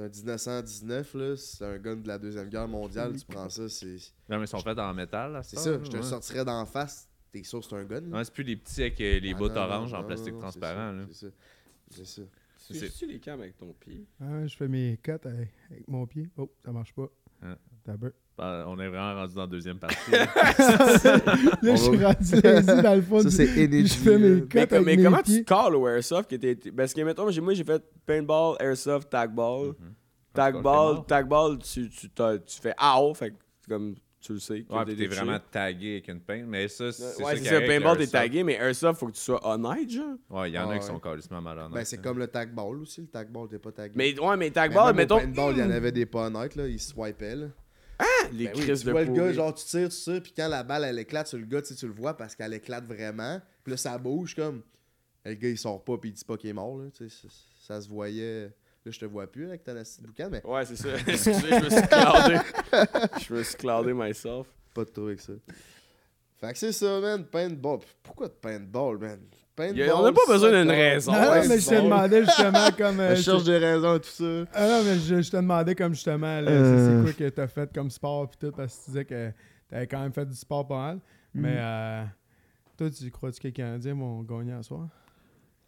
[0.09, 1.37] C'est un 1919, là.
[1.37, 3.13] C'est un gun de la Deuxième Guerre mondiale.
[3.19, 3.97] tu prends ça, c'est.
[4.29, 6.65] Non, mais ils sont faits en métal, là, C'est ça, je te le sortirais d'en
[6.67, 7.09] face.
[7.33, 8.01] T'es sûr c'est un gun?
[8.01, 8.17] là?
[8.19, 10.07] Ouais, c'est plus les petits avec euh, les Ah, bouts non, non, orange en non,
[10.07, 10.93] plastique non, transparent.
[10.93, 11.05] là.
[11.13, 11.33] C'est ça.
[11.91, 12.23] C'est ça.
[12.67, 14.05] Tu fais-tu les cams avec ton pied?
[14.21, 16.29] Ah, je fais mes cuts avec, avec mon pied.
[16.37, 17.09] Oh, ça marche pas.
[17.43, 17.57] Hein?
[17.85, 18.11] T'as peur.
[18.43, 20.11] Ah, On est vraiment rendu dans la deuxième partie.
[20.11, 20.27] Là,
[21.63, 23.19] je suis rendu lazy dans le fond.
[23.21, 23.99] Ça, du- c'est Je Energy.
[23.99, 25.45] fais mes Mais, avec mais mes comment tu pieds.
[25.45, 26.29] calls au airsoft?
[26.29, 29.69] Qui était, parce que, mettons, j'ai- moi, j'ai fait paintball, airsoft, tag ball.
[29.69, 29.75] Mhm.
[30.33, 31.07] Tag Encore, t'es ball, mort.
[31.07, 33.35] tag ball, tu, tu, tu fais AO, fait
[33.69, 34.65] comme tu le sais.
[34.71, 37.97] Ouais, t'es vraiment tagué avec une painte, mais ça, c'est Ouais, ça c'est ça, paintball,
[37.99, 40.15] t'es tagué, mais airsoft, faut que tu sois honnête, genre.
[40.29, 41.73] Ouais, il y en a Ah qui sont calissement malhonnêtes.
[41.73, 43.01] Ben, c'est comme le tag ball aussi.
[43.01, 43.95] Le tag ball, t'es pas tagué.
[43.97, 45.19] Mais ouais, mais tag Mais ball, même au mettons.
[45.19, 46.69] paintball, il y en avait des pas honnêtes, là.
[46.69, 47.47] Ils swipaient, là.
[48.33, 50.33] Les Ben oui, crises tu de vois le gars, genre, tu tires, tu tires, puis
[50.37, 52.55] quand la balle, elle éclate sur le gars, tu sais, tu le vois parce qu'elle
[52.55, 53.41] éclate vraiment.
[53.65, 54.63] Puis là, ça bouge comme.
[55.25, 56.89] Et le gars, il sort pas, puis il dit pas qu'il est mort, là.
[56.97, 57.29] Tu sais, ça,
[57.67, 58.45] ça se voyait.
[58.85, 60.89] Là, je te vois plus avec assis de boucan, mais Ouais, c'est ça.
[61.07, 62.39] Excusez, je me suis cloudé.
[63.29, 64.47] je me suis cloudé myself.
[64.75, 65.33] pas de tour avec ça.
[66.39, 67.27] Fait que c'est ça, man.
[67.27, 67.81] Paintball.
[68.03, 69.21] Pourquoi de paintball, man?
[69.61, 69.91] Paintball.
[69.95, 70.77] On n'a pas besoin d'une soccer.
[70.93, 71.13] raison.
[71.13, 71.19] Non,
[71.49, 73.01] mais je te demandais justement comme.
[73.01, 74.25] euh, Je cherche des raisons et tout ça.
[74.55, 76.97] Ah non, mais je, je te demandais comme justement, c'est- Euh.
[76.99, 79.31] c'est quoi que t'as fait comme sport pis tout, parce que tu disais que
[79.69, 80.99] t'avais quand même fait du sport pas mal.
[81.35, 82.03] Mais euh,
[82.77, 84.89] toi, tu crois-tu que les Canadiens vont gagner à soir?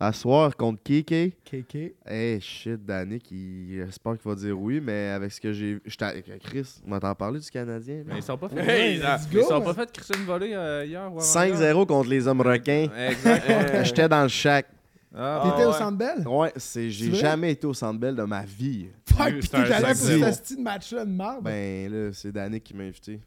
[0.04, 1.32] À soir contre Kiki.
[1.44, 1.76] KK?
[2.04, 3.84] Hey, shit, Danick, il...
[3.86, 5.78] j'espère qu'il va dire oui, mais avec ce que j'ai.
[5.86, 8.02] J'étais avec Chris, on m'entend parler du Canadien?
[8.04, 9.62] Mais ils sont pas fait, Hey, ils, let's ils go, sont man.
[9.72, 12.88] pas fait crisser une volée euh, hier ou avant 5-0 contre les hommes requins.
[13.10, 13.84] Exact.
[13.84, 14.66] J'étais dans le shack.
[15.14, 15.64] Ah, T'étais ouais.
[15.66, 16.26] au Centre Bell?
[16.26, 18.88] Ouais, c'est, j'ai jamais été au Centre Bell de ma vie.
[19.08, 20.24] Fuck, pis t'es allé pour 5-0.
[20.26, 21.44] ce style de match-là de marde?
[21.44, 23.20] Ben là, c'est Danick qui m'a invité.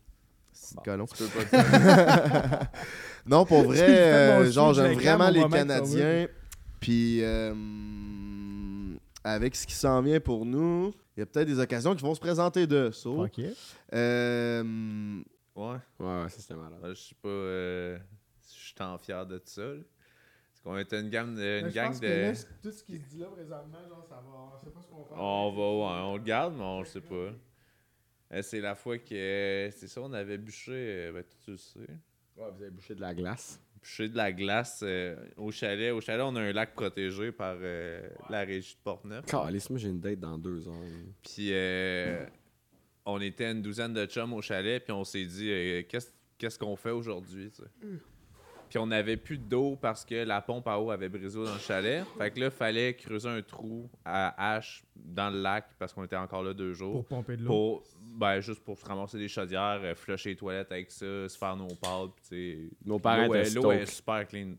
[0.52, 1.06] C'est colon.
[1.06, 2.60] Tu peux pas dire.
[3.26, 6.28] Non, pour vrai, euh, genre, j'aime vraiment les Canadiens.
[6.86, 11.96] Puis, euh, avec ce qui s'en vient pour nous, il y a peut-être des occasions
[11.96, 13.10] qui vont se présenter de ça.
[13.10, 13.40] Ok.
[13.94, 14.64] Euh,
[15.56, 15.78] Ouais.
[16.00, 16.80] Ouais, ouais, ça c'était malade.
[16.90, 17.28] Je suis pas.
[17.30, 17.98] euh,
[18.46, 19.62] Je suis tant fier de ça.
[19.64, 19.76] là.
[20.52, 21.62] Parce qu'on était une gang de.
[21.62, 22.08] Une je gang de...
[22.08, 24.52] là, tout ce qui se dit là présentement, genre, ça va.
[24.54, 25.18] On sait pas ce qu'on va faire.
[25.18, 27.16] On va, ouais, on le garde, mais on le sait pas.
[28.34, 29.70] Euh, C'est la fois que.
[29.72, 31.10] C'est ça, on avait bûché.
[31.14, 31.80] Ben, tu le sais.
[31.80, 33.60] Ouais, vous avez bouché de la glace.
[33.86, 35.92] Bûché de la glace euh, au chalet.
[35.94, 38.02] Au chalet, on a un lac protégé par euh,
[38.32, 39.26] la régie de Portneuf.
[39.26, 40.74] Calice, moi j'ai une date dans deux heures.
[41.22, 42.26] Puis euh,
[43.06, 46.10] on était une douzaine de chums au chalet, puis on s'est dit euh, qu'est-ce
[46.40, 47.70] qu'est-ce qu'on fait aujourd'hui, tu sais?
[48.76, 51.60] Puis on n'avait plus d'eau parce que la pompe à eau avait brisé dans le
[51.60, 52.04] chalet.
[52.18, 56.18] Fait que là, fallait creuser un trou à hache dans le lac parce qu'on était
[56.18, 56.92] encore là deux jours.
[56.92, 57.48] Pour pomper de l'eau.
[57.48, 61.38] Pour, ben, juste pour se ramasser des chaudières, euh, flusher les toilettes avec ça, se
[61.38, 63.96] faire nos puis sais, Nos parents L'eau étaient est, l'eau est stoked.
[63.96, 64.56] super clean.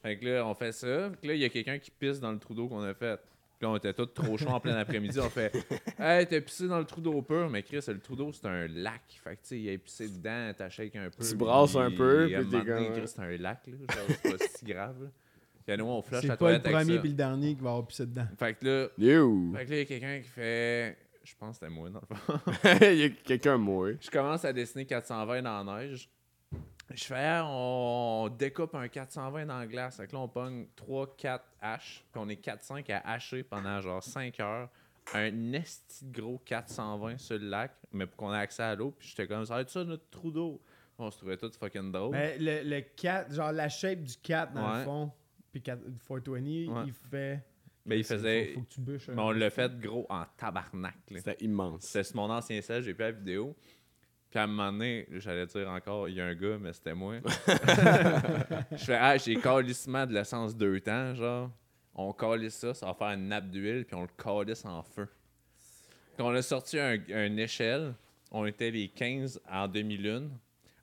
[0.00, 1.10] Fait que là, on fait ça.
[1.10, 2.94] Fait que là, il y a quelqu'un qui pisse dans le trou d'eau qu'on a
[2.94, 3.20] fait.
[3.64, 5.18] Puis là, on était tous trop chauds en plein après-midi.
[5.20, 5.50] On fait
[5.98, 7.48] Hey, t'as pissé dans le trou d'eau pur.
[7.48, 9.00] Mais Chris, le trou d'eau, c'est un lac.
[9.22, 11.24] Fait que tu sais, il a pissé dedans, t'as shake un peu.
[11.26, 13.72] Tu brasses un peu, puis t'es comme- Chris, c'est un lac, là.
[13.94, 15.08] Genre, c'est pas si grave, là.
[15.64, 17.54] Puis à nous, on flush C'est la pas le toilette avec premier puis le dernier
[17.54, 18.26] qui va avoir pissé dedans.
[18.38, 19.54] Fait que là, You!
[19.56, 20.98] fait que là, il y a quelqu'un qui fait.
[21.24, 22.38] Je pense que c'était moi, dans le fond.
[22.92, 23.92] Il y a quelqu'un moi.
[23.98, 26.10] Je commence à dessiner 420 dans la neige.
[26.94, 29.96] Je fais, Ah, on découpe un 420 dans la glace.
[29.96, 32.04] Fait que là, on pogne 3-4 haches.
[32.12, 34.68] Puis on est 4-5 à hacher pendant genre 5 heures.
[35.12, 38.94] Un esti de gros 420 sur le lac, mais pour qu'on ait accès à l'eau.
[38.98, 40.62] Puis j'étais comme, ça va être ça notre trou d'eau.
[40.98, 42.12] On se trouvait tout fucking drôle.
[42.12, 44.78] Mais le, le 4, genre la shape du 4 dans Ouais.
[44.78, 45.10] le fond,
[45.52, 46.40] puis 4 420,
[46.72, 46.84] Ouais.
[46.86, 47.40] il fait.
[47.84, 48.46] mais il faisait.
[48.54, 49.08] Faut, faut que tu bûches.
[49.10, 49.38] un mais on peu.
[49.38, 50.94] l'a fait gros en tabarnak.
[51.14, 51.82] C'était immense.
[51.82, 53.54] C'était sur mon ancien sel, j'ai plus la vidéo.
[54.34, 56.92] Puis à un moment donné, j'allais dire encore, il y a un gars, mais c'était
[56.92, 57.18] moi.
[58.72, 61.52] je fais, ah, j'ai calissement de l'essence deux temps, genre.
[61.94, 65.06] On calisse ça, ça va faire une nappe d'huile, puis on le calisse en feu.
[66.16, 67.94] Puis on a sorti un, une échelle.
[68.32, 70.36] On était les 15 en demi-lune.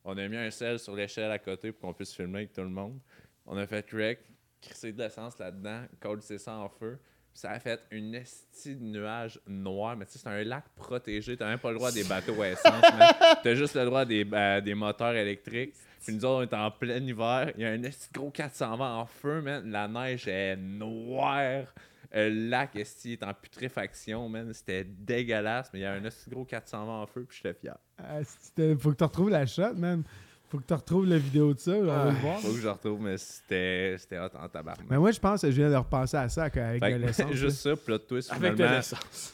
[0.06, 2.61] On a mis un sel sur l'échelle à côté pour qu'on puisse filmer avec tout
[2.61, 3.02] le monde.
[3.45, 4.19] On a fait rec,
[4.61, 6.98] crisser de l'essence là-dedans, calisser ça en feu.
[7.34, 9.95] Ça a fait une esti de nuage noir.
[9.95, 11.38] Mais tu sais, c'est un lac protégé.
[11.38, 13.14] T'as même pas le droit des bateaux à essence, man.
[13.44, 14.26] T'as juste le droit des,
[14.64, 15.74] des moteurs électriques.
[16.06, 17.52] Puis nous autres, on est en plein hiver.
[17.56, 19.70] Il y a un esti de gros 420 en feu, man.
[19.72, 21.66] La neige est noire.
[22.14, 24.53] Euh, Le lac esti est en putréfaction, man.
[24.53, 25.70] C'était dégueulasse.
[25.74, 27.78] Mais il y a un esti de gros 420 en feu, puis j'étais fier.
[27.98, 30.03] Ah, faut que tu retrouves la shot, man.
[30.52, 32.40] Faut que tu retrouves la vidéo de ça, on va le voir.
[32.41, 34.86] Faut que je retrouve, mais c'était c'était hot en tabarnak.
[34.90, 37.06] Mais moi, je pense que je viens de repenser à ça avec Fait de que,
[37.06, 37.32] l'essence.
[37.36, 39.34] juste ça, plot twist, Avec de finalement, l'essence.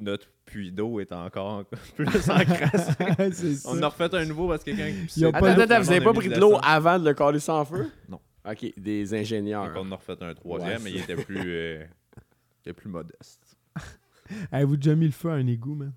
[0.00, 1.64] notre puits d'eau est encore
[1.94, 3.56] plus encrassé.
[3.66, 5.80] On a refait un nouveau parce que quelqu'un qui Il y a pissait pas Attends,
[5.80, 7.88] vous avez pas pris de l'eau avant de le caler sans feu?
[8.08, 8.18] Non.
[8.44, 9.72] Ok, des ingénieurs.
[9.72, 11.84] Donc, on en a refait un troisième, mais il était plus, euh,
[12.16, 13.56] il était plus modeste.
[14.50, 15.92] Avez-vous déjà mis le feu à un égout, man?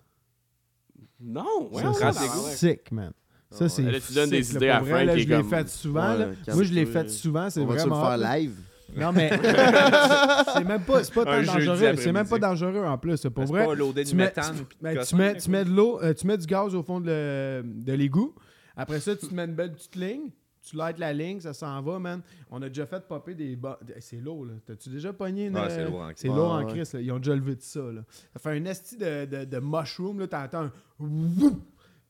[1.19, 1.82] Non, ouais,
[2.14, 3.11] c'est sick, man.
[3.49, 6.11] Ça, Ah, c'est là, tu donnes des idées à Frank Je l'ai comme- fait souvent.
[6.11, 6.26] Ouais, là.
[6.26, 6.53] calme-toi.
[6.56, 7.49] Moi, je l'ai fait souvent.
[7.49, 8.02] C'est On le vraiment.
[8.06, 8.38] faire hot, là.
[8.40, 8.56] live?
[8.95, 9.30] Non, mais
[10.53, 11.95] c'est même pas, c'est pas tant dangereux.
[11.98, 13.22] C'est même pas dangereux en plus.
[13.34, 14.56] Pour C'est vrai, pas loadé tu mets, méthane.
[14.56, 16.99] tu- ben, tu, mets, tu mets de l'eau, euh, tu mets du gaz au fond
[16.99, 18.34] de, le- de l'égout.
[18.76, 20.30] Après ça, tu te mets une belle petite ligne.
[20.69, 22.22] Tu lights la ligne, ça s'en va, man.
[22.52, 23.57] On a déjà fait popper des...
[23.99, 24.53] C'est lourd, là.
[24.65, 25.56] T'as-tu déjà pogné une...
[25.57, 26.32] Ouais, c'est lourd en C'est crise.
[26.38, 26.99] lourd Ouais, en.
[26.99, 28.02] Ils ont déjà levé de ça, là.
[28.34, 30.28] Ça fait un esti de, de, de mushroom, là.
[30.28, 30.72] T'entends un...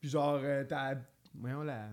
[0.00, 0.94] Puis genre, euh, t'as...
[1.34, 1.88] Voyons la...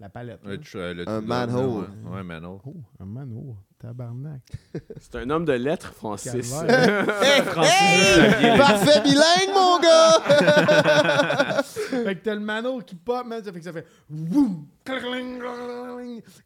[0.00, 0.44] La palette.
[0.44, 0.50] là.
[0.50, 1.90] Le tr- euh, le Un manhole.
[2.04, 2.60] Ouais, Ouais, un manhole.
[2.64, 3.56] Oh, un mano.
[3.80, 4.40] Tabarnak.
[5.00, 6.50] C'est un homme de lettres, Francis.
[6.50, 7.06] Calvaire.
[8.58, 11.62] Parfait bilingue, mon gars!
[12.04, 13.42] fait que t'as le mano qui pop, man.
[13.44, 13.86] Ça fait que ça fait.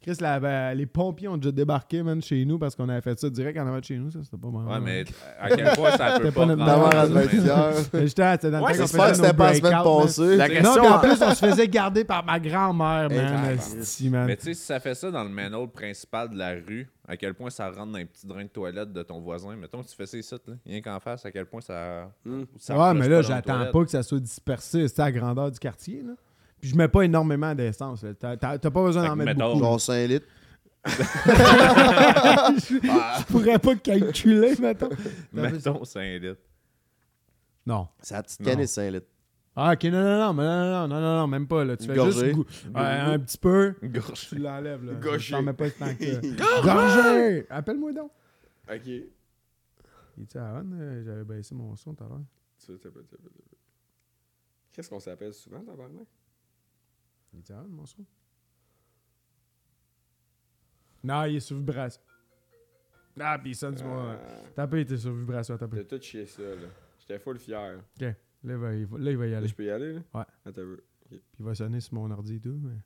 [0.01, 3.19] Chris, la- ben, les pompiers ont déjà débarqué, man, chez nous parce qu'on avait fait
[3.19, 4.11] ça direct en avant de chez nous.
[4.11, 4.67] Ça, c'était pas mal.
[4.67, 5.03] Ouais, mais
[5.39, 7.13] à quel point ça peut C'était pas pas notre.
[7.93, 10.35] Mais J'étais c'était dans le Ouais, temps qu'on J'espère que c'était pas la semaine passée.
[10.37, 13.57] La Non, question, puis en plus, on se faisait garder par ma grand-mère, man.
[14.27, 17.17] Mais tu sais, si ça fait ça dans le manhole principal de la rue, à
[17.17, 19.55] quel point ça rentre dans un petit drain de toilette de ton voisin.
[19.55, 22.09] Mettons que tu fais ça ici, là, rien qu'en face, à quel point ça.
[22.23, 22.43] Hmm.
[22.57, 24.87] ça ouais, mais là, j'attends pas que ça soit dispersé.
[24.87, 26.13] C'est à la grandeur du quartier, là.
[26.61, 28.03] Puis je mets pas énormément d'essence.
[28.03, 28.13] là.
[28.13, 29.65] T'as t'as- t'as pas besoin d'en mettre mettons, beaucoup.
[29.65, 30.27] Genre 5 litres.
[30.85, 30.91] Je
[33.25, 34.89] pourrais pas calculer, mettons.
[35.33, 36.41] Mettons 5 litres.
[37.65, 37.87] Non.
[38.01, 39.07] C'est la petite canette 5 litres?
[39.55, 41.77] Ah, ok, non, non, non, mais non, non, non, non, non, même pas, là.
[41.77, 42.33] Tu fais gorgée.
[42.33, 44.29] juste un petit peu, Une gorge.
[44.29, 44.93] tu l'enlèves, là.
[44.95, 45.35] Gorgée.
[45.35, 46.61] T'en mets pas tant que ça.
[46.63, 47.45] Gorgée!
[47.49, 48.11] Appelle-moi donc.
[48.67, 48.87] Ok.
[48.87, 52.21] Il était à on, euh, j'avais baissé mon son tout à l'heure.
[52.65, 52.79] Tu veux.
[54.71, 56.07] Qu'est-ce qu'on s'appelle souvent, tabarnak?
[57.33, 58.03] Il était à on, mon son?
[61.03, 62.01] Non, il est sur vibration.
[63.19, 64.17] Ah, puis il sonne du moins.
[64.55, 65.77] T'as pas été sur vibration, t'as pas.
[65.77, 66.67] T'as tout chier ça, là.
[66.99, 67.83] J'étais full fier.
[68.43, 69.47] Là, il va, il va- là, il va y Là, aller.
[69.47, 69.99] je peux y aller, là?
[70.13, 70.23] Ouais.
[70.45, 70.83] Attends, un peu.
[71.09, 72.59] Puis il va sonner sur mon ordi et tout.
[72.61, 72.77] Mais...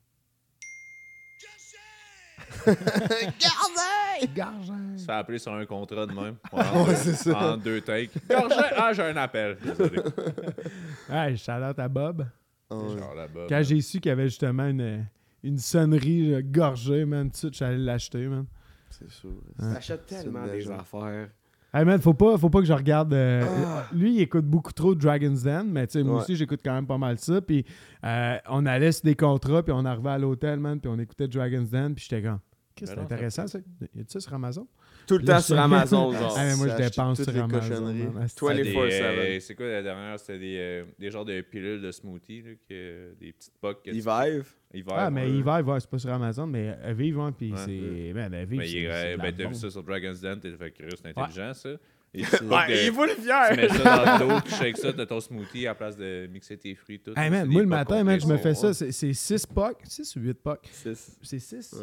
[4.34, 4.96] Gargin!
[4.98, 6.36] Se fait appeler sur un contrat de même.
[6.52, 7.52] Ouais, c'est ça.
[7.54, 8.10] En deux takes.
[8.28, 9.56] Gorgé, ah, j'ai un appel.
[9.62, 10.00] Désolé.
[11.10, 12.26] Hey, shout out à Bob.
[12.70, 12.98] Ouais.
[12.98, 13.46] Genre là-bas.
[13.48, 15.06] Quand j'ai su qu'il y avait justement une,
[15.42, 18.46] une sonnerie gorgée, man, tout de suite, j'allais l'acheter, man.
[18.90, 19.30] C'est sûr.
[19.58, 21.30] T'achètes tellement des affaires.
[21.74, 23.12] Hey man, faut pas, faut pas que je regarde.
[23.12, 23.44] euh,
[23.92, 26.22] Lui, il écoute beaucoup trop Dragon's Den, mais tu sais, moi Ouais.
[26.22, 27.42] aussi, j'écoute quand même pas mal ça.
[27.42, 27.64] Puis
[28.04, 31.28] euh, on allait sur des contrats, puis on arrivait à l'hôtel, man, puis on écoutait
[31.28, 32.38] Dragon's Den, puis j'étais comme.
[32.74, 33.58] Qu'est-ce que c'est intéressant, ça?
[33.58, 34.66] Y a-tu ça sur Amazon?
[35.06, 36.34] Tout le Là, temps sur Amazon, genre.
[36.38, 37.58] Ah, mais moi, je dépense sur Amazon.
[37.58, 38.06] cochonneries.
[38.14, 38.22] man.
[38.22, 38.36] Asti.
[38.38, 39.02] Toi, les Des, 24/7.
[39.02, 40.18] euh, C'est quoi la dernière?
[40.20, 43.82] C'était des, euh, des genres de pilules de smoothie, là, que, des petites pocs.
[43.82, 43.96] que tu-.
[44.74, 45.30] Hiver, Ah, mais ouais.
[45.30, 47.58] Hiver, ouais, c'est pas sur Amazon, mais euh, Vive, hein, puis Ouais.
[47.64, 48.12] c'est.
[48.14, 50.70] Man, euh, Vive, Mais c'est- euh, ben, t'as vu ça sur Dragon's Den, t'es fait
[50.72, 51.70] curieux, c'est intelligent ça.
[52.14, 53.56] Et tu, Ouais, il est full tu fier.
[53.56, 56.56] mets ça dans l'eau, tu shakes ça, t'as ton smoothie à la place de mixer
[56.58, 57.00] tes fruits.
[57.00, 59.80] Tout, Hey man, moi le matin, man, je me fais ça, c'est- c'est 6 pocs,
[59.84, 60.66] 6 ou 8 pocs?
[60.70, 61.18] Six.
[61.22, 61.74] C'est 6?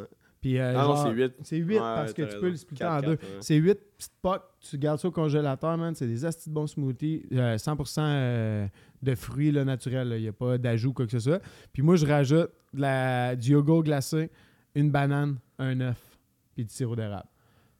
[0.45, 1.33] Puis, euh, Ah non, c'est huit.
[1.41, 2.39] C'est 8 Ouais, parce que tu raison.
[2.39, 3.07] peux le splitter en deux.
[3.13, 3.17] ouais.
[3.39, 5.95] C'est 8 petites pocs, tu gardes ça au congélateur, man.
[5.95, 8.67] C'est des astis de bons smoothies, euh, 100% euh,
[9.01, 10.13] de fruits là, naturels.
[10.17, 11.41] Il n'y a pas d'ajout ou quoi que ce soit.
[11.73, 14.29] Puis moi, je rajoute de la, du yogourt glacé,
[14.75, 15.97] une banane, un œuf,
[16.53, 17.27] puis du sirop d'érable.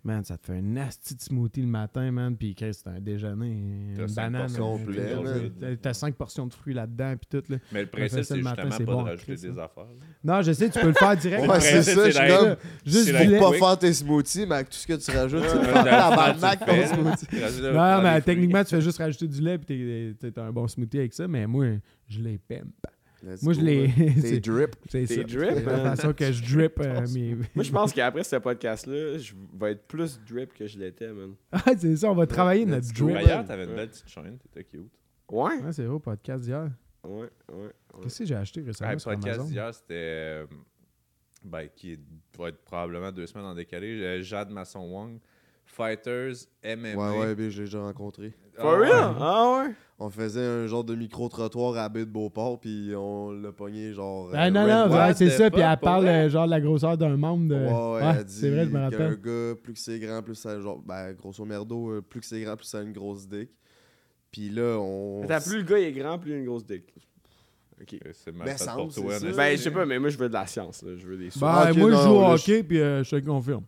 [0.06, 2.38] Man, ça te fait un asti de smoothie le matin, man.
[2.38, 4.42] Puis Chris, c'est un déjeuner, T'as une cinq banane.
[4.44, 5.16] portions euh, complet,
[5.60, 7.52] t'as- t'as- T'as 5 portions de fruits là-dedans, puis tout.
[7.52, 7.58] Là.
[7.72, 9.64] Mais le principe, c'est matin, justement c'est pas bon, de rajouter Chris, des ça.
[9.64, 9.86] affaires.
[10.24, 11.48] Non, je sais, tu peux le faire direct.
[11.48, 12.56] Ouais, c'est ça, c'est je suis la- comme.
[12.86, 13.40] Juste c'est la-.
[13.40, 16.66] Pour pas faire tes smoothies, mais avec tout ce que tu rajoutes, dans- tabarnak tu
[16.66, 17.64] ton smoothie.
[17.74, 21.00] Non, mais techniquement, tu fais juste rajouter du lait puis t'es- t'es un bon smoothie
[21.00, 21.66] avec ça, mais moi,
[22.08, 22.86] je les pimpe.
[23.26, 23.60] Let's Moi, je.
[24.22, 24.76] T'es c'est drip.
[24.88, 27.36] c'est drip, C'est la façon que je drip euh, mes.
[27.56, 31.34] Moi, je pense qu'après ce podcast-là, je vais être plus drip que je l'étais, man.
[31.52, 33.14] Ah, c'est ça, on va travailler notre drip.
[33.16, 34.92] D'ailleurs, t'avais une belle petite chaîne, t'étais cute.
[35.32, 35.60] Ouais?
[35.60, 36.70] Ouais, c'est vrai, au podcast d'hier.
[37.04, 37.28] Ouais, ouais.
[37.56, 37.72] ouais.
[38.04, 39.50] Qu'est-ce que j'ai acheté récemment Le sur podcast Amazon?
[39.52, 39.94] d'hier, c'était.
[39.94, 40.46] euh,
[41.44, 42.00] ben, qui
[42.38, 43.88] va être probablement deux semaines en décalé.
[44.04, 45.20] euh, Jade Masson-Wong.
[45.66, 46.34] Fighters,
[46.64, 46.96] MMA.
[46.96, 48.34] Ouais, ouais, ben, je l'ai déjà rencontré.
[48.58, 48.88] For Ah, ouais?
[48.90, 49.16] real?
[49.20, 49.74] Ah ouais?
[49.98, 54.30] On faisait un genre de micro-trottoir à baie de Beauport, puis on l'a pogné genre.
[54.34, 56.26] Ah euh, non, Red non, ouais, c'est ça, puis elle parle vrai?
[56.26, 57.56] euh, genre de la grosseur d'un membre de.
[57.56, 59.22] Ouais, ouais, elle dit c'est vrai, je me qu'un rappelle.
[59.22, 60.60] gars, plus que c'est grand, plus ça.
[60.60, 63.50] Genre, ben, grosso merdo, euh, plus que c'est grand, plus ça a une grosse dick.
[64.32, 65.24] Puis là, on.
[65.24, 66.84] Attends, plus le gars est grand, plus il a une grosse dick.
[67.82, 67.96] Ok.
[68.14, 69.32] C'est Ben, pour c'est toi, ça.
[69.32, 70.92] Ben, je sais pas, mais moi, je veux de la science, là.
[70.98, 71.40] Je veux des sous.
[71.40, 73.64] Ben, moi, je non, joue au hockey, puis euh, je te confirme.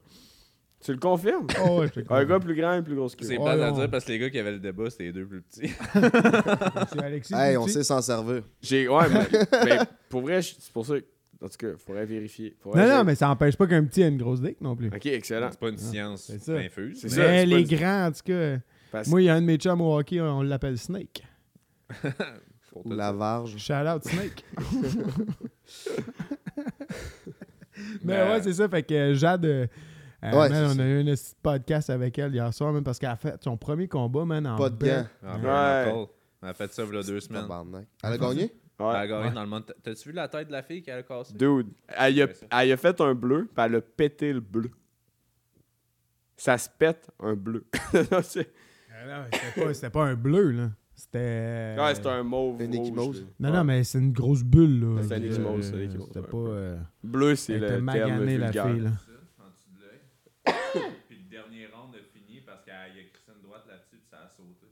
[0.84, 1.48] Tu le confirmes?
[1.66, 3.72] Oh, ouais, je te Un gars plus grand et plus gros que C'est pas à
[3.72, 5.70] dire parce que les gars qui avaient le débat, c'était les deux plus petits.
[5.94, 7.34] C'est Alexis.
[7.36, 7.74] Hey, on Petit.
[7.74, 8.44] sait s'en servir.
[8.62, 8.88] J'ai.
[8.88, 9.28] Ouais, mais.
[9.66, 9.78] mais
[10.10, 11.06] pour vrai, c'est pour ça que.
[11.44, 12.56] En tout cas, faudrait vérifier.
[12.60, 14.88] Faudrait Non, non, mais ça n'empêche pas qu'un petit ait une grosse dick non plus.
[14.88, 15.50] Ok, excellent.
[15.52, 16.54] C'est pas une science c'est ça.
[16.54, 17.00] infuse.
[17.02, 17.22] C'est mais- ça.
[17.22, 18.58] Mais c'est les grands, en tout cas.
[18.92, 21.24] Parce- Moi, il y a un de mes chums au hockey, on l'appelle Snake.
[22.86, 23.56] Ou la varge.
[23.58, 24.44] Shout out Snake.
[28.04, 28.68] Mais Ben, ouais, c'est ça.
[28.70, 29.70] Fait que Jade,
[30.24, 33.00] euh, Ouais, man, on a eu un petit podcast avec elle hier soir, man, parce
[33.00, 35.06] qu'elle a fait son premier combat, man, en Pas de gants.
[35.24, 36.08] Ah, Ouais.
[36.42, 37.46] On a fait ça il y a deux semaines.
[38.04, 38.52] Elle a gagné?
[38.80, 39.08] Elle a Ouais.
[39.08, 39.74] gagné dans le monde.
[39.84, 41.34] T'as-tu vu la tête de la fille qu'elle a cassée?
[41.34, 44.70] Dude, elle a, Ouais, elle a fait un bleu, puis elle a pété le bleu.
[46.36, 47.66] Ça se pète un bleu.
[48.24, 48.52] C'est-
[49.08, 50.70] non, C'était pas, c'était pas un bleu, là.
[50.96, 51.76] C'était.
[51.80, 52.60] ouais, c'est un mauve.
[52.62, 52.80] Une là.
[53.40, 53.56] Non, Ouais.
[53.58, 55.02] non, mais c'est une grosse bulle, là.
[55.04, 56.28] C'est un Euh, échymose, c'est un échymose, C'était ouais.
[56.28, 56.38] pas.
[56.38, 58.90] euh, Bleu, c'est Elle le était terme maganée, la fille, là.
[58.90, 60.00] Ça, en dessous de l'œil.
[61.08, 64.08] Puis le dernier round a fini parce qu'il y a écrit une droite là-dessus puis
[64.10, 64.68] ça a sauté.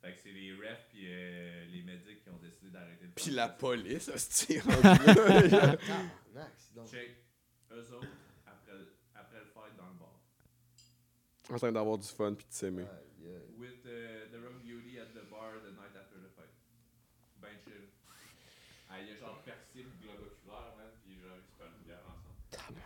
[0.00, 3.30] Fait que c'est les refs puis euh, les médics qui ont décidé d'arrêter le Puis
[3.32, 4.60] la police, hostie.
[6.86, 7.16] Check.
[7.72, 8.08] Eux autres,
[8.46, 8.72] après,
[9.14, 10.20] après le fight dans le bar.
[11.50, 12.86] en train d'avoir du fun puis de s'aimer.
[13.58, 16.48] With uh, the Rock Beauty at the bar the night after the fight.
[17.40, 17.88] Ben chill.
[18.88, 21.84] Ah, il a genre percé le globe oculaire, man, puis genre, ils se parlent une
[21.84, 22.80] bière ensemble.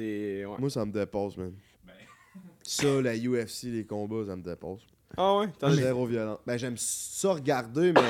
[0.00, 0.44] C'est.
[0.46, 0.56] Ouais.
[0.58, 1.52] Moi, ça me dépasse, man.
[1.86, 1.92] Ben.
[2.62, 4.80] Ça, la UFC, les combats, ça me dépasse.
[5.16, 5.48] Ah ouais?
[5.58, 6.38] T'en Zéro violent.
[6.46, 8.00] Ben, j'aime ça regarder, mais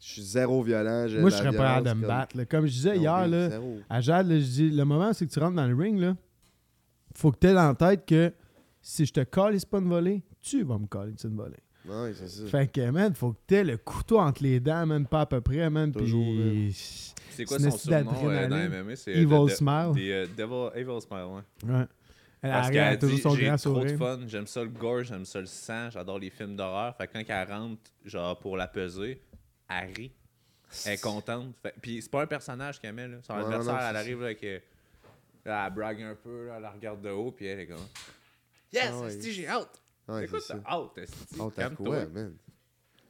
[0.00, 1.06] je suis zéro violent.
[1.08, 2.36] j'ai Moi, je serais pas hâte de me battre.
[2.36, 2.44] là.
[2.46, 3.78] Comme je disais Non, hier, là, zéro.
[3.90, 6.16] à Jade, là, je dis, le moment, c'est que tu rentres dans le ring, là,
[7.14, 8.32] faut que tu aies dans la tête que
[8.80, 11.56] si je te calisse pas une volée, tu vas me caler une volée.
[11.88, 12.46] Ouais, c'est ça.
[12.48, 15.26] Fait que, man, faut que tu aies le couteau entre les dents, man, pas à
[15.26, 15.92] peu près, man.
[15.92, 17.14] Toujours, Puis.
[17.30, 18.56] C'est quoi son surnom euh, dans.
[18.84, 18.96] MMA?
[18.96, 19.92] C'est Evil euh, de- de- Smile.
[19.94, 21.72] des, euh, Devil, Evil Smile, ouais.
[21.74, 21.86] Ouais.
[22.42, 23.98] Elle Parce qu'elle elle a toujours dit, son j'ai grand trop de sourire.
[23.98, 26.94] fun, j'aime ça le gore, j'aime ça le sang, j'adore les films d'horreur.
[26.96, 29.20] Fait que quand elle rentre, genre, pour la peser,
[29.68, 30.12] elle rit.
[30.86, 31.54] Elle est contente.
[31.62, 33.16] Fait- Puis c'est pas un personnage qu'elle met, là.
[33.26, 34.42] Son Ouais, adversaire, non, elle c'est arrive, là, avec,
[35.44, 37.76] là, elle brague un peu, là, elle la regarde de haut, puis elle est comme...
[38.72, 39.08] Yes, Ah ouais.
[39.08, 39.80] esti, j'ai hâte!
[40.08, 40.58] Ouais, Écoute, c'est ça.
[40.64, 42.34] t'as hâte, esti, Oh, quoi, man?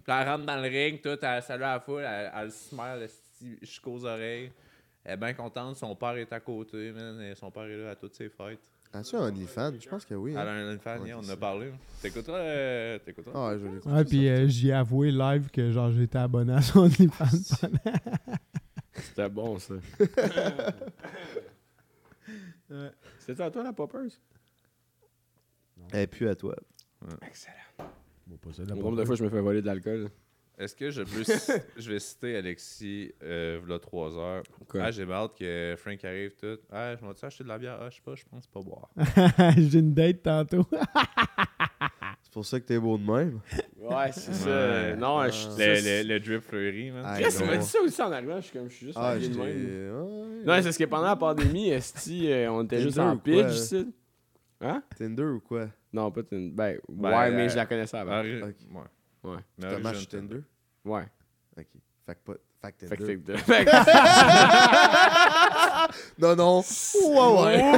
[0.04, 2.68] Puis elle rentre dans le ring, tout, elle salue à la foule, elle, elle se
[2.70, 4.50] smile esti, jusqu'aux oreilles.
[5.04, 7.90] Elle est bien contente, son père est à côté, man, et son père est là
[7.90, 8.58] à toutes ses fêtes.
[8.92, 9.74] As-tu un OnlyFans?
[9.78, 10.32] Je pense que oui.
[10.32, 10.66] Elle hein.
[10.68, 11.36] a un fan, Ouais, on en a ça.
[11.36, 11.70] parlé.
[12.00, 13.32] T'écouteras, euh, t'écouteras.
[13.34, 16.62] Ah, ouais, je Ouais, puis euh, j'y ai avoué live que genre j'étais abonné à
[16.62, 17.26] son OnlyFans.
[18.94, 19.74] C'était bon, ça.
[23.18, 24.08] C'était à toi, la poppers?
[25.92, 26.56] Et puis à toi.
[27.26, 27.54] Excellent.
[28.26, 30.08] Bon, pas ça, Le nombre de fois je me fais voler de l'alcool.
[30.58, 31.22] Est-ce que je peux.
[31.76, 34.42] je vais citer Alexis, euh, v'là 3 heures.
[34.68, 34.82] Quoi?
[34.82, 36.58] Ah, j'ai hâte que Frank arrive tout.
[36.70, 37.78] Ah, je m'en acheter de la bière?
[37.80, 38.90] Ah, je sais pas, je pense pas boire.
[39.56, 40.66] J'ai une date tantôt.
[42.22, 43.40] C'est pour ça que t'es beau de même.
[43.78, 44.50] Ouais, c'est ça.
[44.50, 44.96] Ouais.
[44.96, 47.02] Non, je Le, le, le drip fleuri, man.
[47.06, 48.36] Ah, Chris, tu m'as dit ça aussi en arrivant.
[48.36, 49.46] Je suis comme, je suis juste Ah, habillé de même.
[49.46, 50.44] Ouais.
[50.44, 53.94] Non, c'est parce que pendant la pandémie, esti, euh, on était juste en pitch ici.
[54.60, 54.82] Hein?
[54.96, 55.68] Tinder ou quoi?
[55.92, 56.50] Non, pas Tinder.
[56.50, 58.18] Ben, Ben, ouais, mais euh, je la connaissais avant.
[58.20, 58.54] Ori- Ok.
[58.72, 59.30] Ouais.
[59.30, 59.36] Ouais.
[59.58, 60.40] Mais T'as match Tinder?
[60.84, 61.06] Ouais.
[61.56, 61.66] Ok.
[62.06, 62.38] Fait que pas.
[62.60, 62.86] Fait que.
[62.88, 63.70] Fait que-
[66.18, 66.62] Non, non.
[67.06, 67.72] Ouais, ouais.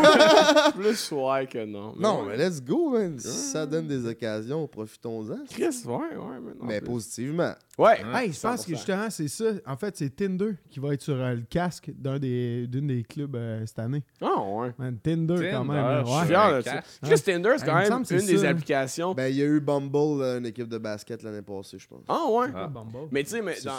[0.74, 1.94] Plus ouais que non.
[1.98, 2.36] Non, ouais.
[2.36, 3.19] mais let's go, man.
[3.19, 5.44] Si ça donne des occasions, profitons-en.
[5.51, 6.65] Chris, ouais, ouais, mais non.
[6.65, 7.52] Mais positivement.
[7.78, 7.98] Ouais.
[8.15, 8.77] Hey, je pense que 100%.
[8.77, 9.44] justement, c'est ça.
[9.66, 13.02] En fait, c'est Tinder qui va être sur euh, le casque d'un des, d'une des
[13.05, 14.02] clubs euh, cette année.
[14.20, 14.73] Ah, ouais.
[14.78, 16.05] Man, Tinder, quand même.
[16.07, 16.82] Je suis fier de ça.
[17.02, 18.48] Chris Tinder, c'est quand même une des ça.
[18.51, 19.15] applications.
[19.15, 22.02] Ben, il y a eu Bumble, euh, une équipe de basket l'année passée, je pense.
[22.09, 22.48] Ah, ouais.
[22.55, 22.66] Ah.
[22.66, 23.09] Bumble.
[23.11, 23.78] Mais tu sais, mais dans,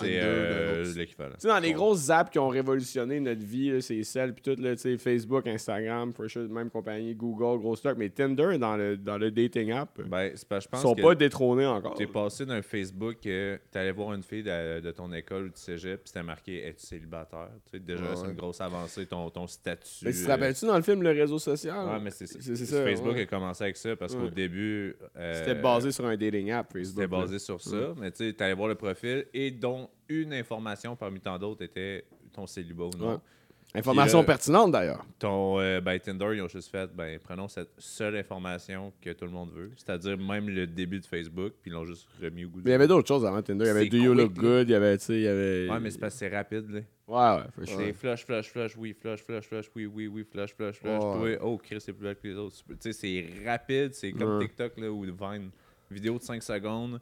[0.94, 1.36] tu euh, l'équivalent.
[1.38, 4.76] sais, dans les grosses apps qui ont révolutionné notre vie, c'est celles, puis tout, là,
[4.76, 7.98] tu sais, Facebook, Instagram, for sure, même compagnie, Google, gros stock.
[7.98, 11.66] Mais Tinder, dans le, dans le dating app, Ben, je pense sont que pas détrônés
[11.66, 11.96] encore.
[11.96, 15.60] t'es passé d'un Facebook que t'allais voir une fille de, de ton école ou du
[15.60, 20.04] cégep, puis c'était marqué Es-tu célibataire déjà, Ouais, c'est une grosse avancée, ton, ton statut.
[20.06, 21.88] Mais tu te euh, rappelles-tu dans le film Le réseau social?
[21.88, 22.40] Ouais, mais c'est ça.
[22.42, 23.22] C'est- c'est ça, Facebook ouais.
[23.22, 24.22] a commencé avec ça parce Ouais.
[24.22, 24.96] qu'au début.
[25.18, 26.96] euh, C'était basé sur un dating app, Facebook.
[26.96, 30.96] C'était basé sur ça, mais tu sais, t'allais voir le profil et dont une information
[30.96, 33.12] parmi tant d'autres était ton célibat ou non.
[33.14, 33.20] Ouais.
[33.74, 35.06] Information là- pertinente, d'ailleurs.
[35.18, 39.24] Ton euh, ben, Tinder, ils ont juste fait, ben, prenons cette seule information que tout
[39.24, 42.50] le monde veut, c'est-à-dire même le début de Facebook, puis ils l'ont juste remis au
[42.50, 43.64] goût Mais il y avait d'autres choses avant Tinder.
[43.64, 44.34] Il y avait Do You Look.
[44.34, 45.70] Good, il y avait, il y avait...
[45.70, 46.82] Ouais, mais c'est parce que c'est rapide, là.
[47.08, 47.78] Ouais, ouais, for sure.
[47.78, 51.04] C'est flush, flush, flush, oui, flush, flush, flush, oui, oui, oui, flush, flush, flush.
[51.04, 51.38] Ouais.
[51.38, 52.58] Toi, oh, Chris, c'est plus belle que les autres.
[52.68, 54.48] Tu sais, c'est rapide, c'est comme Ouais.
[54.48, 55.50] TikTok, là, ou Vine.
[55.90, 57.02] Vidéo de 5 secondes,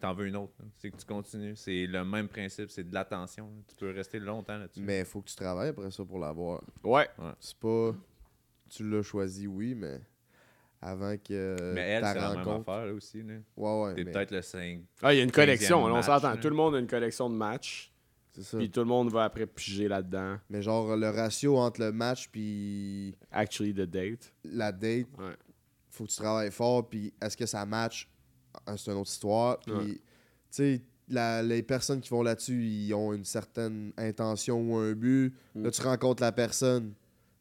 [0.00, 0.52] t'en veux une autre.
[0.76, 1.56] C'est que tu continues.
[1.56, 3.50] C'est le même principe, c'est de l'attention.
[3.68, 4.80] Tu peux rester longtemps là-dessus.
[4.80, 6.62] Mais faut que tu travailles après ça pour l'avoir.
[6.84, 7.08] Ouais.
[7.40, 7.94] C'est pas.
[8.68, 10.00] Tu l'as choisi, oui, mais.
[10.82, 11.72] Avant que.
[11.74, 13.22] Mais elle, c'est la même affaire, là, aussi.
[13.22, 13.34] Là.
[13.56, 13.94] Ouais, ouais.
[13.94, 14.80] T'es mais peut-être le 5.
[15.02, 16.36] Ah, il y a une collection, là, on s'entend.
[16.36, 17.92] Tout le monde a une collection de matchs.
[18.32, 18.58] C'est ça.
[18.58, 20.36] Puis tout le monde va après piger là-dedans.
[20.50, 24.30] Mais genre, le ratio entre le match puis Actually, the date.
[24.44, 25.34] la date, Ouais.
[25.90, 26.86] faut que tu travailles fort.
[26.86, 28.10] Puis est-ce que ça match
[28.76, 29.58] C'est une autre histoire.
[29.60, 29.86] Puis, Ouais.
[29.94, 30.00] tu
[30.50, 35.32] sais, la- les personnes qui vont là-dessus, ils ont une certaine intention ou un but.
[35.54, 35.62] Mm.
[35.64, 36.92] Là, tu rencontres la personne.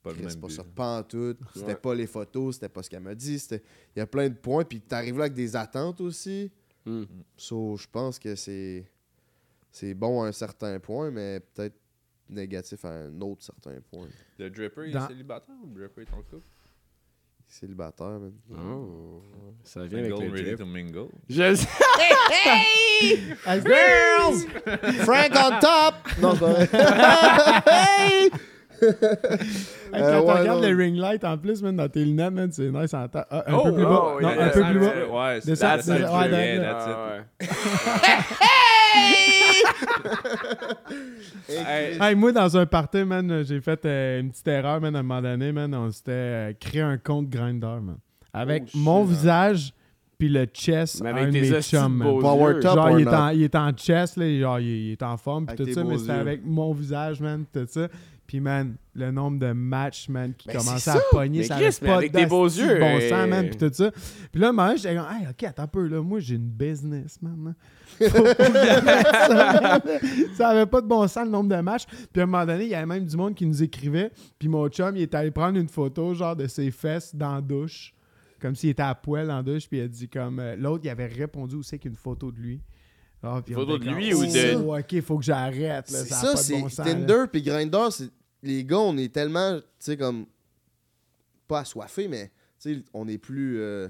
[0.03, 0.53] pas le Chris, même c'est pas but.
[0.53, 1.35] ça, pas en tout.
[1.55, 1.75] C'était Ouais.
[1.75, 3.43] pas les photos, c'était pas ce qu'elle m'a dit.
[3.49, 3.59] Il
[3.95, 6.51] y a plein de points, puis t'arrives là avec des attentes aussi.
[7.37, 8.85] So, je pense que c'est
[9.71, 11.73] c'est bon à un certain point, mais peut-être
[12.29, 14.07] négatif à un autre certain point.
[14.37, 16.45] Le Dripper, il est célibataire ou le Dripper est en couple?
[17.47, 18.31] Célibataire, man.
[18.51, 19.21] Oh,
[19.63, 20.57] ça vient avec le ready drip.
[20.59, 21.07] to mingle.
[21.29, 21.67] Je sais.
[23.65, 24.47] Girls!
[25.05, 25.95] Frank on top!
[26.21, 26.67] Non, c'est pas vrai.
[27.67, 28.29] Hey!
[28.81, 28.91] Hey, Euh,
[29.93, 30.69] quand tu ouais, regardes non.
[30.69, 33.23] le ring light en plus, man, dans tes lunettes, man, c'est nice en temps.
[33.31, 34.03] Ah, un Oh, peu plus bas.
[34.03, 35.07] oh, non, yeah, un peu plus bas.
[35.07, 36.97] Ouais, c'est descends, ouais, yeah, that's- that's it.
[36.99, 38.45] Ouais.
[38.97, 39.34] Hey,
[41.49, 45.03] Hey, moi, dans un party, man, j'ai fait euh, une petite erreur, man, à un
[45.03, 45.73] moment donné, man.
[45.73, 47.97] On s'était euh, créé un compte Grindr, man.
[48.33, 49.05] Avec Oh, mon hein.
[49.05, 49.73] visage
[50.17, 52.07] puis le chest Mais avec un chums, man.
[52.07, 52.59] beaux Power yeux.
[52.61, 52.75] top.
[52.75, 55.17] Genre, or il est, en, il est en chest, là, genre, il, il est en
[55.17, 57.87] forme, puis tout ça, mais c'était avec mon visage, man, tout ça.
[58.35, 61.77] Puis, man, le nombre de matchs, man, qui Ben, commençaient à pogner, Mais ça Chris,
[61.79, 63.91] pas avec tes beaux yeux, bon sang, man, puis tout ça.
[64.29, 67.17] Puis là, moi, j'étais comme, hey, OK, attends un peu, là, moi, j'ai une business,
[67.21, 67.47] man.
[67.47, 67.55] hein.
[68.09, 69.81] Ça, man.
[70.35, 71.85] ça avait pas de bon sens, le nombre de matchs.
[72.11, 74.11] Puis à un moment donné, il y avait même du monde qui nous écrivait.
[74.37, 77.41] Puis mon chum, il est allé prendre une photo, genre, de ses fesses dans la
[77.41, 77.93] douche.
[78.41, 79.69] Comme s'il était à poil dans la douche.
[79.69, 80.39] Puis il a dit comme...
[80.39, 82.61] euh, L'autre, il avait répondu aussi avec une photo de lui.
[83.23, 85.85] On Photo de lui ou de- Oh, OK, faut que j'arrête.
[85.87, 86.67] C'est Ça, c'est bon.
[86.67, 88.09] Tinder puis Grindr, c'est
[88.45, 90.25] les gars, on est tellement, tu sais comme
[91.47, 93.87] pas assoiffés, mais tu sais, on est plus euh,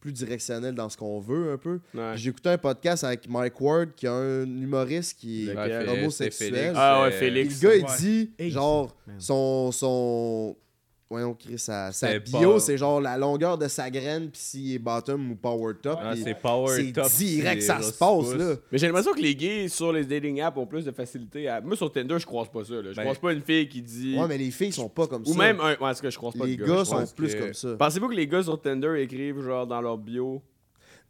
[0.00, 1.80] plus directionnel dans ce qu'on veut un peu.
[1.94, 2.12] Ouais.
[2.16, 6.72] J'ai écouté un podcast avec Mike Ward qui est un humoriste qui est homosexuel.
[6.74, 7.62] Ah ouais, Félix.
[7.62, 7.96] le gars, il
[8.38, 10.56] dit, genre, son, son,
[11.10, 14.74] voyons, Chris, sa, sa bio, pas- c'est genre la longueur de sa graine, puis s'il
[14.74, 15.98] est bottom ou power top.
[16.00, 17.10] Ah, c'est power c'est top.
[17.10, 18.54] direct, c'est ça se passe, là.
[18.70, 21.60] Mais j'ai l'impression que les gays sur les dating apps ont plus de facilité à.
[21.60, 22.74] Moi, sur Tinder, je croise pas ça.
[22.74, 22.90] Là.
[22.92, 24.16] Je Ben- croise pas une fille qui dit.
[24.16, 25.38] Ouais, mais les filles sont pas comme Ou ça.
[25.38, 25.76] même un.
[25.76, 26.84] Ouais, est-ce que je croise pas les gars?
[26.84, 27.76] sont plus que- comme ça.
[27.76, 30.40] Pensez-vous que les gars sur Tinder écrivent genre dans leur bio?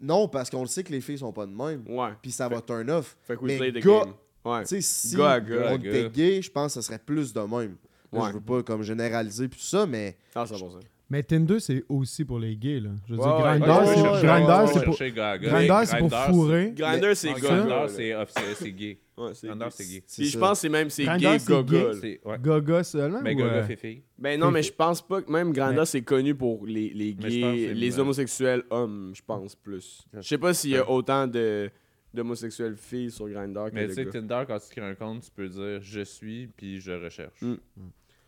[0.01, 1.85] Non, parce qu'on le sait que les filles sont pas de même.
[1.86, 2.09] Ouais.
[2.22, 3.18] Puis ça va turn off.
[3.22, 4.06] Fait que Mais gars-.
[4.43, 4.62] Ouais.
[4.62, 5.39] Tu sais, si Gars
[5.70, 7.77] on était gay, je pense que ce serait plus de même.
[8.12, 8.28] Là, Ouais.
[8.28, 10.78] Je veux pas comme généraliser puis tout ça, mais Ah, bon ça.
[11.12, 12.91] Mais Tinder, c'est aussi pour les gays, là.
[13.09, 14.97] Je veux Ouais, dire, Grindr, ouais, c'est- Grindr, pour...
[14.97, 16.73] Grindr, c'est pour Grindr, fourrer.
[16.77, 17.39] Grinder, c'est gars.
[17.41, 18.99] Grindr, c'est officiel, c'est gay.
[19.16, 19.70] Grindr, gay.
[19.70, 19.85] c'est
[20.23, 20.28] gay.
[20.31, 22.39] je pense que c'est même c'est Grindr, gay c'est gaga.
[22.39, 23.20] Gaga seulement?
[23.23, 24.03] Mais gars, euh, fait fille.
[24.19, 27.91] Ben non, mais je pense pas que même Grindr c'est connu pour les, gays, les
[27.91, 30.07] le- homosexuels hommes, je pense plus.
[30.15, 31.70] Je sais pas s'il y a autant de
[32.15, 34.05] d'homosexuels filles sur Grindr que Mais tu sais.
[34.07, 37.41] Tinder, quand tu crées un compte, tu peux dire je suis puis je recherche.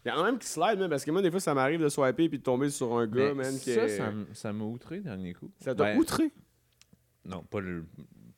[0.04, 1.80] Il y en a même qui slide, même, parce que moi, des fois, ça m'arrive
[1.80, 4.26] de swiper puis de tomber sur un gars, Mais man, qui ça, est- ça, m-
[4.32, 5.50] ça m'a outré dernier coup.
[5.60, 6.30] Ça t'a Ben, outré?
[7.24, 7.84] Non, pas, le,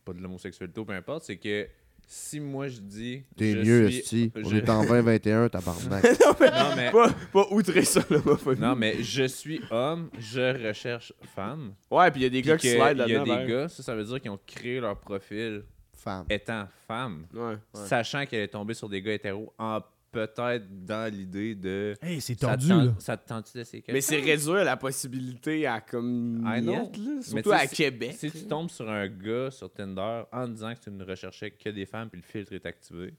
[0.05, 1.25] pas de l'homosexualité ou peu importe.
[1.25, 1.67] C'est que
[2.07, 3.23] si moi je dis.
[3.35, 4.33] t'es je mieux, suis- Esti.
[4.37, 6.05] On je- est en 2021, tabarnak.
[6.21, 8.61] non, mais, Non, mais- pas, pas outré ça, l'homophobie.
[8.61, 11.73] Non, mais je suis homme, je recherche femme.
[11.91, 13.25] Ouais, puis il y a des Puis gars qui que slide Il y a là-dedans.
[13.25, 15.65] des vers- gars, ça, ça veut dire qu'ils ont créé leur profil
[15.95, 16.27] Femme.
[16.29, 17.57] étant femme, Ouais, ouais.
[17.73, 19.81] sachant qu'elle est tombée sur des gars hétéros, en
[20.15, 21.95] peut-être dans l'idée de.
[22.01, 22.95] Hey, c'est Ça te tente- là.
[22.99, 26.73] Ça te tente d'essayer quelque Mais c'est réduire la possibilité à comme I know.
[26.73, 28.15] niette, là, Mais surtout à si- Québec.
[28.19, 31.69] Si tu tombes sur un gars sur Tinder en disant que tu ne recherchais que
[31.69, 33.13] des femmes puis le filtre est activé,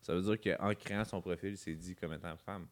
[0.00, 2.66] ça veut dire qu'en créant son profil, il s'est dit comme étant femme.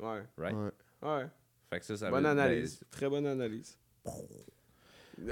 [0.00, 0.54] Ouais, Right?
[0.56, 1.08] Ouais.
[1.08, 1.26] ouais.
[1.70, 2.80] Fait que ça, ça Bonne veut- analyse.
[2.90, 3.76] Très bonne analyse.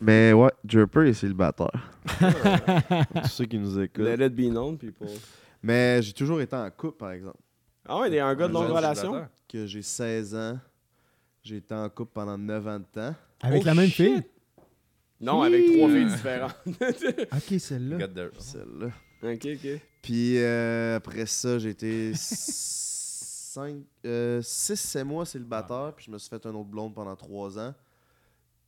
[0.00, 1.90] Mais ouais, Draper est célibataire.
[3.22, 4.04] Tous ceux qui nous écoutent.
[4.04, 5.08] Let it be known, people.
[5.62, 7.38] Mais j'ai toujours été en couple, par exemple.
[7.86, 9.26] Ah ouais, il y a un gars de longue relation?
[9.48, 10.58] Que j'ai 16 ans.
[11.42, 13.14] J'ai été en couple pendant 9 ans de temps.
[13.40, 13.96] Avec Oh, la même shit.
[13.96, 14.22] fille?
[15.20, 16.54] Non, avec trois filles différentes.
[17.32, 18.06] Ok, celle-là.
[18.38, 18.86] Celle-là.
[19.22, 19.80] ok, ok.
[20.02, 25.92] Puis euh, après ça, j'ai été 6-7 mois célibataire.
[25.96, 27.74] Puis je me suis fait un autre blonde pendant 3 ans.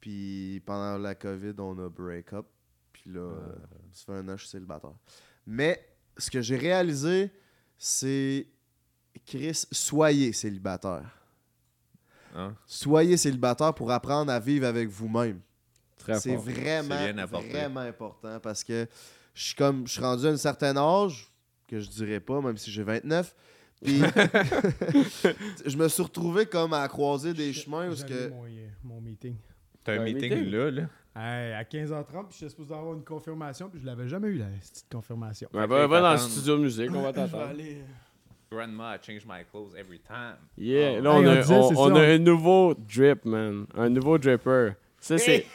[0.01, 2.47] Puis pendant la COVID, on a break up.
[2.93, 3.55] Puis là, euh,
[3.93, 4.95] ça fait un an je suis célibataire.
[5.47, 5.81] Mais
[6.21, 7.31] ce que j'ai réalisé,
[7.79, 8.47] c'est
[9.27, 11.17] Chris, soyez célibataire.
[12.35, 12.55] Hein?
[12.67, 15.41] Soyez célibataire pour apprendre à vivre avec vous-même.
[15.99, 16.95] Très C'est vraiment,
[17.27, 18.87] vraiment important parce que
[19.35, 21.31] je suis comme je suis rendu à un certain âge
[21.67, 23.35] que je dirais pas, même si j'ai 29.
[23.83, 23.99] Puis
[25.67, 29.01] je me suis retrouvé comme à croiser des chemins où ce que Mon, euh, mon
[29.01, 29.37] meeting.
[29.85, 30.51] T'as un Un meeting, meeting?
[30.51, 30.83] là, là.
[31.23, 34.47] Hey, à 15h30, puis j'étais supposé avoir une confirmation, puis je l'avais jamais eu, la
[34.47, 35.49] petite confirmation.
[35.53, 37.49] Ouais, va, dans le studio de musique, on va Je t'attendre.
[37.49, 37.83] aller...
[38.51, 40.37] Grandma, I change my clothes every time.
[40.57, 41.03] Yeah, Oh.
[41.03, 43.67] là, on Hey, on a, disait, on, a un nouveau drip, man.
[43.77, 44.71] Un nouveau dripper.
[44.99, 45.47] Ça, c'est.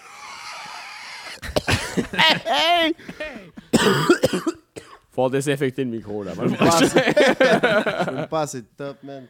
[5.12, 6.34] Faut désinfecter le micro là.
[6.36, 9.24] Je fume pas assez- je fume pas assez de top, man.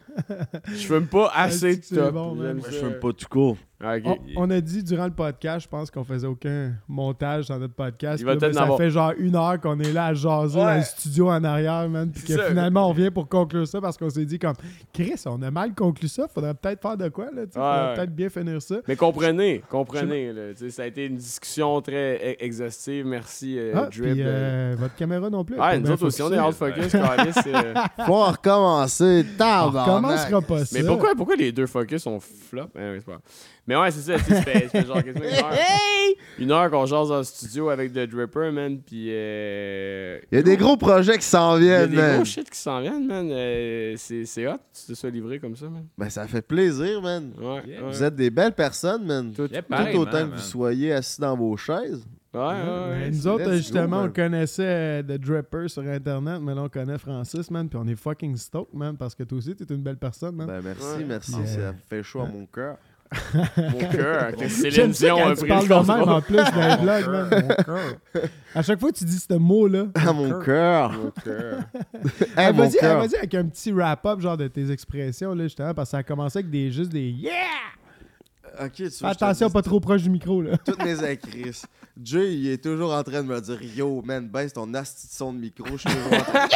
[0.66, 2.12] Je fume pas assez de top.
[2.14, 2.36] bon,
[2.70, 3.56] je fume pas tout court.
[3.78, 4.02] Ok.
[4.36, 7.74] On, on a dit durant le podcast, je pense qu'on faisait aucun montage dans notre
[7.74, 8.20] podcast.
[8.20, 8.78] Il va Puis là, peut-être ben, en ça avoir.
[8.78, 10.64] fait genre une heure qu'on est là à jaser Ouais.
[10.64, 12.10] dans le studio en arrière, man.
[12.10, 12.44] Puis que ça.
[12.44, 14.54] finalement, on vient pour conclure ça parce qu'on s'est dit comme
[14.94, 17.42] Chris, on a mal conclu ça, faudrait peut-être faire de quoi, là.
[17.52, 17.94] Faudrait Ouais.
[17.96, 18.76] peut-être bien finir ça.
[18.88, 20.32] Mais comprenez, comprenez.
[20.32, 23.04] Là, ça a été une discussion très e- exhaustive.
[23.06, 24.16] Merci, euh, Ah, Drip.
[24.16, 25.56] de- euh, votre caméra non plus.
[25.56, 27.74] pas nous autres aussi, on est hard focus, euh.
[28.06, 29.24] Faut recommencer.
[29.34, 29.86] On Tabarnak.
[29.86, 30.78] recommencera pas ça.
[30.78, 32.68] Mais pourquoi, pourquoi les deux focus sont flop?
[32.78, 32.98] Hein,
[33.66, 34.18] Mais ouais, c'est ça.
[34.18, 35.52] tu sais, Ça fait, genre quasiment une heure.
[36.38, 38.78] Une heure qu'on jase dans le studio avec The Dripper, man.
[38.80, 39.06] Puis.
[39.10, 40.20] Euh...
[40.30, 42.16] Il y a des gros projets qui s'en Il y a viennent, des man.
[42.16, 43.28] gros shit qui s'en viennent, man.
[43.30, 45.86] Euh, c'est hot, tu te sois livré comme ça, man.
[45.98, 47.32] Ben, ça fait plaisir, man.
[47.38, 47.62] Ouais.
[47.66, 47.80] Yeah.
[47.82, 49.32] Vous êtes des belles personnes, man.
[49.32, 50.30] Tout, Yeah, Tout pareillement, autant que man.
[50.34, 52.04] vous soyez assis dans vos chaises.
[52.34, 52.48] Ouais, ouais,
[52.90, 53.10] ouais.
[53.10, 54.08] nous autres, go, justement, man.
[54.10, 57.86] on connaissait euh, The Dripper sur Internet, mais là, on connaît Francis, man, puis on
[57.86, 60.46] est fucking stoked, man, parce que toi aussi, t'es une belle personne, man.
[60.46, 61.04] Ben, merci, Ouais.
[61.08, 61.32] merci.
[61.32, 62.76] Ça fait chaud à mon cœur.
[63.56, 66.08] Mon cœur, que Céline Dion a tu pris parles le de même contrôle?
[66.08, 67.54] en plus dans les vlogs, man.
[68.54, 70.92] À chaque fois que tu dis ce mot-là, À mon cœur.
[70.92, 71.60] Mon cœur.
[72.36, 72.98] Mon vas-y, cœur.
[73.00, 76.02] vas-y avec un petit wrap-up genre de tes expressions, là, justement, parce que ça a
[76.02, 77.32] commencé avec des, juste des yeah!
[78.58, 80.56] Ok, tu attention, pas trop proche du micro, là.
[80.64, 81.52] Toutes mes écrits.
[82.02, 85.12] Jay, il est toujours en train de me dire Yo, man, baisse ton asti de
[85.12, 85.66] son de micro.
[85.72, 86.46] Je suis toujours en train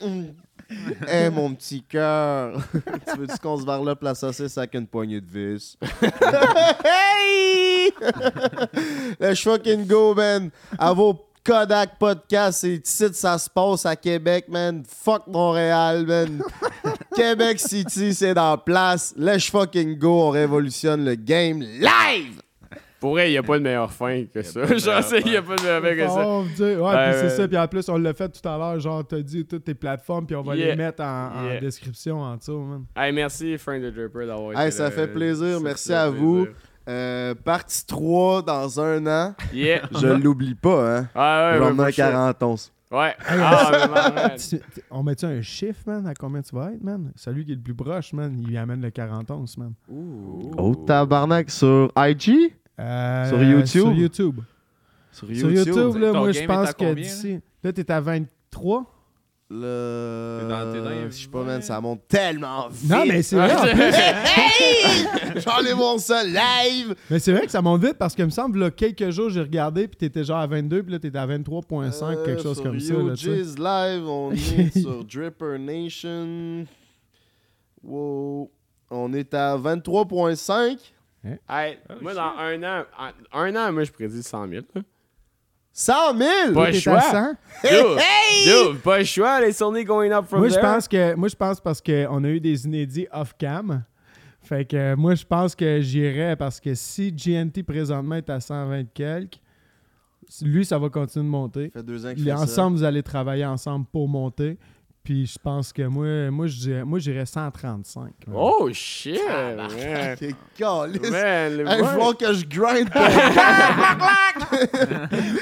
[0.00, 0.26] de.
[0.68, 0.92] Mm.
[1.08, 2.60] Eh, mon petit cœur.
[2.72, 5.78] tu veux-tu qu'on se varlope la saucisse avec une poignée de vis?
[6.84, 7.92] hey!
[9.20, 10.50] Let's fucking go, man.
[10.78, 14.82] À vos Kodak Podcast, c'est ici que ça se passe à Québec, man.
[14.84, 16.42] Fuck Montréal, man.
[17.14, 19.14] Québec City, c'est dans la place.
[19.16, 20.22] Let's fucking go.
[20.22, 22.40] On révolutionne le game live!
[23.06, 24.66] Pour vrai, il n'y a pas de meilleure fin que ça.
[24.66, 26.26] Genre, il n'y a pas de meilleure fin que ça.
[26.28, 27.46] On va dire- ouais, Ben, puis c'est ça.
[27.46, 28.80] Puis en plus, on l'a fait tout à l'heure.
[28.80, 30.70] Genre, t'as dit toutes tes plateformes, puis on va Yeah.
[30.70, 31.60] les mettre en, en Yeah.
[31.60, 32.84] description en dessous, man.
[32.96, 34.90] Hey, merci, Frank the Dripper, d'avoir Hey, été ça là.
[34.90, 35.60] fait plaisir.
[35.60, 36.48] Merci à vous.
[36.88, 39.34] Euh, partie 3 dans un an.
[39.52, 39.82] Yeah.
[40.00, 41.08] Je l'oublie pas, hein.
[41.14, 41.94] Ah ouais, sure.
[42.04, 42.72] 40 onces.
[42.92, 43.12] Ouais.
[43.28, 44.60] Ah, mais man, Tu-
[44.92, 47.10] On met-tu un chiffre, man, à combien tu vas être, man?
[47.16, 49.72] Celui qui est le plus proche, man, il amène le 40 onces, man.
[50.56, 51.50] Oh, tabarnak.
[51.50, 52.54] Sur IG?
[52.78, 53.66] Euh, Sur YouTube?
[53.66, 54.40] Sur YouTube.
[55.12, 57.40] Sur Sur YouTube, là, moi, je pense que d'ici...
[57.62, 58.92] Là, t'es à 23?
[59.48, 60.38] Le...
[60.42, 62.90] T'es dans- t'es dans les Je sais pas, man, ça monte tellement vite.
[62.90, 63.80] Non, mais c'est vrai, en plus.
[63.82, 65.06] Hey!
[65.36, 66.94] J'en ai mon ça live!
[67.10, 69.40] Mais c'est vrai que ça monte vite parce que me semble, là, quelques jours, j'ai
[69.40, 72.62] regardé, puis t'étais genre à 22, puis là, t'étais à 23.5, quelque chose Euh, sur
[72.64, 72.94] comme ça.
[72.94, 73.38] Là, tu sais.
[73.40, 76.66] UG's live, on est sur Dripper Nation.
[77.84, 78.50] Wow.
[78.90, 80.76] On est à 23.5.
[81.48, 84.62] Hey, moi, dans un an, en- un an, moi, je prédis 100 000.
[84.74, 84.82] là.
[85.72, 86.54] 100 000!
[86.54, 87.00] Pas le à choix.
[87.02, 87.34] 100?
[87.62, 87.98] Dude,
[88.72, 90.62] dude, pas le choix, les Sony going up from Moi, je there.
[90.62, 93.84] pense que moi je pense parce qu'on a eu des inédits off-cam.
[94.40, 98.40] Fait que euh, moi, je pense que j'irais parce que si GNT présentement est à
[98.40, 99.38] 120 quelques,
[100.40, 101.70] lui, ça va continuer de monter.
[101.74, 102.42] Ça fait deux ans qu'il Les- fait ça.
[102.44, 104.56] ensemble, vous allez travailler ensemble pour monter.
[105.06, 108.10] Puis je pense que moi, moi je dirais, moi, j'irais 135.
[108.34, 109.20] Oh shit.
[109.28, 110.34] Man, Hey,
[111.62, 111.84] va ouais.
[111.84, 113.00] falloir que je grind pour...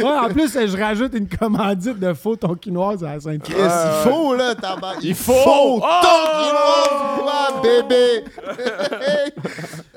[0.01, 4.11] Ouais, en plus, je rajoute une commandite de faux tonkinoise à la sainte Chris, il
[4.11, 4.97] faut, là, tabac.
[5.03, 5.33] Il faut.
[5.33, 6.03] faut Oh!
[6.03, 8.25] ton gros bébé.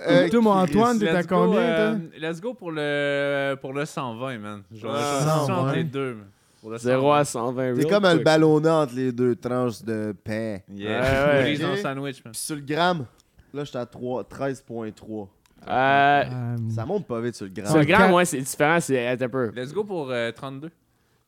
[0.08, 2.00] Euh, Toi, mon Antoine, t'es Let's à go, combien, euh, toi?
[2.30, 4.64] Let's go pour le, pour le 120, man.
[4.74, 5.58] Genre, Ah, je suis 120.
[5.62, 6.14] entre les deux.
[6.14, 6.28] man.
[6.68, 8.26] Pour le 0 à 120 T'es real comme un quick.
[8.26, 10.58] ballonnat entre les deux tranches de pain.
[10.70, 11.02] Yeah.
[11.02, 11.58] Ouais, ouais.
[11.60, 12.34] Dans le sandwich, man.
[12.34, 13.06] Puis sur le gramme,
[13.54, 15.28] là, j'étais à 3 13.3.
[15.70, 17.68] Euh, Euh, Ça monte pas vite sur le gramme.
[17.68, 19.52] sur le Ouais, quatre- moi, c'est différent, c'est un peu.
[19.56, 20.70] Let's go pour euh, 32.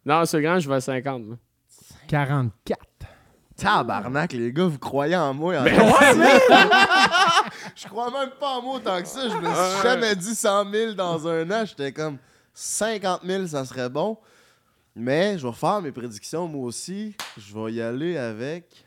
[0.05, 1.23] Non, sur le grand, je vais à 50.
[1.29, 1.35] là.
[2.09, 2.79] 44.
[3.55, 5.57] Tabarnak, les gars, vous croyez en moi.
[5.59, 5.73] en Ben
[7.75, 9.21] je crois même pas en moi autant que ça.
[9.29, 11.63] Je me suis jamais dit 100 000 dans un an.
[11.65, 12.17] J'étais comme
[12.53, 14.17] 50 000, ça serait bon.
[14.99, 17.15] Mais je vais faire mes prédictions moi aussi.
[17.37, 18.85] Je vais y aller avec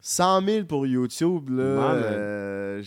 [0.00, 1.50] 100 000 pour YouTube.
[1.50, 2.04] Là, Malade.
[2.04, 2.82] euh,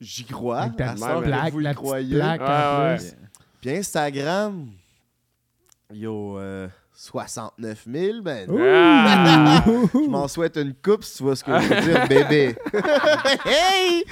[0.00, 0.60] J'y crois.
[0.60, 2.14] Avec ta ça, plaque, vous y la petite croyez.
[2.16, 2.96] plaque Ouais, en ouais.
[2.98, 3.14] plus.
[3.60, 4.68] Puis Instagram,
[5.92, 8.48] yo, euh, 69 000, ben.
[8.60, 9.64] Ah!
[9.94, 12.56] Je m'en souhaite une coupe si tu vois ce que je veux dire, bébé.
[13.44, 14.04] hey!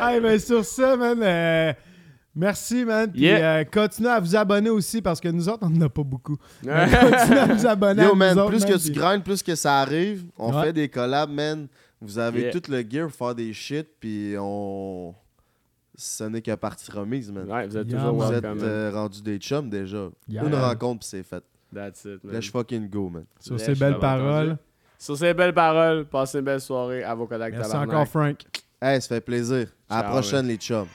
[0.00, 1.72] Hey, ben sur ça, man, euh,
[2.34, 3.10] merci, man.
[3.10, 3.58] Puis Yeah.
[3.60, 6.36] euh, continuez à vous abonner aussi parce que nous autres, on n'en a pas beaucoup.
[6.62, 9.42] Continuez à vous abonner à Yo, nous man, autres, plus man, que tu grindes, plus
[9.42, 10.24] que ça arrive.
[10.38, 10.64] On Ouais.
[10.64, 11.66] fait des collabs, man.
[12.00, 12.50] Vous avez Yeah.
[12.52, 15.14] tout le gear pour faire des shit, puis on.
[15.96, 17.48] ce n'est que partie remise, man.
[17.50, 18.28] Ouais, vous êtes Yeah, toujours man.
[18.28, 20.08] Vous êtes euh, rendus des chums déjà.
[20.28, 20.44] Yeah.
[20.44, 21.42] Une rencontre, puis c'est fait.
[21.72, 22.34] That's it, man.
[22.34, 23.24] Let's fucking go, man.
[23.40, 24.46] Sur Lèche, ces belles paroles.
[24.46, 24.58] entendu.
[24.98, 27.94] Sur ces belles paroles, passez une belle soirée à vos collègues Merci tabarnak.
[27.94, 28.38] encore, Frank.
[28.82, 29.68] Hey, ça fait plaisir.
[29.88, 30.86] À la prochaine, les chums.